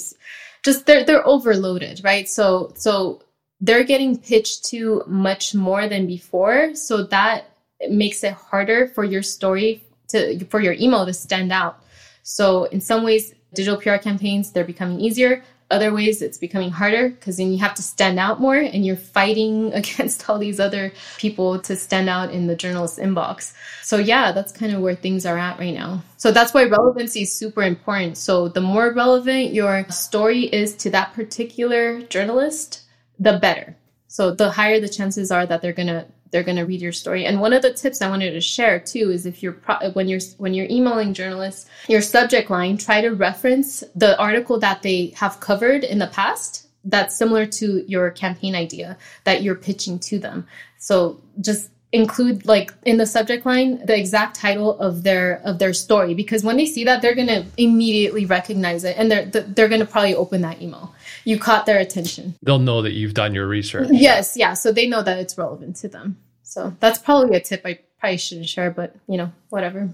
just 0.64 0.86
they're 0.86 1.04
they're 1.04 1.28
overloaded 1.28 2.02
right? 2.04 2.28
So 2.28 2.74
so 2.76 3.22
they're 3.60 3.84
getting 3.84 4.18
pitched 4.18 4.66
to 4.66 5.04
much 5.08 5.56
more 5.56 5.88
than 5.88 6.06
before. 6.06 6.76
So 6.76 7.04
that 7.06 7.52
makes 7.90 8.24
it 8.24 8.34
harder 8.34 8.88
for 8.88 9.04
your 9.04 9.24
story 9.24 9.84
to 10.10 10.44
for 10.46 10.60
your 10.62 10.74
email 10.74 11.06
to 11.06 11.14
stand 11.14 11.52
out. 11.52 11.84
So 12.24 12.66
in 12.66 12.82
some 12.82 13.04
ways 13.04 13.34
digital 13.54 13.80
pr 13.80 13.96
campaigns 13.98 14.52
they're 14.52 14.66
becoming 14.66 15.00
easier 15.00 15.44
other 15.70 15.94
ways 15.94 16.22
it's 16.22 16.38
becoming 16.38 16.72
harder 16.72 17.10
because 17.10 17.38
then 17.38 17.52
you 17.52 17.58
have 17.58 17.76
to 17.76 17.82
stand 17.82 18.18
out 18.18 18.40
more 18.40 18.56
and 18.56 18.86
you're 18.86 18.96
fighting 18.96 19.74
against 19.82 20.30
all 20.30 20.40
these 20.40 20.60
other 20.60 20.92
people 21.18 21.60
to 21.60 21.76
stand 21.76 22.10
out 22.10 22.32
in 22.32 22.48
the 22.48 22.56
journalist 22.56 23.00
inbox. 23.00 23.54
So 23.84 23.98
yeah 23.98 24.32
that's 24.32 24.52
kind 24.52 24.74
of 24.74 24.82
where 24.82 24.96
things 24.96 25.26
are 25.26 25.38
at 25.38 25.60
right 25.60 25.74
now. 25.74 26.04
So 26.18 26.32
that's 26.32 26.54
why 26.54 26.64
relevancy 26.64 27.24
is 27.24 27.32
super 27.32 27.64
important. 27.64 28.18
So 28.18 28.48
the 28.48 28.62
more 28.62 28.94
relevant 28.94 29.54
your 29.54 29.86
story 29.90 30.44
is 30.44 30.76
to 30.78 30.90
that 30.92 31.14
particular 31.14 32.02
journalist 32.04 32.84
the 33.20 33.40
better. 33.40 33.76
So 34.08 34.32
the 34.32 34.52
higher 34.52 34.80
the 34.80 34.90
chances 34.90 35.32
are 35.32 35.46
that 35.46 35.62
they're 35.62 35.74
gonna 35.74 36.08
they're 36.32 36.44
gonna 36.44 36.66
read 36.66 36.82
your 36.82 36.92
story. 36.92 37.26
And 37.26 37.42
one 37.42 37.54
of 37.54 37.62
the 37.62 37.74
tips 37.74 38.02
I 38.02 38.10
wanted 38.10 38.32
to 38.32 38.42
share 38.42 38.80
too 38.80 39.12
is 39.12 39.26
if 39.26 39.42
you're 39.42 39.54
pro- 39.54 39.92
when 39.92 40.08
you're 40.08 40.20
when 40.38 40.54
you're 40.54 40.68
emailing 40.70 41.14
journalists, 41.14 41.70
your 41.88 42.02
subject 42.02 42.50
line 42.50 42.78
try 42.78 43.02
to 43.02 43.10
reference 43.10 43.84
the 43.96 44.20
article 44.20 44.60
that 44.60 44.82
they 44.82 45.14
have 45.16 45.40
covered 45.40 45.84
in 45.84 46.00
the 46.00 46.08
past 46.08 46.68
that's 46.88 47.16
similar 47.16 47.46
to 47.46 47.84
your 47.88 48.10
campaign 48.12 48.56
idea 48.56 48.98
that 49.26 49.44
you're 49.44 49.56
pitching 49.56 50.00
to 50.00 50.20
them. 50.20 50.48
So 50.78 51.20
just 51.42 51.70
include 51.94 52.46
like 52.46 52.74
in 52.84 52.98
the 52.98 53.06
subject 53.06 53.46
line 53.46 53.86
the 53.86 53.98
exact 53.98 54.36
title 54.36 54.78
of 54.80 55.04
their 55.04 55.42
of 55.46 55.58
their 55.58 55.74
story 55.74 56.14
because 56.14 56.44
when 56.44 56.58
they 56.58 56.66
see 56.66 56.84
that 56.84 57.02
they're 57.02 57.16
going 57.16 57.28
to 57.28 57.46
immediately 57.56 58.26
recognize 58.26 58.84
it 58.84 58.96
and 58.98 59.10
they're 59.10 59.26
they're 59.26 59.70
going 59.70 59.80
to 59.80 59.86
probably 59.86 60.14
open 60.14 60.42
that 60.42 60.62
email 60.62 60.94
you 61.28 61.38
caught 61.38 61.66
their 61.66 61.78
attention 61.78 62.36
They'll 62.42 62.58
know 62.58 62.82
that 62.82 62.94
you've 62.94 63.14
done 63.14 63.36
your 63.36 63.48
research. 63.48 63.90
Yes, 63.92 64.38
yeah. 64.38 64.54
So 64.54 64.72
they 64.72 64.88
know 64.88 65.04
that 65.04 65.18
it's 65.20 65.38
relevant 65.38 65.76
to 65.78 65.90
them. 65.90 66.18
So 66.44 66.74
that's 66.80 67.00
probably 67.00 67.36
a 67.36 67.42
tip 67.42 67.64
I 67.66 67.80
probably 68.00 68.18
shouldn't 68.18 68.48
share, 68.48 68.72
but 68.72 68.96
you 69.08 69.18
know, 69.18 69.32
whatever. 69.50 69.90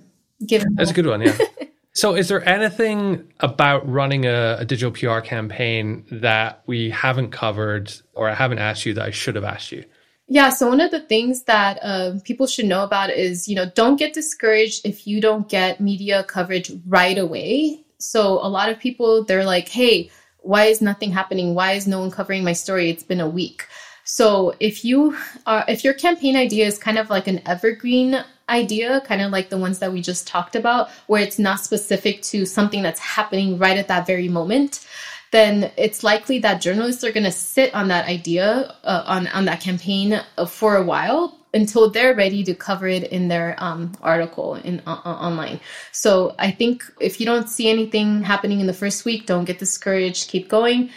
Give. 0.45 0.63
That's 0.75 0.91
a 0.91 0.93
good 0.93 1.07
one, 1.07 1.21
yeah. 1.21 1.35
so, 1.93 2.15
is 2.15 2.27
there 2.27 2.47
anything 2.47 3.27
about 3.39 3.89
running 3.89 4.25
a, 4.25 4.57
a 4.59 4.65
digital 4.65 4.91
PR 4.91 5.25
campaign 5.25 6.05
that 6.11 6.61
we 6.67 6.91
haven't 6.91 7.31
covered 7.31 7.91
or 8.13 8.29
I 8.29 8.35
haven't 8.35 8.59
asked 8.59 8.85
you 8.85 8.93
that 8.93 9.05
I 9.05 9.11
should 9.11 9.35
have 9.35 9.43
asked 9.43 9.71
you? 9.71 9.83
Yeah. 10.27 10.49
So 10.49 10.67
one 10.67 10.81
of 10.81 10.91
the 10.91 11.01
things 11.01 11.43
that 11.43 11.79
uh, 11.81 12.19
people 12.23 12.45
should 12.45 12.65
know 12.65 12.83
about 12.83 13.09
is, 13.09 13.47
you 13.47 13.55
know, 13.55 13.69
don't 13.73 13.97
get 13.97 14.13
discouraged 14.13 14.85
if 14.85 15.07
you 15.07 15.19
don't 15.19 15.49
get 15.49 15.81
media 15.81 16.23
coverage 16.23 16.71
right 16.87 17.17
away. 17.17 17.83
So 17.99 18.33
a 18.33 18.49
lot 18.49 18.69
of 18.69 18.79
people, 18.79 19.23
they're 19.23 19.45
like, 19.45 19.67
hey, 19.69 20.11
why 20.43 20.65
is 20.65 20.81
nothing 20.81 21.11
happening? 21.11 21.55
Why 21.55 21.73
is 21.73 21.87
no 21.87 21.99
one 21.99 22.11
covering 22.11 22.43
my 22.43 22.53
story? 22.53 22.89
It's 22.89 23.03
been 23.03 23.21
a 23.21 23.27
week. 23.27 23.67
So 24.03 24.53
if 24.59 24.83
you 24.83 25.17
are, 25.47 25.63
if 25.67 25.83
your 25.83 25.93
campaign 25.93 26.35
idea 26.35 26.65
is 26.65 26.77
kind 26.77 26.97
of 26.97 27.09
like 27.09 27.27
an 27.27 27.41
evergreen 27.47 28.23
idea, 28.49 29.01
kind 29.01 29.21
of 29.21 29.31
like 29.31 29.49
the 29.49 29.57
ones 29.57 29.79
that 29.79 29.93
we 29.93 30.01
just 30.01 30.27
talked 30.27 30.55
about, 30.55 30.89
where 31.07 31.21
it's 31.21 31.39
not 31.39 31.61
specific 31.61 32.21
to 32.23 32.45
something 32.45 32.83
that's 32.83 32.99
happening 32.99 33.57
right 33.57 33.77
at 33.77 33.87
that 33.87 34.05
very 34.05 34.27
moment, 34.27 34.85
then 35.31 35.71
it's 35.77 36.03
likely 36.03 36.39
that 36.39 36.61
journalists 36.61 37.03
are 37.03 37.11
going 37.11 37.23
to 37.23 37.31
sit 37.31 37.73
on 37.73 37.87
that 37.87 38.07
idea 38.07 38.75
uh, 38.83 39.03
on 39.05 39.27
on 39.27 39.45
that 39.45 39.61
campaign 39.61 40.21
uh, 40.37 40.45
for 40.45 40.75
a 40.75 40.83
while 40.83 41.39
until 41.53 41.89
they're 41.89 42.15
ready 42.15 42.43
to 42.43 42.53
cover 42.53 42.87
it 42.87 43.03
in 43.11 43.27
their 43.27 43.55
um, 43.59 43.91
article 44.01 44.55
in 44.55 44.81
uh, 44.87 45.01
online. 45.05 45.59
So 45.91 46.35
I 46.39 46.51
think 46.51 46.83
if 46.99 47.19
you 47.19 47.25
don't 47.25 47.47
see 47.47 47.69
anything 47.69 48.23
happening 48.23 48.59
in 48.59 48.67
the 48.67 48.73
first 48.73 49.05
week, 49.05 49.25
don't 49.25 49.45
get 49.45 49.59
discouraged. 49.59 50.29
Keep 50.29 50.49
going. 50.49 50.89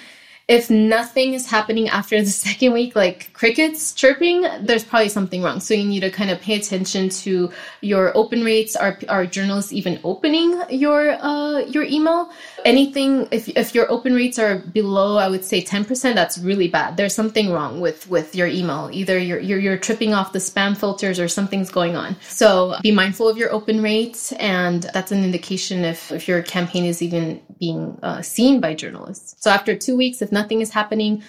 If 0.49 0.71
nothing 0.71 1.35
is 1.35 1.51
happening 1.51 1.89
after 1.89 2.23
the 2.23 2.31
second 2.47 2.73
week, 2.73 2.95
like 2.95 3.33
crickets 3.33 3.93
chirping, 3.93 4.47
there's 4.61 4.85
probably 4.85 5.09
something 5.09 5.43
wrong. 5.43 5.59
So 5.61 5.75
you 5.75 5.85
need 5.85 6.01
to 6.01 6.11
kind 6.11 6.31
of 6.31 6.41
pay 6.41 6.55
attention 6.55 7.09
to 7.25 7.51
your 7.81 8.17
open 8.17 8.45
rates. 8.45 8.77
Are 8.77 8.99
are 9.09 9.27
journalists 9.27 9.73
even 9.73 9.99
opening 10.05 10.63
your 10.71 11.19
uh, 11.21 11.61
your 11.67 11.83
email? 11.83 12.31
Anything 12.67 13.29
if 13.31 13.49
if 13.49 13.75
your 13.75 13.91
open 13.91 14.13
rates 14.15 14.39
are 14.39 14.59
below, 14.59 15.19
I 15.19 15.29
would 15.29 15.45
say 15.45 15.63
10%, 15.63 16.15
that's 16.15 16.37
really 16.37 16.67
bad. 16.67 16.97
There's 16.97 17.15
something 17.15 17.53
wrong 17.53 17.81
with 17.81 18.09
with 18.11 18.35
your 18.35 18.49
email. 18.49 18.91
Either 18.93 19.19
you're 19.19 19.39
you're, 19.39 19.61
you're 19.61 19.77
tripping 19.79 20.13
off 20.13 20.33
the 20.33 20.41
spam 20.41 20.77
filters 20.77 21.21
or 21.21 21.29
something's 21.29 21.71
going 21.71 21.95
on. 21.95 22.17
So 22.23 22.75
be 22.83 22.91
mindful 22.91 23.29
of 23.29 23.39
your 23.39 23.53
open 23.53 23.83
rates, 23.83 24.33
and 24.33 24.83
that's 24.93 25.13
an 25.13 25.23
indication 25.23 25.85
if 25.85 26.11
if 26.11 26.27
your 26.27 26.43
campaign 26.43 26.85
is 26.85 27.03
even 27.03 27.41
being 27.61 27.99
uh, 28.03 28.21
seen 28.21 28.61
by 28.61 28.75
journalists. 28.75 29.37
So 29.39 29.51
after 29.51 29.77
two 29.77 29.97
weeks, 29.97 30.21
if 30.21 30.33
nothing 30.33 30.61
is 30.61 30.71
happening, 30.71 31.23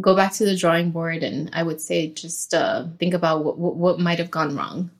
go 0.00 0.16
back 0.16 0.32
to 0.34 0.44
the 0.44 0.56
drawing 0.56 0.90
board, 0.90 1.22
and 1.22 1.50
I 1.52 1.62
would 1.62 1.80
say 1.80 2.08
just 2.08 2.52
uh, 2.52 2.86
think 2.98 3.14
about 3.14 3.44
what, 3.44 3.58
what 3.58 3.76
what 3.76 4.00
might 4.00 4.18
have 4.18 4.30
gone 4.30 4.56
wrong. 4.56 4.90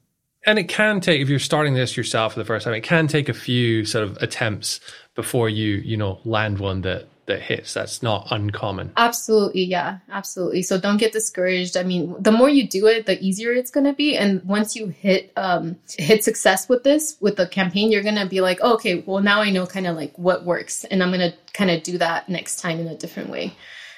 And 0.47 0.59
it 0.59 0.69
can 0.69 1.01
take, 1.01 1.21
if 1.21 1.29
you're 1.29 1.39
starting 1.39 1.75
this 1.75 1.97
yourself 1.97 2.33
for 2.33 2.39
the 2.39 2.47
first 2.47 2.65
time, 2.65 2.73
it 2.73 2.81
can 2.81 3.07
take 3.07 3.29
a 3.29 3.35
few 3.35 3.85
sort 3.85 4.05
of 4.05 4.17
attempts 4.23 4.81
before 5.21 5.51
you, 5.51 5.73
you 5.91 5.99
know, 5.99 6.19
land 6.25 6.59
one 6.59 6.81
that 6.81 7.07
that 7.27 7.43
hits. 7.43 7.75
That's 7.75 8.03
not 8.03 8.27
uncommon. 8.31 8.91
Absolutely, 8.97 9.65
yeah, 9.65 9.99
absolutely. 10.11 10.63
So 10.63 10.81
don't 10.81 10.97
get 10.97 11.13
discouraged. 11.13 11.77
I 11.77 11.83
mean, 11.83 12.17
the 12.19 12.33
more 12.33 12.49
you 12.49 12.67
do 12.67 12.87
it, 12.87 13.05
the 13.05 13.23
easier 13.23 13.53
it's 13.53 13.71
going 13.71 13.85
to 13.85 13.93
be. 13.93 14.17
And 14.17 14.43
once 14.45 14.75
you 14.75 14.87
hit 14.89 15.31
um, 15.37 15.77
hit 15.99 16.25
success 16.25 16.69
with 16.71 16.85
this 16.85 17.19
with 17.21 17.37
the 17.37 17.47
campaign, 17.47 17.93
you're 17.93 18.03
going 18.03 18.17
to 18.17 18.27
be 18.27 18.41
like, 18.41 18.61
oh, 18.63 18.75
okay, 18.75 19.05
well 19.07 19.23
now 19.23 19.43
I 19.43 19.51
know 19.51 19.67
kind 19.67 19.87
of 19.87 19.95
like 19.95 20.17
what 20.17 20.45
works, 20.45 20.85
and 20.85 21.03
I'm 21.03 21.13
going 21.13 21.31
to 21.31 21.37
kind 21.53 21.71
of 21.71 21.83
do 21.83 21.99
that 21.99 22.29
next 22.29 22.61
time 22.61 22.81
in 22.81 22.89
a 22.89 22.97
different 22.97 23.29
way 23.29 23.53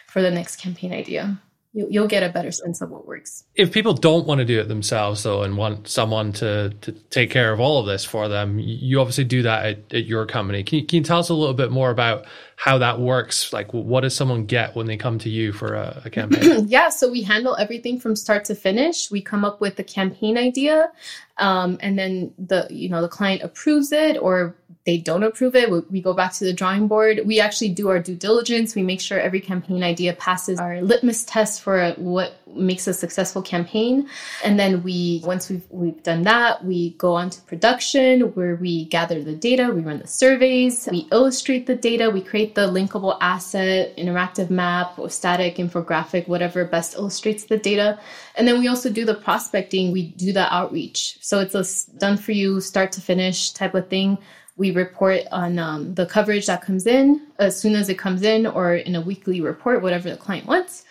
for 0.09 0.21
the 0.21 0.31
next 0.31 0.57
campaign 0.57 0.93
idea. 0.93 1.39
You, 1.75 1.87
you'll 1.91 2.09
get 2.09 2.23
a 2.23 2.29
better 2.29 2.53
sense 2.53 2.83
of 2.83 2.91
what 2.91 3.07
works. 3.07 3.45
If 3.55 3.73
people 3.73 3.95
don't 3.95 4.27
want 4.27 4.41
to 4.41 4.45
do 4.45 4.61
it 4.61 4.69
themselves, 4.69 5.23
though, 5.23 5.43
and 5.43 5.57
want 5.57 5.89
someone 5.89 6.33
to, 6.35 6.71
to 6.83 6.93
take 6.93 7.31
care 7.31 7.53
of 7.53 7.61
all 7.61 7.81
of 7.81 7.87
this 7.87 8.05
for 8.05 8.29
them, 8.29 8.59
you 8.59 9.01
obviously 9.01 9.25
do 9.25 9.43
that 9.43 9.65
at, 9.65 9.95
at 9.95 10.05
your 10.05 10.27
company. 10.27 10.63
Can 10.65 10.81
you, 10.81 10.87
can 10.87 10.99
you 10.99 11.03
tell 11.03 11.19
us 11.19 11.31
a 11.31 11.35
little 11.35 11.55
bit 11.55 11.71
more 11.71 11.91
about 11.91 12.27
how 12.57 12.79
that 12.79 13.01
works? 13.01 13.53
Like, 13.53 13.73
what 13.73 14.01
does 14.01 14.15
someone 14.15 14.47
get 14.47 14.77
when 14.77 14.87
they 14.87 14.97
come 14.97 15.19
to 15.21 15.31
you 15.31 15.53
for 15.53 15.75
a, 15.75 16.03
a 16.05 16.11
campaign? 16.19 16.67
yeah, 16.69 16.89
so 16.89 17.11
we 17.11 17.23
handle 17.23 17.57
everything 17.57 17.99
from 17.99 18.17
start 18.17 18.45
to 18.47 18.55
finish. 18.55 19.11
We 19.11 19.21
come 19.21 19.45
up 19.45 19.61
with 19.61 19.77
the 19.77 19.85
campaign 19.85 20.39
idea, 20.39 20.91
um, 21.39 21.79
and 21.81 21.99
then 21.99 22.33
the 22.39 22.67
you 22.71 22.89
know 22.89 23.03
the 23.03 23.09
client 23.09 23.43
approves 23.43 23.93
it 23.93 24.17
or 24.19 24.55
they 24.85 24.99
don't 24.99 25.23
approve 25.23 25.55
it. 25.55 25.71
We, 25.71 25.81
we 25.91 26.03
go 26.03 26.13
back 26.13 26.33
to 26.35 26.45
the 26.45 26.53
drawing 26.53 26.89
board. 26.89 27.21
We 27.25 27.39
actually 27.39 27.69
do 27.69 27.89
our 27.89 28.01
due 28.01 28.17
diligence. 28.17 28.75
We 28.75 28.83
make 28.83 29.01
sure 29.01 29.21
every 29.21 29.41
campaign 29.41 29.85
idea 29.85 30.13
passes 30.15 30.59
our 30.59 30.83
litmus 30.83 31.25
test 31.25 31.63
for 31.63 31.93
what 31.93 32.35
makes 32.49 32.87
a 32.87 32.93
successful 32.93 33.43
campaign, 33.43 34.09
and 34.45 34.59
then 34.59 34.83
we 34.83 35.23
once 35.25 35.49
we've 35.49 35.67
we've 35.71 36.03
done 36.03 36.23
that, 36.23 36.65
we 36.65 36.91
go 36.95 37.15
on 37.15 37.31
to 37.31 37.41
production 37.43 38.21
where 38.35 38.57
we 38.57 38.87
gather 38.87 39.23
the 39.23 39.35
data, 39.35 39.71
we 39.73 39.83
run 39.83 40.01
the 40.01 40.07
surveys, 40.07 40.89
we 40.91 41.07
illustrate 41.13 41.67
the 41.67 41.77
data, 41.77 42.11
we 42.11 42.21
create 42.21 42.42
the 42.55 42.69
linkable 42.69 43.17
asset, 43.21 43.97
interactive 43.97 44.51
map, 44.51 44.99
or 44.99 45.09
static 45.09 45.57
infographic, 45.57 46.29
whatever 46.29 46.65
best 46.65 46.95
illustrates 46.95 47.45
the 47.45 47.59
data. 47.59 47.99
And 48.37 48.47
then 48.47 48.59
we 48.59 48.69
also 48.69 48.91
do 48.91 49.05
the 49.05 49.15
prospecting, 49.15 49.93
we 49.93 50.09
do 50.09 50.33
the 50.33 50.53
outreach. 50.53 51.19
So 51.21 51.41
it's 51.41 51.55
a 51.55 51.65
done 51.99 52.17
for 52.17 52.33
you, 52.33 52.61
start 52.61 52.93
to 52.93 53.01
finish 53.01 53.53
type 53.53 53.75
of 53.75 53.89
thing. 53.89 54.19
We 54.57 54.71
report 54.71 55.23
on 55.33 55.59
um, 55.59 55.95
the 55.95 56.07
coverage 56.07 56.47
that 56.47 56.63
comes 56.63 56.87
in 56.87 57.27
as 57.39 57.59
soon 57.59 57.75
as 57.75 57.89
it 57.89 57.99
comes 57.99 58.23
in, 58.23 58.47
or 58.47 58.75
in 58.75 58.95
a 58.95 59.01
weekly 59.01 59.41
report, 59.41 59.83
whatever 59.83 60.11
the 60.11 60.17
client 60.17 60.47
wants. 60.47 60.85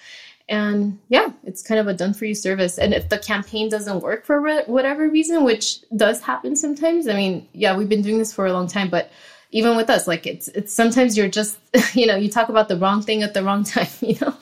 And 0.50 1.00
yeah, 1.08 1.30
it's 1.46 1.62
kind 1.62 1.80
of 1.80 1.88
a 1.88 1.94
done 1.94 2.14
for 2.14 2.26
you 2.26 2.36
service. 2.36 2.78
And 2.78 2.94
if 2.94 3.08
the 3.08 3.18
campaign 3.18 3.70
doesn't 3.70 4.02
work 4.02 4.26
for 4.26 4.42
re- 4.42 4.64
whatever 4.66 5.08
reason, 5.08 5.46
which 5.46 5.80
does 5.96 6.20
happen 6.22 6.58
sometimes, 6.58 7.08
I 7.08 7.16
mean, 7.16 7.48
yeah, 7.54 7.74
we've 7.78 7.88
been 7.88 8.02
doing 8.02 8.18
this 8.18 8.34
for 8.34 8.46
a 8.46 8.52
long 8.52 8.68
time, 8.68 8.90
but 8.90 9.12
even 9.52 9.76
with 9.76 9.90
us, 9.90 10.08
like 10.08 10.26
it's 10.26 10.48
it's 10.50 10.74
sometimes 10.74 11.18
you're 11.18 11.28
just 11.28 11.58
you 11.94 12.08
know 12.08 12.16
you 12.16 12.30
talk 12.30 12.50
about 12.50 12.70
the 12.70 12.78
wrong 12.78 13.02
thing 13.02 13.24
at 13.24 13.34
the 13.34 13.44
wrong 13.44 13.64
time, 13.76 13.88
you 14.00 14.18
know. 14.22 14.36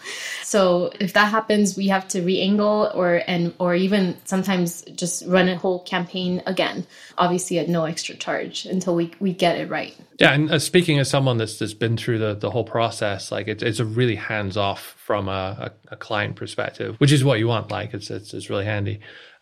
So 0.43 0.91
if 0.99 1.13
that 1.13 1.29
happens, 1.29 1.77
we 1.77 1.87
have 1.89 2.07
to 2.09 2.21
re-angle 2.21 2.91
or 2.95 3.21
and 3.27 3.53
or 3.59 3.75
even 3.75 4.17
sometimes 4.25 4.81
just 4.95 5.23
run 5.27 5.47
a 5.47 5.55
whole 5.55 5.81
campaign 5.83 6.41
again, 6.45 6.87
obviously 7.17 7.59
at 7.59 7.69
no 7.69 7.85
extra 7.85 8.15
charge 8.15 8.65
until 8.65 8.95
we, 8.95 9.11
we 9.19 9.31
get 9.31 9.59
it 9.59 9.69
right. 9.69 9.95
Yeah, 10.19 10.33
and 10.33 10.51
uh, 10.51 10.57
speaking 10.57 10.97
as 10.97 11.09
someone 11.09 11.37
that's 11.37 11.59
that's 11.59 11.75
been 11.75 11.97
through 11.97 12.19
the, 12.19 12.33
the 12.33 12.49
whole 12.49 12.63
process, 12.63 13.31
like 13.31 13.47
it, 13.47 13.61
it's 13.61 13.79
a 13.79 13.85
really 13.85 14.15
hands 14.15 14.57
off 14.57 14.95
from 14.97 15.27
a, 15.27 15.71
a, 15.89 15.93
a, 15.93 15.95
client 15.95 16.35
perspective, 16.35 16.95
which 16.97 17.11
is 17.11 17.23
what 17.23 17.37
you 17.37 17.47
want. 17.47 17.71
Like 17.71 17.93
it's 17.93 18.09
it's, 18.09 18.33
it's 18.33 18.49
really 18.49 18.65
handy. 18.65 18.99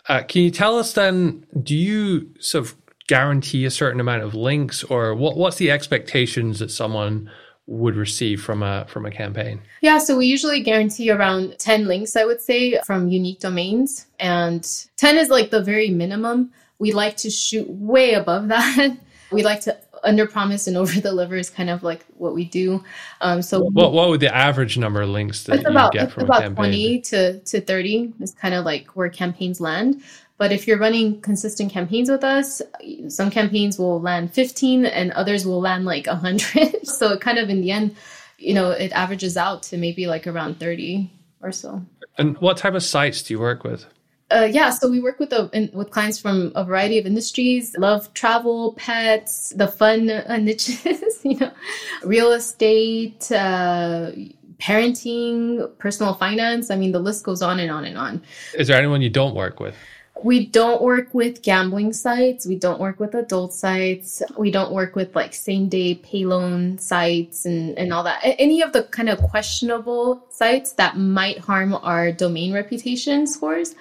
Uh, 0.10 0.24
can 0.24 0.42
you 0.42 0.52
tell 0.52 0.78
us 0.78 0.94
then? 0.94 1.46
Do 1.62 1.76
you 1.76 2.34
sort 2.40 2.66
of 2.66 2.76
guarantee 3.08 3.66
a 3.66 3.72
certain 3.72 4.00
amount 4.00 4.24
of 4.24 4.36
links, 4.36 4.84
or 4.84 5.16
what? 5.16 5.38
What's 5.38 5.58
the 5.58 5.72
expectations 5.72 6.60
that 6.60 6.72
someone 6.72 7.30
would 7.68 7.96
receive 7.96 8.42
from 8.42 8.64
a 8.64 8.86
from 8.88 9.06
a 9.06 9.12
campaign? 9.12 9.62
Yeah, 9.82 9.98
so 9.98 10.18
we 10.18 10.26
usually 10.26 10.62
guarantee 10.62 11.12
around 11.12 11.58
10 11.60 11.86
links, 11.86 12.16
I 12.16 12.26
would 12.26 12.42
say, 12.42 12.80
from 12.86 13.10
unique 13.10 13.40
domains. 13.40 14.08
And 14.20 14.68
10 14.98 15.18
is 15.18 15.30
like 15.30 15.52
the 15.52 15.62
very 15.62 15.90
minimum. 15.90 16.52
We 16.80 16.94
like 16.94 17.18
to 17.18 17.30
shoot 17.30 17.70
way 17.70 18.14
above 18.14 18.48
that. 18.50 18.98
we 19.32 19.44
like 19.44 19.62
to 19.62 19.78
under 20.04 20.26
promise 20.26 20.68
and 20.68 20.78
over 20.78 21.00
deliver 21.02 21.36
is 21.36 21.50
kind 21.50 21.70
of 21.70 21.84
like 21.84 22.06
what 22.18 22.34
we 22.34 22.46
do. 22.46 22.84
Um, 23.22 23.42
so 23.42 23.64
what, 23.64 23.94
what 23.94 24.10
would 24.10 24.20
the 24.20 24.34
average 24.34 24.78
number 24.78 25.02
of 25.02 25.10
links 25.10 25.44
that 25.46 25.62
you 25.62 25.68
about, 25.68 25.92
get 25.92 26.12
from 26.12 26.24
about 26.24 26.40
a 26.40 26.42
campaign? 26.44 26.56
20 26.56 27.02
to, 27.02 27.40
to 27.40 27.62
30 27.62 28.14
is 28.22 28.32
kind 28.32 28.54
of 28.54 28.66
like 28.66 28.88
where 28.96 29.10
campaigns 29.10 29.60
land. 29.60 30.02
But 30.38 30.52
if 30.52 30.68
you're 30.68 30.78
running 30.78 31.20
consistent 31.22 31.72
campaigns 31.72 32.10
with 32.10 32.24
us, 32.24 32.62
some 33.08 33.32
campaigns 33.32 33.80
will 33.80 34.00
land 34.00 34.34
15 34.34 34.86
and 34.86 35.12
others 35.14 35.46
will 35.46 35.60
land 35.60 35.86
like 35.86 36.06
100. 36.06 36.86
so 36.88 37.14
it 37.14 37.22
kind 37.22 37.40
of 37.40 37.50
in 37.50 37.62
the 37.62 37.72
end, 37.72 37.96
you 38.38 38.54
know, 38.54 38.70
it 38.70 38.92
averages 38.92 39.36
out 39.36 39.64
to 39.64 39.78
maybe 39.78 40.06
like 40.06 40.28
around 40.28 40.60
30 40.60 41.12
or 41.42 41.52
so. 41.52 41.82
And 42.18 42.38
what 42.38 42.58
type 42.58 42.76
of 42.76 42.84
sites 42.84 43.24
do 43.24 43.34
you 43.34 43.40
work 43.40 43.64
with? 43.64 43.86
Uh, 44.30 44.48
yeah, 44.52 44.70
so 44.72 44.90
we 44.90 45.00
work 45.00 45.20
with 45.20 45.32
a, 45.32 45.50
in, 45.54 45.70
with 45.74 45.90
clients 45.90 46.20
from 46.20 46.52
a 46.54 46.64
variety 46.64 47.00
of 47.00 47.06
industries: 47.06 47.74
love, 47.78 48.14
travel, 48.14 48.74
pets, 48.74 49.54
the 49.56 49.68
fun 49.68 50.10
uh, 50.10 50.36
niches, 50.42 51.20
you 51.24 51.38
know, 51.38 51.52
real 52.04 52.34
estate, 52.34 53.32
uh, 53.32 54.12
parenting, 54.60 55.78
personal 55.78 56.14
finance. 56.14 56.70
I 56.70 56.76
mean, 56.76 56.92
the 56.92 57.00
list 57.00 57.24
goes 57.24 57.42
on 57.42 57.58
and 57.62 57.72
on 57.72 57.86
and 57.86 57.98
on. 57.98 58.22
Is 58.54 58.68
there 58.68 58.78
anyone 58.78 59.02
you 59.02 59.10
don't 59.10 59.34
work 59.34 59.62
with? 59.62 59.78
We 60.24 60.46
don't 60.46 60.82
work 60.82 61.14
with 61.14 61.42
gambling 61.42 61.94
sites. 61.94 62.46
We 62.46 62.56
don't 62.56 62.80
work 62.80 63.00
with 63.00 63.14
adult 63.14 63.54
sites. 63.54 64.22
We 64.38 64.52
don't 64.52 64.72
work 64.72 64.96
with 64.96 65.16
like 65.16 65.34
same 65.34 65.70
day 65.70 65.96
pay 65.96 66.26
loan 66.26 66.78
sites 66.78 67.46
and, 67.46 67.78
and 67.78 67.94
all 67.94 68.04
that. 68.04 68.20
Any 68.24 68.62
of 68.62 68.74
the 68.74 68.84
kind 68.84 69.10
of 69.10 69.20
questionable 69.20 70.26
sites 70.30 70.74
that 70.74 70.98
might 70.98 71.40
harm 71.40 71.74
our 71.76 72.12
domain 72.12 72.54
reputation 72.54 73.28
scores 73.28 73.76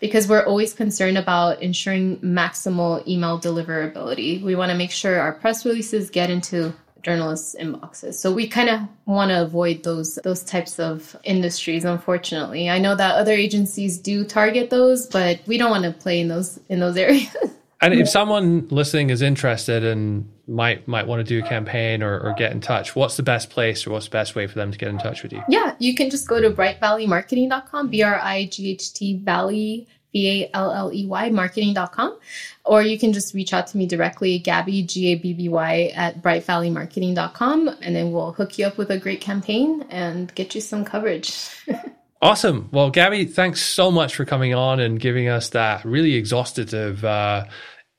because 0.00 0.28
we're 0.28 0.44
always 0.44 0.72
concerned 0.72 1.18
about 1.18 1.60
ensuring 1.62 2.18
maximal 2.18 3.06
email 3.06 3.38
deliverability. 3.38 4.42
We 4.42 4.54
want 4.54 4.70
to 4.70 4.78
make 4.78 4.90
sure 4.90 5.20
our 5.20 5.32
press 5.32 5.64
releases 5.64 6.10
get 6.10 6.30
into 6.30 6.72
journalists' 7.02 7.56
inboxes. 7.58 8.14
So 8.14 8.32
we 8.32 8.48
kind 8.48 8.68
of 8.68 8.80
want 9.06 9.30
to 9.30 9.42
avoid 9.42 9.82
those 9.82 10.16
those 10.24 10.42
types 10.42 10.78
of 10.78 11.16
industries. 11.24 11.84
Unfortunately, 11.84 12.70
I 12.70 12.78
know 12.78 12.94
that 12.94 13.16
other 13.16 13.32
agencies 13.32 13.98
do 13.98 14.24
target 14.24 14.70
those, 14.70 15.06
but 15.06 15.40
we 15.46 15.58
don't 15.58 15.70
want 15.70 15.84
to 15.84 15.92
play 15.92 16.20
in 16.20 16.28
those 16.28 16.58
in 16.68 16.80
those 16.80 16.96
areas. 16.96 17.34
And 17.82 17.94
if 17.94 18.10
someone 18.10 18.68
listening 18.68 19.08
is 19.08 19.22
interested 19.22 19.84
and 19.84 20.30
might 20.46 20.86
might 20.86 21.06
want 21.06 21.20
to 21.20 21.24
do 21.24 21.42
a 21.42 21.48
campaign 21.48 22.02
or, 22.02 22.20
or, 22.20 22.34
get 22.34 22.52
in 22.52 22.60
touch, 22.60 22.94
what's 22.94 23.16
the 23.16 23.22
best 23.22 23.48
place 23.48 23.86
or 23.86 23.90
what's 23.90 24.04
the 24.04 24.10
best 24.10 24.34
way 24.34 24.46
for 24.46 24.56
them 24.56 24.70
to 24.70 24.76
get 24.76 24.88
in 24.88 24.98
touch 24.98 25.22
with 25.22 25.32
you? 25.32 25.42
Yeah, 25.48 25.74
you 25.78 25.94
can 25.94 26.10
just 26.10 26.28
go 26.28 26.42
to 26.42 26.50
brightvalleymarketing.com, 26.50 27.88
B 27.88 28.02
R 28.02 28.20
I 28.20 28.46
G 28.46 28.72
H 28.72 28.92
T 28.92 29.16
Valley 29.16 29.88
V 30.12 30.42
A 30.42 30.50
L 30.56 30.72
L 30.72 30.92
E 30.92 31.06
Y 31.06 31.30
marketing.com. 31.30 32.18
Or 32.64 32.82
you 32.82 32.98
can 32.98 33.12
just 33.12 33.34
reach 33.34 33.52
out 33.52 33.66
to 33.68 33.76
me 33.76 33.86
directly, 33.86 34.38
Gabby, 34.38 34.82
G 34.82 35.12
A 35.12 35.14
B 35.16 35.32
B 35.32 35.48
Y, 35.48 35.92
at 35.94 36.22
brightvalleymarketing.com. 36.22 37.68
And 37.80 37.96
then 37.96 38.12
we'll 38.12 38.32
hook 38.32 38.58
you 38.58 38.66
up 38.66 38.78
with 38.78 38.90
a 38.90 38.98
great 38.98 39.20
campaign 39.20 39.86
and 39.90 40.34
get 40.34 40.54
you 40.54 40.60
some 40.60 40.84
coverage. 40.84 41.48
awesome. 42.22 42.68
Well, 42.72 42.90
Gabby, 42.90 43.24
thanks 43.26 43.62
so 43.62 43.90
much 43.90 44.14
for 44.14 44.24
coming 44.24 44.54
on 44.54 44.80
and 44.80 45.00
giving 45.00 45.28
us 45.28 45.50
that 45.50 45.84
really 45.84 46.14
exhaustive 46.14 47.04
uh, 47.04 47.44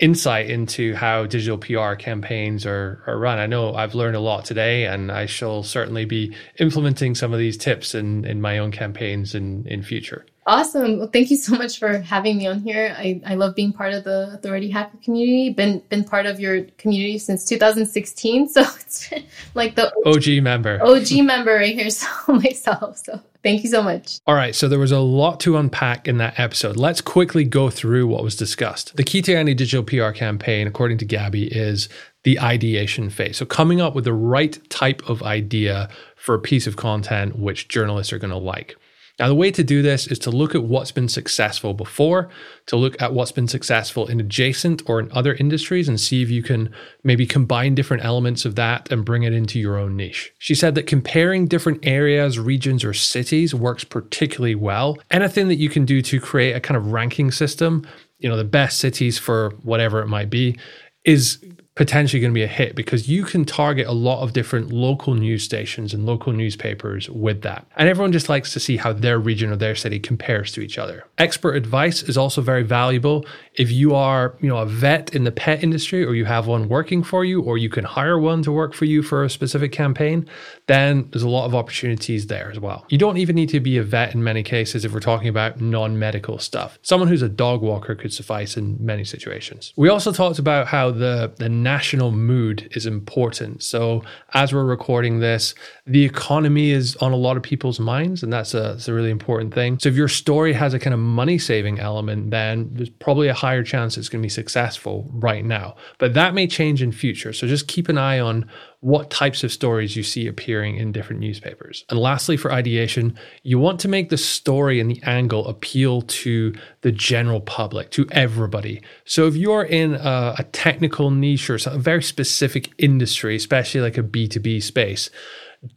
insight 0.02 0.50
into 0.50 0.96
how 0.96 1.28
digital 1.28 1.60
PR 1.60 1.94
campaigns 1.94 2.66
are, 2.66 3.04
are 3.06 3.18
run. 3.18 3.38
I 3.38 3.46
know 3.46 3.76
I've 3.76 3.94
learned 3.94 4.16
a 4.16 4.20
lot 4.20 4.46
today, 4.46 4.86
and 4.88 5.12
I 5.12 5.28
shall 5.28 5.62
certainly 5.64 6.06
be 6.06 6.36
implementing 6.60 7.14
some 7.14 7.34
of 7.34 7.40
these 7.40 7.56
tips 7.56 7.94
in, 7.94 8.26
in 8.26 8.42
my 8.42 8.58
own 8.58 8.72
campaigns 8.72 9.36
in, 9.36 9.68
in 9.68 9.84
future. 9.84 10.26
Awesome. 10.48 10.98
Well, 10.98 11.08
thank 11.08 11.30
you 11.30 11.38
so 11.38 11.56
much 11.56 11.78
for 11.78 12.00
having 12.00 12.38
me 12.38 12.48
on 12.48 12.62
here. 12.62 12.96
I, 12.98 13.22
I 13.26 13.36
love 13.36 13.54
being 13.54 13.72
part 13.72 13.94
of 13.94 14.04
the 14.04 14.32
Authority 14.34 14.72
Hacker 14.72 14.98
community. 15.04 15.52
Been 15.52 15.84
been 15.90 16.04
part 16.04 16.26
of 16.26 16.40
your 16.40 16.64
community 16.80 17.20
since 17.20 17.46
2016, 17.46 18.50
so 18.50 18.62
it's 18.80 19.14
like 19.54 19.76
the 19.76 19.94
OG 20.06 20.44
member. 20.44 20.84
OG 20.84 21.24
member 21.24 21.54
right 21.54 21.76
here, 21.76 21.90
so 21.92 22.08
myself. 22.28 22.98
So 23.06 23.22
thank 23.44 23.64
you 23.64 23.70
so 23.70 23.84
much. 23.84 24.20
All 24.26 24.34
right, 24.34 24.56
so 24.56 24.68
there 24.68 24.80
was 24.80 24.92
a 24.92 25.00
lot 25.00 25.40
to 25.42 25.58
unpack 25.58 26.08
in 26.08 26.18
that 26.18 26.40
episode. 26.40 26.76
Let's 26.76 27.02
quickly 27.02 27.44
go 27.44 27.70
through 27.70 28.08
what 28.08 28.24
was 28.24 28.36
discussed. 28.36 28.96
The 28.96 29.04
key 29.04 29.22
to 29.22 29.36
any 29.36 29.54
digital 29.54 29.84
PR 29.84 30.10
campaign, 30.10 30.66
according 30.66 30.98
to 31.00 31.06
Gabby, 31.06 31.48
is 31.48 31.88
the 32.24 32.40
ideation 32.40 33.12
phase. 33.12 33.38
So 33.38 33.46
coming 33.46 33.80
up 33.80 33.94
with 33.94 34.06
the 34.06 34.14
right 34.14 34.58
type 34.70 35.08
of 35.08 35.22
idea 35.22 35.90
for 36.16 36.34
a 36.34 36.40
piece 36.40 36.66
of 36.66 36.78
content 36.78 37.38
which 37.38 37.68
journalists 37.68 38.12
are 38.12 38.20
going 38.20 38.32
to 38.32 38.38
like. 38.38 38.76
Now, 39.22 39.28
the 39.28 39.36
way 39.36 39.52
to 39.52 39.64
do 39.64 39.84
this 39.84 40.08
is 40.08 40.18
to 40.20 40.32
look 40.32 40.56
at 40.56 40.64
what's 40.64 40.92
been 40.92 41.08
successful 41.08 41.76
before, 41.76 42.30
to 42.66 42.76
look 42.76 43.00
at 43.00 43.14
what's 43.14 43.32
been 43.32 43.48
successful 43.48 44.08
in 44.08 44.20
adjacent 44.20 44.82
or 44.90 45.00
in 45.00 45.12
other 45.12 45.36
industries, 45.36 45.88
and 45.88 46.00
see 46.00 46.24
if 46.24 46.32
you 46.32 46.42
can 46.42 46.74
maybe 47.04 47.28
combine 47.28 47.76
different 47.76 48.04
elements 48.04 48.46
of 48.46 48.56
that 48.56 48.92
and 48.92 49.06
bring 49.06 49.22
it 49.22 49.32
into 49.32 49.60
your 49.60 49.78
own 49.78 49.96
niche. 49.96 50.34
She 50.40 50.56
said 50.56 50.74
that 50.74 50.88
comparing 50.88 51.46
different 51.46 51.86
areas, 51.86 52.40
regions, 52.40 52.84
or 52.84 52.96
cities 52.96 53.54
works 53.54 53.84
particularly 53.84 54.56
well. 54.56 54.98
Anything 55.12 55.50
that 55.50 55.58
you 55.58 55.70
can 55.70 55.86
do 55.86 56.02
to 56.02 56.20
create 56.20 56.54
a 56.54 56.60
kind 56.60 56.76
of 56.76 56.92
ranking 56.92 57.30
system, 57.30 57.88
you 58.18 58.28
know, 58.28 58.38
the 58.38 58.44
best 58.44 58.80
cities 58.80 59.20
for 59.20 59.52
whatever 59.62 60.02
it 60.02 60.08
might 60.08 60.32
be, 60.32 60.58
is 61.06 61.46
potentially 61.82 62.20
going 62.20 62.30
to 62.30 62.36
be 62.36 62.44
a 62.44 62.48
hit 62.48 62.76
because 62.76 63.10
you 63.10 63.24
can 63.24 63.44
target 63.44 63.88
a 63.88 63.92
lot 63.92 64.22
of 64.22 64.34
different 64.34 64.72
local 64.72 65.16
news 65.16 65.44
stations 65.44 65.96
and 65.96 66.06
local 66.06 66.32
newspapers 66.32 67.10
with 67.10 67.42
that. 67.42 67.66
And 67.76 67.90
everyone 67.90 68.12
just 68.12 68.30
likes 68.30 68.54
to 68.54 68.60
see 68.60 68.78
how 68.78 68.94
their 68.94 69.18
region 69.18 69.52
or 69.52 69.56
their 69.56 69.74
city 69.74 70.00
compares 70.00 70.52
to 70.52 70.62
each 70.62 70.78
other. 70.78 71.06
Expert 71.18 71.56
advice 71.56 72.04
is 72.04 72.18
also 72.18 72.40
very 72.40 72.62
valuable. 72.62 73.26
If 73.56 73.72
you 73.72 73.96
are, 73.96 74.38
you 74.42 74.48
know, 74.48 74.58
a 74.58 74.66
vet 74.68 75.16
in 75.16 75.24
the 75.24 75.32
pet 75.32 75.64
industry 75.64 76.06
or 76.06 76.14
you 76.14 76.26
have 76.26 76.46
one 76.46 76.70
working 76.70 77.02
for 77.02 77.26
you 77.26 77.42
or 77.42 77.58
you 77.58 77.68
can 77.68 77.84
hire 77.84 78.20
one 78.20 78.44
to 78.44 78.52
work 78.52 78.76
for 78.76 78.86
you 78.86 79.02
for 79.02 79.24
a 79.24 79.30
specific 79.32 79.72
campaign, 79.72 80.30
then 80.72 81.10
there's 81.12 81.24
a 81.24 81.30
lot 81.30 81.46
of 81.46 81.54
opportunities 81.54 82.28
there 82.28 82.50
as 82.50 82.60
well. 82.60 82.86
You 82.88 82.98
don't 82.98 83.18
even 83.18 83.36
need 83.36 83.50
to 83.50 83.60
be 83.60 83.78
a 83.78 83.84
vet 83.84 84.16
in 84.16 84.24
many 84.24 84.42
cases 84.42 84.86
if 84.86 84.94
we're 84.94 85.02
talking 85.02 85.28
about 85.28 85.60
non-medical 85.60 86.40
stuff. 86.40 86.80
Someone 86.82 87.10
who's 87.10 87.22
a 87.22 87.28
dog 87.30 87.62
walker 87.62 87.94
could 87.94 88.14
suffice 88.14 88.56
in 88.56 88.78
many 88.80 89.04
situations. 89.04 89.74
We 89.76 89.90
also 89.90 90.14
talked 90.14 90.40
about 90.40 90.68
how 90.68 90.92
the 90.92 91.34
the 91.38 91.50
national 91.50 92.12
mood 92.12 92.70
is 92.72 92.86
important. 92.86 93.64
So 93.64 94.04
as 94.34 94.54
we're 94.54 94.64
recording 94.64 95.20
this, 95.20 95.54
the 95.86 96.06
economy 96.06 96.72
is 96.72 96.96
on 96.98 97.12
a 97.12 97.18
lot 97.18 97.36
of 97.36 97.44
people's 97.44 97.80
minds, 97.80 98.24
and 98.24 98.32
that's 98.32 98.54
a, 98.54 98.62
that's 98.62 98.88
a 98.88 98.94
really 98.94 99.10
important 99.10 99.54
thing. 99.54 99.78
So 99.80 99.90
if 99.90 99.96
your 99.96 100.08
story 100.08 100.54
has 100.54 100.74
a 100.74 100.80
kind 100.80 100.94
of 100.94 101.00
money 101.00 101.38
saving 101.38 101.80
element, 101.80 102.32
then 102.32 102.70
there's 102.72 102.90
probably 102.90 103.28
a 103.28 103.34
higher 103.34 103.64
chance 103.64 103.98
it's 103.98 104.08
going 104.08 104.22
to 104.22 104.26
be 104.26 104.30
successful 104.30 105.10
right 105.14 105.44
now. 105.44 105.76
But 105.98 106.14
that 106.14 106.34
may 106.34 106.48
change 106.48 106.82
in 106.82 106.92
future. 106.92 107.34
So 107.34 107.46
just 107.48 107.68
keep 107.68 107.90
an 107.90 107.98
eye 107.98 108.20
on 108.20 108.50
what 108.82 109.12
types 109.12 109.44
of 109.44 109.52
stories 109.52 109.96
you 109.96 110.02
see 110.02 110.28
appearing 110.28 110.76
in 110.76 110.92
different 110.92 111.22
newspapers. 111.22 111.86
And 111.90 112.00
lastly, 112.00 112.36
for 112.36 112.52
ideation, 112.52 113.16
you 113.44 113.60
want 113.60 113.80
to 113.82 113.88
make 113.88 114.10
the 114.10 114.18
story 114.18 114.80
and 114.80 114.90
the 114.90 115.02
angle 115.04 115.48
appeal 115.48 116.02
to 116.02 116.54
the 116.82 116.92
general 116.92 117.42
public, 117.42 117.92
to 117.92 118.08
everybody. 118.12 118.82
So 119.06 119.28
if 119.28 119.36
you're 119.36 119.64
in 119.64 119.94
a, 119.94 120.36
a 120.40 120.44
technical 120.52 121.12
niche 121.12 121.50
or 121.52 121.60
a 121.64 121.78
very 121.78 122.02
specific 122.02 122.72
industry, 122.80 123.36
especially 123.36 123.82
like 123.82 124.00
a 124.00 124.04
B2B 124.04 124.64
space, 124.64 125.12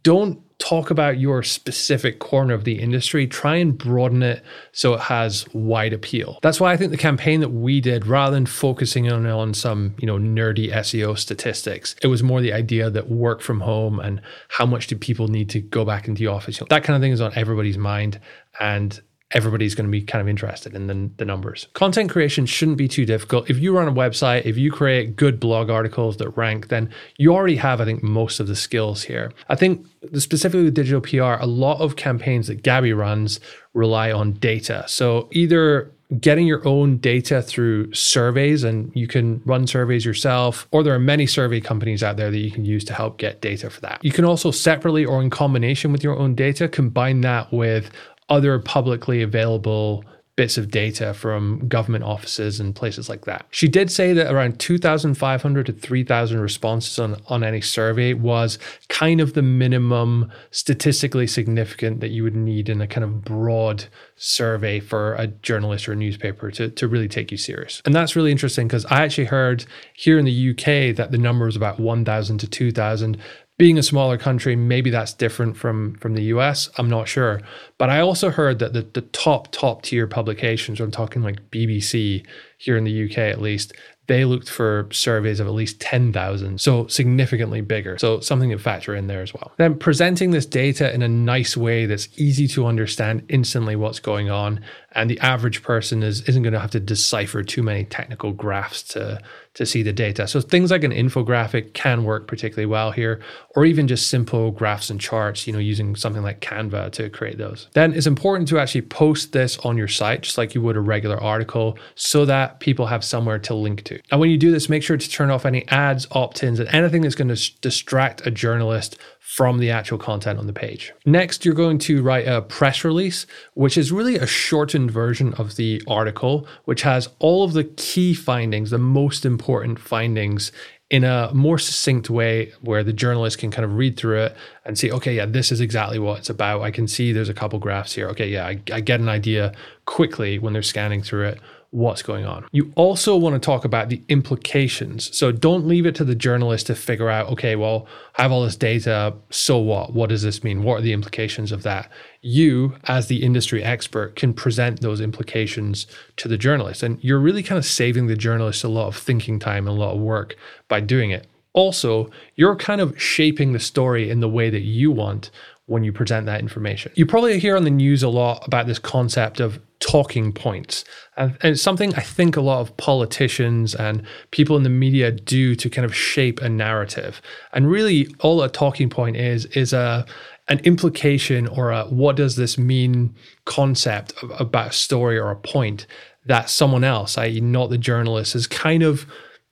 don't 0.01 0.41
talk 0.57 0.89
about 0.89 1.19
your 1.19 1.43
specific 1.43 2.19
corner 2.19 2.53
of 2.53 2.63
the 2.63 2.79
industry, 2.79 3.27
try 3.27 3.57
and 3.57 3.77
broaden 3.77 4.23
it 4.23 4.43
so 4.71 4.93
it 4.93 5.01
has 5.01 5.45
wide 5.53 5.93
appeal. 5.93 6.39
That's 6.41 6.59
why 6.59 6.71
I 6.71 6.77
think 6.77 6.91
the 6.91 6.97
campaign 6.97 7.41
that 7.41 7.49
we 7.49 7.81
did, 7.81 8.07
rather 8.07 8.33
than 8.33 8.45
focusing 8.45 9.11
on, 9.11 9.25
on 9.25 9.53
some, 9.53 9.95
you 9.99 10.07
know, 10.07 10.17
nerdy 10.17 10.71
SEO 10.71 11.17
statistics, 11.17 11.95
it 12.01 12.07
was 12.07 12.23
more 12.23 12.41
the 12.41 12.53
idea 12.53 12.89
that 12.89 13.09
work 13.09 13.41
from 13.41 13.61
home 13.61 13.99
and 13.99 14.21
how 14.49 14.65
much 14.65 14.87
do 14.87 14.95
people 14.95 15.27
need 15.27 15.49
to 15.49 15.59
go 15.59 15.83
back 15.83 16.07
into 16.07 16.19
the 16.19 16.27
office. 16.27 16.59
You 16.59 16.63
know, 16.63 16.67
that 16.69 16.83
kind 16.83 16.95
of 16.95 17.01
thing 17.01 17.11
is 17.11 17.21
on 17.21 17.33
everybody's 17.35 17.77
mind. 17.77 18.19
And 18.59 18.99
everybody's 19.35 19.75
going 19.75 19.85
to 19.85 19.91
be 19.91 20.01
kind 20.01 20.21
of 20.21 20.27
interested 20.27 20.73
in 20.73 20.87
the, 20.87 21.09
the 21.17 21.25
numbers. 21.25 21.67
Content 21.73 22.09
creation 22.09 22.45
shouldn't 22.45 22.77
be 22.77 22.87
too 22.87 23.05
difficult. 23.05 23.49
If 23.49 23.59
you 23.59 23.75
run 23.75 23.87
a 23.87 23.91
website, 23.91 24.45
if 24.45 24.57
you 24.57 24.71
create 24.71 25.15
good 25.15 25.39
blog 25.39 25.69
articles 25.69 26.17
that 26.17 26.29
rank, 26.29 26.69
then 26.69 26.89
you 27.17 27.33
already 27.33 27.57
have, 27.57 27.81
I 27.81 27.85
think, 27.85 28.01
most 28.01 28.39
of 28.39 28.47
the 28.47 28.55
skills 28.55 29.03
here. 29.03 29.31
I 29.49 29.55
think 29.55 29.85
specifically 30.13 30.63
with 30.63 30.73
digital 30.73 31.01
PR, 31.01 31.41
a 31.41 31.45
lot 31.45 31.81
of 31.81 31.97
campaigns 31.97 32.47
that 32.47 32.63
Gabby 32.63 32.93
runs 32.93 33.41
rely 33.73 34.11
on 34.11 34.33
data. 34.33 34.85
So 34.87 35.27
either 35.31 35.91
getting 36.19 36.45
your 36.45 36.65
own 36.67 36.97
data 36.97 37.41
through 37.41 37.91
surveys 37.91 38.63
and 38.63 38.91
you 38.95 39.07
can 39.07 39.41
run 39.45 39.65
surveys 39.65 40.05
yourself 40.05 40.67
or 40.71 40.83
there 40.83 40.93
are 40.93 40.99
many 40.99 41.25
survey 41.25 41.59
companies 41.59 42.03
out 42.03 42.15
there 42.15 42.29
that 42.29 42.37
you 42.37 42.51
can 42.51 42.63
use 42.63 42.83
to 42.83 42.93
help 42.93 43.17
get 43.17 43.41
data 43.41 43.71
for 43.71 43.81
that 43.81 43.99
you 44.03 44.11
can 44.11 44.23
also 44.23 44.51
separately 44.51 45.03
or 45.03 45.19
in 45.19 45.31
combination 45.31 45.91
with 45.91 46.03
your 46.03 46.15
own 46.15 46.35
data 46.35 46.67
combine 46.67 47.21
that 47.21 47.51
with 47.51 47.89
other 48.29 48.59
publicly 48.59 49.21
available 49.21 50.03
bits 50.35 50.57
of 50.57 50.69
data 50.69 51.13
from 51.13 51.65
government 51.67 52.03
offices 52.03 52.59
and 52.59 52.75
places 52.75 53.07
like 53.07 53.23
that. 53.23 53.45
She 53.51 53.69
did 53.69 53.89
say 53.89 54.11
that 54.13 54.33
around 54.33 54.59
2,500 54.59 55.65
to 55.65 55.71
3,000 55.71 56.39
responses 56.41 56.99
on, 56.99 57.21
on 57.27 57.43
any 57.43 57.61
survey 57.61 58.13
was 58.13 58.59
kind 58.89 59.21
of 59.21 59.33
the 59.33 59.41
minimum 59.41 60.29
statistically 60.51 61.25
significant 61.25 62.01
that 62.01 62.09
you 62.09 62.23
would 62.23 62.35
need 62.35 62.67
in 62.67 62.81
a 62.81 62.87
kind 62.87 63.05
of 63.05 63.23
broad 63.23 63.85
survey 64.17 64.81
for 64.81 65.13
a 65.15 65.27
journalist 65.27 65.87
or 65.87 65.93
a 65.93 65.95
newspaper 65.95 66.51
to, 66.51 66.69
to 66.69 66.87
really 66.87 67.07
take 67.07 67.31
you 67.31 67.37
serious. 67.37 67.81
And 67.85 67.95
that's 67.95 68.15
really 68.15 68.31
interesting 68.31 68.67
because 68.67 68.85
I 68.87 69.03
actually 69.03 69.25
heard 69.25 69.65
here 69.93 70.19
in 70.19 70.25
the 70.25 70.49
UK 70.49 70.95
that 70.97 71.11
the 71.11 71.17
number 71.17 71.45
was 71.45 71.55
about 71.55 71.79
1,000 71.79 72.39
to 72.39 72.47
2,000, 72.47 73.17
being 73.57 73.77
a 73.77 73.83
smaller 73.83 74.17
country, 74.17 74.55
maybe 74.55 74.89
that's 74.89 75.13
different 75.13 75.55
from 75.55 75.95
from 75.95 76.13
the 76.13 76.23
US. 76.23 76.69
I'm 76.77 76.89
not 76.89 77.07
sure. 77.07 77.41
But 77.77 77.89
I 77.89 77.99
also 77.99 78.29
heard 78.29 78.59
that 78.59 78.73
the, 78.73 78.81
the 78.81 79.01
top, 79.01 79.51
top 79.51 79.83
tier 79.83 80.07
publications, 80.07 80.79
I'm 80.79 80.91
talking 80.91 81.21
like 81.21 81.49
BBC 81.51 82.25
here 82.57 82.77
in 82.77 82.83
the 82.83 83.05
UK 83.05 83.17
at 83.17 83.41
least, 83.41 83.73
they 84.07 84.23
looked 84.23 84.49
for 84.49 84.87
surveys 84.91 85.39
of 85.39 85.47
at 85.47 85.53
least 85.53 85.81
10,000, 85.81 86.61
so 86.61 86.85
significantly 86.87 87.61
bigger. 87.61 87.97
So 87.97 88.19
something 88.19 88.51
to 88.51 88.59
factor 88.59 88.93
in 88.95 89.07
there 89.07 89.21
as 89.21 89.33
well. 89.33 89.51
Then 89.57 89.79
presenting 89.79 90.31
this 90.31 90.45
data 90.45 90.93
in 90.93 91.01
a 91.01 91.07
nice 91.07 91.57
way 91.57 91.85
that's 91.85 92.07
easy 92.17 92.47
to 92.49 92.67
understand 92.67 93.25
instantly 93.29 93.75
what's 93.75 93.99
going 93.99 94.29
on, 94.29 94.61
and 94.95 95.09
the 95.09 95.19
average 95.19 95.61
person 95.61 96.01
is 96.03 96.21
isn't 96.21 96.41
going 96.41 96.53
to 96.53 96.59
have 96.59 96.71
to 96.71 96.79
decipher 96.79 97.43
too 97.43 97.61
many 97.61 97.83
technical 97.83 98.31
graphs 98.31 98.81
to 98.83 99.21
to 99.55 99.65
see 99.65 99.83
the 99.83 99.93
data. 99.93 100.27
So 100.27 100.41
things 100.41 100.69
like 100.69 100.83
an 100.83 100.91
infographic 100.91 101.73
can 101.73 102.03
work 102.03 102.27
particularly 102.27 102.65
well 102.65 102.91
here, 102.91 103.21
or 103.55 103.65
even 103.65 103.87
just 103.87 104.09
simple 104.09 104.51
graphs 104.51 104.89
and 104.89 104.99
charts, 104.99 105.47
you 105.47 105.53
know, 105.53 105.59
using 105.59 105.95
something 105.95 106.23
like 106.23 106.41
Canva 106.41 106.91
to 106.93 107.09
create 107.09 107.37
those. 107.37 107.67
Then 107.73 107.93
it's 107.93 108.07
important 108.07 108.49
to 108.49 108.59
actually 108.59 108.81
post 108.81 109.31
this 109.31 109.57
on 109.59 109.77
your 109.77 109.87
site, 109.87 110.23
just 110.23 110.37
like 110.37 110.55
you 110.55 110.61
would 110.61 110.75
a 110.75 110.81
regular 110.81 111.21
article, 111.21 111.77
so 111.95 112.25
that 112.25 112.59
people 112.59 112.87
have 112.87 113.03
somewhere 113.03 113.39
to 113.39 113.53
link 113.53 113.83
to. 113.83 113.99
And 114.11 114.19
when 114.19 114.29
you 114.29 114.37
do 114.37 114.51
this, 114.51 114.67
make 114.67 114.83
sure 114.83 114.97
to 114.97 115.09
turn 115.09 115.31
off 115.31 115.45
any 115.45 115.65
ads, 115.69 116.05
opt-ins, 116.11 116.59
and 116.59 116.67
anything 116.69 117.01
that's 117.01 117.15
going 117.15 117.33
to 117.33 117.61
distract 117.61 118.27
a 118.27 118.31
journalist 118.31 118.97
from 119.25 119.57
the 119.57 119.71
actual 119.71 119.97
content 119.97 120.37
on 120.37 120.45
the 120.45 120.53
page. 120.53 120.93
Next, 121.03 121.43
you're 121.43 121.55
going 121.55 121.79
to 121.79 122.03
write 122.03 122.27
a 122.27 122.43
press 122.43 122.83
release, 122.83 123.25
which 123.55 123.75
is 123.75 123.91
really 123.91 124.17
a 124.17 124.27
shortened 124.27 124.91
version 124.91 125.33
of 125.33 125.55
the 125.55 125.81
article, 125.87 126.47
which 126.65 126.83
has 126.83 127.09
all 127.17 127.43
of 127.43 127.53
the 127.53 127.63
key 127.63 128.13
findings, 128.13 128.69
the 128.69 128.77
most 128.77 129.25
important 129.25 129.79
findings 129.79 130.51
in 130.91 131.03
a 131.03 131.31
more 131.33 131.57
succinct 131.57 132.07
way 132.07 132.53
where 132.61 132.83
the 132.83 132.93
journalist 132.93 133.39
can 133.39 133.49
kind 133.49 133.65
of 133.65 133.75
read 133.75 133.97
through 133.97 134.19
it 134.19 134.37
and 134.63 134.77
see, 134.77 134.91
okay, 134.91 135.15
yeah, 135.15 135.25
this 135.25 135.51
is 135.51 135.59
exactly 135.59 135.97
what 135.97 136.19
it's 136.19 136.29
about. 136.29 136.61
I 136.61 136.69
can 136.69 136.87
see 136.87 137.11
there's 137.11 137.27
a 137.27 137.33
couple 137.33 137.57
graphs 137.57 137.93
here. 137.93 138.07
Okay, 138.09 138.29
yeah, 138.29 138.45
I, 138.45 138.61
I 138.71 138.79
get 138.79 138.99
an 138.99 139.09
idea 139.09 139.53
quickly 139.85 140.37
when 140.37 140.53
they're 140.53 140.61
scanning 140.61 141.01
through 141.01 141.29
it 141.29 141.39
what's 141.71 142.01
going 142.01 142.25
on. 142.25 142.45
You 142.51 142.71
also 142.75 143.17
want 143.17 143.35
to 143.35 143.39
talk 143.39 143.65
about 143.65 143.89
the 143.89 144.01
implications. 144.07 145.15
So 145.15 145.31
don't 145.31 145.67
leave 145.67 145.85
it 145.85 145.95
to 145.95 146.05
the 146.05 146.15
journalist 146.15 146.67
to 146.67 146.75
figure 146.75 147.09
out, 147.09 147.29
okay, 147.31 147.55
well, 147.55 147.87
I 148.17 148.21
have 148.21 148.31
all 148.31 148.43
this 148.43 148.55
data. 148.55 149.13
So 149.29 149.57
what? 149.57 149.93
What 149.93 150.09
does 150.09 150.21
this 150.21 150.43
mean? 150.43 150.63
What 150.63 150.79
are 150.79 150.81
the 150.81 150.93
implications 150.93 151.51
of 151.51 151.63
that? 151.63 151.89
You, 152.21 152.75
as 152.85 153.07
the 153.07 153.23
industry 153.23 153.63
expert, 153.63 154.15
can 154.15 154.33
present 154.33 154.81
those 154.81 155.01
implications 155.01 155.85
to 156.17 156.27
the 156.27 156.37
journalist. 156.37 156.81
And 156.81 157.03
you're 157.03 157.19
really 157.19 157.43
kind 157.43 157.59
of 157.59 157.65
saving 157.65 158.07
the 158.07 158.15
journalist 158.15 158.63
a 158.63 158.69
lot 158.69 158.87
of 158.87 158.97
thinking 158.97 159.39
time 159.39 159.67
and 159.67 159.77
a 159.77 159.79
lot 159.79 159.95
of 159.95 160.01
work 160.01 160.35
by 160.67 160.79
doing 160.79 161.11
it. 161.11 161.27
Also, 161.53 162.09
you're 162.35 162.55
kind 162.55 162.81
of 162.81 163.01
shaping 163.01 163.53
the 163.53 163.59
story 163.59 164.09
in 164.09 164.19
the 164.19 164.29
way 164.29 164.49
that 164.49 164.63
you 164.63 164.91
want 164.91 165.31
when 165.67 165.83
you 165.83 165.91
present 165.91 166.25
that 166.25 166.41
information. 166.41 166.91
You 166.95 167.05
probably 167.05 167.39
hear 167.39 167.55
on 167.55 167.63
the 167.63 167.69
news 167.69 168.03
a 168.03 168.09
lot 168.09 168.45
about 168.45 168.67
this 168.67 168.77
concept 168.77 169.39
of 169.39 169.59
talking 169.79 170.31
points. 170.31 170.83
And, 171.17 171.37
it's 171.43 171.61
something 171.61 171.93
I 171.95 172.01
think 172.01 172.35
a 172.35 172.41
lot 172.41 172.61
of 172.61 172.75
politicians 172.77 173.75
and 173.75 174.03
people 174.31 174.57
in 174.57 174.63
the 174.63 174.69
media 174.69 175.11
do 175.11 175.55
to 175.55 175.69
kind 175.69 175.85
of 175.85 175.95
shape 175.95 176.41
a 176.41 176.49
narrative. 176.49 177.21
And 177.53 177.69
really, 177.69 178.13
all 178.19 178.41
a 178.41 178.49
talking 178.49 178.89
point 178.89 179.17
is, 179.17 179.45
is 179.47 179.73
a, 179.73 180.05
an 180.47 180.59
implication 180.59 181.47
or 181.47 181.71
a 181.71 181.85
what 181.85 182.15
does 182.15 182.35
this 182.35 182.57
mean 182.57 183.15
concept 183.45 184.13
about 184.39 184.69
a 184.69 184.73
story 184.73 185.17
or 185.17 185.31
a 185.31 185.35
point 185.35 185.87
that 186.25 186.49
someone 186.49 186.83
else, 186.83 187.17
i.e., 187.17 187.39
not 187.39 187.69
the 187.69 187.77
journalist, 187.77 188.33
has 188.33 188.47
kind 188.47 188.83
of 188.83 189.05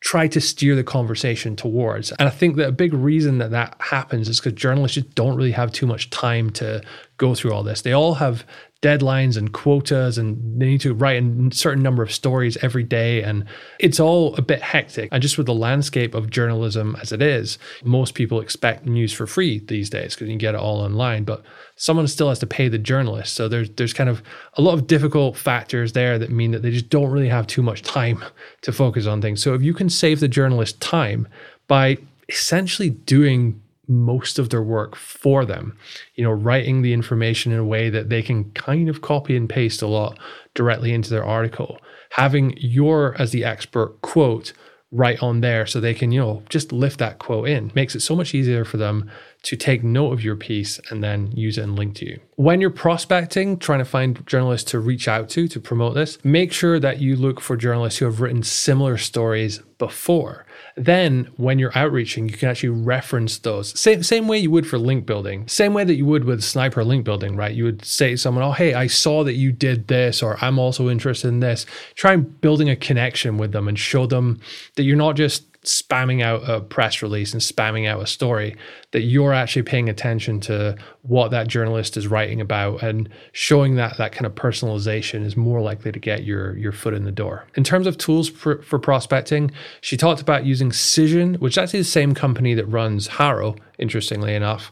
tried 0.04 0.32
to 0.34 0.42
steer 0.42 0.76
the 0.76 0.84
conversation 0.84 1.56
towards. 1.56 2.12
And 2.14 2.28
I 2.28 2.30
think 2.30 2.58
that 2.58 2.68
a 2.68 2.74
big 2.74 2.94
reason 2.94 3.38
that 3.38 3.52
that 3.52 3.76
happens 3.80 4.28
is 4.28 4.40
because 4.40 4.54
journalists 4.54 4.96
just 4.96 5.16
don't 5.16 5.38
really 5.38 5.54
have 5.54 5.72
too 5.72 5.88
much 5.88 6.10
time 6.10 6.50
to 6.52 6.82
go 7.24 7.34
through 7.34 7.54
all 7.54 7.64
this. 7.64 7.82
They 7.82 7.94
all 7.94 8.16
have 8.16 8.46
deadlines 8.82 9.38
and 9.38 9.54
quotas 9.54 10.18
and 10.18 10.60
they 10.60 10.66
need 10.66 10.82
to 10.82 10.94
write 10.94 11.24
a 11.24 11.50
certain 11.54 11.82
number 11.82 12.04
of 12.04 12.12
stories 12.12 12.58
every 12.62 12.84
day 12.84 13.24
and 13.24 13.46
it's 13.80 13.98
all 13.98 14.36
a 14.36 14.42
bit 14.42 14.62
hectic. 14.62 15.08
And 15.14 15.22
just 15.22 15.38
with 15.38 15.48
the 15.48 15.54
landscape 15.54 16.14
of 16.14 16.30
journalism 16.30 16.98
as 17.02 17.14
it 17.14 17.22
is 17.22 17.58
most 17.86 18.14
people 18.14 18.42
expect 18.42 18.86
news 18.86 19.14
for 19.14 19.26
free 19.26 19.60
these 19.60 19.90
days 19.90 20.16
because 20.16 20.28
you 20.28 20.34
can 20.34 20.38
get 20.38 20.54
it 20.54 20.60
all 20.60 20.82
online 20.82 21.24
but 21.24 21.44
someone 21.78 22.08
still 22.08 22.28
has 22.28 22.40
to 22.40 22.46
pay 22.46 22.68
the 22.68 22.78
journalist. 22.78 23.34
So 23.36 23.48
there's 23.48 23.70
there's 23.70 23.94
kind 23.94 24.10
of 24.10 24.22
a 24.56 24.62
lot 24.62 24.74
of 24.74 24.86
difficult 24.86 25.38
factors 25.38 25.94
there 25.94 26.20
that 26.20 26.30
mean 26.30 26.52
that 26.52 26.62
they 26.62 26.72
just 26.72 26.90
don't 26.90 27.10
really 27.10 27.30
have 27.30 27.48
too 27.48 27.64
much 27.64 27.84
time 27.84 28.22
to 28.64 28.74
focus 28.74 29.08
on 29.08 29.22
things. 29.22 29.42
So 29.42 29.54
if 29.54 29.62
you 29.62 29.74
can 29.74 29.90
save 29.90 30.20
the 30.20 30.28
journalist 30.28 30.82
time 30.82 31.30
by 31.70 32.00
essentially 32.28 32.90
doing 32.90 33.62
most 33.88 34.40
of 34.40 34.50
their 34.50 34.62
work 34.62 34.96
for 34.96 35.46
them. 35.46 35.78
You 36.16 36.24
know, 36.24 36.32
writing 36.32 36.82
the 36.82 36.94
information 36.94 37.52
in 37.52 37.60
a 37.60 37.66
way 37.66 37.90
that 37.90 38.10
they 38.10 38.22
can 38.22 38.52
kind 38.52 38.90
of 38.90 39.02
copy 39.02 39.36
and 39.36 39.50
paste 39.50 39.82
a 39.82 39.88
lot 39.88 40.18
directly 40.54 40.94
into 40.94 41.10
their 41.10 41.26
article. 41.26 41.80
Having 42.12 42.56
your, 42.58 43.16
as 43.20 43.32
the 43.32 43.44
expert, 43.44 44.02
quote 44.02 44.54
right 44.92 45.22
on 45.24 45.42
there 45.42 45.66
so 45.66 45.80
they 45.80 45.94
can, 45.94 46.12
you 46.12 46.20
know, 46.20 46.44
just 46.50 46.72
lift 46.72 47.00
that 47.00 47.18
quote 47.20 47.50
in 47.50 47.72
makes 47.74 47.96
it 47.96 48.02
so 48.02 48.16
much 48.16 48.36
easier 48.36 48.64
for 48.64 48.78
them 48.78 49.10
to 49.44 49.58
take 49.58 49.84
note 49.84 50.14
of 50.14 50.24
your 50.24 50.38
piece 50.38 50.80
and 50.90 51.04
then 51.04 51.32
use 51.34 51.58
it 51.58 51.64
and 51.64 51.76
link 51.78 51.96
to 51.96 52.06
you. 52.06 52.20
When 52.36 52.62
you're 52.62 52.70
prospecting, 52.70 53.60
trying 53.60 53.80
to 53.80 53.86
find 53.86 54.26
journalists 54.26 54.72
to 54.72 54.80
reach 54.80 55.08
out 55.08 55.30
to 55.30 55.48
to 55.50 55.60
promote 55.60 55.96
this, 55.96 56.18
make 56.24 56.54
sure 56.54 56.80
that 56.80 57.02
you 57.02 57.16
look 57.18 57.42
for 57.42 57.58
journalists 57.58 58.00
who 58.00 58.06
have 58.06 58.22
written 58.22 58.42
similar 58.42 58.98
stories 58.98 59.60
before. 59.78 60.46
Then, 60.76 61.30
when 61.36 61.60
you're 61.60 61.78
outreaching, 61.78 62.30
you 62.30 62.38
can 62.38 62.50
actually 62.50 62.70
reference 62.70 63.38
those. 63.38 63.78
Same, 63.78 64.02
same 64.02 64.28
way 64.28 64.40
you 64.40 64.50
would 64.50 64.66
for 64.66 64.78
link 64.78 65.06
building, 65.06 65.48
same 65.48 65.74
way 65.74 65.84
that 65.84 65.96
you 65.96 66.06
would 66.06 66.24
with 66.24 66.42
sniper 66.42 66.84
link 66.84 67.04
building, 67.04 67.36
right? 67.36 67.54
You 67.54 67.66
would 67.66 67.84
say 67.84 68.12
to 68.12 68.18
someone, 68.18 68.44
Oh, 68.44 68.54
hey, 68.54 68.74
I 68.74 68.88
saw 68.88 69.26
that 69.26 69.34
you 69.34 69.52
did 69.52 69.90
this, 69.90 70.24
or 70.24 70.38
I'm 70.42 70.58
also 70.58 70.90
interested 70.90 71.28
in 71.28 71.42
this. 71.42 71.66
Try 71.96 72.16
building 72.16 72.70
a 72.70 72.76
connection 72.78 73.38
with 73.38 73.52
them 73.52 73.68
and 73.68 73.78
show 73.78 74.08
them 74.08 74.40
that 74.76 74.84
you're 74.84 74.96
not 74.96 75.16
just 75.16 75.53
spamming 75.64 76.22
out 76.22 76.48
a 76.48 76.62
press 76.62 77.02
release 77.02 77.34
and 77.34 77.42
spamming 77.42 77.88
out 77.88 78.02
a 78.02 78.08
story, 78.08 78.56
that 78.92 79.02
you're 79.02 79.34
actually 79.34 79.64
paying 79.64 79.90
attention 79.90 80.40
to 80.42 80.76
what 81.04 81.32
that 81.32 81.48
journalist 81.48 81.98
is 81.98 82.08
writing 82.08 82.42
about 82.42 82.84
and 82.84 83.10
showing 83.32 83.76
that 83.76 83.98
that 83.98 84.12
kind 84.12 84.26
of 84.26 84.36
personalization 84.36 85.26
is 85.26 85.38
more 85.38 85.62
likely 85.62 85.92
to 85.92 86.00
get 86.00 86.24
your 86.24 86.58
your 86.58 86.72
foot 86.72 86.94
in 86.94 87.04
the 87.04 87.12
door. 87.12 87.46
In 87.56 87.64
terms 87.64 87.88
of 87.88 87.98
tools 87.98 88.30
for, 88.30 88.62
for 88.62 88.80
prospecting, 88.80 89.52
she 89.82 89.98
talked 89.98 90.22
about 90.22 90.46
using 90.46 90.70
Cision, 90.72 91.40
which 91.40 91.58
actually 91.58 91.80
the 91.80 91.86
same 91.86 92.14
company 92.14 92.54
that 92.54 92.66
runs 92.66 93.08
HARO, 93.08 93.56
interestingly 93.78 94.36
enough 94.36 94.72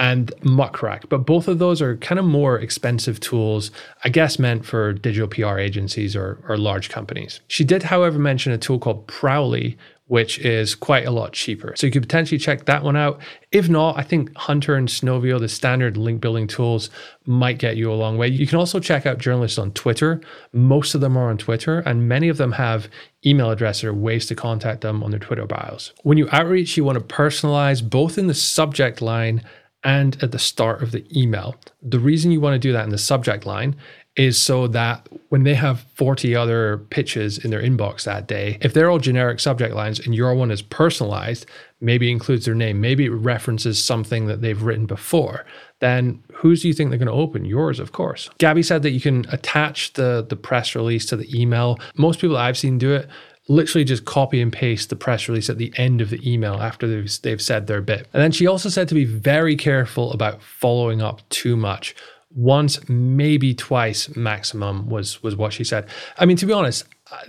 and 0.00 0.32
Muck 0.42 0.82
Rack. 0.82 1.08
But 1.08 1.26
both 1.26 1.46
of 1.46 1.58
those 1.58 1.82
are 1.82 1.96
kind 1.98 2.18
of 2.18 2.24
more 2.24 2.58
expensive 2.58 3.20
tools, 3.20 3.70
I 4.02 4.08
guess 4.08 4.38
meant 4.38 4.64
for 4.64 4.94
digital 4.94 5.28
PR 5.28 5.58
agencies 5.58 6.16
or, 6.16 6.42
or 6.48 6.56
large 6.56 6.88
companies. 6.88 7.40
She 7.48 7.64
did, 7.64 7.84
however, 7.84 8.18
mention 8.18 8.52
a 8.52 8.58
tool 8.58 8.78
called 8.78 9.06
Prowly, 9.06 9.76
which 10.10 10.40
is 10.40 10.74
quite 10.74 11.06
a 11.06 11.10
lot 11.12 11.32
cheaper. 11.32 11.72
So 11.76 11.86
you 11.86 11.92
could 11.92 12.02
potentially 12.02 12.36
check 12.36 12.64
that 12.64 12.82
one 12.82 12.96
out. 12.96 13.20
If 13.52 13.68
not, 13.68 13.96
I 13.96 14.02
think 14.02 14.36
Hunter 14.36 14.74
and 14.74 14.88
Snov.io, 14.88 15.38
the 15.38 15.48
standard 15.48 15.96
link 15.96 16.20
building 16.20 16.48
tools, 16.48 16.90
might 17.26 17.58
get 17.58 17.76
you 17.76 17.92
a 17.92 17.94
long 17.94 18.18
way. 18.18 18.26
You 18.26 18.44
can 18.44 18.58
also 18.58 18.80
check 18.80 19.06
out 19.06 19.18
journalists 19.18 19.56
on 19.56 19.70
Twitter. 19.70 20.20
Most 20.52 20.96
of 20.96 21.00
them 21.00 21.16
are 21.16 21.30
on 21.30 21.38
Twitter, 21.38 21.78
and 21.86 22.08
many 22.08 22.28
of 22.28 22.38
them 22.38 22.50
have 22.50 22.88
email 23.24 23.52
addresses 23.52 23.84
or 23.84 23.94
ways 23.94 24.26
to 24.26 24.34
contact 24.34 24.80
them 24.80 25.04
on 25.04 25.12
their 25.12 25.20
Twitter 25.20 25.46
bios. 25.46 25.92
When 26.02 26.18
you 26.18 26.28
outreach, 26.32 26.76
you 26.76 26.82
want 26.82 26.98
to 26.98 27.14
personalize 27.14 27.88
both 27.88 28.18
in 28.18 28.26
the 28.26 28.34
subject 28.34 29.00
line 29.00 29.44
and 29.84 30.20
at 30.24 30.32
the 30.32 30.40
start 30.40 30.82
of 30.82 30.90
the 30.90 31.06
email. 31.16 31.54
The 31.82 32.00
reason 32.00 32.32
you 32.32 32.40
want 32.40 32.54
to 32.54 32.58
do 32.58 32.72
that 32.72 32.84
in 32.84 32.90
the 32.90 32.98
subject 32.98 33.46
line 33.46 33.76
is 34.16 34.42
so 34.42 34.66
that 34.66 35.08
when 35.28 35.44
they 35.44 35.54
have 35.54 35.80
40 35.94 36.34
other 36.34 36.78
pitches 36.90 37.38
in 37.38 37.50
their 37.50 37.62
inbox 37.62 38.04
that 38.04 38.26
day, 38.26 38.58
if 38.60 38.74
they're 38.74 38.90
all 38.90 38.98
generic 38.98 39.38
subject 39.38 39.74
lines 39.74 40.00
and 40.00 40.14
your 40.14 40.34
one 40.34 40.50
is 40.50 40.62
personalized, 40.62 41.46
maybe 41.80 42.10
includes 42.10 42.44
their 42.44 42.54
name, 42.54 42.80
maybe 42.80 43.06
it 43.06 43.10
references 43.10 43.82
something 43.82 44.26
that 44.26 44.42
they've 44.42 44.62
written 44.62 44.86
before, 44.86 45.46
then 45.78 46.22
whose 46.34 46.62
do 46.62 46.68
you 46.68 46.74
think 46.74 46.90
they're 46.90 46.98
going 46.98 47.06
to 47.06 47.12
open? 47.12 47.44
Yours, 47.44 47.78
of 47.78 47.92
course. 47.92 48.28
Gabby 48.38 48.62
said 48.62 48.82
that 48.82 48.90
you 48.90 49.00
can 49.00 49.24
attach 49.30 49.92
the, 49.92 50.26
the 50.28 50.36
press 50.36 50.74
release 50.74 51.06
to 51.06 51.16
the 51.16 51.40
email. 51.40 51.78
Most 51.96 52.20
people 52.20 52.36
I've 52.36 52.58
seen 52.58 52.78
do 52.78 52.92
it 52.92 53.08
literally 53.48 53.84
just 53.84 54.04
copy 54.04 54.40
and 54.40 54.52
paste 54.52 54.90
the 54.90 54.96
press 54.96 55.28
release 55.28 55.50
at 55.50 55.58
the 55.58 55.72
end 55.76 56.00
of 56.00 56.10
the 56.10 56.30
email 56.30 56.54
after 56.54 56.86
they've, 56.86 57.22
they've 57.22 57.42
said 57.42 57.66
their 57.66 57.80
bit. 57.80 58.06
And 58.12 58.22
then 58.22 58.30
she 58.30 58.46
also 58.46 58.68
said 58.68 58.88
to 58.88 58.94
be 58.94 59.04
very 59.04 59.56
careful 59.56 60.12
about 60.12 60.40
following 60.40 61.02
up 61.02 61.26
too 61.30 61.56
much 61.56 61.94
once, 62.34 62.88
maybe 62.88 63.54
twice 63.54 64.14
maximum 64.14 64.88
was 64.88 65.22
was 65.22 65.36
what 65.36 65.52
she 65.52 65.64
said. 65.64 65.88
I 66.18 66.26
mean, 66.26 66.36
to 66.38 66.46
be 66.46 66.52
honest, 66.52 66.84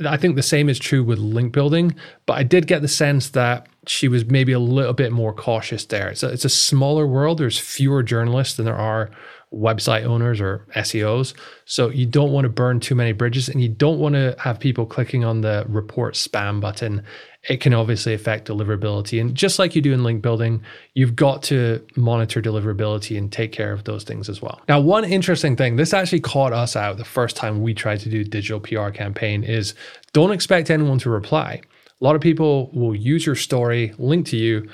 I 0.08 0.18
think 0.18 0.36
the 0.36 0.44
same 0.44 0.70
is 0.70 0.78
true 0.78 1.04
with 1.04 1.18
link 1.18 1.54
building, 1.54 1.96
but 2.26 2.34
I 2.34 2.44
did 2.44 2.68
get 2.68 2.82
the 2.82 2.88
sense 2.88 3.30
that 3.30 3.68
she 3.88 4.08
was 4.08 4.26
maybe 4.26 4.52
a 4.52 4.60
little 4.60 4.94
bit 4.94 5.12
more 5.12 5.34
cautious 5.34 5.86
there. 5.86 6.10
It's 6.10 6.22
a, 6.22 6.30
it's 6.30 6.46
a 6.46 6.50
smaller 6.50 7.08
world. 7.08 7.40
There's 7.40 7.58
fewer 7.58 8.04
journalists 8.04 8.58
than 8.58 8.66
there 8.66 8.76
are 8.76 9.10
website 9.54 10.06
owners 10.06 10.40
or 10.40 10.66
SEOs. 10.76 11.34
So 11.66 11.90
you 11.90 12.06
don't 12.06 12.32
want 12.32 12.46
to 12.46 12.50
burn 12.50 12.80
too 12.80 12.96
many 12.96 13.12
bridges 13.12 13.50
and 13.50 13.62
you 13.62 13.68
don't 13.68 14.00
want 14.00 14.16
to 14.16 14.36
have 14.40 14.60
people 14.60 14.86
clicking 14.86 15.26
on 15.26 15.42
the 15.42 15.66
report 15.68 16.14
spam 16.14 16.62
button. 16.62 17.04
It 17.50 17.60
can 17.60 17.74
obviously 17.74 18.14
affect 18.14 18.48
deliverability. 18.48 19.20
And 19.20 19.36
just 19.36 19.60
like 19.60 19.76
you 19.76 19.82
do 19.82 19.92
in 19.94 20.04
link 20.04 20.22
building, 20.22 20.64
you've 20.94 21.16
got 21.16 21.44
to 21.44 21.86
monitor 21.98 22.42
deliverability 22.42 23.18
and 23.18 23.32
take 23.32 23.52
care 23.52 23.74
of 23.74 23.84
those 23.84 24.04
things 24.04 24.30
as 24.30 24.42
well. 24.42 24.62
Now, 24.70 24.80
one 24.80 25.04
interesting 25.04 25.56
thing, 25.58 25.76
this 25.76 25.94
actually 25.94 26.22
caught 26.22 26.54
us 26.54 26.76
out 26.76 26.98
the 26.98 27.04
first 27.04 27.36
time 27.36 27.62
we 27.62 27.74
tried 27.74 28.00
to 28.02 28.10
do 28.10 28.24
digital 28.24 28.60
PR 28.60 28.90
campaign 28.90 29.44
is 29.44 29.74
don't 30.14 30.32
expect 30.32 30.70
anyone 30.70 31.00
to 31.00 31.10
reply. 31.10 31.62
A 32.00 32.04
lot 32.04 32.16
of 32.16 32.22
people 32.22 32.72
will 32.74 32.96
use 32.96 33.26
your 33.26 33.36
story, 33.36 33.94
link 34.00 34.26
to 34.28 34.38
you, 34.38 34.70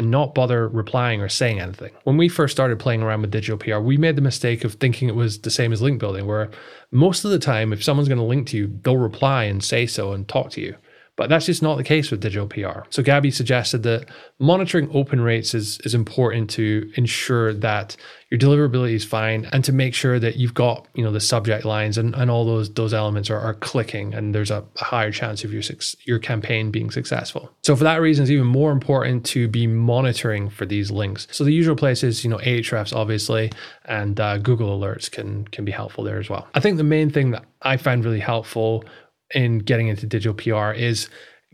and 0.00 0.10
not 0.10 0.34
bother 0.34 0.66
replying 0.66 1.20
or 1.20 1.28
saying 1.28 1.60
anything. 1.60 1.90
When 2.04 2.16
we 2.16 2.30
first 2.30 2.52
started 2.52 2.78
playing 2.78 3.02
around 3.02 3.20
with 3.20 3.30
digital 3.30 3.58
PR, 3.58 3.84
we 3.84 3.98
made 3.98 4.16
the 4.16 4.22
mistake 4.22 4.64
of 4.64 4.72
thinking 4.74 5.10
it 5.10 5.14
was 5.14 5.40
the 5.40 5.50
same 5.50 5.74
as 5.74 5.82
link 5.82 6.00
building, 6.00 6.26
where 6.26 6.50
most 6.90 7.22
of 7.22 7.30
the 7.30 7.38
time, 7.38 7.70
if 7.70 7.84
someone's 7.84 8.08
going 8.08 8.16
to 8.16 8.24
link 8.24 8.48
to 8.48 8.56
you, 8.56 8.78
they'll 8.82 8.96
reply 8.96 9.44
and 9.44 9.62
say 9.62 9.84
so 9.84 10.12
and 10.12 10.26
talk 10.26 10.48
to 10.52 10.62
you. 10.62 10.74
But 11.20 11.28
that's 11.28 11.44
just 11.44 11.62
not 11.62 11.76
the 11.76 11.84
case 11.84 12.10
with 12.10 12.20
digital 12.20 12.46
PR. 12.46 12.88
So 12.88 13.02
Gabby 13.02 13.30
suggested 13.30 13.82
that 13.82 14.06
monitoring 14.38 14.88
open 14.94 15.20
rates 15.20 15.52
is, 15.52 15.78
is 15.80 15.94
important 15.94 16.48
to 16.52 16.90
ensure 16.96 17.52
that 17.52 17.94
your 18.30 18.40
deliverability 18.40 18.94
is 18.94 19.04
fine 19.04 19.46
and 19.52 19.62
to 19.64 19.70
make 19.70 19.92
sure 19.92 20.18
that 20.18 20.36
you've 20.36 20.54
got, 20.54 20.88
you 20.94 21.04
know, 21.04 21.12
the 21.12 21.20
subject 21.20 21.66
lines 21.66 21.98
and, 21.98 22.14
and 22.14 22.30
all 22.30 22.46
those 22.46 22.72
those 22.72 22.94
elements 22.94 23.28
are, 23.28 23.38
are 23.38 23.52
clicking 23.52 24.14
and 24.14 24.34
there's 24.34 24.50
a, 24.50 24.64
higher 24.76 25.12
chance 25.12 25.44
of 25.44 25.52
your 25.52 25.62
your 26.06 26.18
campaign 26.18 26.70
being 26.70 26.90
successful. 26.90 27.52
So 27.60 27.76
for 27.76 27.84
that 27.84 28.00
reason, 28.00 28.22
it's 28.22 28.30
even 28.30 28.46
more 28.46 28.72
important 28.72 29.26
to 29.26 29.46
be 29.46 29.66
monitoring 29.66 30.48
for 30.48 30.64
these 30.64 30.90
links. 30.90 31.28
So 31.32 31.44
the 31.44 31.52
usual 31.52 31.76
places, 31.76 32.24
you 32.24 32.30
know, 32.30 32.38
Ahrefs 32.38 32.96
obviously, 32.96 33.52
and 33.84 34.18
uh, 34.18 34.38
Google 34.38 34.80
Alerts 34.80 35.10
can 35.10 35.44
can 35.48 35.66
be 35.66 35.72
helpful 35.72 36.02
there 36.02 36.18
as 36.18 36.30
well. 36.30 36.48
I 36.54 36.60
think 36.60 36.78
the 36.78 36.82
main 36.82 37.10
thing 37.10 37.32
that 37.32 37.44
I 37.60 37.76
find 37.76 38.02
really 38.02 38.20
helpful 38.20 38.84
in 39.34 39.58
getting 39.58 39.88
into 39.88 40.06
digital 40.06 40.34
PR 40.34 40.72
is 40.72 41.08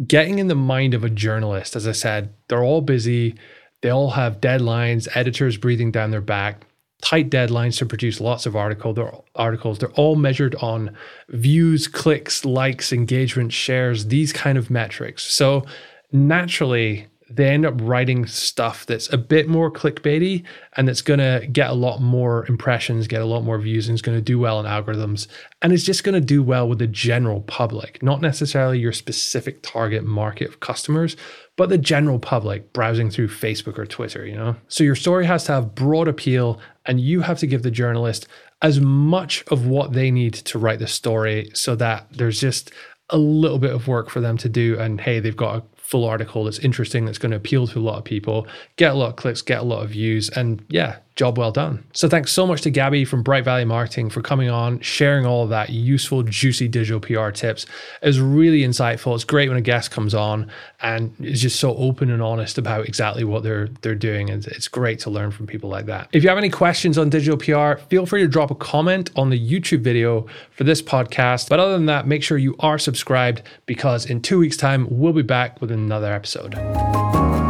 getting 0.07 0.39
in 0.39 0.49
the 0.49 0.55
mind 0.55 0.95
of 0.95 1.05
a 1.05 1.11
journalist. 1.11 1.77
As 1.77 1.87
I 1.87 1.93
said, 1.93 2.35
they're 2.49 2.65
all 2.65 2.81
busy, 2.81 3.35
they 3.83 3.91
all 3.91 4.11
have 4.11 4.41
deadlines, 4.41 5.09
editors 5.15 5.57
breathing 5.57 5.91
down 5.91 6.11
their 6.11 6.21
back, 6.21 6.67
tight 7.03 7.31
deadlines 7.31 7.79
to 7.79 7.87
produce 7.87 8.21
lots 8.21 8.47
of 8.47 8.57
article, 8.57 8.93
they're, 8.93 9.13
articles. 9.35 9.79
They're 9.79 9.91
all 9.91 10.17
measured 10.17 10.55
on 10.57 10.97
views, 11.29 11.89
clicks, 11.89 12.45
likes, 12.45 12.93
engagement, 12.93 13.53
shares, 13.53 14.07
these 14.07 14.33
kind 14.33 14.59
of 14.59 14.71
metrics. 14.71 15.23
So 15.23 15.65
naturally, 16.13 17.07
they 17.29 17.49
end 17.49 17.67
up 17.67 17.75
writing 17.81 18.25
stuff 18.27 18.87
that's 18.87 19.13
a 19.13 19.19
bit 19.19 19.49
more 19.49 19.71
clickbaity 19.71 20.45
and 20.77 20.87
that's 20.87 21.03
going 21.03 21.19
to 21.19 21.47
get 21.49 21.71
a 21.71 21.75
lot 21.75 22.01
more 22.01 22.47
impressions, 22.49 23.09
get 23.09 23.21
a 23.21 23.27
lot 23.27 23.43
more 23.43 23.59
views, 23.59 23.89
and 23.89 23.95
it's 23.95 24.03
going 24.03 24.17
to 24.17 24.23
do 24.23 24.39
well 24.39 24.61
in 24.61 24.67
algorithms. 24.67 25.27
And 25.61 25.73
it's 25.73 25.83
just 25.83 26.05
going 26.05 26.15
to 26.15 26.21
do 26.21 26.43
well 26.43 26.69
with 26.69 26.79
the 26.79 26.87
general 26.87 27.41
public, 27.43 28.01
not 28.03 28.21
necessarily 28.21 28.79
your 28.79 28.93
specific 28.93 29.63
target 29.63 30.05
market 30.05 30.49
of 30.49 30.61
customers, 30.61 31.17
but 31.57 31.69
the 31.69 31.79
general 31.79 32.19
public 32.19 32.73
browsing 32.73 33.11
through 33.11 33.29
Facebook 33.29 33.79
or 33.79 33.87
Twitter, 33.87 34.25
you 34.25 34.37
know? 34.37 34.55
So 34.69 34.85
your 34.85 34.95
story 34.95 35.27
has 35.27 35.45
to 35.45 35.53
have 35.53 35.75
broad 35.75 36.07
appeal, 36.07 36.61
and 36.85 37.01
you 37.01 37.23
have 37.23 37.39
to 37.39 37.47
give 37.47 37.63
the 37.63 37.71
journalist 37.73 38.29
as 38.63 38.81
much 38.81 39.45
of 39.49 39.67
what 39.67 39.93
they 39.93 40.11
need 40.11 40.35
to 40.35 40.59
write 40.59 40.79
the 40.79 40.87
story 40.87 41.51
so 41.55 41.75
that 41.77 42.07
there's 42.13 42.41
just 42.41 42.71
a 43.11 43.19
little 43.19 43.59
bit 43.59 43.73
of 43.73 43.89
work 43.89 44.11
for 44.11 44.21
them 44.21 44.37
to 44.39 44.49
do. 44.49 44.79
And 44.79 45.01
hey, 45.01 45.21
they've 45.21 45.37
got 45.37 45.57
a 45.57 45.63
full 45.87 46.05
article 46.05 46.45
that's 46.45 46.59
interesting, 46.59 47.05
that's 47.05 47.19
going 47.19 47.31
to 47.31 47.37
appeal 47.37 47.67
to 47.69 47.79
a 47.79 47.81
lot 47.81 47.97
of 47.97 48.05
people, 48.05 48.47
get 48.77 48.93
a 48.93 48.95
lot 48.95 49.11
of 49.11 49.17
clicks, 49.17 49.41
get 49.41 49.61
a 49.61 49.65
lot 49.65 49.85
of 49.85 49.91
views, 49.91 50.29
and 50.31 50.65
yeah, 50.69 50.97
job 51.17 51.39
well 51.39 51.51
done. 51.51 51.83
So 51.95 52.09
thanks 52.09 52.31
so 52.31 52.47
much 52.47 52.61
to 52.63 52.71
Gabby 52.71 53.07
from 53.07 53.23
Bright 53.23 53.45
Valley 53.45 53.65
Marketing 53.65 54.11
for 54.11 54.21
coming 54.21 54.51
on, 54.51 54.79
sharing 54.81 55.25
all 55.25 55.45
of 55.45 55.49
that 55.49 55.71
useful, 55.71 56.23
juicy 56.23 56.69
digital 56.69 57.01
PR 57.01 57.31
tips. 57.31 57.65
It 58.03 58.07
was 58.07 58.21
really 58.21 58.61
insightful. 58.61 59.15
It's 59.15 59.25
great 59.25 59.49
when 59.49 59.57
a 59.57 59.63
guest 59.63 59.91
comes 59.91 60.15
on 60.15 60.51
and 60.83 61.15
is 61.19 61.41
just 61.41 61.59
so 61.59 61.75
open 61.77 62.11
and 62.11 62.23
honest 62.23 62.59
about 62.59 62.87
exactly 62.87 63.25
what 63.25 63.43
they're 63.43 63.69
they're 63.81 63.95
doing. 63.95 64.29
And 64.29 64.47
it's 64.47 64.69
great 64.69 64.99
to 65.01 65.11
learn 65.11 65.31
from 65.31 65.47
people 65.47 65.71
like 65.71 65.87
that. 65.87 66.09
If 66.13 66.23
you 66.23 66.29
have 66.29 66.39
any 66.39 66.51
questions 66.51 66.99
on 66.99 67.09
digital 67.09 67.39
PR, 67.39 67.81
feel 67.89 68.05
free 68.05 68.21
to 68.21 68.29
drop 68.29 68.51
a 68.51 68.55
comment 68.55 69.11
on 69.17 69.31
the 69.31 69.41
YouTube 69.41 69.81
video 69.81 70.27
for 70.51 70.65
this 70.65 70.83
podcast. 70.83 71.49
But 71.49 71.61
other 71.61 71.73
than 71.73 71.87
that, 71.87 72.07
make 72.07 72.23
sure 72.23 72.37
you 72.37 72.55
are 72.61 72.79
subscribed 72.79 73.41
because 73.65 74.05
in 74.05 74.21
two 74.21 74.39
weeks' 74.39 74.59
time, 74.59 74.87
we'll 74.91 75.15
be 75.15 75.23
back 75.23 75.63
with 75.63 75.71
another 75.71 76.13
episode. 76.13 77.46